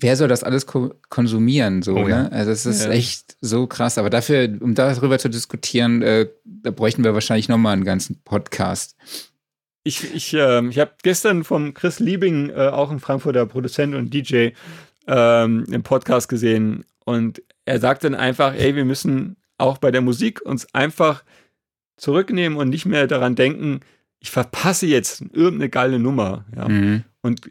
wer 0.00 0.16
soll 0.16 0.28
das 0.28 0.42
alles 0.42 0.66
ko 0.66 0.94
konsumieren? 1.08 1.82
So, 1.82 1.94
oh, 1.94 2.08
ja. 2.08 2.24
ne? 2.24 2.32
Also 2.32 2.50
es 2.50 2.66
ist 2.66 2.84
ja. 2.84 2.90
echt 2.90 3.36
so 3.40 3.66
krass. 3.66 3.98
Aber 3.98 4.10
dafür, 4.10 4.48
um 4.60 4.74
darüber 4.74 5.18
zu 5.18 5.28
diskutieren, 5.28 6.02
äh, 6.02 6.28
da 6.44 6.70
bräuchten 6.70 7.04
wir 7.04 7.14
wahrscheinlich 7.14 7.48
nochmal 7.48 7.74
einen 7.74 7.84
ganzen 7.84 8.20
Podcast. 8.22 8.96
Ich, 9.84 10.14
ich, 10.14 10.34
äh, 10.34 10.66
ich 10.66 10.78
habe 10.78 10.92
gestern 11.02 11.44
vom 11.44 11.74
Chris 11.74 12.00
Liebing, 12.00 12.50
äh, 12.50 12.68
auch 12.68 12.90
ein 12.90 13.00
Frankfurter 13.00 13.46
Produzent 13.46 13.94
und 13.94 14.12
DJ, 14.12 14.50
ähm, 15.06 15.66
im 15.70 15.82
Podcast 15.82 16.28
gesehen. 16.28 16.84
Und 17.04 17.42
er 17.64 17.80
sagt 17.80 18.04
dann 18.04 18.14
einfach, 18.14 18.54
ey, 18.54 18.74
wir 18.76 18.84
müssen 18.84 19.36
auch 19.58 19.78
bei 19.78 19.90
der 19.90 20.00
Musik 20.00 20.40
uns 20.42 20.72
einfach 20.74 21.24
zurücknehmen 21.96 22.58
und 22.58 22.70
nicht 22.70 22.86
mehr 22.86 23.06
daran 23.06 23.36
denken, 23.36 23.80
ich 24.20 24.30
verpasse 24.30 24.86
jetzt 24.86 25.22
irgendeine 25.32 25.70
geile 25.70 25.98
Nummer. 25.98 26.44
Ja? 26.54 26.68
Mhm. 26.68 27.04
Und 27.22 27.50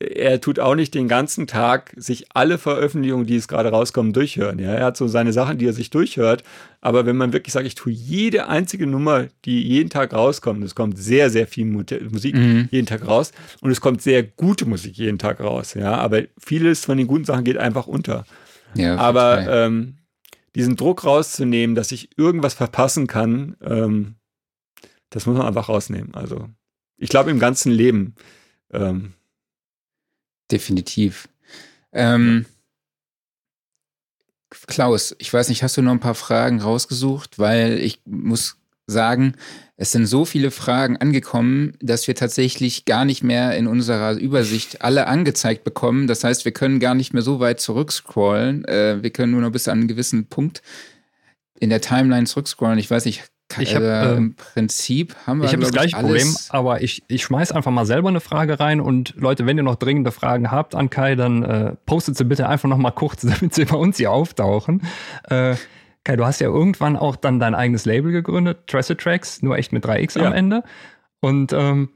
er 0.00 0.40
tut 0.40 0.58
auch 0.58 0.74
nicht 0.74 0.94
den 0.94 1.08
ganzen 1.08 1.46
Tag 1.46 1.92
sich 1.94 2.26
alle 2.32 2.56
Veröffentlichungen, 2.56 3.26
die 3.26 3.36
es 3.36 3.48
gerade 3.48 3.68
rauskommen, 3.68 4.14
durchhören. 4.14 4.58
Ja, 4.58 4.72
er 4.72 4.86
hat 4.86 4.96
so 4.96 5.06
seine 5.08 5.34
Sachen, 5.34 5.58
die 5.58 5.66
er 5.66 5.74
sich 5.74 5.90
durchhört. 5.90 6.42
Aber 6.80 7.04
wenn 7.04 7.18
man 7.18 7.34
wirklich 7.34 7.52
sagt, 7.52 7.66
ich 7.66 7.74
tue 7.74 7.92
jede 7.92 8.48
einzige 8.48 8.86
Nummer, 8.86 9.28
die 9.44 9.62
jeden 9.62 9.90
Tag 9.90 10.14
rauskommt, 10.14 10.64
es 10.64 10.74
kommt 10.74 10.96
sehr, 10.96 11.28
sehr 11.28 11.46
viel 11.46 11.66
Musik 11.66 12.34
mhm. 12.34 12.68
jeden 12.70 12.86
Tag 12.86 13.06
raus 13.06 13.32
und 13.60 13.70
es 13.70 13.82
kommt 13.82 14.00
sehr 14.00 14.22
gute 14.22 14.64
Musik 14.64 14.96
jeden 14.96 15.18
Tag 15.18 15.40
raus. 15.40 15.74
Ja, 15.74 15.96
aber 15.96 16.22
vieles 16.38 16.86
von 16.86 16.96
den 16.96 17.06
guten 17.06 17.26
Sachen 17.26 17.44
geht 17.44 17.58
einfach 17.58 17.86
unter. 17.86 18.24
Ja, 18.74 18.96
aber 18.96 19.46
ähm, 19.48 19.96
diesen 20.54 20.76
Druck 20.76 21.04
rauszunehmen, 21.04 21.76
dass 21.76 21.92
ich 21.92 22.08
irgendwas 22.16 22.54
verpassen 22.54 23.06
kann, 23.06 23.56
ähm, 23.62 24.14
das 25.10 25.26
muss 25.26 25.36
man 25.36 25.46
einfach 25.46 25.68
rausnehmen. 25.68 26.14
Also 26.14 26.48
ich 26.96 27.10
glaube 27.10 27.30
im 27.30 27.38
ganzen 27.38 27.70
Leben. 27.70 28.14
Ähm, 28.72 29.12
Definitiv. 30.50 31.28
Ähm, 31.92 32.46
Klaus, 34.66 35.14
ich 35.18 35.32
weiß 35.32 35.48
nicht, 35.48 35.62
hast 35.62 35.76
du 35.76 35.82
noch 35.82 35.92
ein 35.92 36.00
paar 36.00 36.14
Fragen 36.14 36.60
rausgesucht? 36.60 37.38
Weil 37.38 37.78
ich 37.78 38.00
muss 38.04 38.56
sagen, 38.86 39.34
es 39.76 39.92
sind 39.92 40.06
so 40.06 40.24
viele 40.24 40.50
Fragen 40.50 40.96
angekommen, 40.96 41.74
dass 41.80 42.06
wir 42.08 42.14
tatsächlich 42.14 42.84
gar 42.84 43.04
nicht 43.04 43.22
mehr 43.22 43.56
in 43.56 43.66
unserer 43.66 44.14
Übersicht 44.14 44.82
alle 44.82 45.06
angezeigt 45.06 45.64
bekommen. 45.64 46.06
Das 46.06 46.24
heißt, 46.24 46.44
wir 46.44 46.52
können 46.52 46.80
gar 46.80 46.94
nicht 46.94 47.14
mehr 47.14 47.22
so 47.22 47.40
weit 47.40 47.60
zurückscrollen. 47.60 48.64
Äh, 48.66 49.02
wir 49.02 49.10
können 49.10 49.32
nur 49.32 49.40
noch 49.40 49.52
bis 49.52 49.68
an 49.68 49.78
einen 49.78 49.88
gewissen 49.88 50.26
Punkt 50.26 50.62
in 51.58 51.70
der 51.70 51.80
Timeline 51.80 52.26
zurückscrollen. 52.26 52.78
Ich 52.78 52.90
weiß 52.90 53.04
nicht, 53.04 53.24
ich 53.58 53.74
hab, 53.74 53.82
äh, 53.82 54.14
Im 54.14 54.34
Prinzip 54.34 55.16
haben 55.26 55.40
wir. 55.40 55.46
Ich 55.46 55.52
habe 55.52 55.62
das 55.62 55.72
gleiche 55.72 55.96
Problem, 55.96 56.34
aber 56.50 56.82
ich, 56.82 57.02
ich 57.08 57.22
schmeiß 57.22 57.52
einfach 57.52 57.70
mal 57.70 57.86
selber 57.86 58.08
eine 58.08 58.20
Frage 58.20 58.60
rein 58.60 58.80
und 58.80 59.14
Leute, 59.16 59.46
wenn 59.46 59.56
ihr 59.56 59.62
noch 59.62 59.76
dringende 59.76 60.12
Fragen 60.12 60.50
habt 60.50 60.74
an 60.74 60.90
Kai, 60.90 61.16
dann 61.16 61.42
äh, 61.42 61.74
postet 61.86 62.16
sie 62.16 62.24
bitte 62.24 62.48
einfach 62.48 62.68
noch 62.68 62.78
mal 62.78 62.90
kurz, 62.90 63.22
damit 63.40 63.54
sie 63.54 63.64
bei 63.64 63.76
uns 63.76 63.96
hier 63.96 64.12
auftauchen. 64.12 64.82
Äh, 65.24 65.56
Kai, 66.04 66.16
du 66.16 66.24
hast 66.24 66.40
ja 66.40 66.48
irgendwann 66.48 66.96
auch 66.96 67.16
dann 67.16 67.40
dein 67.40 67.54
eigenes 67.54 67.84
Label 67.84 68.12
gegründet, 68.12 68.66
Tracid 68.66 68.98
Tracks, 68.98 69.42
nur 69.42 69.58
echt 69.58 69.72
mit 69.72 69.84
3x 69.84 70.18
ja. 70.18 70.26
am 70.26 70.32
Ende. 70.32 70.62
Und 71.20 71.52
ähm, 71.52 71.90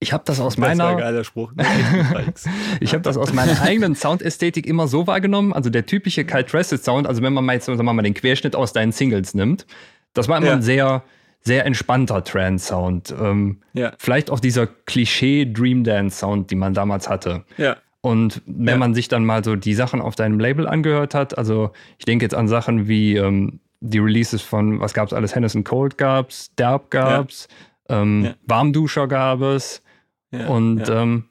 ich 0.00 0.12
habe 0.12 0.22
das 0.24 0.38
aus 0.38 0.54
das 0.54 0.58
meiner 0.58 0.94
geiler 0.94 1.24
Spruch. 1.24 1.52
ich 2.80 2.92
habe 2.92 3.02
das 3.02 3.16
aus 3.16 3.32
meiner 3.32 3.60
eigenen 3.62 3.96
Soundästhetik 3.96 4.64
immer 4.66 4.86
so 4.86 5.08
wahrgenommen, 5.08 5.52
also 5.52 5.70
der 5.70 5.86
typische 5.86 6.24
Kai 6.24 6.44
Tracid 6.44 6.84
Sound, 6.84 7.08
also 7.08 7.20
wenn 7.22 7.32
man 7.32 7.44
mal 7.44 7.54
jetzt 7.54 7.66
sagen 7.66 7.78
wir 7.78 7.92
mal 7.92 8.02
den 8.02 8.14
Querschnitt 8.14 8.54
aus 8.54 8.72
deinen 8.72 8.92
Singles 8.92 9.34
nimmt, 9.34 9.66
das 10.14 10.28
war 10.28 10.38
immer 10.38 10.48
ja. 10.48 10.52
ein 10.54 10.62
sehr, 10.62 11.02
sehr 11.40 11.66
entspannter 11.66 12.22
Trance-Sound. 12.24 13.14
Ähm, 13.20 13.58
ja. 13.72 13.92
Vielleicht 13.98 14.30
auch 14.30 14.40
dieser 14.40 14.66
Klischee-Dream 14.66 15.84
Dance-Sound, 15.84 16.50
die 16.50 16.56
man 16.56 16.74
damals 16.74 17.08
hatte. 17.08 17.44
Ja. 17.56 17.76
Und 18.00 18.42
wenn 18.46 18.74
ja. 18.74 18.76
man 18.76 18.94
sich 18.94 19.08
dann 19.08 19.24
mal 19.24 19.42
so 19.44 19.56
die 19.56 19.74
Sachen 19.74 20.00
auf 20.00 20.14
deinem 20.14 20.38
Label 20.38 20.68
angehört 20.68 21.14
hat, 21.14 21.36
also 21.36 21.72
ich 21.98 22.04
denke 22.04 22.24
jetzt 22.24 22.34
an 22.34 22.48
Sachen 22.48 22.86
wie 22.86 23.16
ähm, 23.16 23.60
die 23.80 23.98
Releases 23.98 24.42
von, 24.42 24.80
was 24.80 24.94
gab 24.94 25.08
es 25.08 25.12
alles, 25.12 25.34
Henderson 25.34 25.64
Cold 25.64 25.98
gab 25.98 26.30
es, 26.30 26.54
Derb 26.56 26.90
gab 26.90 27.30
es, 27.30 27.48
ja. 27.88 28.02
ähm, 28.02 28.24
ja. 28.24 28.34
Warmduscher 28.46 29.08
gab 29.08 29.40
es. 29.42 29.82
und 30.30 30.88
ähm, 30.88 31.24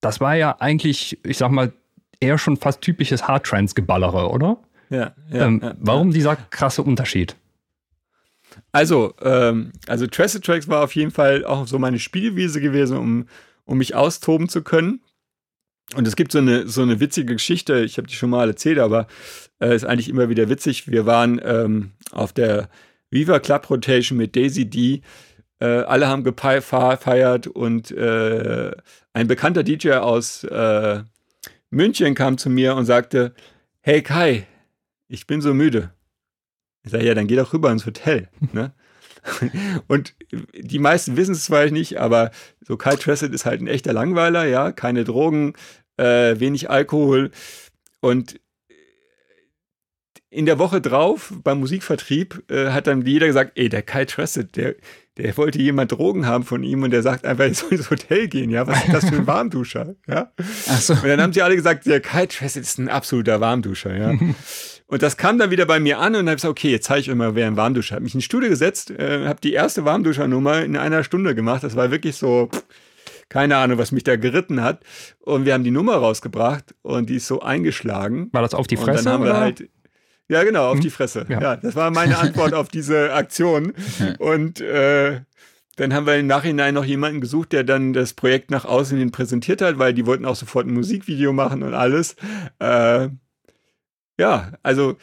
das 0.00 0.20
war 0.20 0.34
ja 0.34 0.56
eigentlich, 0.58 1.18
ich 1.24 1.38
sag 1.38 1.50
mal, 1.50 1.72
eher 2.20 2.38
schon 2.38 2.56
fast 2.56 2.80
typisches 2.80 3.26
Hard-Trance-Geballere, 3.26 4.28
oder? 4.28 4.58
Ja. 4.90 5.12
Ähm, 5.32 5.62
warum 5.78 6.12
dieser 6.12 6.36
krasse 6.36 6.82
Unterschied? 6.82 7.36
Also, 8.72 9.14
ähm, 9.20 9.72
also 9.86 10.06
Tracid 10.06 10.44
Tracks 10.44 10.66
war 10.66 10.82
auf 10.82 10.94
jeden 10.94 11.10
Fall 11.10 11.44
auch 11.44 11.66
so 11.66 11.78
meine 11.78 11.98
Spielwiese 11.98 12.60
gewesen, 12.60 12.96
um, 12.96 13.26
um 13.64 13.78
mich 13.78 13.94
austoben 13.94 14.48
zu 14.48 14.62
können. 14.62 15.00
Und 15.94 16.08
es 16.08 16.16
gibt 16.16 16.32
so 16.32 16.38
eine, 16.38 16.66
so 16.68 16.80
eine 16.82 17.00
witzige 17.00 17.34
Geschichte, 17.34 17.80
ich 17.80 17.98
habe 17.98 18.08
die 18.08 18.14
schon 18.14 18.30
mal 18.30 18.48
erzählt, 18.48 18.78
aber 18.78 19.06
äh, 19.60 19.74
ist 19.74 19.84
eigentlich 19.84 20.08
immer 20.08 20.30
wieder 20.30 20.48
witzig. 20.48 20.90
Wir 20.90 21.04
waren 21.04 21.40
ähm, 21.44 21.92
auf 22.12 22.32
der 22.32 22.70
Viva 23.10 23.38
Club 23.40 23.68
Rotation 23.68 24.16
mit 24.16 24.34
Daisy 24.34 24.64
D. 24.64 25.02
Äh, 25.60 25.66
alle 25.66 26.08
haben 26.08 26.24
gefeiert 26.24 27.46
und 27.46 27.90
äh, 27.90 28.72
ein 29.12 29.28
bekannter 29.28 29.62
DJ 29.62 29.92
aus 29.92 30.44
äh, 30.44 31.02
München 31.70 32.14
kam 32.14 32.38
zu 32.38 32.48
mir 32.48 32.74
und 32.74 32.86
sagte, 32.86 33.34
hey 33.80 34.02
Kai, 34.02 34.46
ich 35.08 35.26
bin 35.26 35.42
so 35.42 35.52
müde. 35.52 35.90
Ich 36.84 36.90
sage, 36.90 37.06
ja, 37.06 37.14
dann 37.14 37.26
geh 37.26 37.36
doch 37.36 37.52
rüber 37.52 37.70
ins 37.70 37.86
Hotel. 37.86 38.28
Ne? 38.52 38.72
Und 39.88 40.14
die 40.54 40.78
meisten 40.78 41.16
wissen 41.16 41.32
es 41.32 41.44
zwar 41.44 41.66
nicht, 41.66 41.98
aber 41.98 42.30
so 42.60 42.76
Kyle 42.76 42.98
Tressett 42.98 43.32
ist 43.32 43.46
halt 43.46 43.60
ein 43.60 43.68
echter 43.68 43.92
Langweiler, 43.92 44.44
ja, 44.46 44.72
keine 44.72 45.04
Drogen, 45.04 45.54
äh, 45.96 46.38
wenig 46.40 46.70
Alkohol. 46.70 47.30
Und 48.00 48.40
in 50.28 50.46
der 50.46 50.58
Woche 50.58 50.80
drauf 50.80 51.32
beim 51.44 51.60
Musikvertrieb 51.60 52.50
äh, 52.50 52.70
hat 52.70 52.86
dann 52.86 53.02
jeder 53.02 53.26
gesagt, 53.26 53.52
ey, 53.54 53.68
der 53.68 53.82
Kyle 53.82 54.06
Tressett, 54.06 54.56
der 54.56 54.74
der 55.18 55.36
wollte 55.36 55.60
jemand 55.60 55.92
Drogen 55.92 56.26
haben 56.26 56.44
von 56.44 56.62
ihm 56.62 56.82
und 56.82 56.90
der 56.90 57.02
sagt 57.02 57.26
einfach, 57.26 57.44
er 57.44 57.54
soll 57.54 57.72
ins 57.72 57.90
Hotel 57.90 58.28
gehen, 58.28 58.50
ja, 58.50 58.66
was 58.66 58.82
ist 58.84 58.94
das 58.94 59.08
für 59.08 59.16
ein 59.16 59.26
Warmduscher, 59.26 59.94
ja. 60.08 60.32
Ach 60.68 60.80
so. 60.80 60.94
Und 60.94 61.04
dann 61.04 61.20
haben 61.20 61.32
sie 61.34 61.42
alle 61.42 61.54
gesagt, 61.54 61.84
der 61.84 62.00
Kai 62.00 62.26
Trask 62.26 62.56
ist 62.56 62.78
ein 62.78 62.88
absoluter 62.88 63.40
Warmduscher, 63.40 63.94
ja. 63.94 64.14
und 64.92 65.02
das 65.02 65.16
kam 65.16 65.38
dann 65.38 65.50
wieder 65.50 65.64
bei 65.64 65.80
mir 65.80 66.00
an 66.00 66.08
und 66.08 66.26
dann 66.26 66.26
habe 66.26 66.36
ich 66.36 66.42
gesagt, 66.42 66.50
okay, 66.50 66.70
jetzt 66.70 66.84
zeige 66.84 67.00
ich 67.00 67.10
euch 67.10 67.16
mal, 67.16 67.34
wer 67.34 67.46
ein 67.46 67.56
Warmduscher 67.56 67.96
hat. 67.96 68.02
Mich 68.02 68.12
in 68.12 68.20
die 68.20 68.24
Studio 68.26 68.50
gesetzt, 68.50 68.90
äh, 68.90 69.26
habe 69.26 69.40
die 69.40 69.54
erste 69.54 69.86
Warmduschernummer 69.86 70.62
in 70.62 70.76
einer 70.76 71.02
Stunde 71.02 71.34
gemacht, 71.34 71.64
das 71.64 71.76
war 71.76 71.90
wirklich 71.90 72.16
so, 72.16 72.50
pff, 72.52 72.62
keine 73.30 73.56
Ahnung, 73.56 73.78
was 73.78 73.90
mich 73.90 74.04
da 74.04 74.16
geritten 74.16 74.62
hat. 74.62 74.82
Und 75.20 75.46
wir 75.46 75.54
haben 75.54 75.64
die 75.64 75.70
Nummer 75.70 75.94
rausgebracht 75.94 76.74
und 76.82 77.08
die 77.08 77.16
ist 77.16 77.26
so 77.26 77.40
eingeschlagen. 77.40 78.28
War 78.32 78.42
das 78.42 78.52
auf 78.52 78.66
die 78.66 78.76
Fresse? 78.76 78.98
Und 78.98 79.06
dann 79.06 79.12
haben 79.14 79.22
oder? 79.22 79.32
wir 79.32 79.40
halt, 79.40 79.70
ja, 80.28 80.44
genau, 80.44 80.66
auf 80.66 80.74
hm? 80.74 80.82
die 80.82 80.90
Fresse. 80.90 81.24
Ja. 81.26 81.40
ja. 81.40 81.56
das 81.56 81.74
war 81.74 81.90
meine 81.90 82.18
Antwort 82.18 82.52
auf 82.52 82.68
diese 82.68 83.14
Aktion. 83.14 83.72
Und 84.18 84.60
äh, 84.60 85.22
dann 85.76 85.94
haben 85.94 86.04
wir 86.04 86.16
im 86.16 86.26
Nachhinein 86.26 86.74
noch 86.74 86.84
jemanden 86.84 87.22
gesucht, 87.22 87.52
der 87.52 87.64
dann 87.64 87.94
das 87.94 88.12
Projekt 88.12 88.50
nach 88.50 88.66
außen 88.66 88.98
hin 88.98 89.10
präsentiert 89.10 89.62
hat, 89.62 89.78
weil 89.78 89.94
die 89.94 90.04
wollten 90.04 90.26
auch 90.26 90.36
sofort 90.36 90.66
ein 90.66 90.74
Musikvideo 90.74 91.32
machen 91.32 91.62
und 91.62 91.72
alles. 91.72 92.14
Äh, 92.58 93.08
ja, 94.18 94.52
also 94.62 94.96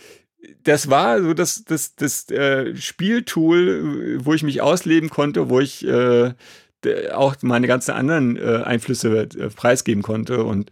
das 0.63 0.89
war 0.89 1.21
so 1.21 1.33
das, 1.33 1.63
das, 1.65 1.95
das 1.95 2.29
äh, 2.29 2.75
Spieltool, 2.75 4.19
wo 4.23 4.33
ich 4.33 4.43
mich 4.43 4.61
ausleben 4.61 5.09
konnte, 5.09 5.49
wo 5.49 5.59
ich 5.59 5.85
äh, 5.85 6.33
auch 7.13 7.35
meine 7.41 7.67
ganzen 7.67 7.91
anderen 7.91 8.37
äh, 8.37 8.63
Einflüsse 8.63 9.23
äh, 9.23 9.49
preisgeben 9.49 10.01
konnte. 10.01 10.43
Und 10.43 10.71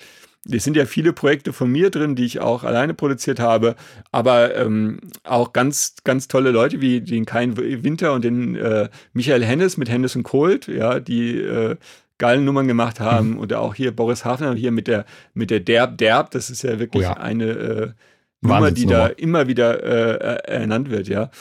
es 0.49 0.63
sind 0.63 0.77
ja 0.77 0.85
viele 0.85 1.11
Projekte 1.11 1.51
von 1.51 1.69
mir 1.69 1.89
drin, 1.89 2.15
die 2.15 2.25
ich 2.25 2.39
auch 2.39 2.63
alleine 2.63 2.93
produziert 2.93 3.39
habe, 3.39 3.75
aber 4.11 4.55
ähm, 4.55 4.99
auch 5.23 5.51
ganz, 5.51 5.95
ganz 6.05 6.29
tolle 6.29 6.51
Leute 6.51 6.79
wie 6.79 7.01
den 7.01 7.25
Kein 7.25 7.57
Winter 7.57 8.13
und 8.13 8.23
den 8.23 8.55
äh, 8.55 8.87
Michael 9.13 9.43
Hennes 9.43 9.75
mit 9.75 9.89
Hennes 9.89 10.15
und 10.15 10.23
Colt, 10.23 10.67
ja, 10.67 11.01
die 11.01 11.37
äh, 11.37 11.75
geilen 12.17 12.45
Nummern 12.45 12.67
gemacht 12.67 13.01
haben. 13.01 13.31
Mhm. 13.31 13.39
Oder 13.39 13.59
auch 13.59 13.75
hier 13.75 13.93
Boris 13.93 14.23
Hafner 14.23 14.55
hier 14.55 14.71
mit 14.71 14.87
der, 14.87 15.05
mit 15.33 15.49
der 15.49 15.59
Derb 15.59 15.97
Derb, 15.97 16.31
das 16.31 16.49
ist 16.49 16.63
ja 16.63 16.79
wirklich 16.79 17.03
oh 17.03 17.09
ja. 17.09 17.17
eine 17.17 17.95
Nummer, 18.41 18.71
die 18.71 18.85
da 18.85 19.07
immer 19.07 19.47
wieder 19.47 19.83
äh, 19.83 20.51
ernannt 20.51 20.89
wird, 20.89 21.07
ja. 21.07 21.31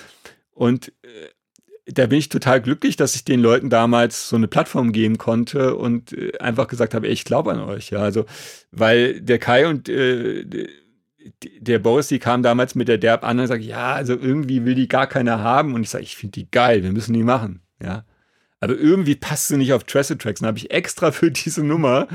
Und 0.51 0.89
äh, 1.03 1.93
da 1.93 2.07
bin 2.07 2.19
ich 2.19 2.29
total 2.29 2.61
glücklich, 2.61 2.97
dass 2.97 3.15
ich 3.15 3.25
den 3.25 3.41
Leuten 3.41 3.71
damals 3.71 4.29
so 4.29 4.37
eine 4.37 4.49
Plattform 4.49 4.93
geben 4.93 5.19
konnte 5.19 5.77
und 5.77 6.13
äh, 6.13 6.37
einfach 6.39 6.67
gesagt 6.67 6.95
habe, 6.95 7.07
ey, 7.07 7.13
ich 7.13 7.25
glaube 7.25 7.53
an 7.53 7.61
euch. 7.61 7.91
Ja, 7.91 8.01
also, 8.01 8.25
weil 8.73 9.21
der 9.21 9.39
Kai 9.39 9.69
und 9.69 9.89
äh, 9.89 10.45
der 11.61 11.79
Boris, 11.79 12.09
die 12.09 12.19
kamen 12.19 12.43
damals 12.43 12.75
mit 12.75 12.89
der 12.89 12.99
Derb 12.99 13.25
an 13.25 13.39
und 13.39 13.47
sagen, 13.47 13.63
ja, 13.63 13.95
also 13.95 14.15
irgendwie 14.15 14.65
will 14.65 14.75
die 14.75 14.89
gar 14.89 15.07
keiner 15.07 15.41
haben. 15.41 15.75
Und 15.75 15.83
ich 15.83 15.91
sage, 15.91 16.05
ich 16.05 16.17
finde 16.17 16.33
die 16.33 16.51
geil, 16.51 16.83
wir 16.83 16.93
müssen 16.93 17.13
die 17.13 17.23
machen. 17.23 17.63
Ja. 17.83 18.05
Aber 18.61 18.75
irgendwie 18.75 19.15
passt 19.15 19.49
sie 19.49 19.57
nicht 19.59 19.73
auf 19.73 19.85
Tracid 19.85 20.21
Tracks. 20.21 20.41
Dann 20.41 20.49
habe 20.49 20.59
ich 20.59 20.71
extra 20.71 21.13
für 21.13 21.31
diese 21.31 21.63
Nummer 21.63 22.09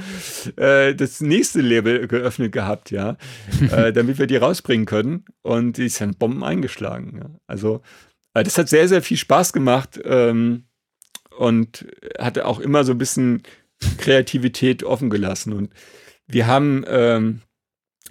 äh, 0.56 0.96
das 0.96 1.22
nächste 1.22 1.62
Label 1.62 2.08
geöffnet 2.08 2.52
gehabt, 2.52 2.90
ja, 2.90 3.18
äh, 3.72 3.94
damit 3.94 4.18
wir 4.18 4.28
die 4.28 4.38
rausbringen 4.38 4.86
können. 4.86 5.26
Und 5.44 5.78
die 5.78 5.86
ist 5.86 6.02
dann 6.02 6.16
Bomben 6.16 6.44
eingeschlagen. 6.44 7.20
Ja. 7.22 7.30
Also 7.48 7.82
äh, 8.34 8.44
das 8.44 8.58
hat 8.58 8.70
sehr, 8.70 8.88
sehr 8.88 9.02
viel 9.02 9.18
Spaß 9.18 9.54
gemacht 9.54 10.00
ähm, 10.04 10.66
und 11.38 11.86
hatte 12.18 12.46
auch 12.46 12.60
immer 12.60 12.84
so 12.84 12.94
ein 12.94 12.98
bisschen 12.98 13.44
Kreativität 13.98 14.84
offen 14.84 15.10
gelassen. 15.10 15.54
Und 15.54 15.72
wir 16.28 16.48
haben 16.48 16.84
ähm, 16.88 17.42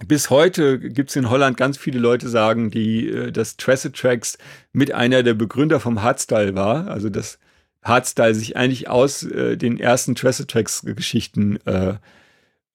bis 0.07 0.29
heute 0.29 0.79
gibt 0.79 1.09
es 1.09 1.15
in 1.15 1.29
Holland 1.29 1.57
ganz 1.57 1.77
viele 1.77 1.99
Leute 1.99 2.29
sagen, 2.29 2.71
die 2.71 3.09
äh, 3.09 3.31
dass 3.31 3.57
Tracid 3.57 3.95
Tracks 3.95 4.37
mit 4.71 4.93
einer 4.93 5.23
der 5.23 5.33
Begründer 5.33 5.79
vom 5.79 6.01
Hardstyle 6.01 6.55
war. 6.55 6.87
Also 6.87 7.09
dass 7.09 7.39
Hardstyle 7.83 8.35
sich 8.35 8.57
eigentlich 8.57 8.89
aus 8.89 9.23
äh, 9.23 9.57
den 9.57 9.79
ersten 9.79 10.15
Tracid 10.15 10.47
Tracks 10.47 10.83
Geschichten 10.85 11.57
äh, 11.65 11.95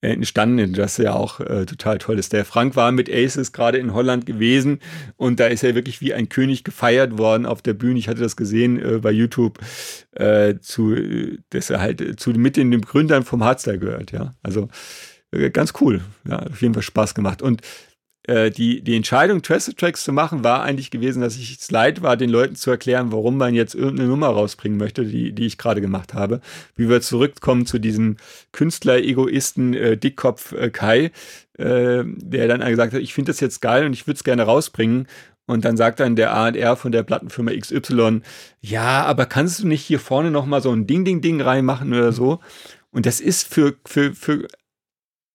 entstanden, 0.00 0.74
das 0.74 0.98
ja 0.98 1.14
auch 1.14 1.40
äh, 1.40 1.64
total 1.64 1.98
toll 1.98 2.18
ist. 2.18 2.32
Der 2.32 2.44
Frank 2.44 2.76
war 2.76 2.92
mit 2.92 3.10
Aces 3.10 3.52
gerade 3.52 3.78
in 3.78 3.94
Holland 3.94 4.26
gewesen 4.26 4.80
und 5.16 5.40
da 5.40 5.46
ist 5.46 5.64
er 5.64 5.74
wirklich 5.74 6.00
wie 6.00 6.14
ein 6.14 6.28
König 6.28 6.64
gefeiert 6.64 7.18
worden 7.18 7.46
auf 7.46 7.62
der 7.62 7.74
Bühne. 7.74 7.98
Ich 7.98 8.08
hatte 8.08 8.20
das 8.20 8.36
gesehen 8.36 8.78
äh, 8.78 8.98
bei 8.98 9.10
YouTube, 9.10 9.58
äh, 10.12 10.56
zu, 10.60 10.94
dass 11.50 11.70
er 11.70 11.80
halt 11.80 12.20
zu 12.20 12.30
mit 12.30 12.56
den, 12.56 12.70
den 12.70 12.82
Gründern 12.82 13.24
vom 13.24 13.42
Hardstyle 13.42 13.78
gehört, 13.78 14.12
ja. 14.12 14.34
Also 14.42 14.68
äh, 15.32 15.50
ganz 15.50 15.72
cool. 15.80 16.02
Ja, 16.28 16.40
auf 16.40 16.60
jeden 16.62 16.74
Fall 16.74 16.82
Spaß 16.82 17.14
gemacht. 17.14 17.42
Und 17.42 17.62
äh, 18.26 18.50
die, 18.50 18.82
die 18.82 18.96
Entscheidung, 18.96 19.42
Trusted 19.42 19.78
Tracks 19.78 20.02
zu 20.02 20.12
machen, 20.12 20.42
war 20.42 20.62
eigentlich 20.62 20.90
gewesen, 20.90 21.20
dass 21.20 21.36
ich 21.36 21.58
es 21.58 21.70
leid 21.70 22.02
war, 22.02 22.16
den 22.16 22.30
Leuten 22.30 22.56
zu 22.56 22.70
erklären, 22.70 23.12
warum 23.12 23.36
man 23.36 23.54
jetzt 23.54 23.74
irgendeine 23.74 24.08
Nummer 24.08 24.28
rausbringen 24.28 24.78
möchte, 24.78 25.04
die, 25.04 25.32
die 25.32 25.46
ich 25.46 25.58
gerade 25.58 25.80
gemacht 25.80 26.14
habe. 26.14 26.40
Wie 26.74 26.88
wir 26.88 27.00
zurückkommen 27.00 27.66
zu 27.66 27.78
diesem 27.78 28.16
Künstler-Egoisten 28.52 29.74
äh, 29.74 29.96
Dickkopf 29.96 30.52
äh, 30.52 30.70
Kai, 30.70 31.12
äh, 31.58 32.02
der 32.04 32.48
dann 32.48 32.60
gesagt 32.68 32.94
hat, 32.94 33.00
ich 33.00 33.14
finde 33.14 33.30
das 33.30 33.40
jetzt 33.40 33.60
geil 33.60 33.86
und 33.86 33.92
ich 33.92 34.06
würde 34.06 34.16
es 34.16 34.24
gerne 34.24 34.42
rausbringen. 34.42 35.06
Und 35.48 35.64
dann 35.64 35.76
sagt 35.76 36.00
dann 36.00 36.16
der 36.16 36.34
A&R 36.34 36.74
von 36.74 36.90
der 36.90 37.04
Plattenfirma 37.04 37.52
XY, 37.52 38.22
ja, 38.60 39.04
aber 39.04 39.26
kannst 39.26 39.62
du 39.62 39.68
nicht 39.68 39.82
hier 39.82 40.00
vorne 40.00 40.32
nochmal 40.32 40.60
so 40.60 40.72
ein 40.72 40.88
Ding-Ding-Ding 40.88 41.40
reinmachen 41.40 41.94
oder 41.94 42.10
so? 42.10 42.40
Und 42.90 43.06
das 43.06 43.20
ist 43.20 43.46
für, 43.46 43.76
für, 43.84 44.14
für 44.14 44.48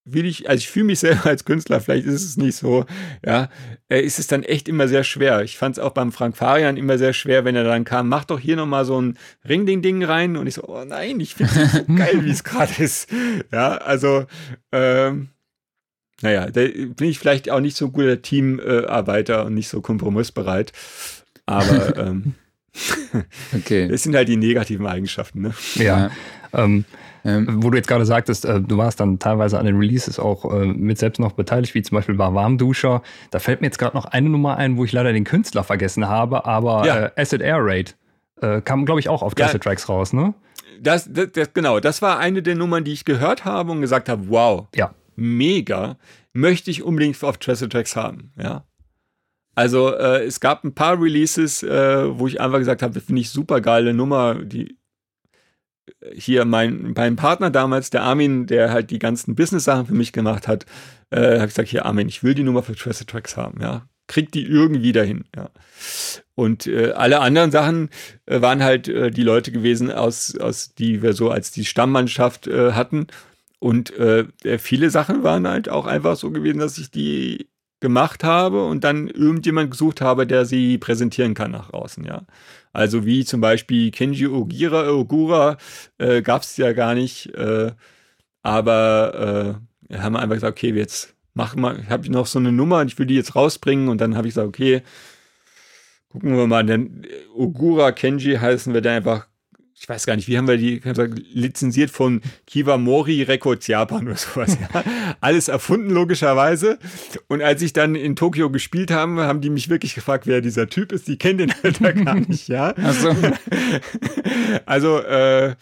will 0.03 0.25
ich, 0.25 0.49
also 0.49 0.59
ich 0.59 0.69
fühle 0.69 0.85
mich 0.85 0.99
selber 0.99 1.27
als 1.27 1.45
Künstler, 1.45 1.79
vielleicht 1.79 2.07
ist 2.07 2.23
es 2.23 2.37
nicht 2.37 2.55
so, 2.55 2.85
ja, 3.25 3.49
äh, 3.89 4.01
ist 4.01 4.19
es 4.19 4.27
dann 4.27 4.43
echt 4.43 4.67
immer 4.67 4.87
sehr 4.87 5.03
schwer. 5.03 5.43
Ich 5.43 5.57
fand 5.57 5.77
es 5.77 5.83
auch 5.83 5.91
beim 5.91 6.11
Frank 6.11 6.37
Farian 6.37 6.77
immer 6.77 6.97
sehr 6.97 7.13
schwer, 7.13 7.45
wenn 7.45 7.55
er 7.55 7.63
dann 7.63 7.83
kam, 7.83 8.09
mach 8.09 8.25
doch 8.25 8.39
hier 8.39 8.55
nochmal 8.55 8.85
so 8.85 8.99
ein 8.99 9.17
Ring-Ding-Ding 9.47 10.03
rein 10.03 10.37
und 10.37 10.47
ich 10.47 10.55
so, 10.55 10.63
oh 10.67 10.83
nein, 10.85 11.19
ich 11.19 11.35
finde 11.35 11.53
es 11.55 11.71
so 11.73 11.83
geil, 11.95 12.25
wie 12.25 12.31
es 12.31 12.43
gerade 12.43 12.81
ist. 12.81 13.09
Ja, 13.51 13.77
also, 13.77 14.25
ähm, 14.71 15.29
naja, 16.21 16.47
da 16.47 16.61
bin 16.61 17.09
ich 17.09 17.19
vielleicht 17.19 17.49
auch 17.49 17.59
nicht 17.59 17.77
so 17.77 17.85
ein 17.85 17.93
guter 17.93 18.21
Teamarbeiter 18.21 19.45
und 19.45 19.53
nicht 19.53 19.69
so 19.69 19.81
kompromissbereit, 19.81 20.71
aber 21.45 21.97
ähm, 21.97 22.35
okay. 23.53 23.87
das 23.89 24.03
sind 24.03 24.15
halt 24.15 24.27
die 24.27 24.37
negativen 24.37 24.87
Eigenschaften, 24.87 25.41
ne? 25.41 25.53
Ja. 25.75 26.11
Ähm, 26.53 26.85
ähm, 27.23 27.63
wo 27.63 27.69
du 27.69 27.77
jetzt 27.77 27.87
gerade 27.87 28.05
sagtest, 28.05 28.45
äh, 28.45 28.61
du 28.61 28.77
warst 28.77 28.99
dann 28.99 29.19
teilweise 29.19 29.59
an 29.59 29.65
den 29.65 29.77
Releases 29.77 30.19
auch 30.19 30.51
äh, 30.53 30.65
mit 30.65 30.97
selbst 30.97 31.19
noch 31.19 31.33
beteiligt, 31.33 31.75
wie 31.75 31.81
zum 31.81 31.95
Beispiel 31.95 32.15
bei 32.15 32.33
Warmduscher. 32.33 33.01
Da 33.31 33.39
fällt 33.39 33.61
mir 33.61 33.67
jetzt 33.67 33.77
gerade 33.77 33.95
noch 33.95 34.05
eine 34.05 34.29
Nummer 34.29 34.57
ein, 34.57 34.77
wo 34.77 34.85
ich 34.85 34.91
leider 34.91 35.13
den 35.13 35.23
Künstler 35.23 35.63
vergessen 35.63 36.07
habe, 36.07 36.45
aber 36.45 36.85
ja. 36.85 36.99
äh, 37.05 37.11
Acid 37.15 37.41
Air 37.41 37.59
Raid 37.59 37.95
kam, 38.65 38.85
glaube 38.85 38.99
ich, 38.99 39.07
auch 39.07 39.21
auf 39.21 39.33
Acid 39.33 39.53
ja. 39.53 39.59
Tracks 39.59 39.87
raus, 39.87 40.13
ne? 40.13 40.33
Das, 40.79 41.07
das, 41.13 41.31
das, 41.33 41.53
genau, 41.53 41.79
das 41.79 42.01
war 42.01 42.17
eine 42.17 42.41
der 42.41 42.55
Nummern, 42.55 42.83
die 42.83 42.91
ich 42.91 43.05
gehört 43.05 43.45
habe 43.45 43.71
und 43.71 43.81
gesagt 43.81 44.09
habe, 44.09 44.29
wow, 44.29 44.65
ja. 44.73 44.95
mega, 45.15 45.97
möchte 46.33 46.71
ich 46.71 46.81
unbedingt 46.81 47.23
auf 47.23 47.37
Acid 47.47 47.71
Tracks 47.71 47.95
haben, 47.95 48.33
ja. 48.41 48.63
Also 49.53 49.93
äh, 49.93 50.23
es 50.23 50.39
gab 50.39 50.63
ein 50.63 50.73
paar 50.73 50.99
Releases, 50.99 51.61
äh, 51.61 52.17
wo 52.17 52.27
ich 52.27 52.39
einfach 52.39 52.59
gesagt 52.59 52.81
habe, 52.81 52.99
finde 52.99 53.21
ich 53.21 53.29
super 53.29 53.61
geile 53.61 53.93
Nummer, 53.93 54.35
die 54.35 54.77
hier 56.13 56.45
mein, 56.45 56.93
mein 56.95 57.15
Partner 57.15 57.49
damals, 57.49 57.89
der 57.89 58.03
Armin, 58.03 58.47
der 58.47 58.71
halt 58.71 58.91
die 58.91 58.99
ganzen 58.99 59.35
Business-Sachen 59.35 59.87
für 59.87 59.93
mich 59.93 60.13
gemacht 60.13 60.47
hat, 60.47 60.65
äh, 61.09 61.37
habe 61.37 61.47
gesagt, 61.47 61.69
hier 61.69 61.85
Armin, 61.85 62.07
ich 62.07 62.23
will 62.23 62.33
die 62.33 62.43
Nummer 62.43 62.63
für 62.63 62.75
Trusted 62.75 63.07
Tracks 63.07 63.37
haben, 63.37 63.61
ja. 63.61 63.87
Kriegt 64.07 64.33
die 64.33 64.45
irgendwie 64.45 64.91
dahin, 64.91 65.25
ja. 65.35 65.49
Und 66.35 66.67
äh, 66.67 66.91
alle 66.91 67.19
anderen 67.21 67.51
Sachen 67.51 67.89
äh, 68.25 68.41
waren 68.41 68.63
halt 68.63 68.87
äh, 68.87 69.11
die 69.11 69.23
Leute 69.23 69.51
gewesen, 69.51 69.91
aus, 69.91 70.35
aus 70.37 70.73
die 70.73 71.01
wir 71.01 71.13
so 71.13 71.29
als 71.29 71.51
die 71.51 71.65
Stammmannschaft 71.65 72.47
äh, 72.47 72.73
hatten. 72.73 73.07
Und 73.59 73.91
äh, 73.97 74.25
viele 74.57 74.89
Sachen 74.89 75.23
waren 75.23 75.47
halt 75.47 75.69
auch 75.69 75.85
einfach 75.85 76.15
so 76.15 76.31
gewesen, 76.31 76.59
dass 76.59 76.79
ich 76.79 76.89
die 76.89 77.47
gemacht 77.81 78.23
habe 78.23 78.65
und 78.65 78.83
dann 78.83 79.07
irgendjemand 79.07 79.71
gesucht 79.71 79.99
habe, 79.99 80.25
der 80.25 80.45
sie 80.45 80.77
präsentieren 80.77 81.33
kann 81.33 81.51
nach 81.51 81.73
außen, 81.73 82.05
ja. 82.05 82.23
Also 82.73 83.05
wie 83.05 83.25
zum 83.25 83.41
Beispiel 83.41 83.91
Kenji 83.91 84.27
Ogira, 84.27 84.89
Ogura 84.89 85.57
äh, 85.97 86.21
gab 86.21 86.43
es 86.43 86.55
ja 86.55 86.71
gar 86.71 86.95
nicht. 86.95 87.27
Äh, 87.35 87.71
aber 88.43 89.59
äh, 89.89 89.97
haben 89.97 90.15
einfach 90.15 90.35
gesagt, 90.35 90.57
okay, 90.57 90.73
jetzt 90.73 91.15
machen 91.33 91.61
wir, 91.61 91.87
habe 91.89 92.03
ich 92.03 92.09
noch 92.09 92.27
so 92.27 92.39
eine 92.39 92.51
Nummer 92.51 92.79
und 92.79 92.87
ich 92.87 92.97
will 92.97 93.05
die 93.05 93.15
jetzt 93.15 93.35
rausbringen. 93.35 93.89
Und 93.89 93.99
dann 93.99 94.15
habe 94.15 94.27
ich 94.27 94.33
gesagt, 94.33 94.47
okay, 94.47 94.83
gucken 96.09 96.35
wir 96.35 96.47
mal. 96.47 96.65
Denn 96.65 97.05
Ogura 97.35 97.91
Kenji 97.91 98.35
heißen 98.35 98.73
wir 98.73 98.81
dann 98.81 98.97
einfach 98.97 99.27
ich 99.81 99.89
weiß 99.89 100.05
gar 100.05 100.15
nicht, 100.15 100.27
wie 100.27 100.37
haben 100.37 100.47
wir 100.47 100.57
die 100.57 100.79
gesagt, 100.79 101.19
lizenziert 101.33 101.89
von 101.89 102.21
Kiwamori 102.45 103.23
Records 103.23 103.65
Japan 103.65 104.05
oder 104.05 104.15
sowas. 104.15 104.55
Ja. 104.61 104.83
Alles 105.21 105.47
erfunden, 105.47 105.89
logischerweise. 105.89 106.77
Und 107.27 107.41
als 107.41 107.63
ich 107.63 107.73
dann 107.73 107.95
in 107.95 108.15
Tokio 108.15 108.51
gespielt 108.51 108.91
habe, 108.91 109.23
haben 109.23 109.41
die 109.41 109.49
mich 109.49 109.69
wirklich 109.69 109.95
gefragt, 109.95 110.27
wer 110.27 110.41
dieser 110.41 110.69
Typ 110.69 110.91
ist. 110.91 111.07
Die 111.07 111.17
kennen 111.17 111.39
den 111.39 111.53
Alter 111.63 111.93
gar 111.93 112.13
nicht, 112.27 112.47
ja. 112.47 112.75
So. 112.93 113.15
Also, 114.67 114.99
äh, 114.99 115.55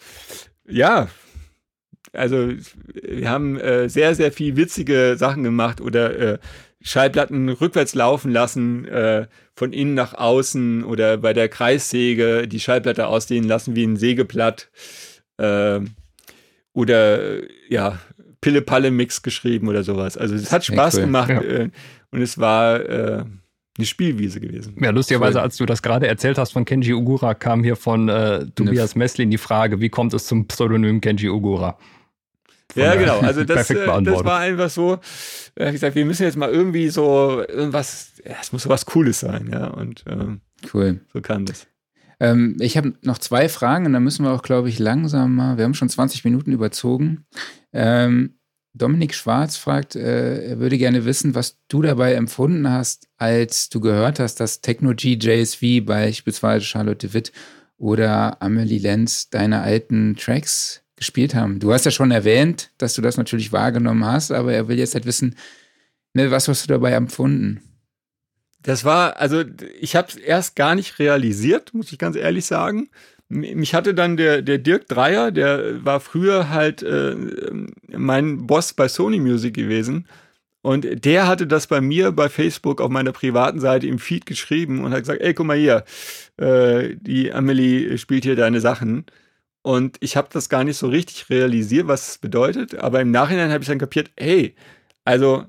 ja, 0.68 1.08
also 2.12 2.52
wir 2.92 3.30
haben 3.30 3.58
äh, 3.58 3.88
sehr, 3.88 4.14
sehr 4.14 4.32
viel 4.32 4.54
witzige 4.56 5.16
Sachen 5.16 5.44
gemacht 5.44 5.80
oder 5.80 6.34
äh, 6.34 6.38
Schallplatten 6.82 7.48
rückwärts 7.48 7.94
laufen 7.94 8.32
lassen, 8.32 8.86
äh, 8.86 9.26
von 9.54 9.72
innen 9.72 9.94
nach 9.94 10.14
außen 10.14 10.84
oder 10.84 11.18
bei 11.18 11.32
der 11.32 11.48
Kreissäge 11.48 12.48
die 12.48 12.60
Schallplatte 12.60 13.06
ausdehnen 13.06 13.48
lassen 13.48 13.76
wie 13.76 13.84
ein 13.84 13.96
Sägeblatt. 13.96 14.70
Äh, 15.36 15.80
oder 16.72 17.40
ja, 17.68 17.98
Pille-Palle-Mix 18.40 19.22
geschrieben 19.22 19.68
oder 19.68 19.82
sowas. 19.82 20.16
Also 20.16 20.34
es 20.34 20.52
hat 20.52 20.64
Spaß 20.64 20.96
cool. 20.96 21.00
gemacht 21.02 21.30
ja. 21.30 21.42
äh, 21.42 21.70
und 22.10 22.22
es 22.22 22.38
war 22.38 22.80
äh, 22.80 23.24
eine 23.76 23.86
Spielwiese 23.86 24.40
gewesen. 24.40 24.76
Ja, 24.80 24.90
lustigerweise, 24.90 25.40
als 25.40 25.56
du 25.56 25.66
das 25.66 25.82
gerade 25.82 26.06
erzählt 26.06 26.38
hast 26.38 26.52
von 26.52 26.64
Kenji 26.64 26.94
Ugura, 26.94 27.34
kam 27.34 27.62
hier 27.62 27.76
von 27.76 28.08
äh, 28.08 28.46
Tobias 28.54 28.94
Messlin 28.94 29.30
die 29.30 29.38
Frage, 29.38 29.80
wie 29.80 29.88
kommt 29.88 30.14
es 30.14 30.26
zum 30.26 30.46
Pseudonym 30.46 31.00
Kenji 31.00 31.28
Ugura? 31.28 31.78
Ja, 32.74 32.94
genau. 32.94 33.20
Also 33.20 33.44
das, 33.44 33.70
äh, 33.70 34.02
das 34.02 34.24
war 34.24 34.40
einfach 34.40 34.70
so, 34.70 34.98
äh, 35.54 35.66
ich 35.66 35.72
gesagt, 35.72 35.94
wir 35.94 36.04
müssen 36.04 36.22
jetzt 36.22 36.36
mal 36.36 36.50
irgendwie 36.50 36.88
so 36.88 37.42
irgendwas, 37.48 38.12
ja, 38.24 38.36
es 38.40 38.52
muss 38.52 38.62
so 38.62 38.68
was 38.68 38.86
Cooles 38.86 39.20
sein, 39.20 39.48
ja. 39.52 39.68
Und 39.68 40.04
ähm, 40.08 40.40
cool. 40.74 41.00
so 41.12 41.20
kann 41.20 41.46
das. 41.46 41.66
Ähm, 42.20 42.56
ich 42.60 42.76
habe 42.76 42.92
noch 43.02 43.18
zwei 43.18 43.48
Fragen 43.48 43.86
und 43.86 43.94
dann 43.94 44.04
müssen 44.04 44.24
wir 44.24 44.32
auch, 44.32 44.42
glaube 44.42 44.68
ich, 44.68 44.78
langsam 44.78 45.34
mal, 45.34 45.56
wir 45.56 45.64
haben 45.64 45.74
schon 45.74 45.88
20 45.88 46.24
Minuten 46.24 46.52
überzogen. 46.52 47.24
Ähm, 47.72 48.36
Dominik 48.72 49.14
Schwarz 49.14 49.56
fragt, 49.56 49.96
äh, 49.96 50.50
er 50.50 50.60
würde 50.60 50.78
gerne 50.78 51.04
wissen, 51.04 51.34
was 51.34 51.58
du 51.68 51.82
dabei 51.82 52.14
empfunden 52.14 52.70
hast, 52.70 53.08
als 53.16 53.68
du 53.68 53.80
gehört 53.80 54.20
hast, 54.20 54.36
dass 54.36 54.60
Techno-GJs 54.60 55.60
wie 55.60 55.80
beispielsweise 55.80 56.64
Charlotte 56.64 57.08
de 57.08 57.14
Witt 57.14 57.32
oder 57.78 58.40
Amelie 58.42 58.78
Lenz 58.78 59.30
deine 59.30 59.62
alten 59.62 60.14
Tracks 60.16 60.79
gespielt 61.00 61.34
haben. 61.34 61.58
Du 61.58 61.72
hast 61.72 61.86
ja 61.86 61.90
schon 61.90 62.10
erwähnt, 62.10 62.70
dass 62.78 62.94
du 62.94 63.02
das 63.02 63.16
natürlich 63.16 63.52
wahrgenommen 63.52 64.04
hast, 64.04 64.30
aber 64.30 64.52
er 64.52 64.68
will 64.68 64.78
jetzt 64.78 64.94
halt 64.94 65.06
wissen, 65.06 65.34
ne, 66.12 66.30
was 66.30 66.46
hast 66.46 66.64
du 66.64 66.68
dabei 66.68 66.92
empfunden? 66.92 67.62
Das 68.62 68.84
war, 68.84 69.16
also 69.16 69.42
ich 69.80 69.96
habe 69.96 70.08
es 70.08 70.16
erst 70.16 70.54
gar 70.54 70.74
nicht 70.74 70.98
realisiert, 70.98 71.72
muss 71.72 71.90
ich 71.90 71.98
ganz 71.98 72.16
ehrlich 72.16 72.44
sagen. 72.44 72.90
Mich 73.28 73.74
hatte 73.74 73.94
dann 73.94 74.18
der, 74.18 74.42
der 74.42 74.58
Dirk 74.58 74.88
Dreier, 74.88 75.30
der 75.30 75.84
war 75.84 76.00
früher 76.00 76.50
halt 76.50 76.82
äh, 76.82 77.16
mein 77.88 78.46
Boss 78.46 78.74
bei 78.74 78.86
Sony 78.86 79.20
Music 79.20 79.54
gewesen. 79.54 80.06
Und 80.62 81.06
der 81.06 81.26
hatte 81.26 81.46
das 81.46 81.66
bei 81.66 81.80
mir 81.80 82.12
bei 82.12 82.28
Facebook 82.28 82.82
auf 82.82 82.90
meiner 82.90 83.12
privaten 83.12 83.60
Seite 83.60 83.86
im 83.86 83.98
Feed 83.98 84.26
geschrieben 84.26 84.84
und 84.84 84.92
hat 84.92 85.00
gesagt, 85.00 85.22
ey, 85.22 85.32
guck 85.32 85.46
mal 85.46 85.56
hier, 85.56 85.84
äh, 86.36 86.96
die 87.00 87.32
Amelie 87.32 87.96
spielt 87.96 88.24
hier 88.24 88.36
deine 88.36 88.60
Sachen. 88.60 89.06
Und 89.62 89.98
ich 90.00 90.16
habe 90.16 90.28
das 90.32 90.48
gar 90.48 90.64
nicht 90.64 90.78
so 90.78 90.88
richtig 90.88 91.28
realisiert, 91.28 91.86
was 91.86 92.08
es 92.08 92.18
bedeutet. 92.18 92.76
Aber 92.76 93.00
im 93.00 93.10
Nachhinein 93.10 93.50
habe 93.50 93.62
ich 93.62 93.68
dann 93.68 93.78
kapiert, 93.78 94.10
hey, 94.16 94.54
also 95.04 95.44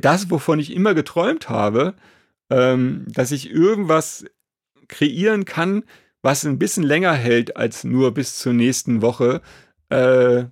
das, 0.00 0.30
wovon 0.30 0.58
ich 0.58 0.72
immer 0.72 0.94
geträumt 0.94 1.48
habe, 1.48 1.94
ähm, 2.50 3.06
dass 3.08 3.30
ich 3.30 3.50
irgendwas 3.50 4.24
kreieren 4.88 5.44
kann, 5.44 5.84
was 6.22 6.44
ein 6.44 6.58
bisschen 6.58 6.82
länger 6.82 7.12
hält 7.12 7.56
als 7.56 7.84
nur 7.84 8.12
bis 8.12 8.38
zur 8.38 8.52
nächsten 8.52 9.02
Woche, 9.02 9.40
äh, 9.90 10.44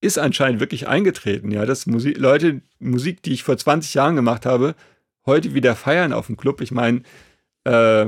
ist 0.00 0.18
anscheinend 0.18 0.60
wirklich 0.60 0.88
eingetreten. 0.88 1.50
Ja, 1.50 1.66
dass 1.66 1.86
Musik, 1.86 2.18
Leute 2.18 2.62
Musik, 2.78 3.22
die 3.22 3.32
ich 3.32 3.42
vor 3.42 3.56
20 3.56 3.94
Jahren 3.94 4.16
gemacht 4.16 4.46
habe, 4.46 4.74
heute 5.26 5.54
wieder 5.54 5.74
feiern 5.76 6.12
auf 6.12 6.26
dem 6.26 6.36
Club. 6.36 6.60
Ich 6.60 6.70
meine, 6.70 7.02
äh, 7.64 8.06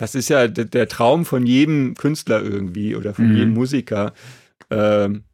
das 0.00 0.14
ist 0.14 0.30
ja 0.30 0.48
der 0.48 0.88
Traum 0.88 1.26
von 1.26 1.46
jedem 1.46 1.94
Künstler 1.94 2.42
irgendwie 2.42 2.96
oder 2.96 3.12
von 3.12 3.28
mhm. 3.28 3.36
jedem 3.36 3.52
Musiker. 3.52 4.14
Ähm, 4.70 5.24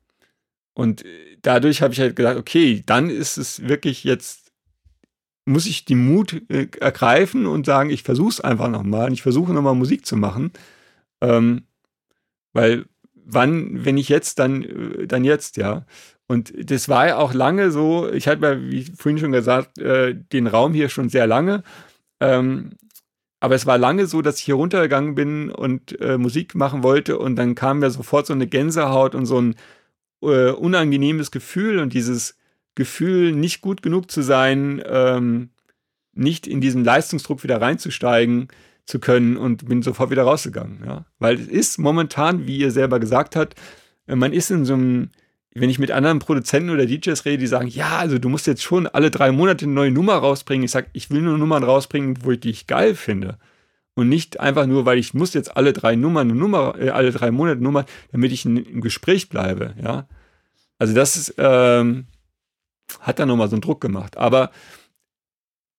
und 0.75 1.05
dadurch 1.43 1.83
habe 1.83 1.95
ich 1.95 2.01
halt 2.01 2.17
gedacht, 2.17 2.37
okay, 2.37 2.83
dann 2.85 3.09
ist 3.09 3.37
es 3.37 3.69
wirklich 3.69 4.03
jetzt, 4.03 4.51
muss 5.45 5.67
ich 5.67 5.85
den 5.85 6.05
Mut 6.05 6.43
äh, 6.49 6.67
ergreifen 6.81 7.47
und 7.47 7.65
sagen, 7.65 7.91
ich 7.91 8.03
versuche 8.03 8.31
es 8.31 8.41
einfach 8.41 8.69
nochmal. 8.69 9.13
Ich 9.13 9.23
versuche 9.23 9.53
nochmal 9.53 9.77
Musik 9.77 10.05
zu 10.05 10.17
machen. 10.17 10.51
Ähm, 11.21 11.63
weil 12.53 12.87
wann, 13.15 13.85
wenn 13.85 13.99
ich 13.99 14.09
jetzt, 14.09 14.41
dann, 14.41 14.65
äh, 14.65 15.07
dann 15.07 15.23
jetzt, 15.23 15.59
ja. 15.59 15.87
Und 16.27 16.53
das 16.69 16.89
war 16.89 17.07
ja 17.07 17.19
auch 17.19 17.35
lange 17.35 17.71
so, 17.71 18.11
ich 18.11 18.27
hatte 18.27 18.43
ja, 18.43 18.61
wie 18.61 18.83
vorhin 18.83 19.19
schon 19.19 19.31
gesagt, 19.31 19.79
äh, 19.79 20.13
den 20.33 20.49
Raum 20.49 20.75
hier 20.75 20.89
schon 20.89 21.09
sehr 21.09 21.29
lange. 21.29 21.63
Ähm, 22.19 22.71
aber 23.41 23.55
es 23.55 23.67
war 23.67 23.79
lange 23.79 24.07
so, 24.07 24.23
dass 24.23 24.39
ich 24.39 24.45
hier 24.45 24.55
runtergegangen 24.55 25.15
bin 25.15 25.51
und 25.51 26.01
äh, 26.01 26.19
Musik 26.19 26.55
machen 26.55 26.83
wollte 26.83 27.19
und 27.19 27.37
dann 27.37 27.55
kam 27.55 27.81
mir 27.81 27.91
sofort 27.91 28.27
so 28.27 28.33
eine 28.33 28.47
Gänsehaut 28.47 29.15
und 29.15 29.27
so 29.27 29.41
ein 29.41 29.55
äh, 30.23 30.51
unangenehmes 30.51 31.31
Gefühl 31.31 31.79
und 31.79 31.93
dieses 31.93 32.37
Gefühl, 32.75 33.33
nicht 33.33 33.61
gut 33.61 33.83
genug 33.83 34.11
zu 34.11 34.23
sein, 34.23 34.83
ähm, 34.87 35.51
nicht 36.13 36.47
in 36.47 36.61
diesen 36.61 36.85
Leistungsdruck 36.85 37.43
wieder 37.43 37.61
reinzusteigen 37.61 38.49
zu 38.87 39.01
können 39.01 39.37
und 39.37 39.69
bin 39.69 39.83
sofort 39.83 40.11
wieder 40.11 40.23
rausgegangen. 40.23 40.83
Ja? 40.85 41.05
Weil 41.19 41.37
es 41.37 41.49
ist 41.49 41.79
momentan, 41.79 42.47
wie 42.47 42.59
ihr 42.59 42.71
selber 42.71 43.01
gesagt 43.01 43.37
habt, 43.37 43.55
äh, 44.07 44.17
man 44.17 44.33
ist 44.33 44.51
in 44.51 44.65
so 44.65 44.75
einem 44.75 45.11
wenn 45.61 45.71
ich 45.71 45.79
mit 45.79 45.91
anderen 45.91 46.19
Produzenten 46.19 46.71
oder 46.71 46.87
DJs 46.87 47.25
rede, 47.25 47.39
die 47.39 47.47
sagen, 47.47 47.69
ja, 47.69 47.99
also 47.99 48.19
du 48.19 48.29
musst 48.29 48.47
jetzt 48.47 48.63
schon 48.63 48.87
alle 48.87 49.11
drei 49.11 49.33
Monate 49.33 49.65
eine 49.65 49.75
neue 49.75 49.91
Nummer 49.91 50.15
rausbringen. 50.15 50.65
Ich 50.65 50.71
sage, 50.71 50.89
ich 50.93 51.11
will 51.11 51.23
nur 51.23 51.39
Nummern 51.39 51.65
rausbringen, 51.65 52.19
wo 52.25 52.33
ich 52.33 52.41
die 52.41 52.51
ich 52.51 52.67
geil 52.67 52.95
finde. 52.95 53.39
Und 53.95 54.11
nicht 54.11 54.39
einfach 54.39 54.67
nur, 54.67 54.85
weil 54.85 54.99
ich 54.99 55.15
muss 55.15 55.33
jetzt 55.33 55.57
alle 55.57 55.73
drei 55.73 55.97
Nummern 55.97 56.29
Nummer, 56.29 56.75
äh, 56.79 56.91
alle 56.91 57.11
drei 57.11 57.31
Monate 57.31 57.63
Nummer, 57.63 57.87
damit 58.13 58.33
ich 58.33 58.45
in, 58.45 58.59
im 58.59 58.81
Gespräch 58.83 59.31
bleibe, 59.31 59.75
ja. 59.83 60.07
Also 60.79 60.93
das 60.95 61.17
ist, 61.17 61.35
ähm, 61.39 62.07
hat 63.01 63.19
dann 63.19 63.29
nochmal 63.29 63.49
so 63.49 63.57
einen 63.57 63.63
Druck 63.63 63.81
gemacht. 63.81 64.19
Aber 64.19 64.51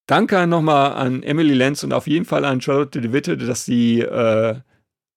danke 0.08 0.48
nochmal 0.48 0.94
an 0.94 1.22
Emily 1.22 1.54
Lenz 1.54 1.84
und 1.84 1.94
auf 1.94 2.08
jeden 2.08 2.26
Fall 2.26 2.46
an 2.46 2.62
Charlotte 2.62 3.00
de 3.00 3.12
Witte, 3.14 3.38
dass 3.38 3.66
sie 3.66 4.02
äh, 4.02 4.56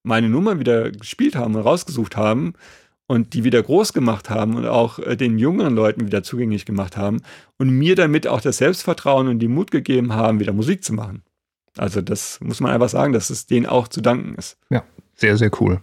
meine 0.03 0.29
Nummern 0.29 0.59
wieder 0.59 0.91
gespielt 0.91 1.35
haben 1.35 1.55
und 1.55 1.63
rausgesucht 1.63 2.19
haben 2.19 2.53
und 3.11 3.35
die 3.35 3.43
wieder 3.43 3.61
groß 3.61 3.93
gemacht 3.93 4.31
haben 4.31 4.55
und 4.55 4.67
auch 4.69 5.01
äh, 5.01 5.17
den 5.17 5.37
jüngeren 5.37 5.75
Leuten 5.75 6.07
wieder 6.07 6.23
zugänglich 6.23 6.65
gemacht 6.65 6.97
haben 6.97 7.23
und 7.59 7.69
mir 7.69 7.97
damit 7.97 8.29
auch 8.29 8.41
das 8.41 8.59
Selbstvertrauen 8.59 9.27
und 9.27 9.41
die 9.41 9.49
Mut 9.49 9.73
gegeben 9.73 10.13
haben, 10.13 10.39
wieder 10.39 10.53
Musik 10.53 10.85
zu 10.85 10.93
machen. 10.93 11.25
Also 11.77 12.03
das 12.03 12.39
muss 12.41 12.61
man 12.61 12.71
einfach 12.71 12.89
sagen, 12.89 13.13
dass 13.13 13.29
es 13.31 13.47
denen 13.47 13.67
auch 13.67 13.89
zu 13.89 14.01
danken 14.01 14.37
ist. 14.37 14.59
Ja, 14.71 14.85
sehr, 15.17 15.37
sehr 15.37 15.51
cool. 15.61 15.81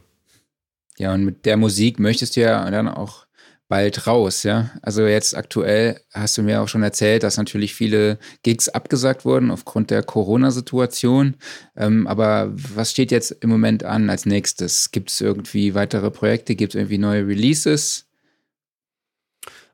Ja, 0.98 1.14
und 1.14 1.26
mit 1.26 1.46
der 1.46 1.58
Musik 1.58 2.00
möchtest 2.00 2.38
du 2.38 2.42
ja 2.42 2.72
dann 2.72 2.88
auch 2.88 3.27
bald 3.68 4.08
raus, 4.08 4.44
ja. 4.44 4.72
Also 4.82 5.06
jetzt 5.06 5.36
aktuell 5.36 6.00
hast 6.14 6.38
du 6.38 6.44
mir 6.44 6.62
auch 6.62 6.68
schon 6.68 6.84
erzählt, 6.84 7.24
dass 7.24 7.38
natürlich 7.38 7.74
viele 7.74 8.18
Gigs 8.44 8.70
abgesagt 8.70 9.26
wurden 9.26 9.52
aufgrund 9.52 9.92
der 9.92 10.04
Corona-Situation. 10.04 11.36
Ähm, 11.76 12.08
aber 12.08 12.52
was 12.54 12.92
steht 12.92 13.12
jetzt 13.12 13.32
im 13.32 13.50
Moment 13.50 13.84
an 13.84 14.10
als 14.10 14.26
nächstes? 14.26 14.92
Gibt 14.92 15.10
es 15.10 15.22
irgendwie 15.22 15.76
weitere 15.76 16.12
Projekte? 16.12 16.56
Gibt 16.56 16.74
es 16.74 16.80
irgendwie 16.80 16.98
neue 16.98 17.28
Releases? 17.28 18.06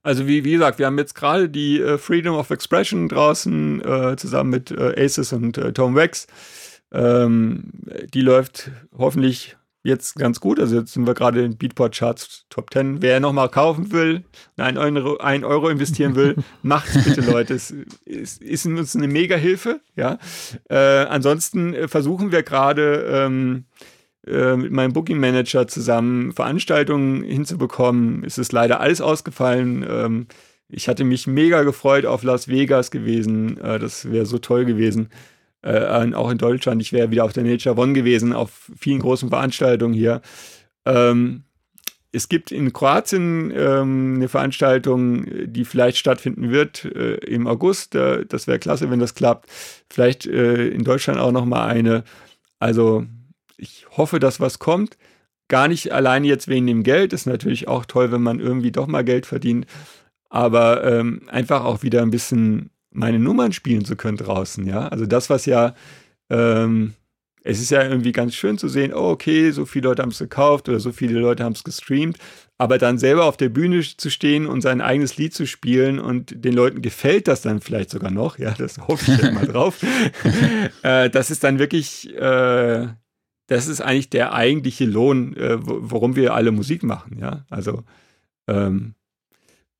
Also 0.01 0.27
wie, 0.27 0.43
wie 0.43 0.51
gesagt, 0.51 0.79
wir 0.79 0.87
haben 0.87 0.97
jetzt 0.97 1.15
gerade 1.15 1.47
die 1.47 1.79
äh, 1.79 1.97
Freedom 1.97 2.35
of 2.35 2.49
Expression 2.49 3.07
draußen 3.07 3.81
äh, 3.81 4.15
zusammen 4.17 4.49
mit 4.49 4.71
äh, 4.71 5.01
Aces 5.01 5.31
und 5.31 5.57
äh, 5.57 5.71
Tom 5.71 5.95
Wax. 5.95 6.27
Ähm, 6.91 7.71
die 8.13 8.21
läuft 8.21 8.69
hoffentlich 8.95 9.55
jetzt 9.83 10.15
ganz 10.15 10.39
gut. 10.39 10.59
Also 10.59 10.77
jetzt 10.77 10.93
sind 10.93 11.05
wir 11.05 11.13
gerade 11.13 11.43
in 11.43 11.57
Beatport 11.57 11.95
Charts 11.95 12.45
Top 12.49 12.71
10. 12.73 13.01
Wer 13.01 13.19
nochmal 13.19 13.49
kaufen 13.49 13.91
will, 13.91 14.23
ein 14.57 14.77
Euro, 14.77 15.17
ein 15.17 15.43
Euro 15.43 15.69
investieren 15.69 16.15
will, 16.15 16.35
macht 16.63 16.93
bitte, 17.03 17.21
Leute. 17.21 17.53
Es 17.53 17.71
ist, 18.05 18.41
ist 18.41 18.65
uns 18.65 18.95
eine 18.95 19.07
mega 19.07 19.35
Hilfe. 19.35 19.81
Ja? 19.95 20.17
Äh, 20.69 20.77
ansonsten 20.77 21.73
äh, 21.73 21.87
versuchen 21.87 22.31
wir 22.31 22.43
gerade 22.43 23.05
ähm, 23.07 23.65
äh, 24.25 24.55
mit 24.55 24.71
meinem 24.71 24.93
Booking 24.93 25.19
Manager 25.19 25.67
zusammen 25.67 26.31
Veranstaltungen 26.31 27.23
hinzubekommen. 27.23 28.23
Es 28.25 28.37
ist 28.37 28.53
leider 28.53 28.79
alles 28.79 29.01
ausgefallen. 29.01 29.85
Ähm, 29.87 30.27
ich 30.69 30.87
hatte 30.87 31.03
mich 31.03 31.27
mega 31.27 31.63
gefreut 31.63 32.05
auf 32.05 32.23
Las 32.23 32.47
Vegas 32.47 32.89
gewesen. 32.89 33.59
Äh, 33.59 33.79
das 33.79 34.09
wäre 34.09 34.25
so 34.25 34.37
toll 34.37 34.63
gewesen 34.63 35.09
äh, 35.63 36.13
auch 36.13 36.29
in 36.29 36.37
Deutschland. 36.37 36.81
Ich 36.81 36.93
wäre 36.93 37.11
wieder 37.11 37.25
auf 37.25 37.33
der 37.33 37.43
Nature 37.43 37.77
One 37.77 37.93
gewesen, 37.93 38.33
auf 38.33 38.71
vielen 38.77 38.99
großen 38.99 39.29
Veranstaltungen 39.29 39.93
hier. 39.93 40.21
Ähm, 40.85 41.43
es 42.15 42.29
gibt 42.29 42.51
in 42.51 42.71
Kroatien 42.73 43.51
ähm, 43.55 44.13
eine 44.17 44.29
Veranstaltung, 44.29 45.25
die 45.45 45.65
vielleicht 45.65 45.97
stattfinden 45.97 46.51
wird 46.51 46.85
äh, 46.85 47.15
im 47.15 47.47
August. 47.47 47.95
Äh, 47.95 48.25
das 48.27 48.45
wäre 48.45 48.59
klasse, 48.59 48.91
wenn 48.91 48.99
das 48.99 49.15
klappt. 49.15 49.49
Vielleicht 49.89 50.27
äh, 50.27 50.67
in 50.67 50.83
Deutschland 50.83 51.19
auch 51.19 51.31
noch 51.31 51.45
mal 51.45 51.65
eine. 51.65 52.03
Also 52.59 53.05
ich 53.57 53.87
hoffe, 53.97 54.19
dass 54.19 54.39
was 54.39 54.59
kommt. 54.59 54.97
Gar 55.47 55.67
nicht 55.67 55.91
alleine 55.91 56.27
jetzt 56.27 56.47
wegen 56.47 56.67
dem 56.67 56.83
Geld. 56.83 57.13
Ist 57.13 57.25
natürlich 57.25 57.67
auch 57.67 57.85
toll, 57.85 58.11
wenn 58.11 58.21
man 58.21 58.39
irgendwie 58.39 58.71
doch 58.71 58.87
mal 58.87 59.03
Geld 59.03 59.25
verdient. 59.25 59.65
Aber 60.29 60.83
ähm, 60.83 61.23
einfach 61.29 61.65
auch 61.65 61.81
wieder 61.81 62.03
ein 62.03 62.11
bisschen 62.11 62.69
meine 62.93 63.19
Nummern 63.19 63.51
spielen 63.51 63.85
zu 63.85 63.95
können 63.95 64.17
draußen, 64.17 64.65
ja. 64.65 64.87
Also 64.87 65.05
das, 65.05 65.29
was 65.29 65.45
ja 65.45 65.75
ähm, 66.29 66.93
es 67.43 67.61
ist 67.61 67.71
ja 67.71 67.83
irgendwie 67.83 68.13
ganz 68.13 68.35
schön 68.35 68.57
zu 68.57 68.69
sehen, 68.69 68.93
oh, 68.93 69.09
okay, 69.09 69.51
so 69.51 69.65
viele 69.65 69.89
Leute 69.89 70.01
haben 70.01 70.11
es 70.11 70.19
gekauft 70.19 70.69
oder 70.69 70.79
so 70.79 70.91
viele 70.91 71.19
Leute 71.19 71.43
haben 71.43 71.53
es 71.53 71.63
gestreamt, 71.63 72.17
aber 72.57 72.77
dann 72.77 72.97
selber 72.97 73.25
auf 73.25 73.35
der 73.35 73.49
Bühne 73.49 73.81
zu 73.81 74.09
stehen 74.09 74.45
und 74.45 74.61
sein 74.61 74.79
eigenes 74.79 75.17
Lied 75.17 75.33
zu 75.33 75.45
spielen 75.45 75.99
und 75.99 76.45
den 76.45 76.53
Leuten 76.53 76.81
gefällt 76.81 77.27
das 77.27 77.41
dann 77.41 77.59
vielleicht 77.59 77.89
sogar 77.89 78.11
noch, 78.11 78.39
ja, 78.39 78.53
das 78.57 78.77
hoffe 78.77 79.11
ich 79.11 79.31
mal 79.31 79.45
drauf. 79.45 79.81
äh, 80.83 81.09
das 81.09 81.31
ist 81.31 81.43
dann 81.43 81.59
wirklich, 81.59 82.15
äh, 82.15 82.87
das 83.47 83.67
ist 83.67 83.81
eigentlich 83.81 84.09
der 84.09 84.33
eigentliche 84.33 84.85
Lohn, 84.85 85.35
äh, 85.35 85.57
worum 85.59 86.15
wir 86.15 86.33
alle 86.33 86.51
Musik 86.51 86.83
machen, 86.83 87.17
ja, 87.19 87.45
also 87.49 87.83
ähm, 88.47 88.95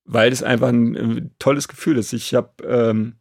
weil 0.05 0.31
es 0.31 0.43
einfach 0.43 0.69
ein, 0.69 0.95
ein, 0.95 1.31
tolles 1.39 1.67
Gefühl 1.67 1.97
ist. 1.97 2.13
Ich 2.13 2.33
habe 2.33 2.51
ähm, 2.65 3.15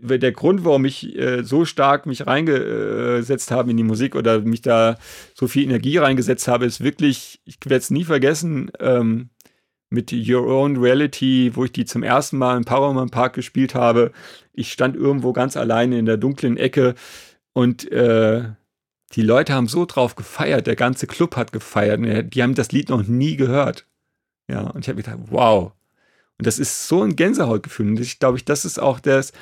der 0.00 0.32
Grund, 0.32 0.64
warum 0.64 0.84
ich 0.84 1.16
äh, 1.18 1.42
so 1.42 1.64
stark 1.64 2.06
mich 2.06 2.26
reingesetzt 2.26 3.50
habe 3.50 3.70
in 3.70 3.76
die 3.76 3.82
Musik 3.82 4.14
oder 4.14 4.40
mich 4.40 4.62
da 4.62 4.96
so 5.34 5.48
viel 5.48 5.64
Energie 5.64 5.98
reingesetzt 5.98 6.46
habe, 6.48 6.66
ist 6.66 6.82
wirklich, 6.82 7.40
ich 7.44 7.58
werde 7.64 7.76
es 7.76 7.90
nie 7.90 8.04
vergessen, 8.04 8.70
ähm, 8.78 9.30
mit 9.90 10.12
Your 10.12 10.46
Own 10.46 10.78
Reality, 10.78 11.52
wo 11.54 11.64
ich 11.64 11.72
die 11.72 11.84
zum 11.84 12.02
ersten 12.02 12.38
Mal 12.38 12.56
im 12.56 12.64
Paramour 12.64 13.06
Park 13.08 13.34
gespielt 13.34 13.74
habe. 13.74 14.12
Ich 14.52 14.72
stand 14.72 14.96
irgendwo 14.96 15.32
ganz 15.32 15.56
alleine 15.56 15.98
in 15.98 16.06
der 16.06 16.16
dunklen 16.16 16.56
Ecke 16.56 16.94
und 17.52 17.90
äh, 17.92 18.44
die 19.14 19.22
Leute 19.22 19.52
haben 19.52 19.68
so 19.68 19.84
drauf 19.84 20.16
gefeiert, 20.16 20.66
der 20.66 20.76
ganze 20.76 21.06
Club 21.06 21.36
hat 21.36 21.52
gefeiert. 21.52 22.00
Die 22.32 22.42
haben 22.42 22.54
das 22.54 22.72
Lied 22.72 22.88
noch 22.88 23.02
nie 23.02 23.36
gehört. 23.36 23.86
Ja, 24.48 24.62
und 24.62 24.80
ich 24.80 24.88
habe 24.88 25.02
gedacht, 25.02 25.18
wow. 25.30 25.72
Und 26.38 26.46
das 26.46 26.58
ist 26.58 26.88
so 26.88 27.02
ein 27.02 27.16
Gänsehautgefühl. 27.16 27.88
Und 27.88 28.00
ich 28.00 28.18
glaube, 28.18 28.40
das 28.42 28.64
ist 28.64 28.80
auch 28.80 29.00
das, 29.00 29.32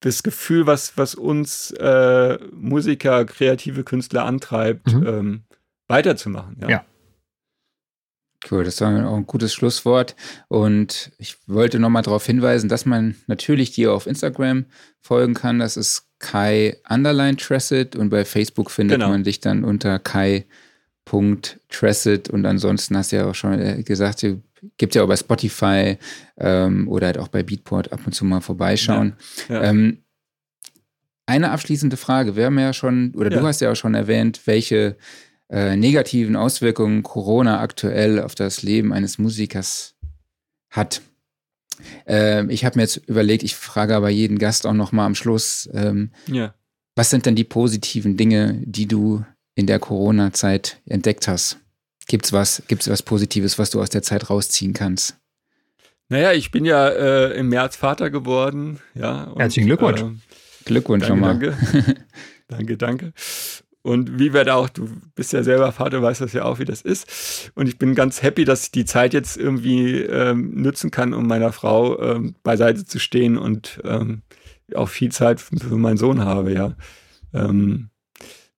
das 0.00 0.22
Gefühl, 0.22 0.66
was, 0.66 0.96
was 0.96 1.14
uns 1.14 1.70
äh, 1.72 2.38
Musiker, 2.52 3.24
kreative 3.24 3.84
Künstler 3.84 4.24
antreibt, 4.24 4.92
mhm. 4.92 5.06
ähm, 5.06 5.42
weiterzumachen. 5.88 6.56
Ja. 6.60 6.68
ja. 6.68 6.84
Cool, 8.50 8.64
das 8.64 8.80
war 8.80 9.08
auch 9.08 9.16
ein 9.16 9.26
gutes 9.26 9.52
Schlusswort. 9.52 10.14
Und 10.48 11.12
ich 11.18 11.36
wollte 11.46 11.78
nochmal 11.78 12.02
darauf 12.02 12.24
hinweisen, 12.24 12.68
dass 12.68 12.86
man 12.86 13.16
natürlich 13.26 13.72
dir 13.72 13.92
auf 13.92 14.06
Instagram 14.06 14.66
folgen 15.00 15.34
kann. 15.34 15.58
Das 15.58 15.76
ist 15.76 16.08
Kai 16.18 16.76
Underline 16.88 17.36
Tracid 17.36 17.96
und 17.96 18.08
bei 18.08 18.24
Facebook 18.24 18.70
findet 18.70 18.98
genau. 18.98 19.10
man 19.10 19.24
dich 19.24 19.40
dann 19.40 19.64
unter 19.64 19.98
Kai.Tracid 21.06 22.28
und 22.28 22.44
ansonsten 22.44 22.96
hast 22.96 23.12
du 23.12 23.16
ja 23.16 23.26
auch 23.26 23.34
schon 23.34 23.58
äh, 23.58 23.82
gesagt, 23.82 24.22
du 24.22 24.42
gibt 24.76 24.94
ja 24.94 25.02
auch 25.02 25.08
bei 25.08 25.16
Spotify 25.16 25.96
ähm, 26.38 26.88
oder 26.88 27.06
halt 27.06 27.18
auch 27.18 27.28
bei 27.28 27.42
Beatport 27.42 27.92
ab 27.92 28.00
und 28.04 28.12
zu 28.12 28.24
mal 28.24 28.40
vorbeischauen. 28.40 29.14
Ja, 29.48 29.54
ja. 29.54 29.62
Ähm, 29.70 30.02
eine 31.26 31.50
abschließende 31.50 31.96
Frage. 31.96 32.36
Wir 32.36 32.46
haben 32.46 32.58
ja 32.58 32.72
schon, 32.72 33.12
oder 33.14 33.30
ja. 33.30 33.40
du 33.40 33.46
hast 33.46 33.60
ja 33.60 33.72
auch 33.72 33.76
schon 33.76 33.94
erwähnt, 33.94 34.42
welche 34.46 34.96
äh, 35.48 35.76
negativen 35.76 36.36
Auswirkungen 36.36 37.02
Corona 37.02 37.60
aktuell 37.60 38.20
auf 38.20 38.34
das 38.34 38.62
Leben 38.62 38.92
eines 38.92 39.18
Musikers 39.18 39.94
hat. 40.70 41.02
Ähm, 42.06 42.50
ich 42.50 42.64
habe 42.64 42.78
mir 42.78 42.82
jetzt 42.82 42.96
überlegt, 43.08 43.42
ich 43.42 43.54
frage 43.54 43.94
aber 43.94 44.08
jeden 44.08 44.38
Gast 44.38 44.66
auch 44.66 44.72
noch 44.72 44.92
mal 44.92 45.06
am 45.06 45.14
Schluss, 45.14 45.68
ähm, 45.72 46.10
was 46.94 47.10
sind 47.10 47.26
denn 47.26 47.34
die 47.34 47.44
positiven 47.44 48.16
Dinge, 48.16 48.62
die 48.64 48.86
du 48.86 49.24
in 49.56 49.66
der 49.66 49.80
Corona-Zeit 49.80 50.80
entdeckt 50.86 51.26
hast? 51.26 51.58
Gibt's 52.06 52.32
was, 52.32 52.62
gibt's 52.68 52.88
was 52.88 53.02
Positives, 53.02 53.58
was 53.58 53.70
du 53.70 53.80
aus 53.80 53.90
der 53.90 54.02
Zeit 54.02 54.30
rausziehen 54.30 54.74
kannst? 54.74 55.16
Naja, 56.08 56.32
ich 56.32 56.52
bin 56.52 56.64
ja 56.64 56.88
äh, 56.88 57.36
im 57.36 57.48
März 57.48 57.74
Vater 57.74 58.10
geworden. 58.10 58.78
Ja, 58.94 59.24
und, 59.24 59.40
Herzlichen 59.40 59.66
Glückwunsch. 59.66 60.02
Äh, 60.02 60.14
Glückwunsch 60.64 61.08
nochmal. 61.08 61.38
Danke. 61.38 61.56
danke, 62.48 62.76
danke. 62.76 63.12
Und 63.82 64.18
wie 64.18 64.32
werde 64.32 64.54
auch, 64.54 64.68
du 64.68 64.88
bist 65.14 65.32
ja 65.32 65.42
selber 65.42 65.70
Vater, 65.72 66.02
weißt 66.02 66.20
das 66.20 66.32
ja 66.32 66.44
auch, 66.44 66.58
wie 66.58 66.64
das 66.64 66.82
ist. 66.82 67.50
Und 67.54 67.68
ich 67.68 67.78
bin 67.78 67.94
ganz 67.94 68.22
happy, 68.22 68.44
dass 68.44 68.64
ich 68.64 68.72
die 68.72 68.84
Zeit 68.84 69.14
jetzt 69.14 69.36
irgendwie 69.36 70.00
ähm, 70.00 70.60
nutzen 70.60 70.90
kann, 70.90 71.14
um 71.14 71.26
meiner 71.26 71.52
Frau 71.52 72.00
ähm, 72.00 72.34
beiseite 72.42 72.84
zu 72.84 72.98
stehen 72.98 73.38
und 73.38 73.80
ähm, 73.84 74.22
auch 74.74 74.88
viel 74.88 75.12
Zeit 75.12 75.40
für, 75.40 75.56
für 75.56 75.76
meinen 75.76 75.98
Sohn 75.98 76.24
habe, 76.24 76.52
ja. 76.52 76.76
Ähm, 77.32 77.90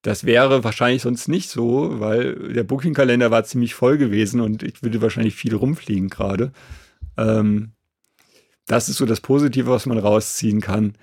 das 0.03 0.25
wäre 0.25 0.65
wahrscheinlich 0.65 1.03
sonst 1.03 1.29
nicht 1.29 1.51
so, 1.51 2.01
weil 2.01 2.53
der 2.53 2.65
Booking-Kalender 2.65 3.31
war 3.31 3.45
ziemlich 3.45 3.75
voll 3.75 3.99
gewesen 3.99 4.41
und 4.41 4.63
ich 4.63 4.83
würde 4.83 5.03
wahrscheinlich 5.03 5.35
viel 5.35 5.55
rumfliegen 5.55 6.09
gerade. 6.09 6.53
Ähm, 7.17 7.73
das 8.67 8.89
ist 8.89 8.99
so 8.99 9.07
das 9.07 9.21
Positive, 9.21 9.67
was 9.67 9.87
man 9.87 9.99
rausziehen 9.99 10.61
kann. 10.61 10.95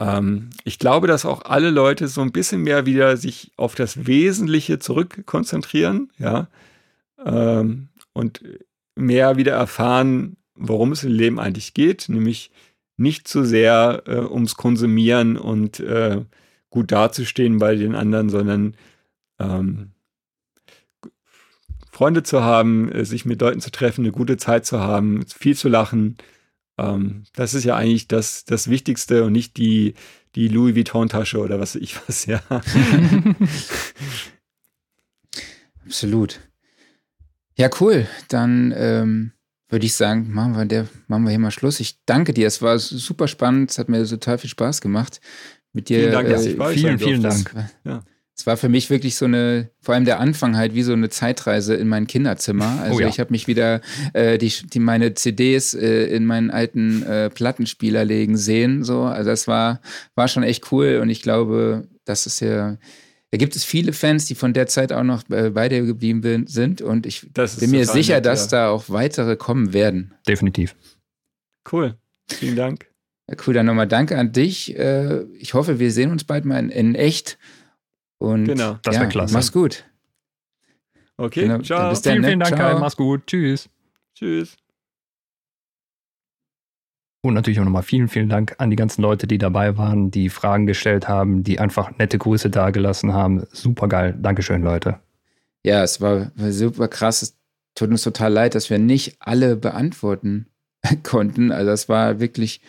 Ähm, 0.00 0.50
ich 0.64 0.78
glaube, 0.78 1.06
dass 1.06 1.24
auch 1.24 1.42
alle 1.42 1.70
Leute 1.70 2.08
so 2.08 2.20
ein 2.20 2.32
bisschen 2.32 2.62
mehr 2.62 2.86
wieder 2.86 3.16
sich 3.16 3.52
auf 3.56 3.74
das 3.74 4.06
Wesentliche 4.06 4.78
zurückkonzentrieren, 4.78 6.10
ja, 6.18 6.48
ähm, 7.24 7.88
und 8.12 8.42
mehr 8.96 9.36
wieder 9.36 9.52
erfahren, 9.52 10.36
worum 10.54 10.92
es 10.92 11.04
im 11.04 11.12
Leben 11.12 11.38
eigentlich 11.38 11.74
geht, 11.74 12.08
nämlich 12.08 12.50
nicht 12.96 13.28
zu 13.28 13.44
sehr 13.44 14.02
äh, 14.06 14.18
ums 14.18 14.56
Konsumieren 14.56 15.36
und 15.36 15.80
äh, 15.80 16.22
gut 16.76 16.92
dazustehen 16.92 17.56
bei 17.56 17.74
den 17.74 17.94
anderen, 17.94 18.28
sondern 18.28 18.76
ähm, 19.38 19.92
Freunde 21.90 22.22
zu 22.22 22.42
haben, 22.42 22.92
äh, 22.92 23.06
sich 23.06 23.24
mit 23.24 23.40
Leuten 23.40 23.62
zu 23.62 23.70
treffen, 23.70 24.04
eine 24.04 24.12
gute 24.12 24.36
Zeit 24.36 24.66
zu 24.66 24.78
haben, 24.78 25.24
viel 25.26 25.56
zu 25.56 25.70
lachen. 25.70 26.18
Ähm, 26.76 27.22
das 27.32 27.54
ist 27.54 27.64
ja 27.64 27.76
eigentlich 27.76 28.08
das, 28.08 28.44
das 28.44 28.68
Wichtigste 28.68 29.24
und 29.24 29.32
nicht 29.32 29.56
die, 29.56 29.94
die 30.34 30.48
Louis 30.48 30.76
Vuitton-Tasche 30.76 31.38
oder 31.38 31.58
was 31.58 31.76
ich 31.76 31.96
was, 32.06 32.26
ja. 32.26 32.42
Absolut. 35.86 36.40
Ja, 37.54 37.70
cool. 37.80 38.06
Dann 38.28 38.74
ähm, 38.76 39.32
würde 39.70 39.86
ich 39.86 39.94
sagen, 39.94 40.30
machen 40.30 40.54
wir, 40.54 40.66
der, 40.66 40.88
machen 41.08 41.24
wir 41.24 41.30
hier 41.30 41.38
mal 41.38 41.50
Schluss. 41.50 41.80
Ich 41.80 42.04
danke 42.04 42.34
dir. 42.34 42.46
Es 42.46 42.60
war 42.60 42.78
super 42.78 43.28
spannend. 43.28 43.70
Es 43.70 43.78
hat 43.78 43.88
mir 43.88 44.04
total 44.06 44.36
viel 44.36 44.50
Spaß 44.50 44.82
gemacht 44.82 45.22
mit 45.76 45.88
dir. 45.88 46.00
Vielen 46.00 46.12
Dank, 46.12 46.28
dass 46.28 46.44
äh, 46.44 46.50
ich 46.50 46.58
bei 46.58 46.66
euch 46.66 46.80
Vielen, 46.80 46.98
vielen 46.98 47.22
Dank. 47.22 47.54
Ja. 47.84 48.02
Es 48.38 48.46
war 48.46 48.58
für 48.58 48.68
mich 48.68 48.90
wirklich 48.90 49.16
so 49.16 49.24
eine, 49.24 49.70
vor 49.80 49.94
allem 49.94 50.04
der 50.04 50.20
Anfang 50.20 50.58
halt 50.58 50.74
wie 50.74 50.82
so 50.82 50.92
eine 50.92 51.08
Zeitreise 51.08 51.74
in 51.74 51.88
mein 51.88 52.06
Kinderzimmer. 52.06 52.80
Also 52.82 52.98
oh 52.98 53.00
ja. 53.00 53.08
ich 53.08 53.18
habe 53.18 53.30
mich 53.30 53.46
wieder 53.46 53.80
äh, 54.12 54.36
die, 54.38 54.52
die 54.72 54.78
meine 54.78 55.14
CDs 55.14 55.74
äh, 55.74 56.06
in 56.06 56.26
meinen 56.26 56.50
alten 56.50 57.02
äh, 57.02 57.30
Plattenspieler 57.30 58.04
legen 58.04 58.36
sehen. 58.36 58.84
So, 58.84 59.02
also 59.02 59.30
das 59.30 59.48
war 59.48 59.80
war 60.14 60.28
schon 60.28 60.42
echt 60.42 60.70
cool 60.72 60.98
und 61.00 61.08
ich 61.08 61.22
glaube, 61.22 61.88
das 62.04 62.26
ist 62.26 62.40
ja 62.40 62.76
da 63.30 63.38
gibt 63.38 63.56
es 63.56 63.64
viele 63.64 63.92
Fans, 63.92 64.26
die 64.26 64.34
von 64.34 64.52
der 64.52 64.66
Zeit 64.66 64.92
auch 64.92 65.02
noch 65.02 65.28
äh, 65.30 65.50
bei 65.50 65.68
dir 65.68 65.82
geblieben 65.82 66.46
sind 66.46 66.82
und 66.82 67.06
ich 67.06 67.26
bin 67.32 67.70
mir 67.70 67.86
sicher, 67.86 68.16
nett, 68.16 68.26
dass 68.26 68.50
ja. 68.50 68.58
da 68.58 68.68
auch 68.70 68.84
weitere 68.88 69.36
kommen 69.36 69.72
werden. 69.72 70.14
Definitiv. 70.28 70.76
Cool. 71.70 71.96
Vielen 72.28 72.56
Dank. 72.56 72.86
Ja, 73.28 73.36
cool, 73.46 73.54
dann 73.54 73.66
nochmal 73.66 73.88
danke 73.88 74.16
an 74.16 74.32
dich. 74.32 74.76
Äh, 74.78 75.22
ich 75.38 75.54
hoffe, 75.54 75.78
wir 75.78 75.90
sehen 75.90 76.12
uns 76.12 76.24
bald 76.24 76.44
mal 76.44 76.58
in, 76.58 76.70
in 76.70 76.94
echt. 76.94 77.38
Und 78.18 78.44
genau, 78.44 78.78
das 78.82 78.94
ja, 78.94 79.00
wäre 79.02 79.10
klasse. 79.10 79.34
Mach's 79.34 79.52
gut. 79.52 79.84
Okay, 81.16 81.42
genau, 81.42 81.58
ciao. 81.60 81.90
Bis 81.90 82.02
dann, 82.02 82.12
vielen, 82.12 82.22
ne? 82.22 82.28
vielen 82.28 82.40
Dank, 82.40 82.56
Kai. 82.56 82.78
Mach's 82.78 82.96
gut. 82.96 83.26
Tschüss. 83.26 83.68
Tschüss. 84.14 84.56
Und 87.22 87.34
natürlich 87.34 87.58
auch 87.58 87.64
nochmal 87.64 87.82
vielen, 87.82 88.06
vielen 88.06 88.28
Dank 88.28 88.54
an 88.58 88.70
die 88.70 88.76
ganzen 88.76 89.02
Leute, 89.02 89.26
die 89.26 89.38
dabei 89.38 89.76
waren, 89.76 90.12
die 90.12 90.28
Fragen 90.28 90.66
gestellt 90.66 91.08
haben, 91.08 91.42
die 91.42 91.58
einfach 91.58 91.98
nette 91.98 92.18
Grüße 92.18 92.50
dagelassen 92.50 93.12
haben. 93.12 93.44
Super 93.50 93.88
geil. 93.88 94.16
Dankeschön, 94.16 94.62
Leute. 94.62 95.00
Ja, 95.64 95.82
es 95.82 96.00
war, 96.00 96.30
war 96.36 96.52
super 96.52 96.86
krass. 96.86 97.22
Es 97.22 97.36
tut 97.74 97.90
uns 97.90 98.02
total 98.02 98.32
leid, 98.32 98.54
dass 98.54 98.70
wir 98.70 98.78
nicht 98.78 99.16
alle 99.18 99.56
beantworten 99.56 100.46
konnten. 101.02 101.50
Also 101.50 101.72
es 101.72 101.88
war 101.88 102.20
wirklich 102.20 102.60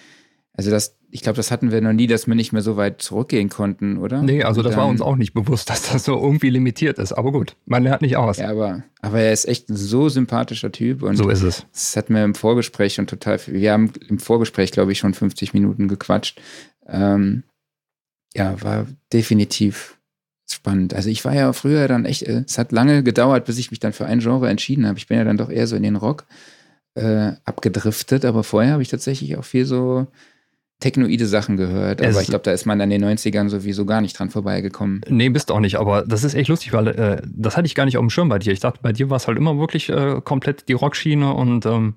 also 0.57 0.71
das, 0.71 0.97
ich 1.11 1.21
glaube, 1.21 1.35
das 1.35 1.51
hatten 1.51 1.71
wir 1.71 1.81
noch 1.81 1.93
nie, 1.93 2.07
dass 2.07 2.25
wir 2.25 2.33
nicht 2.33 2.51
mehr 2.51 2.63
so 2.63 2.77
weit 2.77 2.99
zurückgehen 2.99 3.47
konnten, 3.47 3.97
oder? 3.97 4.23
Nee, 4.23 4.43
also 4.43 4.63
das 4.63 4.71
dann, 4.71 4.81
war 4.81 4.87
uns 4.87 5.01
auch 5.01 5.15
nicht 5.15 5.35
bewusst, 5.35 5.69
dass 5.69 5.91
das 5.91 6.03
so 6.03 6.19
irgendwie 6.19 6.49
limitiert 6.49 6.97
ist. 6.97 7.13
Aber 7.13 7.31
gut, 7.31 7.55
man 7.65 7.83
lernt 7.83 8.01
nicht 8.01 8.17
aus. 8.17 8.37
Ja, 8.37 8.49
aber, 8.49 8.83
aber 8.99 9.19
er 9.19 9.31
ist 9.31 9.47
echt 9.47 9.69
ein 9.69 9.75
so 9.75 10.09
sympathischer 10.09 10.71
Typ. 10.71 11.03
Und 11.03 11.15
so 11.15 11.29
ist 11.29 11.43
es. 11.43 11.67
Das 11.71 11.95
hatten 11.95 12.15
wir 12.15 12.23
im 12.23 12.33
Vorgespräch 12.33 12.95
schon 12.95 13.05
total 13.05 13.37
viel. 13.37 13.53
Wir 13.53 13.71
haben 13.71 13.93
im 14.09 14.17
Vorgespräch, 14.17 14.71
glaube 14.71 14.91
ich, 14.91 14.97
schon 14.97 15.13
50 15.13 15.53
Minuten 15.53 15.87
gequatscht. 15.87 16.41
Ähm, 16.87 17.43
ja, 18.33 18.59
war 18.63 18.87
definitiv 19.13 19.99
spannend. 20.49 20.95
Also 20.95 21.09
ich 21.11 21.23
war 21.23 21.35
ja 21.35 21.53
früher 21.53 21.87
dann 21.87 22.05
echt, 22.05 22.23
äh, 22.23 22.43
es 22.47 22.57
hat 22.57 22.71
lange 22.71 23.03
gedauert, 23.03 23.45
bis 23.45 23.59
ich 23.59 23.69
mich 23.69 23.79
dann 23.79 23.93
für 23.93 24.07
ein 24.07 24.19
Genre 24.19 24.49
entschieden 24.49 24.87
habe. 24.87 24.97
Ich 24.97 25.07
bin 25.07 25.19
ja 25.19 25.23
dann 25.23 25.37
doch 25.37 25.51
eher 25.51 25.67
so 25.67 25.75
in 25.75 25.83
den 25.83 25.97
Rock 25.97 26.25
äh, 26.95 27.33
abgedriftet, 27.45 28.25
aber 28.25 28.43
vorher 28.43 28.73
habe 28.73 28.81
ich 28.81 28.89
tatsächlich 28.89 29.37
auch 29.37 29.45
viel 29.45 29.65
so 29.65 30.07
technoide 30.79 31.25
Sachen 31.25 31.57
gehört, 31.57 32.01
aber 32.01 32.09
es 32.11 32.21
ich 32.21 32.27
glaube, 32.27 32.43
da 32.43 32.51
ist 32.51 32.65
man 32.65 32.79
an 32.81 32.89
den 32.89 33.03
90ern 33.03 33.49
sowieso 33.49 33.85
gar 33.85 34.01
nicht 34.01 34.17
dran 34.17 34.29
vorbeigekommen. 34.29 35.01
Nee, 35.09 35.29
bist 35.29 35.51
auch 35.51 35.59
nicht, 35.59 35.77
aber 35.77 36.03
das 36.03 36.23
ist 36.23 36.35
echt 36.35 36.49
lustig, 36.49 36.71
weil 36.73 36.87
äh, 36.87 37.21
das 37.25 37.57
hatte 37.57 37.65
ich 37.65 37.73
gar 37.73 37.85
nicht 37.85 37.97
auf 37.97 38.03
dem 38.03 38.11
Schirm 38.11 38.29
bei 38.29 38.37
dir. 38.37 38.53
Ich 38.53 38.59
dachte, 38.59 38.79
bei 38.81 38.93
dir 38.93 39.09
war 39.09 39.17
es 39.17 39.27
halt 39.27 39.37
immer 39.37 39.57
wirklich 39.57 39.89
äh, 39.89 40.21
komplett 40.23 40.69
die 40.69 40.73
Rockschiene 40.73 41.33
und 41.33 41.65
ähm, 41.65 41.95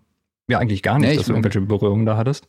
ja, 0.49 0.59
eigentlich 0.59 0.83
gar 0.83 0.99
nicht, 0.99 1.11
nee, 1.11 1.17
dass 1.17 1.27
du 1.27 1.33
irgendwelche 1.33 1.61
Berührungen 1.61 2.07
da 2.07 2.17
hattest. 2.17 2.49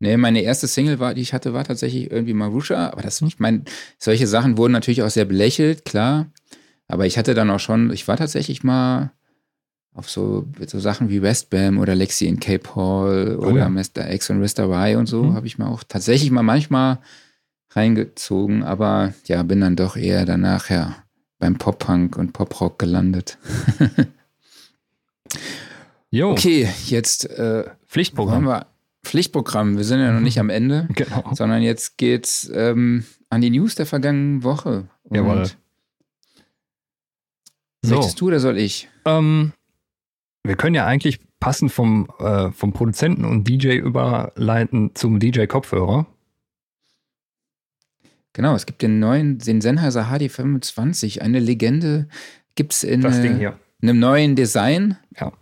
Nee, 0.00 0.16
meine 0.16 0.40
erste 0.40 0.66
Single, 0.66 0.98
war, 0.98 1.14
die 1.14 1.20
ich 1.20 1.32
hatte, 1.32 1.54
war 1.54 1.62
tatsächlich 1.62 2.10
irgendwie 2.10 2.34
Marusha. 2.34 2.90
Aber 2.90 3.02
das, 3.02 3.22
ich 3.22 3.38
meine, 3.38 3.62
solche 3.98 4.26
Sachen 4.26 4.58
wurden 4.58 4.72
natürlich 4.72 5.02
auch 5.04 5.10
sehr 5.10 5.24
belächelt, 5.24 5.84
klar. 5.84 6.26
Aber 6.88 7.06
ich 7.06 7.16
hatte 7.18 7.34
dann 7.34 7.50
auch 7.50 7.60
schon, 7.60 7.92
ich 7.92 8.08
war 8.08 8.16
tatsächlich 8.16 8.64
mal 8.64 9.12
auf 9.94 10.08
so, 10.08 10.46
so 10.66 10.78
Sachen 10.80 11.10
wie 11.10 11.22
Westbam 11.22 11.78
oder 11.78 11.94
Lexi 11.94 12.26
in 12.26 12.40
Cape 12.40 12.74
Hall 12.74 13.36
oh, 13.38 13.46
oder 13.46 13.60
ja. 13.60 13.68
Mr. 13.68 14.10
X 14.10 14.30
und 14.30 14.40
Mr. 14.40 14.64
Y 14.64 14.96
und 14.96 15.06
so, 15.06 15.24
mhm. 15.24 15.34
habe 15.34 15.46
ich 15.46 15.58
mir 15.58 15.66
auch 15.66 15.82
tatsächlich 15.84 16.30
mal 16.30 16.42
manchmal 16.42 16.98
reingezogen. 17.70 18.62
Aber 18.62 19.12
ja, 19.26 19.42
bin 19.42 19.60
dann 19.60 19.76
doch 19.76 19.96
eher 19.96 20.24
danach 20.24 20.70
ja 20.70 20.96
beim 21.38 21.58
Pop-Punk 21.58 22.16
und 22.16 22.32
Pop-Rock 22.32 22.78
gelandet. 22.78 23.36
jo. 26.10 26.30
Okay, 26.30 26.68
jetzt 26.86 27.28
äh, 27.30 27.64
Pflichtprogramm. 27.86 28.44
Wir, 28.44 28.66
Pflichtprogramm. 29.04 29.76
Wir 29.76 29.84
sind 29.84 30.00
ja 30.00 30.12
noch 30.12 30.20
nicht 30.20 30.38
am 30.38 30.48
Ende, 30.48 30.88
genau. 30.94 31.34
sondern 31.34 31.62
jetzt 31.62 31.98
geht's 31.98 32.50
ähm, 32.54 33.04
an 33.28 33.40
die 33.42 33.50
News 33.50 33.74
der 33.74 33.86
vergangenen 33.86 34.42
Woche. 34.42 34.88
Jawohl. 35.10 35.50
So. 37.84 37.96
Möchtest 37.96 38.20
du 38.20 38.28
oder 38.28 38.38
soll 38.38 38.58
ich? 38.58 38.88
Ähm, 39.04 39.52
wir 40.44 40.56
können 40.56 40.74
ja 40.74 40.86
eigentlich 40.86 41.20
passend 41.40 41.72
vom, 41.72 42.08
äh, 42.18 42.50
vom 42.52 42.72
Produzenten 42.72 43.24
und 43.24 43.48
DJ 43.48 43.76
überleiten 43.76 44.94
zum 44.94 45.18
DJ-Kopfhörer. 45.18 46.06
Genau, 48.32 48.54
es 48.54 48.66
gibt 48.66 48.82
den 48.82 48.98
neuen, 48.98 49.38
den 49.38 49.60
Sennheiser 49.60 50.04
HD25, 50.04 51.20
eine 51.20 51.38
Legende 51.38 52.08
gibt 52.54 52.72
es 52.72 52.82
in 52.82 53.04
äh, 53.04 53.52
einem 53.82 53.98
neuen 53.98 54.36
Design 54.36 54.96
ja. 55.18 55.32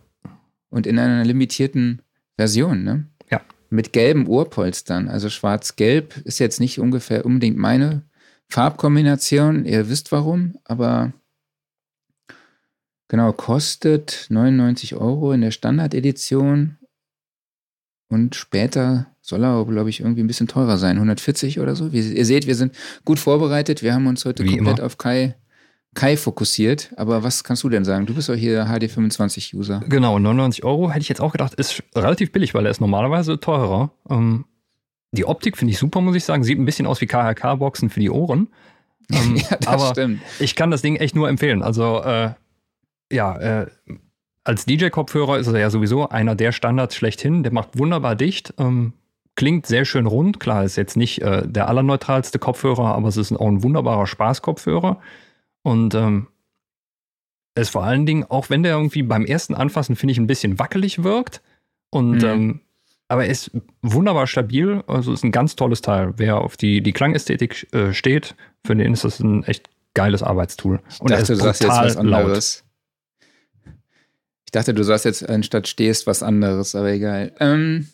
und 0.69 0.87
in 0.87 0.99
einer 0.99 1.23
limitierten 1.23 2.01
Version, 2.37 2.83
ne? 2.83 3.07
Ja. 3.29 3.41
Mit 3.69 3.93
gelben 3.93 4.27
Ohrpolstern, 4.27 5.07
also 5.07 5.29
schwarz-gelb 5.29 6.17
ist 6.25 6.39
jetzt 6.39 6.59
nicht 6.59 6.79
ungefähr 6.79 7.25
unbedingt 7.25 7.57
meine 7.57 8.03
Farbkombination, 8.49 9.65
ihr 9.65 9.89
wisst 9.89 10.11
warum, 10.11 10.57
aber 10.65 11.13
genau, 13.11 13.33
kostet 13.33 14.27
99 14.29 14.95
Euro 14.95 15.33
in 15.33 15.41
der 15.41 15.51
Standardedition 15.51 16.77
und 18.07 18.35
später 18.35 19.07
soll 19.21 19.43
er, 19.43 19.65
glaube 19.65 19.89
ich, 19.89 19.99
irgendwie 19.99 20.23
ein 20.23 20.27
bisschen 20.27 20.47
teurer 20.47 20.77
sein. 20.77 20.95
140 20.95 21.59
oder 21.59 21.75
so. 21.75 21.91
Wie, 21.91 21.99
ihr 21.99 22.25
seht, 22.25 22.47
wir 22.47 22.55
sind 22.55 22.73
gut 23.05 23.19
vorbereitet. 23.19 23.83
Wir 23.83 23.93
haben 23.93 24.07
uns 24.07 24.23
heute 24.25 24.43
Wie 24.43 24.55
komplett 24.55 24.79
immer. 24.79 24.85
auf 24.85 24.97
Kai, 24.97 25.35
Kai 25.93 26.17
fokussiert. 26.17 26.91
Aber 26.95 27.21
was 27.23 27.43
kannst 27.43 27.63
du 27.63 27.69
denn 27.69 27.85
sagen? 27.85 28.05
Du 28.05 28.15
bist 28.15 28.29
doch 28.29 28.35
hier 28.35 28.65
HD25-User. 28.65 29.81
Genau, 29.87 30.17
99 30.17 30.63
Euro 30.63 30.89
hätte 30.89 31.01
ich 31.01 31.09
jetzt 31.09 31.21
auch 31.21 31.33
gedacht, 31.33 31.53
ist 31.55 31.83
relativ 31.95 32.31
billig, 32.31 32.53
weil 32.53 32.65
er 32.65 32.71
ist 32.71 32.81
normalerweise 32.81 33.39
teurer. 33.39 33.91
Ähm, 34.09 34.45
die 35.11 35.25
Optik 35.25 35.57
finde 35.57 35.73
ich 35.73 35.77
super, 35.77 35.99
muss 36.01 36.15
ich 36.15 36.23
sagen. 36.23 36.43
Sieht 36.43 36.57
ein 36.57 36.65
bisschen 36.65 36.87
aus 36.87 37.01
wie 37.01 37.07
KHK-Boxen 37.07 37.89
für 37.89 37.99
die 37.99 38.09
Ohren. 38.09 38.47
Ähm, 39.13 39.35
ja, 39.35 39.57
das 39.57 39.67
aber 39.67 39.89
stimmt. 39.89 40.21
Ich 40.39 40.55
kann 40.55 40.71
das 40.71 40.81
Ding 40.81 40.95
echt 40.95 41.15
nur 41.15 41.27
empfehlen. 41.27 41.63
Also, 41.63 42.01
äh, 42.01 42.29
ja, 43.11 43.37
äh, 43.37 43.67
als 44.43 44.65
DJ-Kopfhörer 44.65 45.37
ist 45.37 45.47
er 45.47 45.59
ja 45.59 45.69
sowieso 45.69 46.09
einer 46.09 46.35
der 46.35 46.51
Standards 46.51 46.95
schlechthin. 46.95 47.43
Der 47.43 47.53
macht 47.53 47.77
wunderbar 47.77 48.15
dicht. 48.15 48.53
Ähm, 48.57 48.93
klingt 49.35 49.65
sehr 49.65 49.85
schön 49.85 50.07
rund. 50.07 50.39
Klar, 50.39 50.63
ist 50.63 50.75
jetzt 50.75 50.97
nicht 50.97 51.21
äh, 51.21 51.47
der 51.47 51.67
allerneutralste 51.67 52.39
Kopfhörer, 52.39 52.95
aber 52.95 53.07
es 53.07 53.17
ist 53.17 53.31
auch 53.33 53.47
ein 53.47 53.63
wunderbarer 53.63 54.07
Spaßkopfhörer. 54.07 54.99
Und 55.63 55.93
ähm, 55.93 56.27
es 57.53 57.69
vor 57.69 57.83
allen 57.83 58.05
Dingen, 58.05 58.23
auch 58.23 58.49
wenn 58.49 58.63
der 58.63 58.73
irgendwie 58.73 59.03
beim 59.03 59.25
ersten 59.25 59.53
Anfassen, 59.53 59.95
finde 59.95 60.13
ich, 60.13 60.17
ein 60.17 60.27
bisschen 60.27 60.57
wackelig 60.57 61.03
wirkt. 61.03 61.41
Und 61.89 62.23
mhm. 62.23 62.25
ähm, 62.25 62.59
aber 63.09 63.25
er 63.25 63.31
ist 63.31 63.51
wunderbar 63.81 64.25
stabil. 64.25 64.83
Also 64.87 65.11
ist 65.11 65.25
ein 65.25 65.33
ganz 65.33 65.57
tolles 65.57 65.81
Teil. 65.81 66.13
Wer 66.15 66.37
auf 66.37 66.55
die, 66.55 66.81
die 66.81 66.93
Klangästhetik 66.93 67.67
äh, 67.73 67.93
steht, 67.93 68.35
für 68.65 68.73
den 68.73 68.93
ist 68.93 69.03
das 69.03 69.19
ein 69.19 69.43
echt 69.43 69.69
geiles 69.93 70.23
Arbeitstool. 70.23 70.79
Und 70.99 71.11
dachte, 71.11 71.13
er 71.15 71.21
ist 71.21 71.29
du 71.29 71.35
sagst 71.35 71.61
jetzt 71.61 71.69
was 71.69 71.97
anderes. 71.97 72.63
Laut. 72.63 72.70
Ich 74.51 74.59
dachte, 74.59 74.73
du 74.73 74.83
sagst 74.83 75.05
jetzt 75.05 75.29
anstatt 75.29 75.69
stehst 75.69 76.07
was 76.07 76.23
anderes, 76.23 76.75
aber 76.75 76.91
egal. 76.91 77.31
Ähm, 77.39 77.87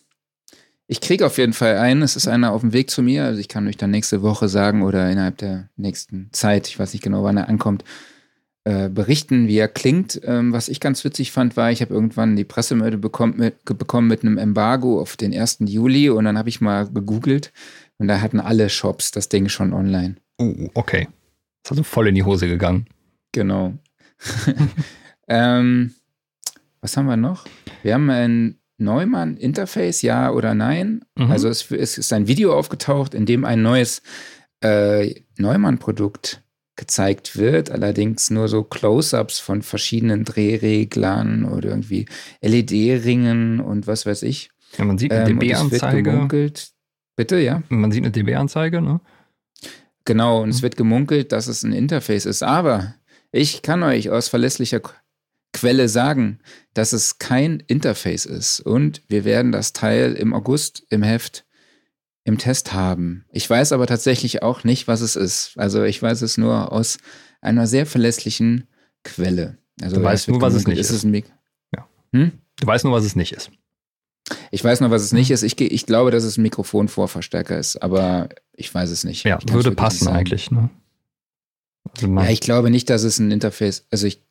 ich 0.87 1.01
kriege 1.01 1.23
auf 1.23 1.37
jeden 1.37 1.53
Fall 1.53 1.77
einen. 1.77 2.01
Es 2.01 2.15
ist 2.15 2.27
einer 2.27 2.51
auf 2.51 2.61
dem 2.61 2.73
Weg 2.73 2.89
zu 2.89 3.03
mir. 3.03 3.25
Also 3.25 3.39
ich 3.39 3.47
kann 3.47 3.67
euch 3.67 3.77
dann 3.77 3.91
nächste 3.91 4.23
Woche 4.23 4.49
sagen 4.49 4.81
oder 4.81 5.07
innerhalb 5.11 5.37
der 5.37 5.69
nächsten 5.75 6.29
Zeit, 6.31 6.67
ich 6.67 6.79
weiß 6.79 6.93
nicht 6.93 7.03
genau, 7.03 7.23
wann 7.23 7.37
er 7.37 7.47
ankommt, 7.47 7.83
äh, 8.63 8.89
berichten, 8.89 9.47
wie 9.47 9.59
er 9.59 9.67
klingt. 9.67 10.19
Ähm, 10.23 10.51
was 10.51 10.67
ich 10.67 10.79
ganz 10.79 11.03
witzig 11.03 11.31
fand, 11.31 11.57
war, 11.57 11.71
ich 11.71 11.81
habe 11.83 11.93
irgendwann 11.93 12.35
die 12.35 12.43
Pressemeldung 12.43 13.01
bekommen 13.01 13.35
mit, 13.37 13.63
bekommen 13.63 14.07
mit 14.07 14.23
einem 14.23 14.39
Embargo 14.39 14.99
auf 14.99 15.15
den 15.15 15.39
1. 15.39 15.59
Juli 15.59 16.09
und 16.09 16.25
dann 16.25 16.39
habe 16.39 16.49
ich 16.49 16.59
mal 16.59 16.89
gegoogelt 16.89 17.53
und 17.99 18.07
da 18.07 18.19
hatten 18.19 18.39
alle 18.39 18.71
Shops 18.71 19.11
das 19.11 19.29
Ding 19.29 19.47
schon 19.47 19.73
online. 19.73 20.15
Uh, 20.41 20.69
okay. 20.73 21.07
ist 21.63 21.69
also 21.69 21.83
voll 21.83 22.07
in 22.07 22.15
die 22.15 22.23
Hose 22.23 22.47
gegangen. 22.47 22.87
Genau. 23.31 23.73
ähm, 25.27 25.93
was 26.81 26.97
haben 26.97 27.07
wir 27.07 27.17
noch? 27.17 27.45
Wir 27.83 27.93
haben 27.93 28.09
ein 28.09 28.59
Neumann 28.77 29.37
Interface, 29.37 30.01
ja 30.01 30.31
oder 30.31 30.53
nein? 30.53 31.03
Mhm. 31.15 31.31
Also 31.31 31.49
es, 31.49 31.71
es, 31.71 31.97
ist 31.97 32.13
ein 32.13 32.27
Video 32.27 32.57
aufgetaucht, 32.57 33.13
in 33.13 33.25
dem 33.25 33.43
ein 33.45 33.61
neues 33.61 34.01
äh, 34.61 35.15
Neumann-Produkt 35.37 36.43
gezeigt 36.75 37.37
wird, 37.37 37.71
allerdings 37.71 38.29
nur 38.29 38.47
so 38.47 38.63
Close-ups 38.63 39.39
von 39.39 39.63
verschiedenen 39.63 40.23
Drehreglern 40.25 41.45
oder 41.45 41.69
irgendwie 41.69 42.05
LED-Ringen 42.41 43.59
und 43.59 43.87
was 43.87 44.05
weiß 44.05 44.21
ich. 44.23 44.51
Ja, 44.77 44.85
man 44.85 44.99
sieht 44.99 45.11
eine 45.11 45.29
ähm, 45.29 45.39
DB-Anzeige. 45.39 46.51
Bitte, 47.15 47.39
ja. 47.39 47.63
Man 47.69 47.91
sieht 47.91 48.03
eine 48.03 48.11
DB-Anzeige, 48.11 48.81
ne? 48.81 49.01
Genau, 50.05 50.41
und 50.41 50.49
mhm. 50.49 50.51
es 50.51 50.61
wird 50.61 50.77
gemunkelt, 50.77 51.31
dass 51.31 51.47
es 51.47 51.63
ein 51.63 51.73
Interface 51.73 52.27
ist. 52.27 52.43
Aber 52.43 52.93
ich 53.31 53.63
kann 53.63 53.81
euch 53.81 54.11
aus 54.11 54.29
verlässlicher 54.29 54.79
Quelle 55.57 55.89
sagen, 55.89 56.39
dass 56.75 56.93
es 56.93 57.17
kein 57.17 57.63
Interface 57.65 58.25
ist. 58.25 58.59
Und 58.59 59.01
wir 59.07 59.25
werden 59.25 59.51
das 59.51 59.73
Teil 59.73 60.13
im 60.13 60.31
August 60.33 60.85
im 60.89 61.01
Heft 61.01 61.45
im 62.23 62.37
Test 62.37 62.73
haben. 62.73 63.25
Ich 63.31 63.49
weiß 63.49 63.71
aber 63.71 63.87
tatsächlich 63.87 64.43
auch 64.43 64.63
nicht, 64.63 64.87
was 64.87 65.01
es 65.01 65.15
ist. 65.15 65.53
Also 65.57 65.83
ich 65.83 65.99
weiß 65.99 66.21
es 66.21 66.37
nur 66.37 66.71
aus 66.71 66.99
einer 67.41 67.65
sehr 67.65 67.87
verlässlichen 67.87 68.67
Quelle. 69.03 69.57
Also 69.81 69.95
du 69.95 70.03
weißt 70.03 70.27
nur, 70.27 70.41
was 70.41 70.53
es 70.53 70.67
nicht 70.67 70.77
ist. 70.77 70.91
ist. 70.91 71.05
Es 71.05 71.23
ja. 71.73 71.87
hm? 72.11 72.33
Du 72.59 72.67
weißt 72.67 72.83
nur, 72.83 72.93
was 72.93 73.05
es 73.05 73.15
nicht 73.15 73.31
ist. 73.31 73.49
Ich 74.51 74.63
weiß 74.63 74.81
nur, 74.81 74.91
was 74.91 75.01
es 75.01 75.11
nicht 75.11 75.31
ist. 75.31 75.41
Ich, 75.41 75.59
ich 75.59 75.85
glaube, 75.87 76.11
dass 76.11 76.23
es 76.23 76.37
ein 76.37 76.43
Mikrofonvorverstärker 76.43 77.57
ist, 77.57 77.77
aber 77.77 78.29
ich 78.53 78.71
weiß 78.71 78.91
es 78.91 79.05
nicht. 79.05 79.23
Ja, 79.23 79.39
würde 79.49 79.71
passen 79.71 80.07
eigentlich. 80.07 80.51
Ne? 80.51 80.69
Also 81.95 82.07
ja, 82.07 82.29
ich 82.29 82.41
glaube 82.41 82.69
nicht, 82.69 82.91
dass 82.91 83.03
es 83.03 83.17
ein 83.17 83.31
Interface, 83.31 83.87
also 83.89 84.05
ich 84.05 84.26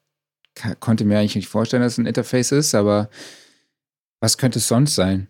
konnte 0.81 1.05
mir 1.05 1.19
eigentlich 1.19 1.37
nicht 1.37 1.49
vorstellen, 1.49 1.83
dass 1.83 1.93
es 1.93 1.99
ein 1.99 2.07
Interface 2.07 2.53
ist, 2.53 2.74
aber 2.74 3.09
was 4.20 4.39
könnte 4.39 4.59
es 4.59 4.69
sonst 4.69 4.95
sein? 4.95 5.28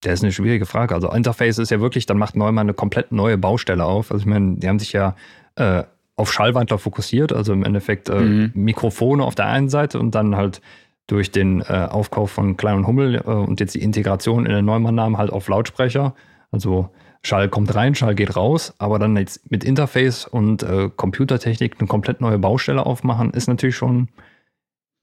Das 0.00 0.14
ist 0.14 0.22
eine 0.22 0.32
schwierige 0.32 0.66
Frage. 0.66 0.94
Also 0.94 1.10
Interface 1.10 1.58
ist 1.58 1.70
ja 1.70 1.80
wirklich, 1.80 2.06
dann 2.06 2.18
macht 2.18 2.36
Neumann 2.36 2.66
eine 2.66 2.74
komplett 2.74 3.10
neue 3.10 3.36
Baustelle 3.36 3.84
auf. 3.84 4.12
Also 4.12 4.22
ich 4.22 4.26
meine, 4.26 4.56
die 4.56 4.68
haben 4.68 4.78
sich 4.78 4.92
ja 4.92 5.16
äh, 5.56 5.82
auf 6.14 6.32
Schallwandler 6.32 6.78
fokussiert, 6.78 7.32
also 7.32 7.52
im 7.52 7.64
Endeffekt 7.64 8.08
äh, 8.08 8.20
mhm. 8.20 8.50
Mikrofone 8.54 9.24
auf 9.24 9.34
der 9.34 9.46
einen 9.46 9.68
Seite 9.68 9.98
und 9.98 10.14
dann 10.14 10.36
halt 10.36 10.60
durch 11.06 11.32
den 11.32 11.62
äh, 11.62 11.88
Aufkauf 11.90 12.30
von 12.30 12.56
Klein 12.56 12.76
und 12.76 12.86
Hummel 12.86 13.16
äh, 13.16 13.20
und 13.30 13.60
jetzt 13.60 13.74
die 13.74 13.82
Integration 13.82 14.46
in 14.46 14.52
den 14.52 14.64
Neumann-Namen 14.64 15.16
halt 15.16 15.30
auf 15.30 15.48
Lautsprecher. 15.48 16.14
Also 16.52 16.90
Schall 17.22 17.48
kommt 17.48 17.74
rein, 17.74 17.94
Schall 17.94 18.14
geht 18.14 18.36
raus, 18.36 18.74
aber 18.78 18.98
dann 18.98 19.16
jetzt 19.16 19.50
mit 19.50 19.64
Interface 19.64 20.26
und 20.26 20.62
äh, 20.62 20.90
Computertechnik 20.94 21.76
eine 21.78 21.88
komplett 21.88 22.20
neue 22.20 22.38
Baustelle 22.38 22.84
aufmachen, 22.84 23.32
ist 23.32 23.48
natürlich 23.48 23.76
schon 23.76 24.08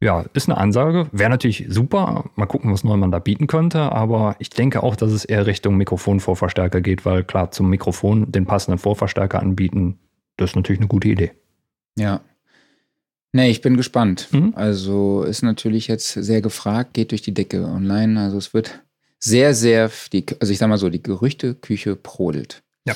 ja, 0.02 0.26
ist 0.34 0.50
eine 0.50 0.58
Ansage. 0.58 1.08
Wäre 1.12 1.30
natürlich 1.30 1.66
super. 1.70 2.30
Mal 2.36 2.46
gucken, 2.46 2.72
was 2.72 2.84
Neumann 2.84 3.12
da 3.12 3.20
bieten 3.20 3.48
könnte. 3.48 3.80
Aber 3.92 4.36
ich 4.40 4.50
denke 4.50 4.84
auch, 4.84 4.96
dass 4.96 5.12
es 5.12 5.26
eher 5.26 5.46
Richtung 5.46 5.78
Mikrofonvorverstärker 5.78 6.82
geht, 6.82 7.06
weil 7.06 7.24
klar, 7.24 7.52
zum 7.52 7.70
Mikrofon 7.70 8.32
den 8.32 8.46
passenden 8.46 8.78
Vorverstärker 8.78 9.40
anbieten, 9.40 10.00
das 10.38 10.52
ist 10.52 10.56
natürlich 10.56 10.82
eine 10.82 10.90
gute 10.90 11.08
Idee. 11.08 11.32
Ja. 11.98 12.22
Nee, 13.32 13.50
ich 13.50 13.62
bin 13.62 13.78
gespannt. 13.78 14.30
Mhm. 14.32 14.54
Also 14.56 15.24
ist 15.24 15.42
natürlich 15.42 15.88
jetzt 15.88 16.10
sehr 16.10 16.42
gefragt, 16.42 16.94
geht 16.94 17.12
durch 17.12 17.22
die 17.22 17.34
Decke 17.34 17.66
online. 17.66 18.20
Also 18.20 18.38
es 18.38 18.54
wird 18.54 18.84
sehr, 19.20 19.54
sehr, 19.54 19.90
die, 20.14 20.26
also 20.40 20.52
ich 20.52 20.60
sag 20.60 20.70
mal 20.70 20.78
so, 20.78 20.90
die 20.90 21.04
Gerüchteküche 21.04 21.96
brodelt. 21.96 22.64
Ja. 22.86 22.96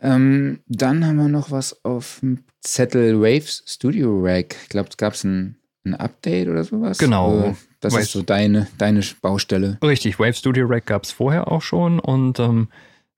Ähm, 0.00 0.60
dann 0.66 1.06
haben 1.06 1.16
wir 1.16 1.28
noch 1.28 1.50
was 1.50 1.84
auf 1.84 2.18
dem 2.20 2.40
Zettel 2.60 3.20
Waves 3.20 3.62
Studio 3.66 4.18
Rack. 4.20 4.56
Ich 4.62 4.68
glaube, 4.68 4.88
es 4.90 4.96
gab 4.96 5.14
ein, 5.24 5.56
ein 5.84 5.94
Update 5.94 6.48
oder 6.48 6.64
sowas. 6.64 6.98
Genau. 6.98 7.56
Das 7.80 7.94
Waves. 7.94 8.06
ist 8.06 8.12
so 8.12 8.22
deine, 8.22 8.66
deine 8.78 9.02
Baustelle. 9.22 9.78
Richtig, 9.82 10.18
Wave 10.18 10.34
Studio 10.34 10.66
Rack 10.66 10.86
gab 10.86 11.04
es 11.04 11.12
vorher 11.12 11.50
auch 11.50 11.62
schon 11.62 12.00
und 12.00 12.40
ähm, 12.40 12.68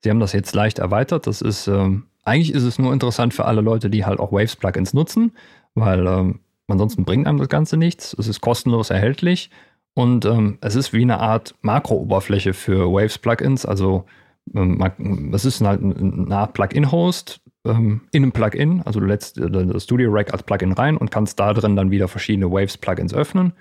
sie 0.03 0.09
haben 0.09 0.19
das 0.19 0.33
jetzt 0.33 0.53
leicht 0.53 0.79
erweitert. 0.79 1.25
Das 1.25 1.41
ist, 1.41 1.67
ähm, 1.67 2.05
eigentlich 2.23 2.53
ist 2.53 2.63
es 2.63 2.77
nur 2.77 2.93
interessant 2.93 3.33
für 3.33 3.45
alle 3.45 3.61
Leute, 3.61 3.89
die 3.89 4.05
halt 4.05 4.19
auch 4.19 4.31
Waves 4.31 4.55
Plugins 4.55 4.93
nutzen, 4.93 5.31
weil 5.73 6.05
ähm, 6.05 6.39
ansonsten 6.67 7.05
bringt 7.05 7.25
einem 7.27 7.39
das 7.39 7.49
Ganze 7.49 7.77
nichts. 7.77 8.15
Es 8.17 8.27
ist 8.27 8.41
kostenlos 8.41 8.91
erhältlich 8.91 9.49
Und 9.93 10.25
ähm, 10.25 10.57
es 10.61 10.75
ist 10.75 10.93
wie 10.93 11.01
eine 11.01 11.19
Art 11.19 11.55
Makro-Oberfläche 11.61 12.53
für 12.53 12.91
Waves-Plugins. 12.91 13.65
Also 13.65 14.05
ähm, 14.55 15.31
es 15.33 15.45
ist 15.45 15.61
halt 15.61 15.81
eine 15.81 16.35
Art 16.35 16.53
Plugin-Host 16.53 17.41
ähm, 17.65 18.01
in 18.11 18.23
einem 18.23 18.31
Plugin. 18.31 18.81
Also 18.83 18.99
du 18.99 19.05
lädst 19.05 19.37
äh, 19.37 19.49
das 19.49 19.83
Studio 19.83 20.11
Rack 20.11 20.33
als 20.33 20.43
Plugin 20.43 20.73
rein 20.73 20.97
und 20.97 21.11
kannst 21.11 21.39
da 21.39 21.53
drin 21.53 21.75
dann 21.75 21.91
wieder 21.91 22.07
verschiedene 22.07 22.51
Waves-Plugins 22.51 23.13
öffnen. 23.13 23.53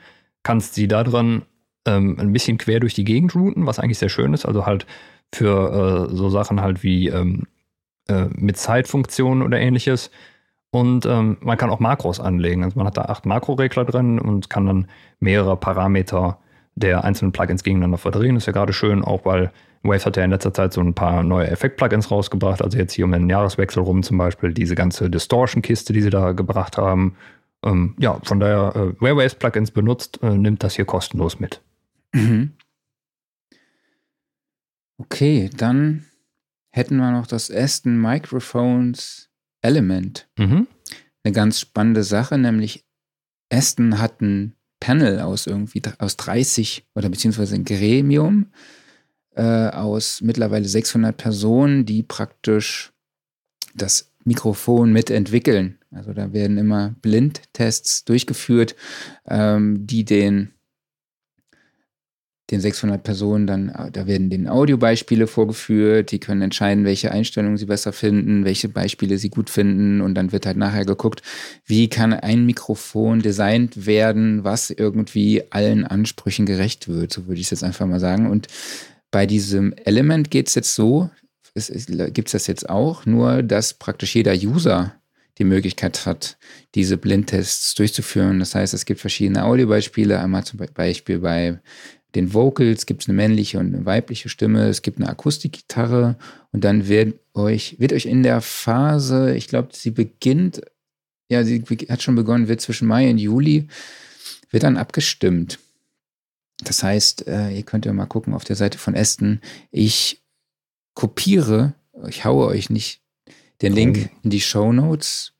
Kannst 0.43 0.74
sie 0.74 0.89
da 0.89 1.05
drin 1.05 1.43
ähm, 1.86 2.16
ein 2.19 2.32
bisschen 2.32 2.59
quer 2.59 2.81
durch 2.81 2.94
die 2.94 3.05
Gegend 3.05 3.35
routen, 3.35 3.66
was 3.66 3.78
eigentlich 3.78 3.98
sehr 3.98 4.09
schön 4.09 4.35
ist. 4.35 4.47
Also 4.47 4.66
halt 4.66 4.86
für 5.32 6.09
äh, 6.11 6.15
so 6.15 6.28
Sachen 6.31 6.61
halt 6.61 6.82
wie 6.82 7.09
ähm, 7.09 7.47
äh, 8.09 8.27
mit 8.32 8.57
Zeitfunktionen 8.57 9.43
oder 9.43 9.61
ähnliches. 9.61 10.11
Und 10.73 11.05
ähm, 11.07 11.36
man 11.40 11.59
kann 11.59 11.70
auch 11.70 11.81
Makros 11.81 12.20
anlegen. 12.20 12.65
Also 12.65 12.78
man 12.78 12.86
hat 12.86 12.97
da 12.97 13.02
acht 13.02 13.27
Makroregler 13.27 13.85
drin 13.85 14.19
und 14.19 14.51
kann 14.51 14.66
dann 14.66 14.86
mehrere 15.19 15.57
Parameter 15.57 16.39
der 16.74 17.05
einzelnen 17.05 17.32
Plugins 17.32 17.65
gegeneinander 17.65 17.98
verdrehen. 17.98 18.35
Das 18.36 18.44
ist 18.44 18.47
ja 18.47 18.52
gerade 18.52 18.73
schön, 18.73 19.05
auch 19.05 19.24
weil 19.24 19.51
Waves 19.82 20.05
hat 20.05 20.16
ja 20.16 20.24
in 20.24 20.31
letzter 20.31 20.52
Zeit 20.52 20.73
so 20.73 20.81
ein 20.81 20.94
paar 20.94 21.23
neue 21.23 21.48
Effekt-Plugins 21.48 22.11
rausgebracht. 22.11 22.62
Also 22.62 22.77
jetzt 22.77 22.93
hier 22.93 23.07
um 23.07 23.12
den 23.12 23.31
Jahreswechsel 23.31 23.82
rum 23.82 24.02
zum 24.02 24.19
Beispiel 24.19 24.52
diese 24.52 24.74
ganze 24.74 25.09
Distortion-Kiste, 25.09 25.93
die 25.93 26.02
sie 26.02 26.11
da 26.11 26.32
gebracht 26.32 26.77
haben. 26.77 27.16
Ähm, 27.65 27.94
ja, 27.98 28.19
von 28.23 28.40
daher, 28.40 28.74
äh, 28.77 28.94
wer 29.01 29.16
Waves-Plugins 29.16 29.70
benutzt, 29.70 30.20
äh, 30.23 30.36
nimmt 30.36 30.62
das 30.62 30.77
hier 30.77 30.85
kostenlos 30.85 31.40
mit. 31.40 31.62
Mhm. 32.12 32.52
Okay, 34.98 35.48
dann 35.57 36.05
hätten 36.73 36.97
wir 36.98 37.11
noch 37.11 37.27
das 37.27 37.51
Aston 37.51 38.01
Microphones 38.01 39.31
Element. 39.62 40.28
Mhm. 40.39 40.66
Eine 41.24 41.32
ganz 41.32 41.61
spannende 41.61 42.02
Sache, 42.02 42.36
nämlich 42.36 42.85
Aston 43.51 43.98
hat 43.98 44.20
ein 44.20 44.57
Panel 44.78 45.20
aus 45.20 45.47
irgendwie 45.47 45.82
aus 45.98 46.16
30 46.16 46.86
oder 46.94 47.09
beziehungsweise 47.09 47.55
ein 47.55 47.65
Gremium 47.65 48.47
äh, 49.35 49.69
aus 49.69 50.20
mittlerweile 50.20 50.66
600 50.66 51.16
Personen, 51.16 51.86
die 51.86 52.02
praktisch 52.02 52.93
das 53.74 54.11
Mikrofon 54.24 54.93
mitentwickeln. 54.93 55.78
Also 55.90 56.12
da 56.12 56.32
werden 56.32 56.59
immer 56.59 56.94
Blindtests 57.02 58.05
durchgeführt, 58.05 58.77
ähm, 59.27 59.86
die 59.86 60.05
den 60.05 60.52
den 62.51 62.61
600 62.61 63.02
Personen 63.02 63.47
dann, 63.47 63.90
da 63.93 64.07
werden 64.07 64.28
den 64.28 64.48
Audiobeispiele 64.48 65.27
vorgeführt, 65.27 66.11
die 66.11 66.19
können 66.19 66.43
entscheiden, 66.43 66.85
welche 66.85 67.12
Einstellungen 67.12 67.57
sie 67.57 67.66
besser 67.66 67.93
finden, 67.93 68.44
welche 68.44 68.69
Beispiele 68.69 69.19
sie 69.19 69.31
gut 69.31 69.51
finden 69.51 70.01
und 70.01 70.15
dann 70.15 70.32
wird 70.32 70.47
halt 70.47 70.57
nachher 70.57 70.85
geguckt, 70.85 71.23
wie 71.65 71.89
kann 71.89 72.12
ein 72.12 72.47
Mikrofon 72.47 73.20
designt 73.20 73.86
werden, 73.86 74.44
was 74.44 74.70
irgendwie 74.70 75.44
allen 75.51 75.85
Ansprüchen 75.85 76.47
gerecht 76.47 76.89
wird, 76.89 77.12
so 77.12 77.27
würde 77.27 77.40
ich 77.40 77.47
es 77.47 77.51
jetzt 77.51 77.65
einfach 77.65 77.86
mal 77.86 78.01
sagen. 78.01 78.28
Und 78.28 78.48
bei 79.11 79.27
diesem 79.27 79.73
Element 79.73 80.31
geht 80.31 80.49
es 80.49 80.55
jetzt 80.55 80.74
so, 80.74 81.11
gibt 81.55 82.28
es 82.28 82.32
das 82.32 82.47
jetzt 82.47 82.69
auch, 82.69 83.07
nur 83.07 83.43
dass 83.43 83.74
praktisch 83.74 84.15
jeder 84.15 84.35
User 84.35 84.95
die 85.39 85.45
Möglichkeit 85.45 86.07
hat, 86.07 86.37
diese 86.74 86.97
Blindtests 86.97 87.74
durchzuführen. 87.74 88.39
Das 88.39 88.55
heißt, 88.55 88.74
es 88.74 88.85
gibt 88.85 89.01
verschiedene 89.01 89.45
Audiobeispiele. 89.45 90.20
Einmal 90.20 90.45
zum 90.45 90.61
Beispiel 90.74 91.19
bei 91.19 91.61
den 92.15 92.35
Vocals 92.35 92.87
gibt 92.87 93.03
es 93.03 93.09
eine 93.09 93.16
männliche 93.16 93.59
und 93.59 93.74
eine 93.74 93.87
weibliche 93.87 94.28
Stimme, 94.28 94.69
es 94.69 94.82
gibt 94.82 94.99
eine 94.99 95.09
Akustikgitarre 95.09 96.16
und 96.53 96.65
dann 96.65 96.89
wird 96.89 97.20
euch, 97.35 97.77
wird 97.78 97.93
euch 97.93 98.07
in 98.07 98.23
der 98.23 98.41
Phase, 98.41 99.35
ich 99.35 99.49
glaube, 99.49 99.69
sie 99.73 99.93
beginnt, 99.93 100.61
ja, 101.31 101.45
sie 101.45 101.62
hat 101.89 102.03
schon 102.03 102.16
begonnen, 102.16 102.49
wird 102.49 102.61
zwischen 102.61 102.89
Mai 102.89 103.09
und 103.09 103.19
Juli, 103.19 103.69
wird 104.51 104.65
dann 104.65 104.77
abgestimmt. 104.77 105.61
Das 106.65 106.82
heißt, 106.82 107.27
äh, 107.27 107.51
ihr 107.51 107.62
könnt 107.62 107.87
ja 107.87 107.93
mal 107.93 108.07
gucken 108.07 108.35
auf 108.35 108.45
der 108.45 108.57
Seite 108.57 108.78
von 108.78 108.97
Aston. 108.97 109.41
Ich 109.70 110.23
kopiere, 110.95 111.74
ich 112.09 112.24
haue 112.24 112.47
euch 112.47 112.70
nicht 112.70 113.03
den 113.62 113.73
Link 113.73 114.11
in 114.23 114.31
die 114.31 114.41
Show 114.41 114.73
Notes 114.73 115.32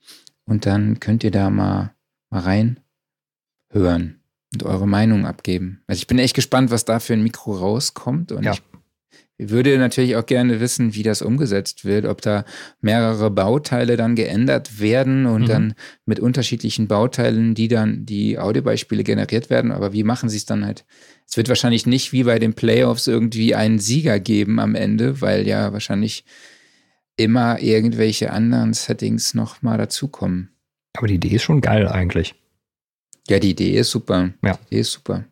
und 0.45 0.67
dann 0.67 1.01
könnt 1.01 1.25
ihr 1.25 1.31
da 1.31 1.51
mal, 1.51 1.95
mal 2.31 2.41
rein 2.41 2.81
hören 3.71 4.21
und 4.53 4.65
eure 4.65 4.87
Meinung 4.87 5.27
abgeben. 5.27 5.83
Also 5.87 6.01
ich 6.01 6.07
bin 6.07 6.19
echt 6.19 6.35
gespannt, 6.35 6.71
was 6.71 6.85
da 6.85 7.01
für 7.01 7.13
ein 7.13 7.23
Mikro 7.23 7.53
rauskommt. 7.53 8.33
Und 8.33 8.43
ja. 8.45 8.53
ich 8.53 8.63
würde 9.49 9.79
natürlich 9.79 10.17
auch 10.17 10.27
gerne 10.27 10.61
wissen, 10.61 10.95
wie 10.95 11.03
das 11.03 11.23
umgesetzt 11.23 11.85
wird, 11.85 12.05
ob 12.05 12.21
da 12.21 12.45
mehrere 12.81 13.31
Bauteile 13.31 13.97
dann 13.97 14.15
geändert 14.15 14.81
werden 14.81 15.27
und 15.27 15.43
mhm. 15.43 15.47
dann 15.47 15.75
mit 16.05 16.21
unterschiedlichen 16.21 16.89
Bauteilen, 16.89 17.55
die 17.55 17.69
dann 17.69 18.05
die 18.05 18.39
Audiobeispiele 18.39 19.05
generiert 19.05 19.51
werden. 19.51 19.73
Aber 19.73 19.93
wie 19.93 20.05
machen 20.05 20.29
sie 20.29 20.37
es 20.37 20.47
dann 20.47 20.67
halt? 20.67 20.85
Es 21.27 21.37
wird 21.37 21.49
wahrscheinlich 21.49 21.87
nicht 21.87 22.13
wie 22.13 22.25
bei 22.25 22.39
den 22.39 22.55
Playoffs 22.55 23.07
irgendwie 23.07 23.55
einen 23.55 23.79
Sieger 23.79 24.19
geben 24.19 24.59
am 24.59 24.75
Ende, 24.75 25.21
weil 25.21 25.47
ja 25.47 25.73
wahrscheinlich 25.73 26.25
immer 27.17 27.61
irgendwelche 27.61 28.33
anderen 28.33 28.75
Settings 28.75 29.35
nochmal 29.35 29.79
dazukommen. 29.79 30.51
Aber 30.97 31.07
die 31.07 31.15
Idee 31.15 31.37
ist 31.37 31.43
schon 31.43 31.61
geil 31.61 31.87
eigentlich. 31.87 32.35
Ja, 33.29 33.39
die 33.39 33.51
Idee 33.51 33.79
ist 33.79 33.91
super. 33.91 34.31
Ja. 34.45 34.55
Die 34.55 34.75
Idee 34.75 34.81
ist 34.81 34.93
super. 34.93 35.25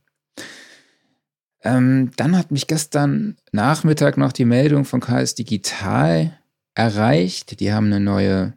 Ähm, 1.62 2.12
dann 2.16 2.36
hat 2.36 2.51
mich 2.51 2.66
gestern 2.66 3.36
Nachmittag 3.52 4.16
noch 4.16 4.32
die 4.32 4.44
Meldung 4.44 4.85
von 4.85 5.01
KS 5.01 5.35
Digital 5.35 6.39
erreicht. 6.74 7.60
Die 7.60 7.72
haben 7.72 7.86
eine 7.86 8.01
neue, 8.01 8.55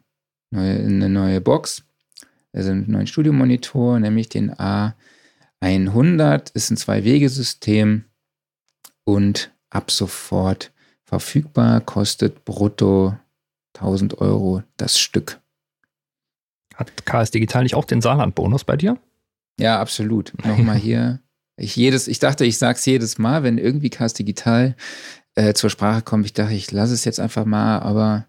neue, 0.50 0.78
eine 0.78 1.08
neue 1.08 1.40
Box, 1.40 1.84
also 2.52 2.70
einen 2.70 2.90
neuen 2.90 3.06
Studiomonitor, 3.06 3.98
nämlich 3.98 4.28
den 4.28 4.54
A100. 4.54 6.54
Ist 6.54 6.70
ein 6.70 6.76
Zwei-Wege-System 6.76 8.04
und 9.04 9.50
ab 9.70 9.90
sofort 9.90 10.72
verfügbar, 11.04 11.80
kostet 11.80 12.44
brutto 12.44 13.16
1000 13.74 14.18
Euro 14.18 14.62
das 14.76 14.98
Stück. 14.98 15.40
Hat 16.74 17.04
KS 17.04 17.32
Digital 17.32 17.64
nicht 17.64 17.74
auch 17.74 17.84
den 17.84 18.00
Saarland-Bonus 18.00 18.64
bei 18.64 18.76
dir? 18.76 18.96
Ja, 19.58 19.80
absolut. 19.80 20.32
Nochmal 20.44 20.76
hier. 20.76 21.18
Ich, 21.62 21.76
jedes, 21.76 22.08
ich 22.08 22.18
dachte, 22.18 22.44
ich 22.44 22.58
sage 22.58 22.76
es 22.76 22.84
jedes 22.84 23.18
Mal, 23.18 23.44
wenn 23.44 23.56
irgendwie 23.56 23.88
Cast 23.88 24.18
Digital 24.18 24.74
äh, 25.36 25.54
zur 25.54 25.70
Sprache 25.70 26.02
kommt. 26.02 26.26
Ich 26.26 26.32
dachte, 26.32 26.54
ich 26.54 26.72
lasse 26.72 26.92
es 26.92 27.04
jetzt 27.04 27.20
einfach 27.20 27.44
mal, 27.44 27.78
aber 27.78 28.26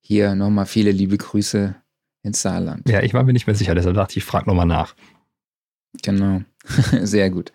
hier 0.00 0.34
nochmal 0.34 0.66
viele 0.66 0.90
liebe 0.90 1.16
Grüße 1.16 1.76
ins 2.22 2.42
Saarland. 2.42 2.88
Ja, 2.88 3.00
ich 3.00 3.14
war 3.14 3.22
mir 3.22 3.32
nicht 3.32 3.46
mehr 3.46 3.54
sicher, 3.54 3.76
deshalb 3.76 3.94
dachte 3.94 4.12
ich, 4.12 4.16
ich 4.18 4.24
frage 4.24 4.46
nochmal 4.48 4.66
nach. 4.66 4.96
Genau, 6.02 6.42
sehr 7.02 7.30
gut. 7.30 7.52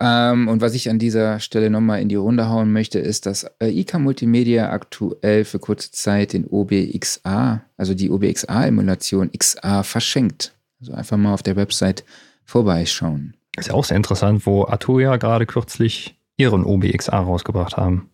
Ähm, 0.00 0.48
und 0.48 0.60
was 0.60 0.74
ich 0.74 0.90
an 0.90 0.98
dieser 0.98 1.40
Stelle 1.40 1.70
nochmal 1.70 2.02
in 2.02 2.10
die 2.10 2.16
Runde 2.16 2.50
hauen 2.50 2.70
möchte, 2.70 2.98
ist, 2.98 3.24
dass 3.24 3.44
äh, 3.62 3.68
IK 3.68 3.94
Multimedia 3.94 4.70
aktuell 4.70 5.46
für 5.46 5.58
kurze 5.58 5.92
Zeit 5.92 6.34
den 6.34 6.46
OBXA, 6.46 7.62
also 7.78 7.94
die 7.94 8.10
OBXA-Emulation 8.10 9.30
XA 9.32 9.82
verschenkt. 9.82 10.54
Also 10.78 10.92
einfach 10.92 11.16
mal 11.16 11.32
auf 11.32 11.42
der 11.42 11.56
Website 11.56 12.04
vorbeischauen. 12.44 13.35
Ist 13.56 13.68
ja 13.68 13.74
auch 13.74 13.84
sehr 13.84 13.96
interessant, 13.96 14.46
wo 14.46 14.64
Atoya 14.64 15.16
gerade 15.16 15.46
kürzlich 15.46 16.20
ihren 16.36 16.64
OBXA 16.64 17.18
rausgebracht 17.18 17.76
haben. 17.76 18.10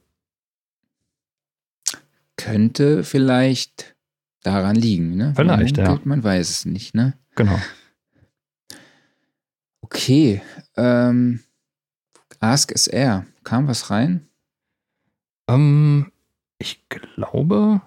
Könnte 2.37 3.05
vielleicht 3.05 3.95
daran 4.43 4.77
liegen, 4.77 5.17
ne? 5.17 5.33
Vielleicht, 5.37 5.77
man, 5.77 5.87
ja. 5.87 6.01
Man 6.05 6.25
weiß 6.25 6.49
es 6.51 6.65
nicht, 6.65 6.95
ne? 6.95 7.15
Genau. 7.35 7.59
Okay. 9.81 10.43
Ähm, 10.77 11.41
Ask 12.41 12.73
SR. 12.73 13.27
Kam 13.45 13.69
was 13.69 13.91
rein? 13.91 14.29
Ähm, 15.49 16.11
ich 16.59 16.89
glaube, 16.89 17.83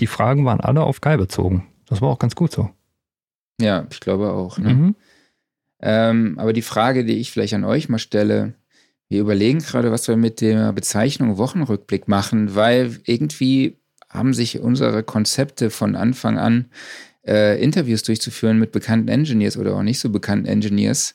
die 0.00 0.06
Fragen 0.06 0.44
waren 0.44 0.60
alle 0.60 0.82
auf 0.82 1.00
Geil 1.00 1.18
bezogen. 1.18 1.66
Das 1.86 2.00
war 2.00 2.08
auch 2.08 2.18
ganz 2.18 2.34
gut 2.34 2.52
so. 2.52 2.70
Ja, 3.60 3.86
ich 3.90 4.00
glaube 4.00 4.32
auch. 4.32 4.58
Ne? 4.58 4.74
Mhm. 4.74 4.96
Ähm, 5.82 6.38
aber 6.38 6.52
die 6.52 6.62
Frage, 6.62 7.04
die 7.04 7.18
ich 7.18 7.30
vielleicht 7.30 7.54
an 7.54 7.64
euch 7.64 7.88
mal 7.88 7.98
stelle, 7.98 8.54
wir 9.08 9.20
überlegen 9.20 9.58
gerade, 9.58 9.90
was 9.90 10.06
wir 10.08 10.16
mit 10.16 10.40
der 10.40 10.72
Bezeichnung 10.72 11.36
Wochenrückblick 11.36 12.06
machen, 12.06 12.54
weil 12.54 12.98
irgendwie 13.04 13.78
haben 14.08 14.34
sich 14.34 14.60
unsere 14.60 15.02
Konzepte 15.02 15.70
von 15.70 15.96
Anfang 15.96 16.38
an, 16.38 16.66
äh, 17.26 17.62
Interviews 17.62 18.02
durchzuführen 18.02 18.58
mit 18.58 18.72
bekannten 18.72 19.08
Engineers 19.08 19.56
oder 19.56 19.74
auch 19.74 19.82
nicht 19.82 20.00
so 20.00 20.10
bekannten 20.10 20.46
Engineers. 20.46 21.14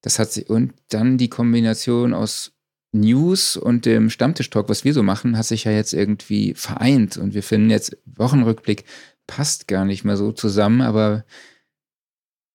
Das 0.00 0.18
hat 0.18 0.32
sich, 0.32 0.48
und 0.48 0.72
dann 0.88 1.18
die 1.18 1.28
Kombination 1.28 2.14
aus 2.14 2.52
News 2.92 3.56
und 3.56 3.86
dem 3.86 4.08
Stammtisch-Talk, 4.08 4.68
was 4.68 4.84
wir 4.84 4.94
so 4.94 5.02
machen, 5.02 5.36
hat 5.36 5.46
sich 5.46 5.64
ja 5.64 5.72
jetzt 5.72 5.92
irgendwie 5.92 6.54
vereint. 6.54 7.16
Und 7.16 7.34
wir 7.34 7.42
finden 7.42 7.70
jetzt 7.70 7.96
Wochenrückblick 8.06 8.84
passt 9.26 9.68
gar 9.68 9.84
nicht 9.84 10.04
mehr 10.04 10.16
so 10.16 10.32
zusammen, 10.32 10.80
aber 10.80 11.24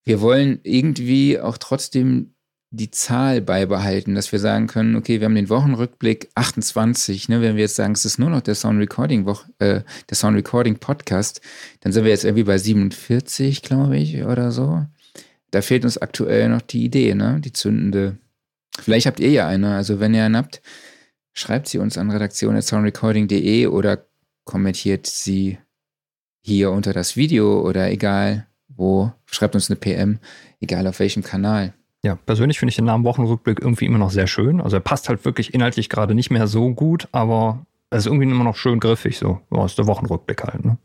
wir 0.09 0.21
wollen 0.21 0.59
irgendwie 0.63 1.39
auch 1.39 1.59
trotzdem 1.59 2.33
die 2.71 2.89
Zahl 2.89 3.41
beibehalten, 3.41 4.15
dass 4.15 4.31
wir 4.31 4.39
sagen 4.39 4.65
können, 4.65 4.95
okay, 4.95 5.19
wir 5.19 5.25
haben 5.25 5.35
den 5.35 5.49
Wochenrückblick 5.49 6.29
28, 6.33 7.29
ne, 7.29 7.41
wenn 7.41 7.55
wir 7.55 7.61
jetzt 7.61 7.75
sagen, 7.75 7.93
es 7.93 8.05
ist 8.05 8.17
nur 8.17 8.31
noch 8.31 8.41
der 8.41 8.55
Sound 8.55 8.79
Recording 8.79 9.25
Woche, 9.25 9.51
äh, 9.59 9.81
der 10.09 10.17
Sound 10.17 10.35
Recording 10.35 10.79
Podcast, 10.79 11.41
dann 11.81 11.91
sind 11.91 12.05
wir 12.05 12.11
jetzt 12.11 12.23
irgendwie 12.23 12.43
bei 12.43 12.57
47, 12.57 13.61
glaube 13.61 13.97
ich, 13.97 14.23
oder 14.23 14.51
so. 14.51 14.83
Da 15.51 15.61
fehlt 15.61 15.85
uns 15.85 15.99
aktuell 15.99 16.49
noch 16.49 16.63
die 16.63 16.85
Idee, 16.85 17.13
ne, 17.13 17.39
die 17.39 17.53
zündende 17.53 18.17
Vielleicht 18.81 19.05
habt 19.05 19.19
ihr 19.19 19.29
ja 19.29 19.47
eine. 19.47 19.75
Also 19.75 19.99
wenn 19.99 20.15
ihr 20.15 20.23
eine 20.23 20.39
habt, 20.39 20.63
schreibt 21.33 21.67
sie 21.67 21.77
uns 21.77 21.99
an 21.99 22.09
redaktion.soundrecording.de 22.09 23.67
oder 23.67 24.07
kommentiert 24.45 25.05
sie 25.05 25.59
hier 26.41 26.71
unter 26.71 26.93
das 26.93 27.15
Video 27.15 27.61
oder 27.61 27.91
egal 27.91 28.48
wo. 28.79 29.11
Schreibt 29.25 29.55
uns 29.55 29.69
eine 29.69 29.77
PM, 29.77 30.19
egal 30.59 30.87
auf 30.87 30.99
welchem 30.99 31.23
Kanal. 31.23 31.73
Ja, 32.01 32.15
persönlich 32.15 32.59
finde 32.59 32.69
ich 32.69 32.77
den 32.77 32.85
Namen 32.85 33.03
Wochenrückblick 33.03 33.59
irgendwie 33.59 33.85
immer 33.85 33.97
noch 33.97 34.11
sehr 34.11 34.27
schön. 34.27 34.61
Also 34.61 34.77
er 34.77 34.81
passt 34.81 35.09
halt 35.09 35.25
wirklich 35.25 35.53
inhaltlich 35.53 35.89
gerade 35.89 36.15
nicht 36.15 36.31
mehr 36.31 36.47
so 36.47 36.73
gut, 36.73 37.07
aber 37.11 37.65
er 37.89 37.97
ist 37.97 38.05
irgendwie 38.05 38.25
immer 38.25 38.43
noch 38.43 38.55
schön 38.55 38.79
griffig, 38.79 39.17
so 39.17 39.41
aus 39.49 39.75
der 39.75 39.87
Wochenrückblick 39.87 40.43
halt. 40.43 40.63
Ne? 40.63 40.77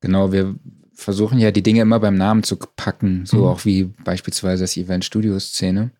Genau, 0.00 0.32
wir 0.32 0.54
versuchen 0.92 1.38
ja 1.38 1.50
die 1.50 1.62
Dinge 1.62 1.82
immer 1.82 2.00
beim 2.00 2.16
Namen 2.16 2.42
zu 2.42 2.56
packen, 2.56 3.24
so 3.26 3.38
mhm. 3.38 3.44
auch 3.44 3.64
wie 3.64 3.84
beispielsweise 3.84 4.64
das 4.64 4.76
Event 4.76 5.04
Studio 5.04 5.38
Szene. 5.38 5.90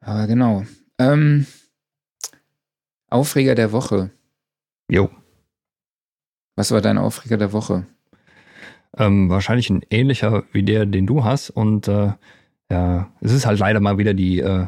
Aber 0.00 0.26
genau. 0.26 0.64
Ähm, 0.98 1.46
Aufreger 3.08 3.54
der 3.54 3.72
Woche. 3.72 4.10
Jo. 4.88 5.08
Was 6.56 6.70
war 6.70 6.80
dein 6.80 6.98
Aufreger 6.98 7.36
der 7.36 7.52
Woche? 7.52 7.86
Ähm, 8.96 9.28
wahrscheinlich 9.28 9.70
ein 9.70 9.82
ähnlicher 9.90 10.44
wie 10.52 10.62
der, 10.62 10.86
den 10.86 11.06
du 11.06 11.24
hast. 11.24 11.50
Und 11.50 11.88
äh, 11.88 12.12
ja, 12.70 13.12
es 13.20 13.32
ist 13.32 13.46
halt 13.46 13.58
leider 13.58 13.80
mal 13.80 13.98
wieder 13.98 14.14
die 14.14 14.40
äh, 14.40 14.66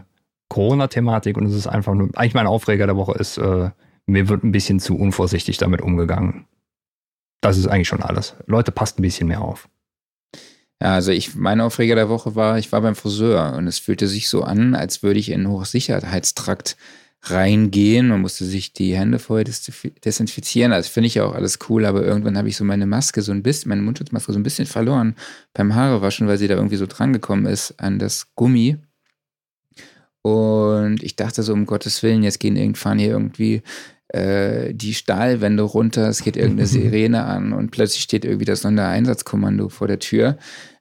Corona-Thematik 0.48 1.36
und 1.36 1.46
es 1.46 1.54
ist 1.54 1.66
einfach 1.66 1.94
nur, 1.94 2.10
eigentlich 2.14 2.34
mein 2.34 2.46
Aufreger 2.46 2.86
der 2.86 2.96
Woche 2.96 3.18
ist, 3.18 3.38
äh, 3.38 3.70
mir 4.06 4.28
wird 4.28 4.44
ein 4.44 4.52
bisschen 4.52 4.80
zu 4.80 4.96
unvorsichtig 4.96 5.58
damit 5.58 5.80
umgegangen. 5.80 6.46
Das 7.40 7.58
ist 7.58 7.66
eigentlich 7.66 7.88
schon 7.88 8.02
alles. 8.02 8.36
Leute, 8.46 8.72
passt 8.72 8.98
ein 8.98 9.02
bisschen 9.02 9.28
mehr 9.28 9.42
auf. 9.42 9.68
Ja, 10.80 10.92
also 10.94 11.10
ich, 11.10 11.34
mein 11.34 11.60
Aufreger 11.60 11.94
der 11.94 12.08
Woche 12.08 12.34
war, 12.34 12.58
ich 12.58 12.70
war 12.70 12.82
beim 12.82 12.94
Friseur 12.94 13.54
und 13.56 13.66
es 13.66 13.78
fühlte 13.78 14.08
sich 14.08 14.28
so 14.28 14.42
an, 14.42 14.74
als 14.74 15.02
würde 15.02 15.18
ich 15.18 15.30
in 15.30 15.48
Hochsicherheitstrakt 15.48 16.76
reingehen. 17.30 18.08
Man 18.08 18.20
musste 18.20 18.44
sich 18.44 18.72
die 18.72 18.96
Hände 18.96 19.18
vorher 19.18 19.44
desinfizieren. 20.04 20.72
Also 20.72 20.90
finde 20.90 21.08
ich 21.08 21.16
ja 21.16 21.24
auch 21.24 21.34
alles 21.34 21.58
cool, 21.68 21.84
aber 21.84 22.02
irgendwann 22.02 22.38
habe 22.38 22.48
ich 22.48 22.56
so 22.56 22.64
meine 22.64 22.86
Maske 22.86 23.22
so 23.22 23.32
ein 23.32 23.42
bisschen, 23.42 23.68
meine 23.68 23.82
Mundschutzmaske 23.82 24.32
so 24.32 24.38
ein 24.38 24.42
bisschen 24.42 24.66
verloren 24.66 25.16
beim 25.54 25.74
Haarewaschen, 25.74 26.28
weil 26.28 26.38
sie 26.38 26.48
da 26.48 26.54
irgendwie 26.54 26.76
so 26.76 26.86
drangekommen 26.86 27.46
ist 27.46 27.78
an 27.78 27.98
das 27.98 28.34
Gummi. 28.34 28.78
Und 30.22 31.02
ich 31.02 31.14
dachte 31.16 31.42
so, 31.42 31.52
um 31.52 31.66
Gottes 31.66 32.02
Willen, 32.02 32.24
jetzt 32.24 32.40
gehen 32.40 32.56
irgendwann 32.56 32.98
hier 32.98 33.10
irgendwie 33.10 33.62
äh, 34.08 34.74
die 34.74 34.94
Stahlwände 34.94 35.62
runter, 35.62 36.08
es 36.08 36.22
geht 36.22 36.36
irgendeine 36.36 36.66
Sirene 36.66 37.24
an 37.24 37.52
und 37.52 37.70
plötzlich 37.70 38.02
steht 38.02 38.24
irgendwie 38.24 38.44
das 38.44 38.62
Sondereinsatzkommando 38.62 39.68
vor 39.68 39.86
der 39.86 40.00
Tür. 40.00 40.36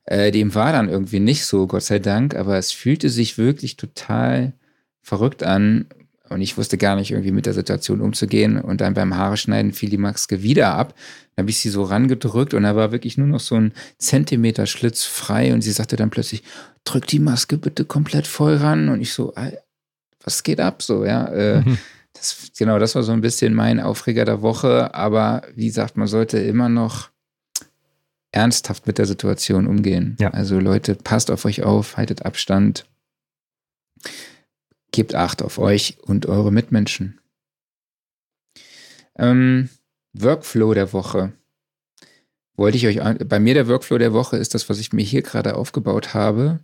Äh, 0.06 0.32
dem 0.32 0.54
war 0.56 0.72
dann 0.72 0.90
irgendwie 0.90 1.20
nicht 1.20 1.46
so, 1.46 1.68
Gott 1.68 1.84
sei 1.84 2.00
Dank, 2.00 2.36
aber 2.36 2.58
es 2.58 2.72
fühlte 2.72 3.10
sich 3.10 3.38
wirklich 3.38 3.78
total 3.78 4.54
verrückt 5.02 5.44
an, 5.44 5.88
und 6.30 6.42
ich 6.42 6.58
wusste 6.58 6.78
gar 6.78 6.96
nicht 6.96 7.12
irgendwie 7.12 7.32
mit 7.32 7.46
der 7.46 7.54
Situation 7.54 8.02
umzugehen. 8.02 8.60
Und 8.60 8.82
dann 8.82 8.94
beim 8.94 9.16
Haare 9.16 9.38
schneiden 9.38 9.74
fiel 9.74 9.90
die 9.90 9.98
Maske 9.98 10.42
wieder 10.42 10.74
ab. 10.74 10.96
Dann 11.36 11.44
habe 11.44 11.52
ich 11.52 11.60
sie 11.60 11.70
so 11.70 11.84
rangedrückt 11.84 12.54
und 12.54 12.64
da 12.64 12.76
war 12.76 12.92
wirklich 12.92 13.18
nur 13.18 13.28
noch 13.28 13.40
so 13.40 13.56
ein 13.56 13.74
Zentimeter 13.98 14.66
Schlitz 14.66 15.04
frei. 15.04 15.54
Und 15.54 15.62
sie 15.62 15.72
sagte 15.72 15.96
dann 15.96 16.10
plötzlich, 16.10 16.44
drück 16.84 17.08
die 17.08 17.20
Maske 17.20 17.58
bitte 17.58 17.86
komplett 17.86 18.28
voll 18.28 18.56
ran. 18.56 18.90
Und 18.90 19.02
ich 19.02 19.14
so, 19.14 19.34
was 20.24 20.44
geht 20.44 20.60
ab 20.60 20.82
so, 20.82 21.06
ja. 21.06 21.28
Äh, 21.28 21.62
mhm. 21.62 21.78
das, 22.14 22.52
genau, 22.58 22.80
das 22.80 22.96
war 22.96 23.04
so 23.04 23.12
ein 23.12 23.22
bisschen 23.22 23.54
mein 23.54 23.80
Aufreger 23.80 24.26
der 24.26 24.42
Woche. 24.42 24.94
Aber 24.96 25.44
wie 25.56 25.68
gesagt, 25.68 25.96
man 25.98 26.08
sollte 26.08 26.40
immer 26.40 26.70
noch 26.70 27.10
ernsthaft 28.32 28.88
mit 28.88 28.98
der 28.98 29.06
Situation 29.06 29.68
umgehen. 29.68 30.18
Ja. 30.20 30.32
Also 30.32 30.60
Leute, 30.60 30.96
passt 30.96 31.32
auf 31.32 31.46
euch 31.46 31.64
auf, 31.64 31.98
haltet 31.98 32.26
Abstand. 32.26 32.86
Gebt 34.96 35.14
Acht 35.14 35.44
auf 35.44 35.58
euch 35.58 35.98
und 36.04 36.26
eure 36.26 36.54
Mitmenschen. 36.54 37.20
Ähm, 39.18 39.68
Workflow 40.14 40.74
der 40.74 40.94
Woche. 40.94 41.34
Wollte 42.56 42.78
ich 42.78 42.88
euch, 42.88 43.02
bei 43.28 43.42
mir 43.42 43.56
der 43.56 43.68
Workflow 43.68 43.98
der 43.98 44.14
Woche 44.14 44.38
ist 44.38 44.54
das, 44.54 44.70
was 44.70 44.80
ich 44.80 44.94
mir 44.94 45.04
hier 45.04 45.22
gerade 45.22 45.58
aufgebaut 45.58 46.14
habe. 46.14 46.62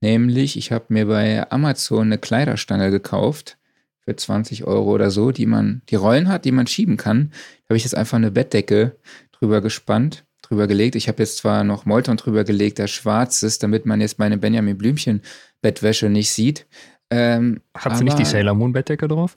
Nämlich, 0.00 0.56
ich 0.56 0.72
habe 0.72 0.86
mir 0.88 1.06
bei 1.06 1.48
Amazon 1.52 2.06
eine 2.06 2.18
Kleiderstange 2.18 2.90
gekauft 2.90 3.58
für 4.00 4.16
20 4.16 4.64
Euro 4.64 4.90
oder 4.90 5.12
so, 5.12 5.30
die 5.30 5.46
man, 5.46 5.82
die 5.88 5.94
Rollen 5.94 6.26
hat, 6.26 6.44
die 6.44 6.50
man 6.50 6.66
schieben 6.66 6.96
kann. 6.96 7.30
Da 7.30 7.68
habe 7.68 7.76
ich 7.76 7.84
jetzt 7.84 7.94
einfach 7.94 8.16
eine 8.16 8.32
Bettdecke 8.32 8.96
drüber 9.30 9.60
gespannt, 9.60 10.24
drüber 10.42 10.66
gelegt. 10.66 10.96
Ich 10.96 11.06
habe 11.06 11.22
jetzt 11.22 11.36
zwar 11.36 11.62
noch 11.62 11.84
Molton 11.84 12.16
drüber 12.16 12.42
gelegt, 12.42 12.78
der 12.78 12.88
schwarz 12.88 13.44
ist, 13.44 13.62
damit 13.62 13.86
man 13.86 14.00
jetzt 14.00 14.18
meine 14.18 14.36
Benjamin 14.36 14.76
Blümchen 14.76 15.22
Bettwäsche 15.60 16.10
nicht 16.10 16.32
sieht. 16.32 16.66
Ähm, 17.12 17.60
Hat 17.74 17.98
sie 17.98 18.04
nicht 18.04 18.18
die 18.18 18.24
Sailor 18.24 18.54
Moon 18.54 18.72
Bettdecke 18.72 19.06
drauf? 19.06 19.36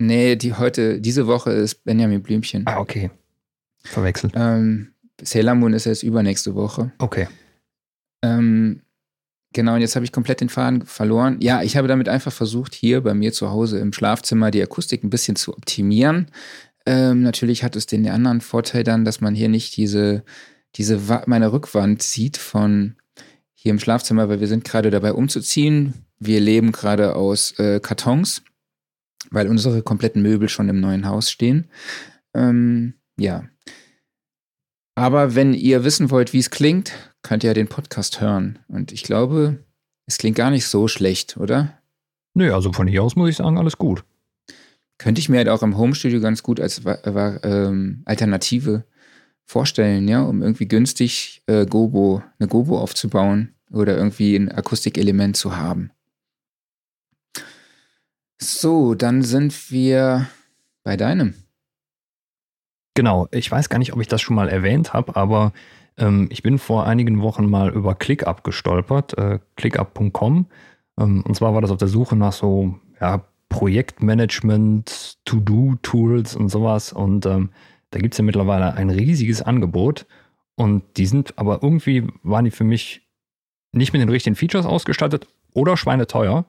Nee, 0.00 0.34
die 0.34 0.54
heute, 0.54 1.00
diese 1.00 1.28
Woche 1.28 1.52
ist 1.52 1.84
Benjamin 1.84 2.22
Blümchen. 2.22 2.66
Ah, 2.66 2.78
okay. 2.78 3.10
Verwechselt. 3.84 4.32
Ähm, 4.36 4.92
Sailor 5.22 5.54
Moon 5.54 5.72
ist 5.74 5.84
jetzt 5.84 6.02
übernächste 6.02 6.56
Woche. 6.56 6.90
Okay. 6.98 7.28
Ähm, 8.22 8.82
genau, 9.52 9.74
und 9.74 9.80
jetzt 9.80 9.94
habe 9.94 10.04
ich 10.04 10.12
komplett 10.12 10.40
den 10.40 10.48
Faden 10.48 10.86
verloren. 10.86 11.36
Ja, 11.40 11.62
ich 11.62 11.76
habe 11.76 11.86
damit 11.86 12.08
einfach 12.08 12.32
versucht, 12.32 12.74
hier 12.74 13.00
bei 13.00 13.14
mir 13.14 13.32
zu 13.32 13.50
Hause 13.50 13.78
im 13.78 13.92
Schlafzimmer 13.92 14.50
die 14.50 14.62
Akustik 14.62 15.04
ein 15.04 15.10
bisschen 15.10 15.36
zu 15.36 15.56
optimieren. 15.56 16.26
Ähm, 16.84 17.22
natürlich 17.22 17.62
hat 17.62 17.76
es 17.76 17.86
den 17.86 18.08
anderen 18.08 18.40
Vorteil 18.40 18.82
dann, 18.82 19.04
dass 19.04 19.20
man 19.20 19.36
hier 19.36 19.48
nicht 19.48 19.76
diese, 19.76 20.24
diese 20.74 21.00
meine 21.26 21.52
Rückwand 21.52 22.02
sieht 22.02 22.36
von 22.36 22.96
hier 23.54 23.70
im 23.70 23.78
Schlafzimmer, 23.78 24.28
weil 24.28 24.40
wir 24.40 24.48
sind 24.48 24.64
gerade 24.64 24.90
dabei 24.90 25.12
umzuziehen. 25.12 25.94
Wir 26.18 26.40
leben 26.40 26.72
gerade 26.72 27.14
aus 27.16 27.58
äh, 27.58 27.80
Kartons, 27.80 28.42
weil 29.30 29.48
unsere 29.48 29.82
kompletten 29.82 30.22
Möbel 30.22 30.48
schon 30.48 30.68
im 30.68 30.80
neuen 30.80 31.06
Haus 31.06 31.30
stehen. 31.30 31.68
Ähm, 32.34 32.94
ja. 33.18 33.48
Aber 34.94 35.34
wenn 35.34 35.54
ihr 35.54 35.84
wissen 35.84 36.10
wollt, 36.10 36.32
wie 36.32 36.38
es 36.38 36.50
klingt, 36.50 36.92
könnt 37.22 37.44
ihr 37.44 37.54
den 37.54 37.68
Podcast 37.68 38.20
hören. 38.20 38.58
Und 38.68 38.90
ich 38.90 39.02
glaube, 39.02 39.64
es 40.06 40.18
klingt 40.18 40.36
gar 40.36 40.50
nicht 40.50 40.66
so 40.66 40.88
schlecht, 40.88 41.36
oder? 41.36 41.78
Nö, 42.34 42.52
also 42.52 42.72
von 42.72 42.88
hier 42.88 43.02
aus 43.02 43.16
muss 43.16 43.30
ich 43.30 43.36
sagen, 43.36 43.58
alles 43.58 43.78
gut. 43.78 44.04
Könnte 44.98 45.20
ich 45.20 45.28
mir 45.28 45.38
halt 45.38 45.48
auch 45.48 45.62
im 45.62 45.76
Homestudio 45.76 46.20
ganz 46.20 46.42
gut 46.42 46.58
als 46.58 46.82
ähm, 47.44 48.02
Alternative 48.04 48.84
vorstellen, 49.44 50.08
ja, 50.08 50.22
um 50.22 50.42
irgendwie 50.42 50.66
günstig 50.66 51.42
äh, 51.46 51.64
Gobo, 51.64 52.22
eine 52.38 52.48
Gobo 52.48 52.78
aufzubauen 52.78 53.54
oder 53.70 53.96
irgendwie 53.96 54.34
ein 54.36 54.50
Akustikelement 54.50 55.36
zu 55.36 55.56
haben. 55.56 55.90
So, 58.40 58.94
dann 58.94 59.22
sind 59.22 59.70
wir 59.70 60.28
bei 60.84 60.96
deinem. 60.96 61.34
Genau, 62.94 63.28
ich 63.30 63.50
weiß 63.50 63.68
gar 63.68 63.78
nicht, 63.78 63.92
ob 63.92 64.00
ich 64.00 64.08
das 64.08 64.20
schon 64.22 64.36
mal 64.36 64.48
erwähnt 64.48 64.92
habe, 64.92 65.16
aber 65.16 65.52
ähm, 65.96 66.28
ich 66.30 66.42
bin 66.42 66.58
vor 66.58 66.86
einigen 66.86 67.20
Wochen 67.20 67.48
mal 67.48 67.70
über 67.70 67.94
ClickUp 67.94 68.44
gestolpert, 68.44 69.16
äh, 69.18 69.40
clickup.com. 69.56 70.46
Ähm, 70.98 71.22
und 71.22 71.34
zwar 71.34 71.54
war 71.54 71.60
das 71.60 71.70
auf 71.70 71.78
der 71.78 71.88
Suche 71.88 72.16
nach 72.16 72.32
so 72.32 72.78
ja, 73.00 73.24
Projektmanagement, 73.48 75.18
To-Do-Tools 75.24 76.36
und 76.36 76.48
sowas. 76.48 76.92
Und 76.92 77.26
ähm, 77.26 77.50
da 77.90 77.98
gibt 77.98 78.14
es 78.14 78.18
ja 78.18 78.24
mittlerweile 78.24 78.74
ein 78.74 78.90
riesiges 78.90 79.42
Angebot. 79.42 80.06
Und 80.54 80.82
die 80.96 81.06
sind 81.06 81.38
aber 81.38 81.62
irgendwie, 81.62 82.06
waren 82.22 82.44
die 82.44 82.50
für 82.50 82.64
mich 82.64 83.08
nicht 83.72 83.92
mit 83.92 84.02
den 84.02 84.08
richtigen 84.08 84.36
Features 84.36 84.66
ausgestattet 84.66 85.28
oder 85.54 85.76
schweineteuer. 85.76 86.46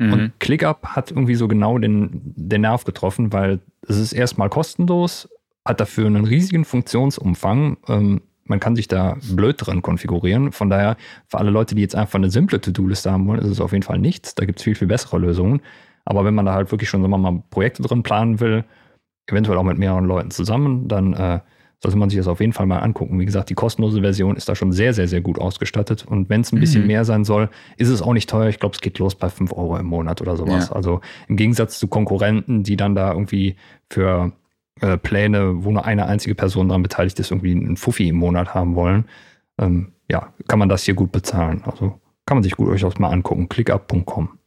Mhm. 0.00 0.12
Und 0.12 0.40
ClickUp 0.40 0.86
hat 0.86 1.10
irgendwie 1.10 1.34
so 1.34 1.46
genau 1.46 1.78
den, 1.78 2.10
den 2.34 2.62
Nerv 2.62 2.84
getroffen, 2.84 3.32
weil 3.34 3.60
es 3.86 3.98
ist 3.98 4.14
erstmal 4.14 4.48
kostenlos, 4.48 5.28
hat 5.64 5.78
dafür 5.78 6.06
einen 6.06 6.24
riesigen 6.24 6.64
Funktionsumfang. 6.64 7.76
Ähm, 7.86 8.22
man 8.44 8.60
kann 8.60 8.74
sich 8.76 8.88
da 8.88 9.18
blöd 9.30 9.56
drin 9.58 9.82
konfigurieren. 9.82 10.52
Von 10.52 10.70
daher, 10.70 10.96
für 11.28 11.38
alle 11.38 11.50
Leute, 11.50 11.74
die 11.74 11.82
jetzt 11.82 11.94
einfach 11.94 12.18
eine 12.18 12.30
simple 12.30 12.60
To-Do-Liste 12.60 13.12
haben 13.12 13.26
wollen, 13.28 13.40
ist 13.40 13.50
es 13.50 13.60
auf 13.60 13.72
jeden 13.72 13.82
Fall 13.82 13.98
nichts. 13.98 14.34
Da 14.34 14.46
gibt 14.46 14.58
es 14.58 14.64
viel, 14.64 14.74
viel 14.74 14.88
bessere 14.88 15.18
Lösungen. 15.18 15.60
Aber 16.06 16.24
wenn 16.24 16.34
man 16.34 16.46
da 16.46 16.54
halt 16.54 16.72
wirklich 16.72 16.88
schon, 16.88 17.02
sagen 17.02 17.12
wir 17.12 17.18
mal, 17.18 17.42
Projekte 17.50 17.82
drin 17.82 18.02
planen 18.02 18.40
will, 18.40 18.64
eventuell 19.26 19.58
auch 19.58 19.64
mit 19.64 19.78
mehreren 19.78 20.06
Leuten 20.06 20.30
zusammen, 20.30 20.88
dann 20.88 21.12
äh, 21.12 21.40
sollte 21.82 21.96
man 21.96 22.10
sich 22.10 22.18
das 22.18 22.28
auf 22.28 22.40
jeden 22.40 22.52
Fall 22.52 22.66
mal 22.66 22.78
angucken. 22.78 23.18
Wie 23.18 23.24
gesagt, 23.24 23.48
die 23.48 23.54
kostenlose 23.54 24.02
Version 24.02 24.36
ist 24.36 24.48
da 24.48 24.54
schon 24.54 24.72
sehr, 24.72 24.92
sehr, 24.92 25.08
sehr 25.08 25.22
gut 25.22 25.38
ausgestattet. 25.38 26.04
Und 26.06 26.28
wenn 26.28 26.42
es 26.42 26.52
ein 26.52 26.60
bisschen 26.60 26.82
mhm. 26.82 26.88
mehr 26.88 27.04
sein 27.04 27.24
soll, 27.24 27.48
ist 27.78 27.88
es 27.88 28.02
auch 28.02 28.12
nicht 28.12 28.28
teuer. 28.28 28.48
Ich 28.48 28.58
glaube, 28.58 28.74
es 28.74 28.82
geht 28.82 28.98
los 28.98 29.14
bei 29.14 29.30
5 29.30 29.52
Euro 29.52 29.76
im 29.78 29.86
Monat 29.86 30.20
oder 30.20 30.36
sowas. 30.36 30.68
Ja. 30.68 30.76
Also 30.76 31.00
im 31.28 31.36
Gegensatz 31.36 31.78
zu 31.78 31.88
Konkurrenten, 31.88 32.62
die 32.64 32.76
dann 32.76 32.94
da 32.94 33.12
irgendwie 33.12 33.56
für 33.88 34.32
äh, 34.80 34.98
Pläne, 34.98 35.64
wo 35.64 35.70
nur 35.70 35.86
eine 35.86 36.06
einzige 36.06 36.34
Person 36.34 36.68
daran 36.68 36.82
beteiligt 36.82 37.18
ist, 37.18 37.30
irgendwie 37.30 37.52
einen 37.52 37.76
Fuffi 37.78 38.08
im 38.08 38.16
Monat 38.16 38.54
haben 38.54 38.74
wollen, 38.74 39.06
ähm, 39.58 39.92
ja, 40.10 40.34
kann 40.48 40.58
man 40.58 40.68
das 40.68 40.84
hier 40.84 40.94
gut 40.94 41.12
bezahlen. 41.12 41.62
Also 41.64 41.98
kann 42.26 42.36
man 42.36 42.42
sich 42.42 42.56
gut 42.56 42.68
durchaus 42.68 42.98
mal 42.98 43.08
angucken. 43.08 43.48
Clickup.com. 43.48 44.39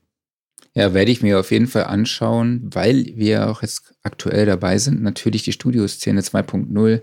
Ja, 0.76 0.94
werde 0.94 1.12
ich 1.12 1.22
mir 1.22 1.40
auf 1.40 1.52
jeden 1.52 1.68
Fall 1.68 1.84
anschauen, 1.84 2.62
weil 2.74 3.14
wir 3.16 3.50
auch 3.50 3.62
jetzt 3.62 3.94
aktuell 4.02 4.46
dabei 4.48 4.80
sind, 4.80 5.04
natürlich 5.04 5.44
die 5.44 5.52
Studioszene 5.52 6.22
2.0 6.22 7.02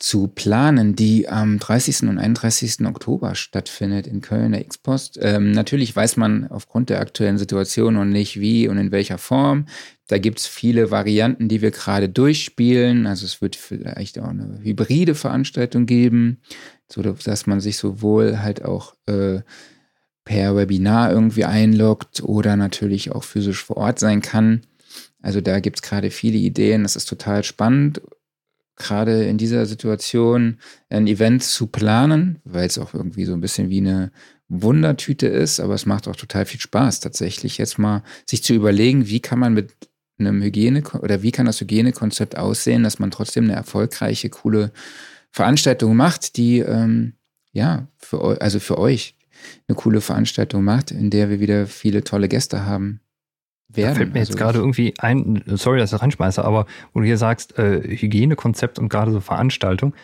zu 0.00 0.28
planen, 0.28 0.96
die 0.96 1.28
am 1.28 1.58
30. 1.58 2.08
und 2.08 2.18
31. 2.18 2.86
Oktober 2.86 3.34
stattfindet 3.34 4.06
in 4.06 4.22
Köln, 4.22 4.52
der 4.52 4.62
X-Post. 4.62 5.18
Ähm, 5.20 5.52
natürlich 5.52 5.94
weiß 5.94 6.16
man 6.16 6.48
aufgrund 6.48 6.88
der 6.88 7.00
aktuellen 7.00 7.36
Situation 7.36 7.94
noch 7.94 8.06
nicht, 8.06 8.40
wie 8.40 8.66
und 8.66 8.78
in 8.78 8.92
welcher 8.92 9.18
Form. 9.18 9.66
Da 10.06 10.16
gibt 10.18 10.38
es 10.38 10.46
viele 10.46 10.90
Varianten, 10.90 11.48
die 11.48 11.60
wir 11.60 11.70
gerade 11.70 12.08
durchspielen. 12.08 13.06
Also 13.06 13.26
es 13.26 13.42
wird 13.42 13.56
vielleicht 13.56 14.18
auch 14.18 14.28
eine 14.28 14.60
hybride 14.62 15.14
Veranstaltung 15.14 15.84
geben, 15.84 16.40
so 16.88 17.02
dass 17.02 17.46
man 17.46 17.60
sich 17.60 17.76
sowohl 17.76 18.40
halt 18.40 18.64
auch 18.64 18.94
äh, 19.06 19.40
per 20.30 20.54
Webinar 20.54 21.10
irgendwie 21.10 21.44
einloggt 21.44 22.22
oder 22.22 22.54
natürlich 22.54 23.10
auch 23.10 23.24
physisch 23.24 23.64
vor 23.64 23.78
Ort 23.78 23.98
sein 23.98 24.22
kann. 24.22 24.60
Also 25.20 25.40
da 25.40 25.58
gibt 25.58 25.78
es 25.78 25.82
gerade 25.82 26.12
viele 26.12 26.38
Ideen. 26.38 26.84
Das 26.84 26.94
ist 26.94 27.06
total 27.06 27.42
spannend 27.42 28.00
gerade 28.76 29.24
in 29.24 29.38
dieser 29.38 29.66
Situation 29.66 30.58
ein 30.88 31.08
Event 31.08 31.42
zu 31.42 31.66
planen, 31.66 32.38
weil 32.44 32.68
es 32.68 32.78
auch 32.78 32.94
irgendwie 32.94 33.24
so 33.24 33.32
ein 33.32 33.40
bisschen 33.40 33.70
wie 33.70 33.78
eine 33.78 34.12
Wundertüte 34.48 35.26
ist, 35.26 35.58
aber 35.58 35.74
es 35.74 35.84
macht 35.84 36.06
auch 36.06 36.14
total 36.14 36.46
viel 36.46 36.60
Spaß, 36.60 37.00
tatsächlich 37.00 37.58
jetzt 37.58 37.78
mal 37.78 38.04
sich 38.24 38.44
zu 38.44 38.54
überlegen, 38.54 39.08
wie 39.08 39.20
kann 39.20 39.40
man 39.40 39.52
mit 39.52 39.72
einem 40.20 40.40
Hygiene 40.40 40.84
oder 41.00 41.22
wie 41.22 41.32
kann 41.32 41.46
das 41.46 41.60
Hygienekonzept 41.60 42.38
aussehen, 42.38 42.84
dass 42.84 43.00
man 43.00 43.10
trotzdem 43.10 43.44
eine 43.44 43.54
erfolgreiche, 43.54 44.30
coole 44.30 44.70
Veranstaltung 45.32 45.96
macht, 45.96 46.36
die 46.36 46.60
ähm, 46.60 47.14
ja 47.52 47.88
für 47.98 48.40
also 48.40 48.60
für 48.60 48.78
euch 48.78 49.16
eine 49.68 49.76
coole 49.76 50.00
Veranstaltung 50.00 50.64
macht, 50.64 50.90
in 50.90 51.10
der 51.10 51.30
wir 51.30 51.40
wieder 51.40 51.66
viele 51.66 52.04
tolle 52.04 52.28
Gäste 52.28 52.66
haben 52.66 53.00
werden. 53.68 53.90
Da 53.90 53.94
fällt 53.94 54.14
mir 54.14 54.20
also 54.20 54.32
jetzt 54.32 54.38
gerade 54.38 54.58
irgendwie 54.58 54.94
ein, 54.98 55.42
sorry, 55.46 55.78
dass 55.78 55.92
ich 55.92 56.00
reinschmeiße, 56.00 56.44
aber 56.44 56.66
wo 56.92 57.00
du 57.00 57.06
hier 57.06 57.18
sagst, 57.18 57.58
äh, 57.58 57.82
Hygienekonzept 57.82 58.78
und 58.78 58.88
gerade 58.88 59.12
so 59.12 59.20
Veranstaltung. 59.20 59.94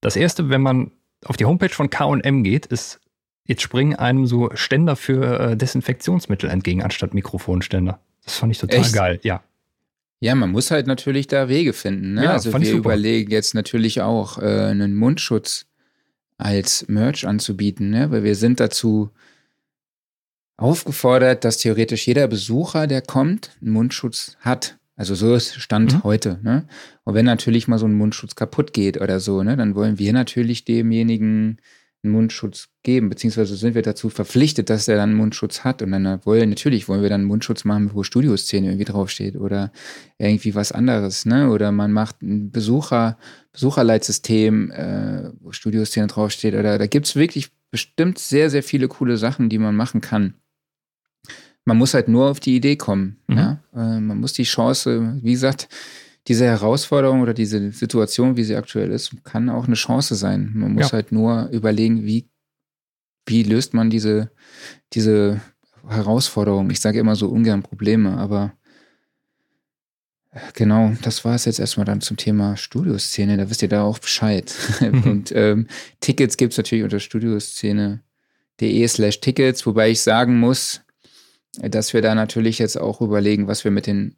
Das 0.00 0.16
erste, 0.16 0.50
wenn 0.50 0.60
man 0.60 0.90
auf 1.24 1.36
die 1.36 1.46
Homepage 1.46 1.70
von 1.70 1.90
KM 1.90 2.42
geht, 2.42 2.66
ist, 2.66 3.00
jetzt 3.46 3.62
springen 3.62 3.94
einem 3.94 4.26
so 4.26 4.50
Ständer 4.54 4.96
für 4.96 5.40
äh, 5.40 5.56
Desinfektionsmittel 5.56 6.50
entgegen, 6.50 6.82
anstatt 6.82 7.14
Mikrofonständer. 7.14 8.00
Das 8.24 8.36
fand 8.36 8.52
ich 8.52 8.58
total 8.58 8.80
Echt? 8.80 8.92
geil, 8.92 9.20
ja. 9.22 9.42
Ja, 10.20 10.34
man 10.34 10.50
muss 10.50 10.70
halt 10.70 10.86
natürlich 10.86 11.26
da 11.26 11.48
Wege 11.48 11.72
finden. 11.74 12.14
Ne? 12.14 12.24
Ja, 12.24 12.32
also 12.32 12.52
wir 12.58 12.72
überlegen 12.72 13.30
jetzt 13.30 13.54
natürlich 13.54 14.00
auch, 14.00 14.38
äh, 14.38 14.42
einen 14.42 14.94
Mundschutz 14.94 15.66
als 16.38 16.86
Merch 16.88 17.26
anzubieten, 17.26 17.90
ne? 17.90 18.10
weil 18.10 18.24
wir 18.24 18.34
sind 18.34 18.60
dazu 18.60 19.10
aufgefordert, 20.56 21.44
dass 21.44 21.58
theoretisch 21.58 22.06
jeder 22.06 22.28
Besucher, 22.28 22.86
der 22.86 23.02
kommt, 23.02 23.56
einen 23.60 23.72
Mundschutz 23.72 24.36
hat. 24.40 24.78
Also 24.96 25.14
so 25.14 25.34
ist 25.34 25.60
Stand 25.60 25.94
mhm. 25.94 26.04
heute. 26.04 26.38
Ne? 26.42 26.66
Und 27.02 27.14
wenn 27.14 27.24
natürlich 27.24 27.66
mal 27.66 27.78
so 27.78 27.86
ein 27.86 27.94
Mundschutz 27.94 28.36
kaputt 28.36 28.72
geht 28.72 29.00
oder 29.00 29.18
so, 29.18 29.42
ne, 29.42 29.56
dann 29.56 29.74
wollen 29.74 29.98
wir 29.98 30.12
natürlich 30.12 30.64
demjenigen 30.64 31.58
Mundschutz 32.10 32.68
geben, 32.82 33.08
beziehungsweise 33.08 33.56
sind 33.56 33.74
wir 33.74 33.82
dazu 33.82 34.08
verpflichtet, 34.10 34.70
dass 34.70 34.88
er 34.88 34.96
dann 34.96 35.10
einen 35.10 35.18
Mundschutz 35.18 35.64
hat. 35.64 35.82
Und 35.82 35.92
dann 35.92 36.24
wollen, 36.24 36.50
natürlich 36.50 36.88
wollen 36.88 37.02
wir 37.02 37.08
dann 37.08 37.22
einen 37.22 37.28
Mundschutz 37.28 37.64
machen, 37.64 37.90
wo 37.94 38.02
Studioszene 38.02 38.68
irgendwie 38.68 38.84
draufsteht 38.84 39.36
oder 39.36 39.72
irgendwie 40.18 40.54
was 40.54 40.72
anderes, 40.72 41.26
ne? 41.26 41.50
Oder 41.50 41.72
man 41.72 41.92
macht 41.92 42.22
ein 42.22 42.50
Besucher, 42.50 43.18
Besucherleitsystem, 43.52 44.70
äh, 44.70 45.30
wo 45.40 45.52
Studioszene 45.52 46.06
draufsteht. 46.06 46.54
Oder 46.54 46.78
da 46.78 46.86
gibt's 46.86 47.16
wirklich 47.16 47.50
bestimmt 47.70 48.18
sehr, 48.18 48.50
sehr 48.50 48.62
viele 48.62 48.88
coole 48.88 49.16
Sachen, 49.16 49.48
die 49.48 49.58
man 49.58 49.76
machen 49.76 50.00
kann. 50.00 50.34
Man 51.64 51.78
muss 51.78 51.94
halt 51.94 52.08
nur 52.08 52.30
auf 52.30 52.40
die 52.40 52.56
Idee 52.56 52.76
kommen. 52.76 53.16
Mhm. 53.26 53.36
Ja? 53.36 53.58
Äh, 53.74 54.00
man 54.00 54.20
muss 54.20 54.32
die 54.32 54.44
Chance, 54.44 55.18
wie 55.22 55.32
gesagt, 55.32 55.68
diese 56.28 56.46
Herausforderung 56.46 57.20
oder 57.20 57.34
diese 57.34 57.70
Situation, 57.72 58.36
wie 58.36 58.44
sie 58.44 58.56
aktuell 58.56 58.90
ist, 58.90 59.24
kann 59.24 59.50
auch 59.50 59.66
eine 59.66 59.74
Chance 59.74 60.14
sein. 60.14 60.52
Man 60.54 60.72
muss 60.72 60.86
ja. 60.86 60.92
halt 60.92 61.12
nur 61.12 61.48
überlegen, 61.50 62.04
wie, 62.04 62.30
wie 63.26 63.42
löst 63.42 63.74
man 63.74 63.90
diese, 63.90 64.30
diese 64.94 65.40
Herausforderung. 65.86 66.70
Ich 66.70 66.80
sage 66.80 66.98
immer 66.98 67.14
so 67.14 67.28
ungern 67.28 67.62
Probleme, 67.62 68.16
aber 68.16 68.54
genau, 70.54 70.92
das 71.02 71.24
war 71.26 71.34
es 71.34 71.44
jetzt 71.44 71.60
erstmal 71.60 71.84
dann 71.84 72.00
zum 72.00 72.16
Thema 72.16 72.56
Studioszene. 72.56 73.36
Da 73.36 73.50
wisst 73.50 73.62
ihr 73.62 73.68
da 73.68 73.82
auch 73.82 73.98
Bescheid. 73.98 74.54
Und 74.80 75.32
ähm, 75.34 75.68
Tickets 76.00 76.36
gibt 76.36 76.52
es 76.52 76.56
natürlich 76.56 76.84
unter 76.84 77.00
studioszene.de 77.00 78.88
slash 78.88 79.20
Tickets, 79.20 79.66
wobei 79.66 79.90
ich 79.90 80.00
sagen 80.00 80.38
muss, 80.38 80.80
dass 81.60 81.92
wir 81.92 82.02
da 82.02 82.14
natürlich 82.14 82.58
jetzt 82.58 82.80
auch 82.80 83.00
überlegen, 83.00 83.46
was 83.46 83.64
wir 83.64 83.70
mit 83.70 83.86
den, 83.86 84.16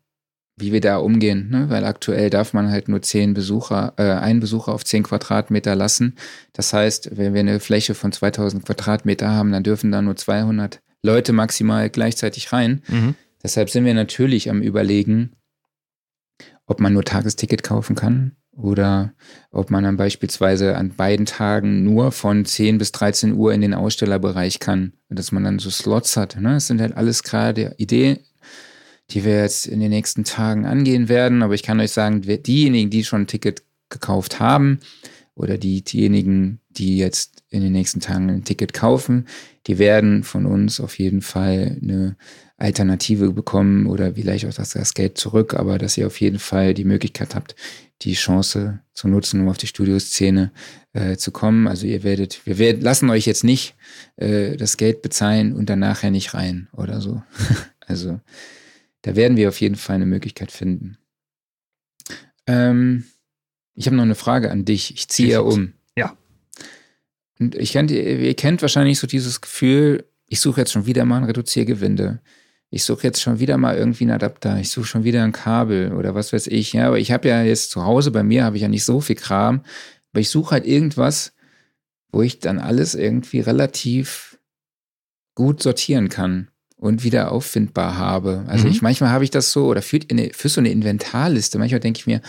wie 0.56 0.72
wir 0.72 0.80
da 0.80 0.96
umgehen, 0.96 1.50
ne? 1.50 1.68
weil 1.68 1.84
aktuell 1.84 2.30
darf 2.30 2.54
man 2.54 2.70
halt 2.70 2.88
nur 2.88 3.02
zehn 3.02 3.34
Besucher, 3.34 3.92
äh, 3.98 4.04
einen 4.04 4.40
Besucher 4.40 4.72
auf 4.72 4.84
zehn 4.84 5.02
Quadratmeter 5.02 5.74
lassen. 5.74 6.16
Das 6.54 6.72
heißt, 6.72 7.16
wenn 7.16 7.34
wir 7.34 7.40
eine 7.40 7.60
Fläche 7.60 7.94
von 7.94 8.10
2000 8.10 8.64
Quadratmeter 8.64 9.30
haben, 9.30 9.52
dann 9.52 9.62
dürfen 9.62 9.92
da 9.92 10.00
nur 10.00 10.16
200 10.16 10.80
Leute 11.02 11.34
maximal 11.34 11.90
gleichzeitig 11.90 12.52
rein. 12.52 12.82
Mhm. 12.88 13.14
Deshalb 13.42 13.68
sind 13.68 13.84
wir 13.84 13.92
natürlich 13.92 14.48
am 14.48 14.62
Überlegen, 14.62 15.32
ob 16.66 16.80
man 16.80 16.94
nur 16.94 17.04
Tagesticket 17.04 17.62
kaufen 17.62 17.94
kann 17.94 18.32
oder 18.56 19.12
ob 19.50 19.70
man 19.70 19.84
dann 19.84 19.98
beispielsweise 19.98 20.76
an 20.76 20.94
beiden 20.94 21.26
Tagen 21.26 21.84
nur 21.84 22.12
von 22.12 22.46
10 22.46 22.78
bis 22.78 22.92
13 22.92 23.34
Uhr 23.34 23.52
in 23.52 23.60
den 23.60 23.74
Ausstellerbereich 23.74 24.58
kann, 24.58 24.94
dass 25.10 25.32
man 25.32 25.44
dann 25.44 25.58
so 25.58 25.70
Slots 25.70 26.16
hat. 26.16 26.40
Ne? 26.40 26.54
Das 26.54 26.66
sind 26.66 26.80
halt 26.80 26.96
alles 26.96 27.22
gerade 27.22 27.74
Ideen, 27.76 28.18
die 29.10 29.24
wir 29.24 29.40
jetzt 29.40 29.66
in 29.66 29.80
den 29.80 29.90
nächsten 29.90 30.24
Tagen 30.24 30.66
angehen 30.66 31.08
werden. 31.08 31.42
Aber 31.42 31.54
ich 31.54 31.62
kann 31.62 31.80
euch 31.80 31.92
sagen, 31.92 32.22
diejenigen, 32.22 32.90
die 32.90 33.04
schon 33.04 33.22
ein 33.22 33.26
Ticket 33.26 33.62
gekauft 33.88 34.40
haben 34.40 34.80
oder 35.34 35.58
die, 35.58 35.82
diejenigen, 35.82 36.60
die 36.70 36.98
jetzt 36.98 37.42
in 37.50 37.62
den 37.62 37.72
nächsten 37.72 38.00
Tagen 38.00 38.30
ein 38.30 38.44
Ticket 38.44 38.72
kaufen, 38.72 39.26
die 39.66 39.78
werden 39.78 40.24
von 40.24 40.46
uns 40.46 40.80
auf 40.80 40.98
jeden 40.98 41.22
Fall 41.22 41.78
eine 41.80 42.16
Alternative 42.58 43.32
bekommen 43.32 43.86
oder 43.86 44.14
vielleicht 44.14 44.46
auch 44.46 44.54
das, 44.54 44.70
das 44.70 44.94
Geld 44.94 45.18
zurück, 45.18 45.54
aber 45.54 45.78
dass 45.78 45.96
ihr 45.98 46.06
auf 46.06 46.20
jeden 46.20 46.38
Fall 46.38 46.72
die 46.72 46.84
Möglichkeit 46.84 47.34
habt, 47.34 47.54
die 48.02 48.14
Chance 48.14 48.80
zu 48.92 49.08
nutzen, 49.08 49.40
um 49.42 49.48
auf 49.48 49.58
die 49.58 49.66
Studioszene 49.66 50.52
äh, 50.92 51.16
zu 51.16 51.32
kommen. 51.32 51.66
Also 51.66 51.86
ihr 51.86 52.02
werdet, 52.02 52.44
wir 52.46 52.58
werden, 52.58 52.80
lassen 52.82 53.10
euch 53.10 53.26
jetzt 53.26 53.44
nicht 53.44 53.74
äh, 54.16 54.56
das 54.56 54.76
Geld 54.76 55.02
bezahlen 55.02 55.54
und 55.54 55.68
dann 55.68 55.80
nachher 55.80 56.10
nicht 56.10 56.34
rein 56.34 56.68
oder 56.72 57.00
so. 57.00 57.22
also 57.86 58.20
da 59.02 59.16
werden 59.16 59.36
wir 59.36 59.48
auf 59.48 59.60
jeden 59.60 59.76
Fall 59.76 59.96
eine 59.96 60.06
Möglichkeit 60.06 60.50
finden. 60.50 60.98
Ähm, 62.46 63.04
ich 63.74 63.86
habe 63.86 63.96
noch 63.96 64.04
eine 64.04 64.14
Frage 64.14 64.50
an 64.50 64.64
dich. 64.64 64.94
Ich 64.94 65.08
ziehe 65.08 65.32
ja 65.32 65.40
um. 65.40 65.74
Ja. 65.96 66.16
Und 67.38 67.54
ich 67.54 67.72
kennt, 67.72 67.90
ihr 67.90 68.34
kennt 68.34 68.62
wahrscheinlich 68.62 68.98
so 68.98 69.06
dieses 69.06 69.40
Gefühl, 69.40 70.08
ich 70.26 70.40
suche 70.40 70.60
jetzt 70.60 70.72
schon 70.72 70.86
wieder 70.86 71.04
mal 71.04 71.18
ein 71.18 71.24
Reduziergewinde 71.24 72.20
ich 72.70 72.84
suche 72.84 73.04
jetzt 73.04 73.20
schon 73.20 73.38
wieder 73.38 73.56
mal 73.58 73.76
irgendwie 73.76 74.04
einen 74.04 74.12
Adapter, 74.12 74.58
ich 74.58 74.70
suche 74.70 74.86
schon 74.86 75.04
wieder 75.04 75.22
ein 75.22 75.32
Kabel 75.32 75.92
oder 75.92 76.14
was 76.14 76.32
weiß 76.32 76.48
ich. 76.48 76.72
Ja, 76.72 76.88
aber 76.88 76.98
ich 76.98 77.12
habe 77.12 77.28
ja 77.28 77.42
jetzt 77.42 77.70
zu 77.70 77.84
Hause 77.84 78.10
bei 78.10 78.22
mir 78.22 78.44
habe 78.44 78.56
ich 78.56 78.62
ja 78.62 78.68
nicht 78.68 78.84
so 78.84 79.00
viel 79.00 79.16
Kram, 79.16 79.62
aber 80.12 80.20
ich 80.20 80.30
suche 80.30 80.52
halt 80.52 80.66
irgendwas, 80.66 81.32
wo 82.10 82.22
ich 82.22 82.40
dann 82.40 82.58
alles 82.58 82.94
irgendwie 82.94 83.40
relativ 83.40 84.38
gut 85.34 85.62
sortieren 85.62 86.08
kann 86.08 86.48
und 86.86 87.04
wieder 87.04 87.32
auffindbar 87.32 87.98
habe. 87.98 88.44
Also 88.48 88.66
mhm. 88.66 88.72
ich 88.72 88.82
manchmal 88.82 89.10
habe 89.10 89.24
ich 89.24 89.30
das 89.30 89.52
so 89.52 89.66
oder 89.66 89.82
für, 89.82 90.00
eine, 90.10 90.30
für 90.32 90.48
so 90.48 90.60
eine 90.60 90.70
Inventarliste, 90.70 91.58
manchmal 91.58 91.80
denke 91.80 91.98
ich 91.98 92.06
mir, 92.06 92.20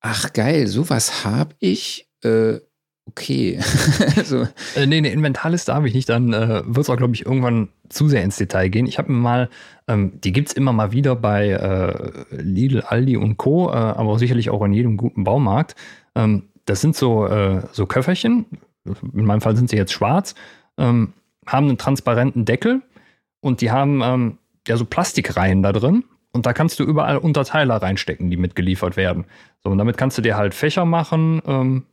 ach 0.00 0.32
geil, 0.32 0.66
sowas 0.66 1.24
habe 1.24 1.54
ich. 1.58 2.08
Äh, 2.22 2.60
okay. 3.06 3.60
so. 4.24 4.46
Äh, 4.76 4.86
nee, 4.86 4.98
eine 4.98 5.10
Inventarliste 5.10 5.74
habe 5.74 5.88
ich 5.88 5.94
nicht. 5.94 6.08
Dann 6.08 6.32
äh, 6.32 6.62
wird 6.64 6.78
es 6.78 6.90
auch, 6.90 6.96
glaube 6.96 7.14
ich, 7.14 7.26
irgendwann 7.26 7.68
zu 7.88 8.08
sehr 8.08 8.22
ins 8.22 8.36
Detail 8.36 8.68
gehen. 8.68 8.86
Ich 8.86 8.98
habe 8.98 9.12
mir 9.12 9.18
mal, 9.18 9.50
ähm, 9.86 10.20
die 10.22 10.32
gibt 10.32 10.48
es 10.48 10.54
immer 10.54 10.72
mal 10.72 10.92
wieder 10.92 11.16
bei 11.16 11.48
äh, 11.48 12.36
Lidl, 12.42 12.82
Aldi 12.82 13.16
und 13.16 13.36
Co., 13.36 13.68
äh, 13.68 13.72
aber 13.72 14.18
sicherlich 14.18 14.50
auch 14.50 14.62
in 14.64 14.72
jedem 14.72 14.96
guten 14.96 15.24
Baumarkt. 15.24 15.74
Ähm, 16.14 16.44
das 16.64 16.80
sind 16.80 16.96
so, 16.96 17.26
äh, 17.26 17.62
so 17.72 17.86
Köfferchen. 17.86 18.46
In 18.84 19.24
meinem 19.24 19.40
Fall 19.40 19.56
sind 19.56 19.70
sie 19.70 19.76
jetzt 19.76 19.92
schwarz. 19.92 20.34
Ähm, 20.76 21.14
haben 21.46 21.68
einen 21.68 21.78
transparenten 21.78 22.44
Deckel 22.44 22.82
und 23.40 23.60
die 23.60 23.70
haben 23.70 24.00
ähm, 24.02 24.38
ja 24.66 24.76
so 24.76 24.84
Plastikreihen 24.84 25.62
da 25.62 25.72
drin. 25.72 26.04
Und 26.32 26.46
da 26.46 26.52
kannst 26.52 26.78
du 26.78 26.84
überall 26.84 27.16
Unterteiler 27.16 27.76
reinstecken, 27.76 28.30
die 28.30 28.36
mitgeliefert 28.36 28.96
werden. 28.96 29.24
So, 29.64 29.70
und 29.70 29.78
damit 29.78 29.96
kannst 29.96 30.18
du 30.18 30.22
dir 30.22 30.36
halt 30.36 30.54
Fächer 30.54 30.84
machen, 30.84 31.40
ähm, 31.46 31.84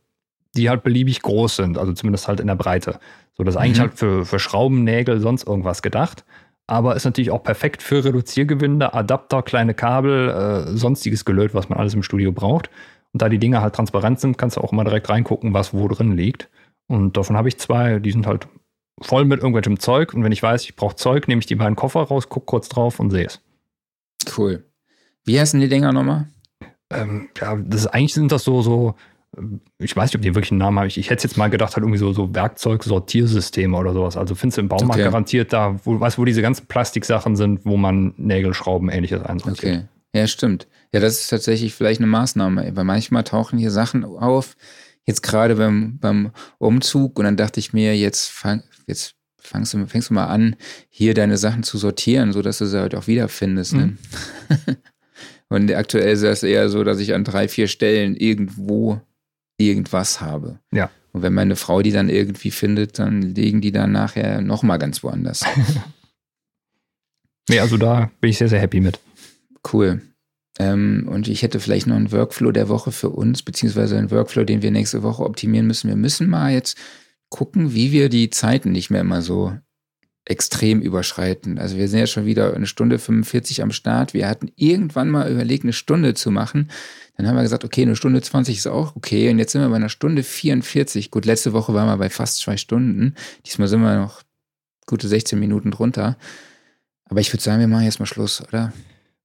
die 0.56 0.70
halt 0.70 0.84
beliebig 0.84 1.22
groß 1.22 1.56
sind, 1.58 1.78
also 1.78 1.94
zumindest 1.94 2.28
halt 2.28 2.40
in 2.40 2.48
der 2.48 2.56
Breite. 2.56 3.00
So, 3.34 3.44
das 3.44 3.56
ist 3.56 3.62
eigentlich 3.62 3.78
mhm. 3.78 3.82
halt 3.82 3.94
für, 3.96 4.26
für 4.26 4.40
Schrauben, 4.40 4.84
Nägel, 4.84 5.20
sonst 5.20 5.48
irgendwas 5.48 5.82
gedacht. 5.82 6.26
Aber 6.68 6.96
ist 6.96 7.06
natürlich 7.06 7.32
auch 7.32 7.44
perfekt 7.44 7.84
für 7.84 8.04
Reduziergewinde, 8.04 8.94
Adapter, 8.94 9.44
kleine 9.44 9.74
Kabel, 9.74 10.30
äh, 10.30 10.78
sonstiges 10.78 11.24
Gelöt, 11.24 11.54
was 11.54 11.70
man 11.70 11.78
alles 11.78 11.94
im 11.94 12.04
Studio 12.04 12.32
braucht. 12.32 12.70
Und 13.14 13.22
da 13.22 13.30
die 13.30 13.38
Dinger 13.38 13.62
halt 13.62 13.76
transparent 13.76 14.20
sind, 14.20 14.38
kannst 14.38 14.58
du 14.58 14.62
auch 14.62 14.72
immer 14.72 14.84
direkt 14.84 15.10
reingucken, 15.10 15.54
was 15.54 15.74
wo 15.74 15.88
drin 15.88 16.18
liegt. 16.18 16.50
Und 16.88 17.18
davon 17.18 17.38
habe 17.38 17.48
ich 17.48 17.58
zwei, 17.58 18.00
die 18.00 18.12
sind 18.12 18.28
halt 18.28 18.48
voll 19.02 19.26
mit 19.26 19.40
irgendwelchem 19.40 19.80
Zeug. 19.80 20.14
Und 20.14 20.24
wenn 20.24 20.32
ich 20.32 20.42
weiß, 20.42 20.64
ich 20.64 20.76
brauche 20.76 20.96
Zeug, 20.96 21.28
nehme 21.28 21.40
ich 21.40 21.46
die 21.46 21.56
beiden 21.56 21.76
Koffer 21.76 22.02
raus, 22.02 22.30
gucke 22.30 22.46
kurz 22.46 22.70
drauf 22.70 23.00
und 23.00 23.12
sehe 23.12 23.26
es. 23.26 23.42
Cool. 24.38 24.66
Wie 25.24 25.40
heißen 25.40 25.60
die 25.60 25.70
Dinger 25.70 25.92
nochmal? 25.92 26.28
Ähm, 26.90 27.30
ja, 27.40 27.56
das 27.56 27.82
ist, 27.82 27.88
eigentlich 27.88 28.14
sind 28.14 28.32
das 28.32 28.44
so, 28.44 28.62
so 28.62 28.96
ich 29.80 29.96
weiß 29.96 30.10
nicht, 30.10 30.16
ob 30.16 30.22
die 30.22 30.36
wirklich 30.36 30.52
einen 30.52 30.60
Namen 30.60 30.80
haben. 30.80 30.88
Ich, 30.88 30.98
ich 30.98 31.10
hätte 31.10 31.28
jetzt 31.28 31.38
mal 31.38 31.50
gedacht, 31.50 31.76
halt 31.76 31.84
irgendwie 31.84 31.98
so, 31.98 32.14
so 32.14 32.34
Werkzeugsortiersysteme 32.34 33.76
oder 33.76 33.94
sowas. 33.94 34.18
Also 34.18 34.36
findest 34.36 34.58
du 34.58 34.62
im 34.62 34.70
Baumarkt 34.70 34.96
okay. 34.96 35.04
garantiert 35.04 35.54
da, 35.54 35.76
wo, 35.84 36.00
weißt, 36.00 36.18
wo 36.18 36.26
diese 36.26 36.42
ganzen 36.42 36.68
Plastiksachen 36.68 37.36
sind, 37.36 37.66
wo 37.66 37.78
man 37.78 38.14
Nägelschrauben 38.18 38.90
ähnliches 38.90 39.22
einsortiert. 39.22 39.76
Okay. 39.76 39.86
Ja, 40.14 40.28
stimmt. 40.28 40.68
Ja, 40.94 41.02
das 41.02 41.20
ist 41.20 41.30
tatsächlich 41.30 41.74
vielleicht 41.74 42.00
eine 42.00 42.08
Maßnahme, 42.08 42.76
weil 42.76 42.84
manchmal 42.86 43.24
tauchen 43.24 43.60
hier 43.60 43.72
Sachen 43.72 44.06
auf, 44.06 44.56
jetzt 45.04 45.22
gerade 45.22 45.56
beim, 45.56 45.98
beim 46.00 46.32
Umzug 46.58 47.20
und 47.20 47.26
dann 47.26 47.38
dachte 47.38 47.60
ich 47.60 47.74
mir, 47.74 47.98
jetzt 47.98 48.30
fang, 48.30 48.64
jetzt 48.88 49.16
fängst 49.46 49.74
du, 49.74 49.86
fängst 49.86 50.10
du 50.10 50.14
mal 50.14 50.28
an, 50.28 50.56
hier 50.90 51.14
deine 51.14 51.38
Sachen 51.38 51.64
zu 51.64 51.78
sortieren, 51.78 52.34
sodass 52.34 52.58
du 52.58 52.66
sie 52.66 52.80
halt 52.80 52.96
auch 52.96 53.08
wiederfindest. 53.08 53.74
Ne? 53.74 53.86
Mhm. 53.88 53.98
und 55.50 55.72
aktuell 55.72 56.14
ist 56.14 56.24
das 56.24 56.44
eher 56.44 56.70
so, 56.70 56.84
dass 56.84 57.00
ich 57.00 57.14
an 57.14 57.24
drei, 57.24 57.48
vier 57.48 57.68
Stellen 57.68 58.16
irgendwo 58.16 59.02
irgendwas 59.58 60.22
habe. 60.22 60.60
Ja. 60.72 60.90
Und 61.14 61.22
wenn 61.22 61.34
meine 61.34 61.56
Frau 61.56 61.82
die 61.82 61.92
dann 61.92 62.10
irgendwie 62.10 62.52
findet, 62.52 63.00
dann 63.00 63.22
legen 63.22 63.62
die 63.62 63.72
dann 63.72 63.92
nachher 63.92 64.42
nochmal 64.42 64.80
ganz 64.80 65.02
woanders. 65.02 65.46
nee, 67.50 67.60
also 67.60 67.78
da 67.78 68.12
bin 68.20 68.32
ich 68.32 68.38
sehr, 68.38 68.50
sehr 68.50 68.60
happy 68.60 68.82
mit. 68.82 69.00
Cool. 69.72 70.02
Ähm, 70.60 71.08
und 71.10 71.28
ich 71.28 71.42
hätte 71.42 71.60
vielleicht 71.60 71.88
noch 71.88 71.96
einen 71.96 72.12
Workflow 72.12 72.52
der 72.52 72.70
Woche 72.70 72.92
für 72.92 73.10
uns, 73.10 73.44
beziehungsweise 73.44 73.98
einen 73.98 74.12
Workflow, 74.12 74.44
den 74.44 74.62
wir 74.62 74.72
nächste 74.72 75.04
Woche 75.04 75.24
optimieren 75.24 75.68
müssen. 75.68 75.90
Wir 75.90 75.98
müssen 75.98 76.30
mal 76.30 76.52
jetzt 76.52 76.78
gucken, 77.30 77.74
wie 77.74 77.92
wir 77.92 78.10
die 78.10 78.30
Zeiten 78.30 78.72
nicht 78.72 78.90
mehr 78.90 79.02
immer 79.02 79.22
so 79.22 79.58
extrem 80.26 80.82
überschreiten. 80.82 81.60
Also 81.60 81.78
wir 81.78 81.88
sind 81.88 82.00
ja 82.00 82.08
schon 82.08 82.26
wieder 82.26 82.56
eine 82.56 82.66
Stunde 82.66 82.98
45 82.98 83.62
am 83.62 83.72
Start. 83.72 84.14
Wir 84.14 84.28
hatten 84.28 84.52
irgendwann 84.56 85.10
mal 85.10 85.32
überlegt, 85.32 85.64
eine 85.64 85.74
Stunde 85.74 86.16
zu 86.16 86.32
machen. 86.32 86.72
Dann 87.16 87.28
haben 87.28 87.36
wir 87.36 87.44
gesagt, 87.44 87.64
okay, 87.64 87.84
eine 87.84 87.96
Stunde 87.96 88.22
20 88.22 88.58
ist 88.58 88.68
auch 88.68 88.96
okay. 88.96 89.30
Und 89.30 89.38
jetzt 89.38 89.52
sind 89.52 89.62
wir 89.62 89.70
bei 89.70 89.76
einer 89.76 89.90
Stunde 89.90 90.24
44. 90.24 91.12
Gut, 91.12 91.26
letzte 91.26 91.54
Woche 91.54 91.76
waren 91.76 91.88
wir 91.88 91.98
bei 91.98 92.10
fast 92.10 92.40
zwei 92.40 92.58
Stunden. 92.58 93.14
Diesmal 93.46 93.68
sind 93.68 93.82
wir 93.82 93.96
noch 93.98 94.24
gute 94.88 95.08
16 95.08 95.40
Minuten 95.40 95.70
drunter. 95.70 96.18
Aber 97.06 97.20
ich 97.20 97.32
würde 97.32 97.44
sagen, 97.44 97.60
wir 97.60 97.68
machen 97.68 97.86
jetzt 97.86 98.00
mal 98.00 98.08
Schluss, 98.08 98.42
oder? 98.42 98.74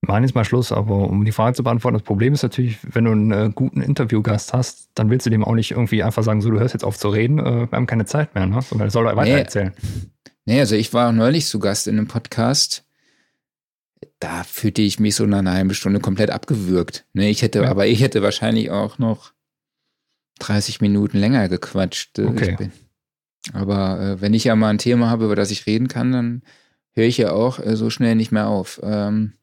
Machen 0.02 0.24
jetzt 0.24 0.35
mal 0.35 0.44
Schluss, 0.44 0.72
aber 0.72 1.09
um 1.09 1.24
die 1.24 1.32
Frage 1.32 1.55
zu 1.55 1.62
beantworten, 1.62 1.98
das 1.98 2.02
Problem 2.02 2.32
ist 2.32 2.43
natürlich, 2.43 2.78
wenn 2.82 3.05
du 3.05 3.12
einen 3.12 3.32
äh, 3.32 3.51
guten 3.55 3.82
Interviewgast 3.82 4.52
hast, 4.52 4.90
dann 4.94 5.10
willst 5.10 5.27
du 5.27 5.31
dem 5.31 5.44
auch 5.44 5.55
nicht 5.55 5.72
irgendwie 5.72 6.02
einfach 6.02 6.22
sagen, 6.22 6.40
so, 6.40 6.51
du 6.51 6.59
hörst 6.59 6.74
jetzt 6.74 6.85
auf 6.85 6.98
zu 6.98 7.10
reden, 7.10 7.39
äh, 7.39 7.70
wir 7.70 7.72
haben 7.72 7.86
keine 7.86 8.06
Zeit 8.06 8.35
mehr, 8.35 8.47
ne? 8.47 8.60
sondern 8.62 8.89
er 8.89 8.90
soll 8.90 9.05
weiter 9.05 9.22
nee. 9.22 9.39
erzählen. 9.39 9.72
Nee, 10.47 10.60
also 10.60 10.74
ich 10.74 10.94
war 10.94 11.12
neulich 11.12 11.47
zu 11.47 11.59
Gast 11.59 11.86
in 11.86 11.98
einem 11.98 12.09
Podcast, 12.09 12.85
da 14.18 14.43
fühlte 14.44 14.82
ich 14.82 14.98
mich 14.98 15.14
so 15.14 15.27
nach 15.27 15.39
einer 15.39 15.52
halben 15.52 15.74
Stunde 15.74 16.01
komplett 16.01 16.31
abgewürgt. 16.31 17.05
Ne, 17.12 17.28
ich 17.28 17.43
hätte, 17.43 17.62
ja. 17.62 17.70
aber 17.70 17.86
ich 17.86 18.01
hätte 18.01 18.22
wahrscheinlich 18.22 18.70
auch 18.70 18.98
noch 18.98 19.32
30 20.40 20.81
Minuten 20.81 21.18
länger 21.18 21.48
gequatscht. 21.48 22.18
Äh, 22.18 22.24
okay. 22.24 22.56
Bin, 22.56 22.72
aber 23.52 24.01
äh, 24.01 24.20
wenn 24.20 24.35
ich 24.35 24.44
ja 24.44 24.56
mal 24.56 24.68
ein 24.68 24.78
Thema 24.78 25.10
habe, 25.10 25.24
über 25.24 25.36
das 25.36 25.51
ich 25.51 25.66
reden 25.66 25.89
kann, 25.89 26.12
dann 26.12 26.43
höre 26.93 27.06
ich 27.06 27.18
ja 27.18 27.32
auch 27.32 27.59
äh, 27.59 27.77
so 27.77 27.90
schnell 27.90 28.14
nicht 28.14 28.32
mehr 28.32 28.48
auf. 28.48 28.81
Ähm, 28.82 29.35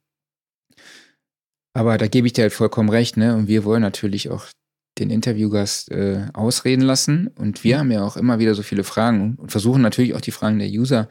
aber 1.77 1.99
da 1.99 2.07
gebe 2.07 2.25
ich 2.25 2.33
dir 2.33 2.41
halt 2.41 2.53
vollkommen 2.53 2.89
recht, 2.89 3.17
ne? 3.17 3.35
Und 3.35 3.47
wir 3.47 3.63
wollen 3.63 3.83
natürlich 3.83 4.31
auch 4.31 4.47
den 4.97 5.11
Interviewgast 5.11 5.91
äh, 5.91 6.25
ausreden 6.33 6.81
lassen. 6.81 7.27
Und 7.35 7.63
wir 7.63 7.75
mhm. 7.75 7.79
haben 7.79 7.91
ja 7.91 8.03
auch 8.03 8.17
immer 8.17 8.39
wieder 8.39 8.55
so 8.55 8.63
viele 8.63 8.83
Fragen 8.83 9.35
und 9.35 9.51
versuchen 9.51 9.83
natürlich 9.83 10.15
auch 10.15 10.21
die 10.21 10.31
Fragen 10.31 10.57
der 10.57 10.69
User 10.69 11.07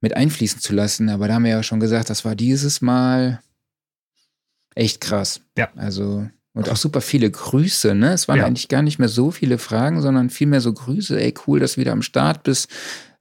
mit 0.00 0.16
einfließen 0.16 0.60
zu 0.60 0.74
lassen. 0.74 1.10
Aber 1.10 1.28
da 1.28 1.34
haben 1.34 1.44
wir 1.44 1.52
ja 1.52 1.62
schon 1.62 1.78
gesagt, 1.78 2.10
das 2.10 2.24
war 2.24 2.34
dieses 2.34 2.80
Mal 2.80 3.40
echt 4.74 5.00
krass. 5.00 5.42
Ja. 5.56 5.68
Also, 5.76 6.26
und 6.54 6.68
auch 6.70 6.76
super 6.76 7.00
viele 7.00 7.30
Grüße, 7.30 7.94
ne? 7.94 8.14
Es 8.14 8.26
waren 8.26 8.38
ja. 8.38 8.46
eigentlich 8.46 8.66
gar 8.66 8.82
nicht 8.82 8.98
mehr 8.98 9.08
so 9.08 9.30
viele 9.30 9.58
Fragen, 9.58 10.02
sondern 10.02 10.28
vielmehr 10.28 10.60
so 10.60 10.72
Grüße. 10.72 11.20
Ey, 11.20 11.34
cool, 11.46 11.60
dass 11.60 11.74
du 11.74 11.80
wieder 11.80 11.92
am 11.92 12.02
Start 12.02 12.42
bist. 12.42 12.68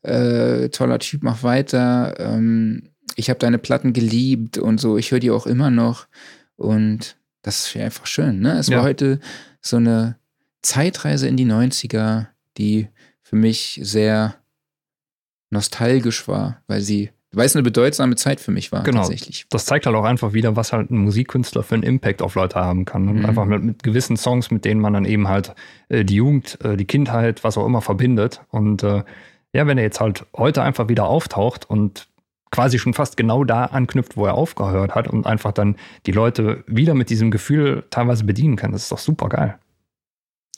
Äh, 0.02 0.70
toller 0.70 0.98
Typ, 0.98 1.22
mach 1.22 1.44
weiter. 1.44 2.16
Ähm, 2.18 2.90
ich 3.16 3.30
habe 3.30 3.38
deine 3.38 3.60
Platten 3.60 3.94
geliebt 3.94 4.58
und 4.58 4.80
so. 4.80 4.98
Ich 4.98 5.12
höre 5.12 5.20
die 5.20 5.30
auch 5.30 5.46
immer 5.46 5.70
noch. 5.70 6.08
Und 6.56 7.18
das 7.42 7.68
ist 7.68 7.76
einfach 7.76 8.06
schön. 8.06 8.40
Ne? 8.40 8.58
Es 8.58 8.68
ja. 8.68 8.78
war 8.78 8.84
heute 8.84 9.20
so 9.62 9.78
eine 9.78 10.18
Zeitreise 10.62 11.28
in 11.28 11.38
die 11.38 11.46
90er, 11.46 12.28
die 12.58 12.88
für 13.22 13.36
mich 13.36 13.80
sehr 13.82 14.36
nostalgisch 15.50 16.28
war, 16.28 16.62
weil 16.68 16.82
sie, 16.82 17.12
weil 17.32 17.46
es 17.46 17.56
eine 17.56 17.64
bedeutsame 17.64 18.16
Zeit 18.16 18.40
für 18.40 18.52
mich 18.52 18.72
war. 18.72 18.84
Genau. 18.84 19.00
Tatsächlich. 19.00 19.46
Das 19.50 19.66
zeigt 19.66 19.86
halt 19.86 19.96
auch 19.96 20.04
einfach 20.04 20.34
wieder, 20.34 20.56
was 20.56 20.74
halt 20.74 20.90
ein 20.90 20.98
Musikkünstler 20.98 21.64
für 21.64 21.76
einen 21.76 21.84
Impact 21.84 22.22
auf 22.22 22.36
Leute 22.36 22.56
haben 22.56 22.86
kann. 22.86 23.08
Und 23.08 23.20
mhm. 23.20 23.26
einfach 23.26 23.46
mit, 23.46 23.64
mit, 23.64 23.84
gewissen 23.84 24.18
Songs, 24.18 24.52
mit 24.52 24.66
denen 24.66 24.82
man 24.82 24.94
dann 24.94 25.06
eben 25.06 25.28
halt 25.28 25.54
äh, 25.90 26.06
die 26.06 26.16
Jugend, 26.16 26.60
äh, 26.64 26.78
die 26.78 26.86
Kindheit, 26.86 27.44
was 27.44 27.58
auch 27.58 27.66
immer 27.66 27.82
verbindet. 27.82 28.42
Und 28.50 28.84
äh, 28.84 29.04
ja, 29.54 29.68
wenn 29.68 29.78
er 29.78 29.84
jetzt 29.84 30.00
halt 30.00 30.26
heute 30.36 30.64
einfach 30.64 30.90
wieder 30.90 31.06
auftaucht 31.06 31.70
und 31.70 32.08
quasi 32.54 32.78
schon 32.78 32.94
fast 32.94 33.18
genau 33.18 33.44
da 33.44 33.66
anknüpft, 33.66 34.16
wo 34.16 34.28
er 34.28 34.36
aufgehört 34.36 34.94
hat 34.94 35.08
und 35.08 35.26
einfach 35.26 35.52
dann 35.52 35.76
die 36.06 36.12
Leute 36.12 36.64
wieder 36.68 36.94
mit 36.94 37.10
diesem 37.10 37.32
Gefühl 37.32 37.84
teilweise 37.90 38.24
bedienen 38.26 38.56
kann. 38.56 38.72
Das 38.72 38.84
ist 38.84 38.92
doch 38.92 39.00
super 39.00 39.28
geil. 39.28 39.58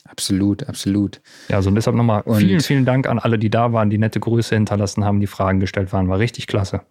Absolut, 0.04 0.68
absolut. 0.68 1.22
Ja, 1.48 1.56
also 1.56 1.70
deshalb 1.70 1.96
nochmal 1.96 2.22
vielen, 2.36 2.60
vielen 2.60 2.84
Dank 2.84 3.08
an 3.08 3.18
alle, 3.18 3.38
die 3.38 3.50
da 3.50 3.72
waren, 3.72 3.88
die 3.88 3.98
nette 3.98 4.20
Grüße 4.20 4.54
hinterlassen 4.54 5.04
haben, 5.04 5.20
die 5.20 5.26
Fragen 5.26 5.58
gestellt 5.58 5.92
waren. 5.92 6.08
War 6.08 6.18
richtig 6.18 6.46
klasse. 6.46 6.82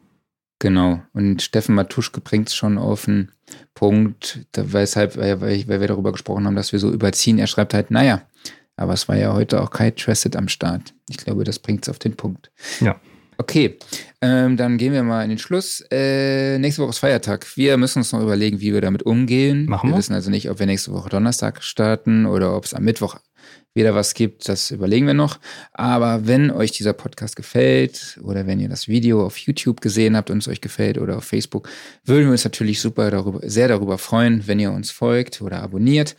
Genau. 0.60 1.02
Und 1.14 1.44
Steffen 1.44 1.76
Matuschke 1.76 2.19
bringt 2.19 2.49
es 2.49 2.56
schon 2.56 2.77
auf 2.80 3.06
den 3.06 3.32
Punkt, 3.76 4.48
weshalb, 4.56 5.18
weil, 5.18 5.40
weil 5.40 5.82
wir 5.82 5.88
darüber 5.88 6.11
gesprochen 6.14 6.48
haben, 6.48 6.56
dass 6.56 6.72
wir 6.72 6.80
so 6.80 6.91
überziehen. 6.91 7.38
Er 7.38 7.48
schreibt 7.48 7.76
halt, 7.76 7.91
naja, 7.91 8.23
aber 8.76 8.94
es 8.94 9.07
war 9.07 9.15
ja 9.15 9.34
heute 9.34 9.61
auch 9.61 9.69
Kai 9.69 9.91
Trusted 9.91 10.36
am 10.36 10.48
Start. 10.48 10.94
Ich 11.10 11.18
glaube, 11.18 11.44
das 11.44 11.60
bringt 11.60 11.84
es 11.84 11.90
auf 11.90 11.99
den 11.99 12.15
Punkt. 12.18 12.52
Ja. 12.80 12.99
Okay, 13.38 13.78
ähm, 14.22 14.57
dann 14.57 14.78
gehen 14.78 14.94
wir 14.94 15.03
mal 15.03 15.24
in 15.24 15.30
den 15.30 15.38
Schluss. 15.38 15.84
Äh, 15.91 16.57
nächste 16.60 16.82
Woche 16.82 16.91
ist 16.91 16.99
Feiertag. 16.99 17.45
Wir 17.56 17.78
müssen 17.78 17.99
uns 17.99 18.12
noch 18.12 18.22
überlegen, 18.22 18.62
wie 18.62 18.74
wir 18.74 18.82
damit 18.82 19.03
umgehen. 19.03 19.66
Machen 19.66 19.90
wir. 19.90 19.94
Wir 19.94 19.99
wissen 19.99 20.14
also 20.14 20.30
nicht, 20.30 20.49
ob 20.49 20.60
wir 20.60 20.66
nächste 20.66 20.91
Woche 20.94 21.10
Donnerstag 21.10 21.64
starten 21.64 22.26
oder 22.26 22.56
ob 22.56 22.66
es 22.66 22.74
am 22.74 22.84
Mittwoch 22.84 23.18
wieder 23.76 23.94
was 23.94 24.14
gibt. 24.14 24.48
Das 24.48 24.72
überlegen 24.72 25.06
wir 25.06 25.14
noch. 25.14 25.38
Aber 25.74 26.26
wenn 26.26 26.49
euch 26.49 26.72
dieser 26.72 26.94
Podcast 26.94 27.36
gefällt 27.36 28.18
oder 28.24 28.48
wenn 28.48 28.60
ihr 28.60 28.70
das 28.70 28.88
Video 28.88 29.26
auf 29.26 29.38
YouTube 29.38 29.82
gesehen 29.82 30.16
habt 30.16 30.30
und 30.30 30.40
es 30.40 30.48
euch 30.48 30.62
gefällt 30.62 30.98
oder 30.98 31.18
auf 31.18 31.26
Facebook, 31.26 31.70
würden 32.06 32.26
wir 32.26 32.32
uns 32.32 32.45
natürlich 32.45 32.80
super 32.80 33.12
darüber, 33.12 33.41
sehr 33.44 33.68
darüber 33.68 33.98
freuen, 33.98 34.48
wenn 34.48 34.60
ihr 34.60 34.72
uns 34.72 34.91
folgt 34.91 35.41
oder 35.41 35.62
abonniert. 35.62 36.16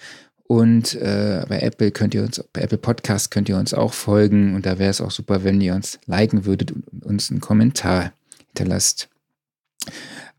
Und 0.48 0.94
äh, 0.94 1.44
bei 1.48 1.58
Apple 1.58 1.90
könnt 1.90 2.14
ihr 2.14 2.22
uns, 2.22 2.42
bei 2.52 2.60
Apple 2.60 2.78
Podcast 2.78 3.30
könnt 3.30 3.48
ihr 3.48 3.56
uns 3.56 3.74
auch 3.74 3.92
folgen. 3.92 4.54
Und 4.54 4.66
da 4.66 4.78
wäre 4.78 4.90
es 4.90 5.00
auch 5.00 5.10
super, 5.10 5.42
wenn 5.44 5.60
ihr 5.60 5.74
uns 5.74 5.98
liken 6.06 6.44
würdet 6.44 6.72
und 6.72 7.04
uns 7.04 7.30
einen 7.30 7.40
Kommentar 7.40 8.12
hinterlasst. 8.48 9.08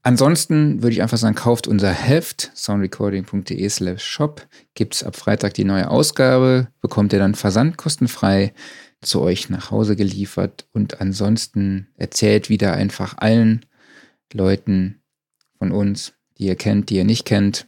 Ansonsten 0.04 0.82
würde 0.82 0.94
ich 0.94 1.02
einfach 1.02 1.18
sagen, 1.18 1.36
kauft 1.36 1.68
unser 1.68 1.92
Heft, 1.92 2.52
soundrecording.de 2.56 3.68
slash 3.68 4.04
shop. 4.04 4.48
Gibt 4.74 4.96
es 4.96 5.04
ab 5.04 5.18
Freitag 5.18 5.54
die 5.56 5.66
neue 5.66 5.90
Ausgabe, 5.90 6.68
bekommt 6.82 7.12
ihr 7.12 7.20
dann 7.20 7.36
versandkostenfrei 7.36 8.54
zu 9.02 9.22
euch 9.22 9.50
nach 9.50 9.70
Hause 9.70 9.98
geliefert. 9.98 10.66
Und 10.72 11.02
ansonsten 11.02 11.88
erzählt 11.98 12.48
wieder 12.48 12.74
einfach 12.74 13.18
allen 13.18 13.66
Leuten 14.32 15.02
von 15.58 15.74
uns, 15.74 16.14
die 16.38 16.46
ihr 16.46 16.56
kennt, 16.56 16.90
die 16.90 16.96
ihr 16.96 17.06
nicht 17.06 17.26
kennt, 17.26 17.68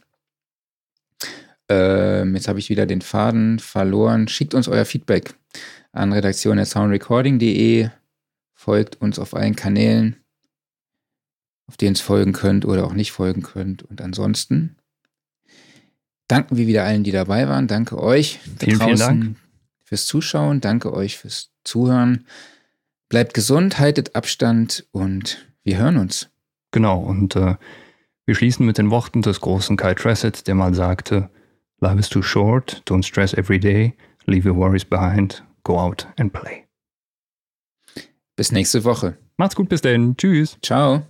ähm, 1.70 2.34
jetzt 2.34 2.48
habe 2.48 2.58
ich 2.58 2.68
wieder 2.68 2.84
den 2.84 3.00
Faden 3.00 3.60
verloren. 3.60 4.26
Schickt 4.26 4.54
uns 4.54 4.66
euer 4.66 4.84
Feedback 4.84 5.34
an 5.92 6.12
redaktion.soundrecording.de. 6.12 7.88
Folgt 8.54 9.00
uns 9.00 9.18
auf 9.20 9.34
allen 9.34 9.54
Kanälen, 9.54 10.16
auf 11.66 11.76
denen 11.76 11.94
es 11.94 12.00
folgen 12.00 12.32
könnt 12.32 12.64
oder 12.64 12.84
auch 12.84 12.92
nicht 12.92 13.12
folgen 13.12 13.42
könnt. 13.42 13.84
Und 13.84 14.02
ansonsten 14.02 14.76
danken 16.26 16.56
wir 16.56 16.66
wieder 16.66 16.84
allen, 16.84 17.04
die 17.04 17.12
dabei 17.12 17.48
waren. 17.48 17.68
Danke 17.68 18.02
euch 18.02 18.40
vielen, 18.58 18.80
vielen 18.80 18.98
Dank. 18.98 19.36
fürs 19.84 20.06
Zuschauen. 20.06 20.60
Danke 20.60 20.92
euch 20.92 21.18
fürs 21.18 21.52
Zuhören. 21.62 22.26
Bleibt 23.08 23.32
gesund, 23.32 23.78
haltet 23.78 24.16
Abstand 24.16 24.86
und 24.90 25.46
wir 25.62 25.78
hören 25.78 25.98
uns. 25.98 26.30
Genau, 26.72 27.00
und 27.00 27.36
äh, 27.36 27.54
wir 28.26 28.34
schließen 28.34 28.66
mit 28.66 28.76
den 28.76 28.90
Worten 28.90 29.22
des 29.22 29.40
großen 29.40 29.76
Kai 29.76 29.94
Tressett, 29.94 30.48
der 30.48 30.56
mal 30.56 30.74
sagte, 30.74 31.30
Life 31.80 31.98
is 31.98 32.08
too 32.08 32.22
short, 32.22 32.82
don't 32.84 33.02
stress 33.02 33.34
every 33.34 33.58
day, 33.58 33.94
leave 34.26 34.44
your 34.44 34.54
worries 34.54 34.84
behind, 34.84 35.40
go 35.64 35.78
out 35.78 36.06
and 36.18 36.32
play. 36.32 36.66
Bis 38.36 38.52
nächste 38.52 38.84
Woche. 38.84 39.16
Macht's 39.38 39.54
gut, 39.54 39.68
bis 39.68 39.80
dann. 39.80 40.16
Tschüss. 40.16 40.58
Ciao. 40.62 41.09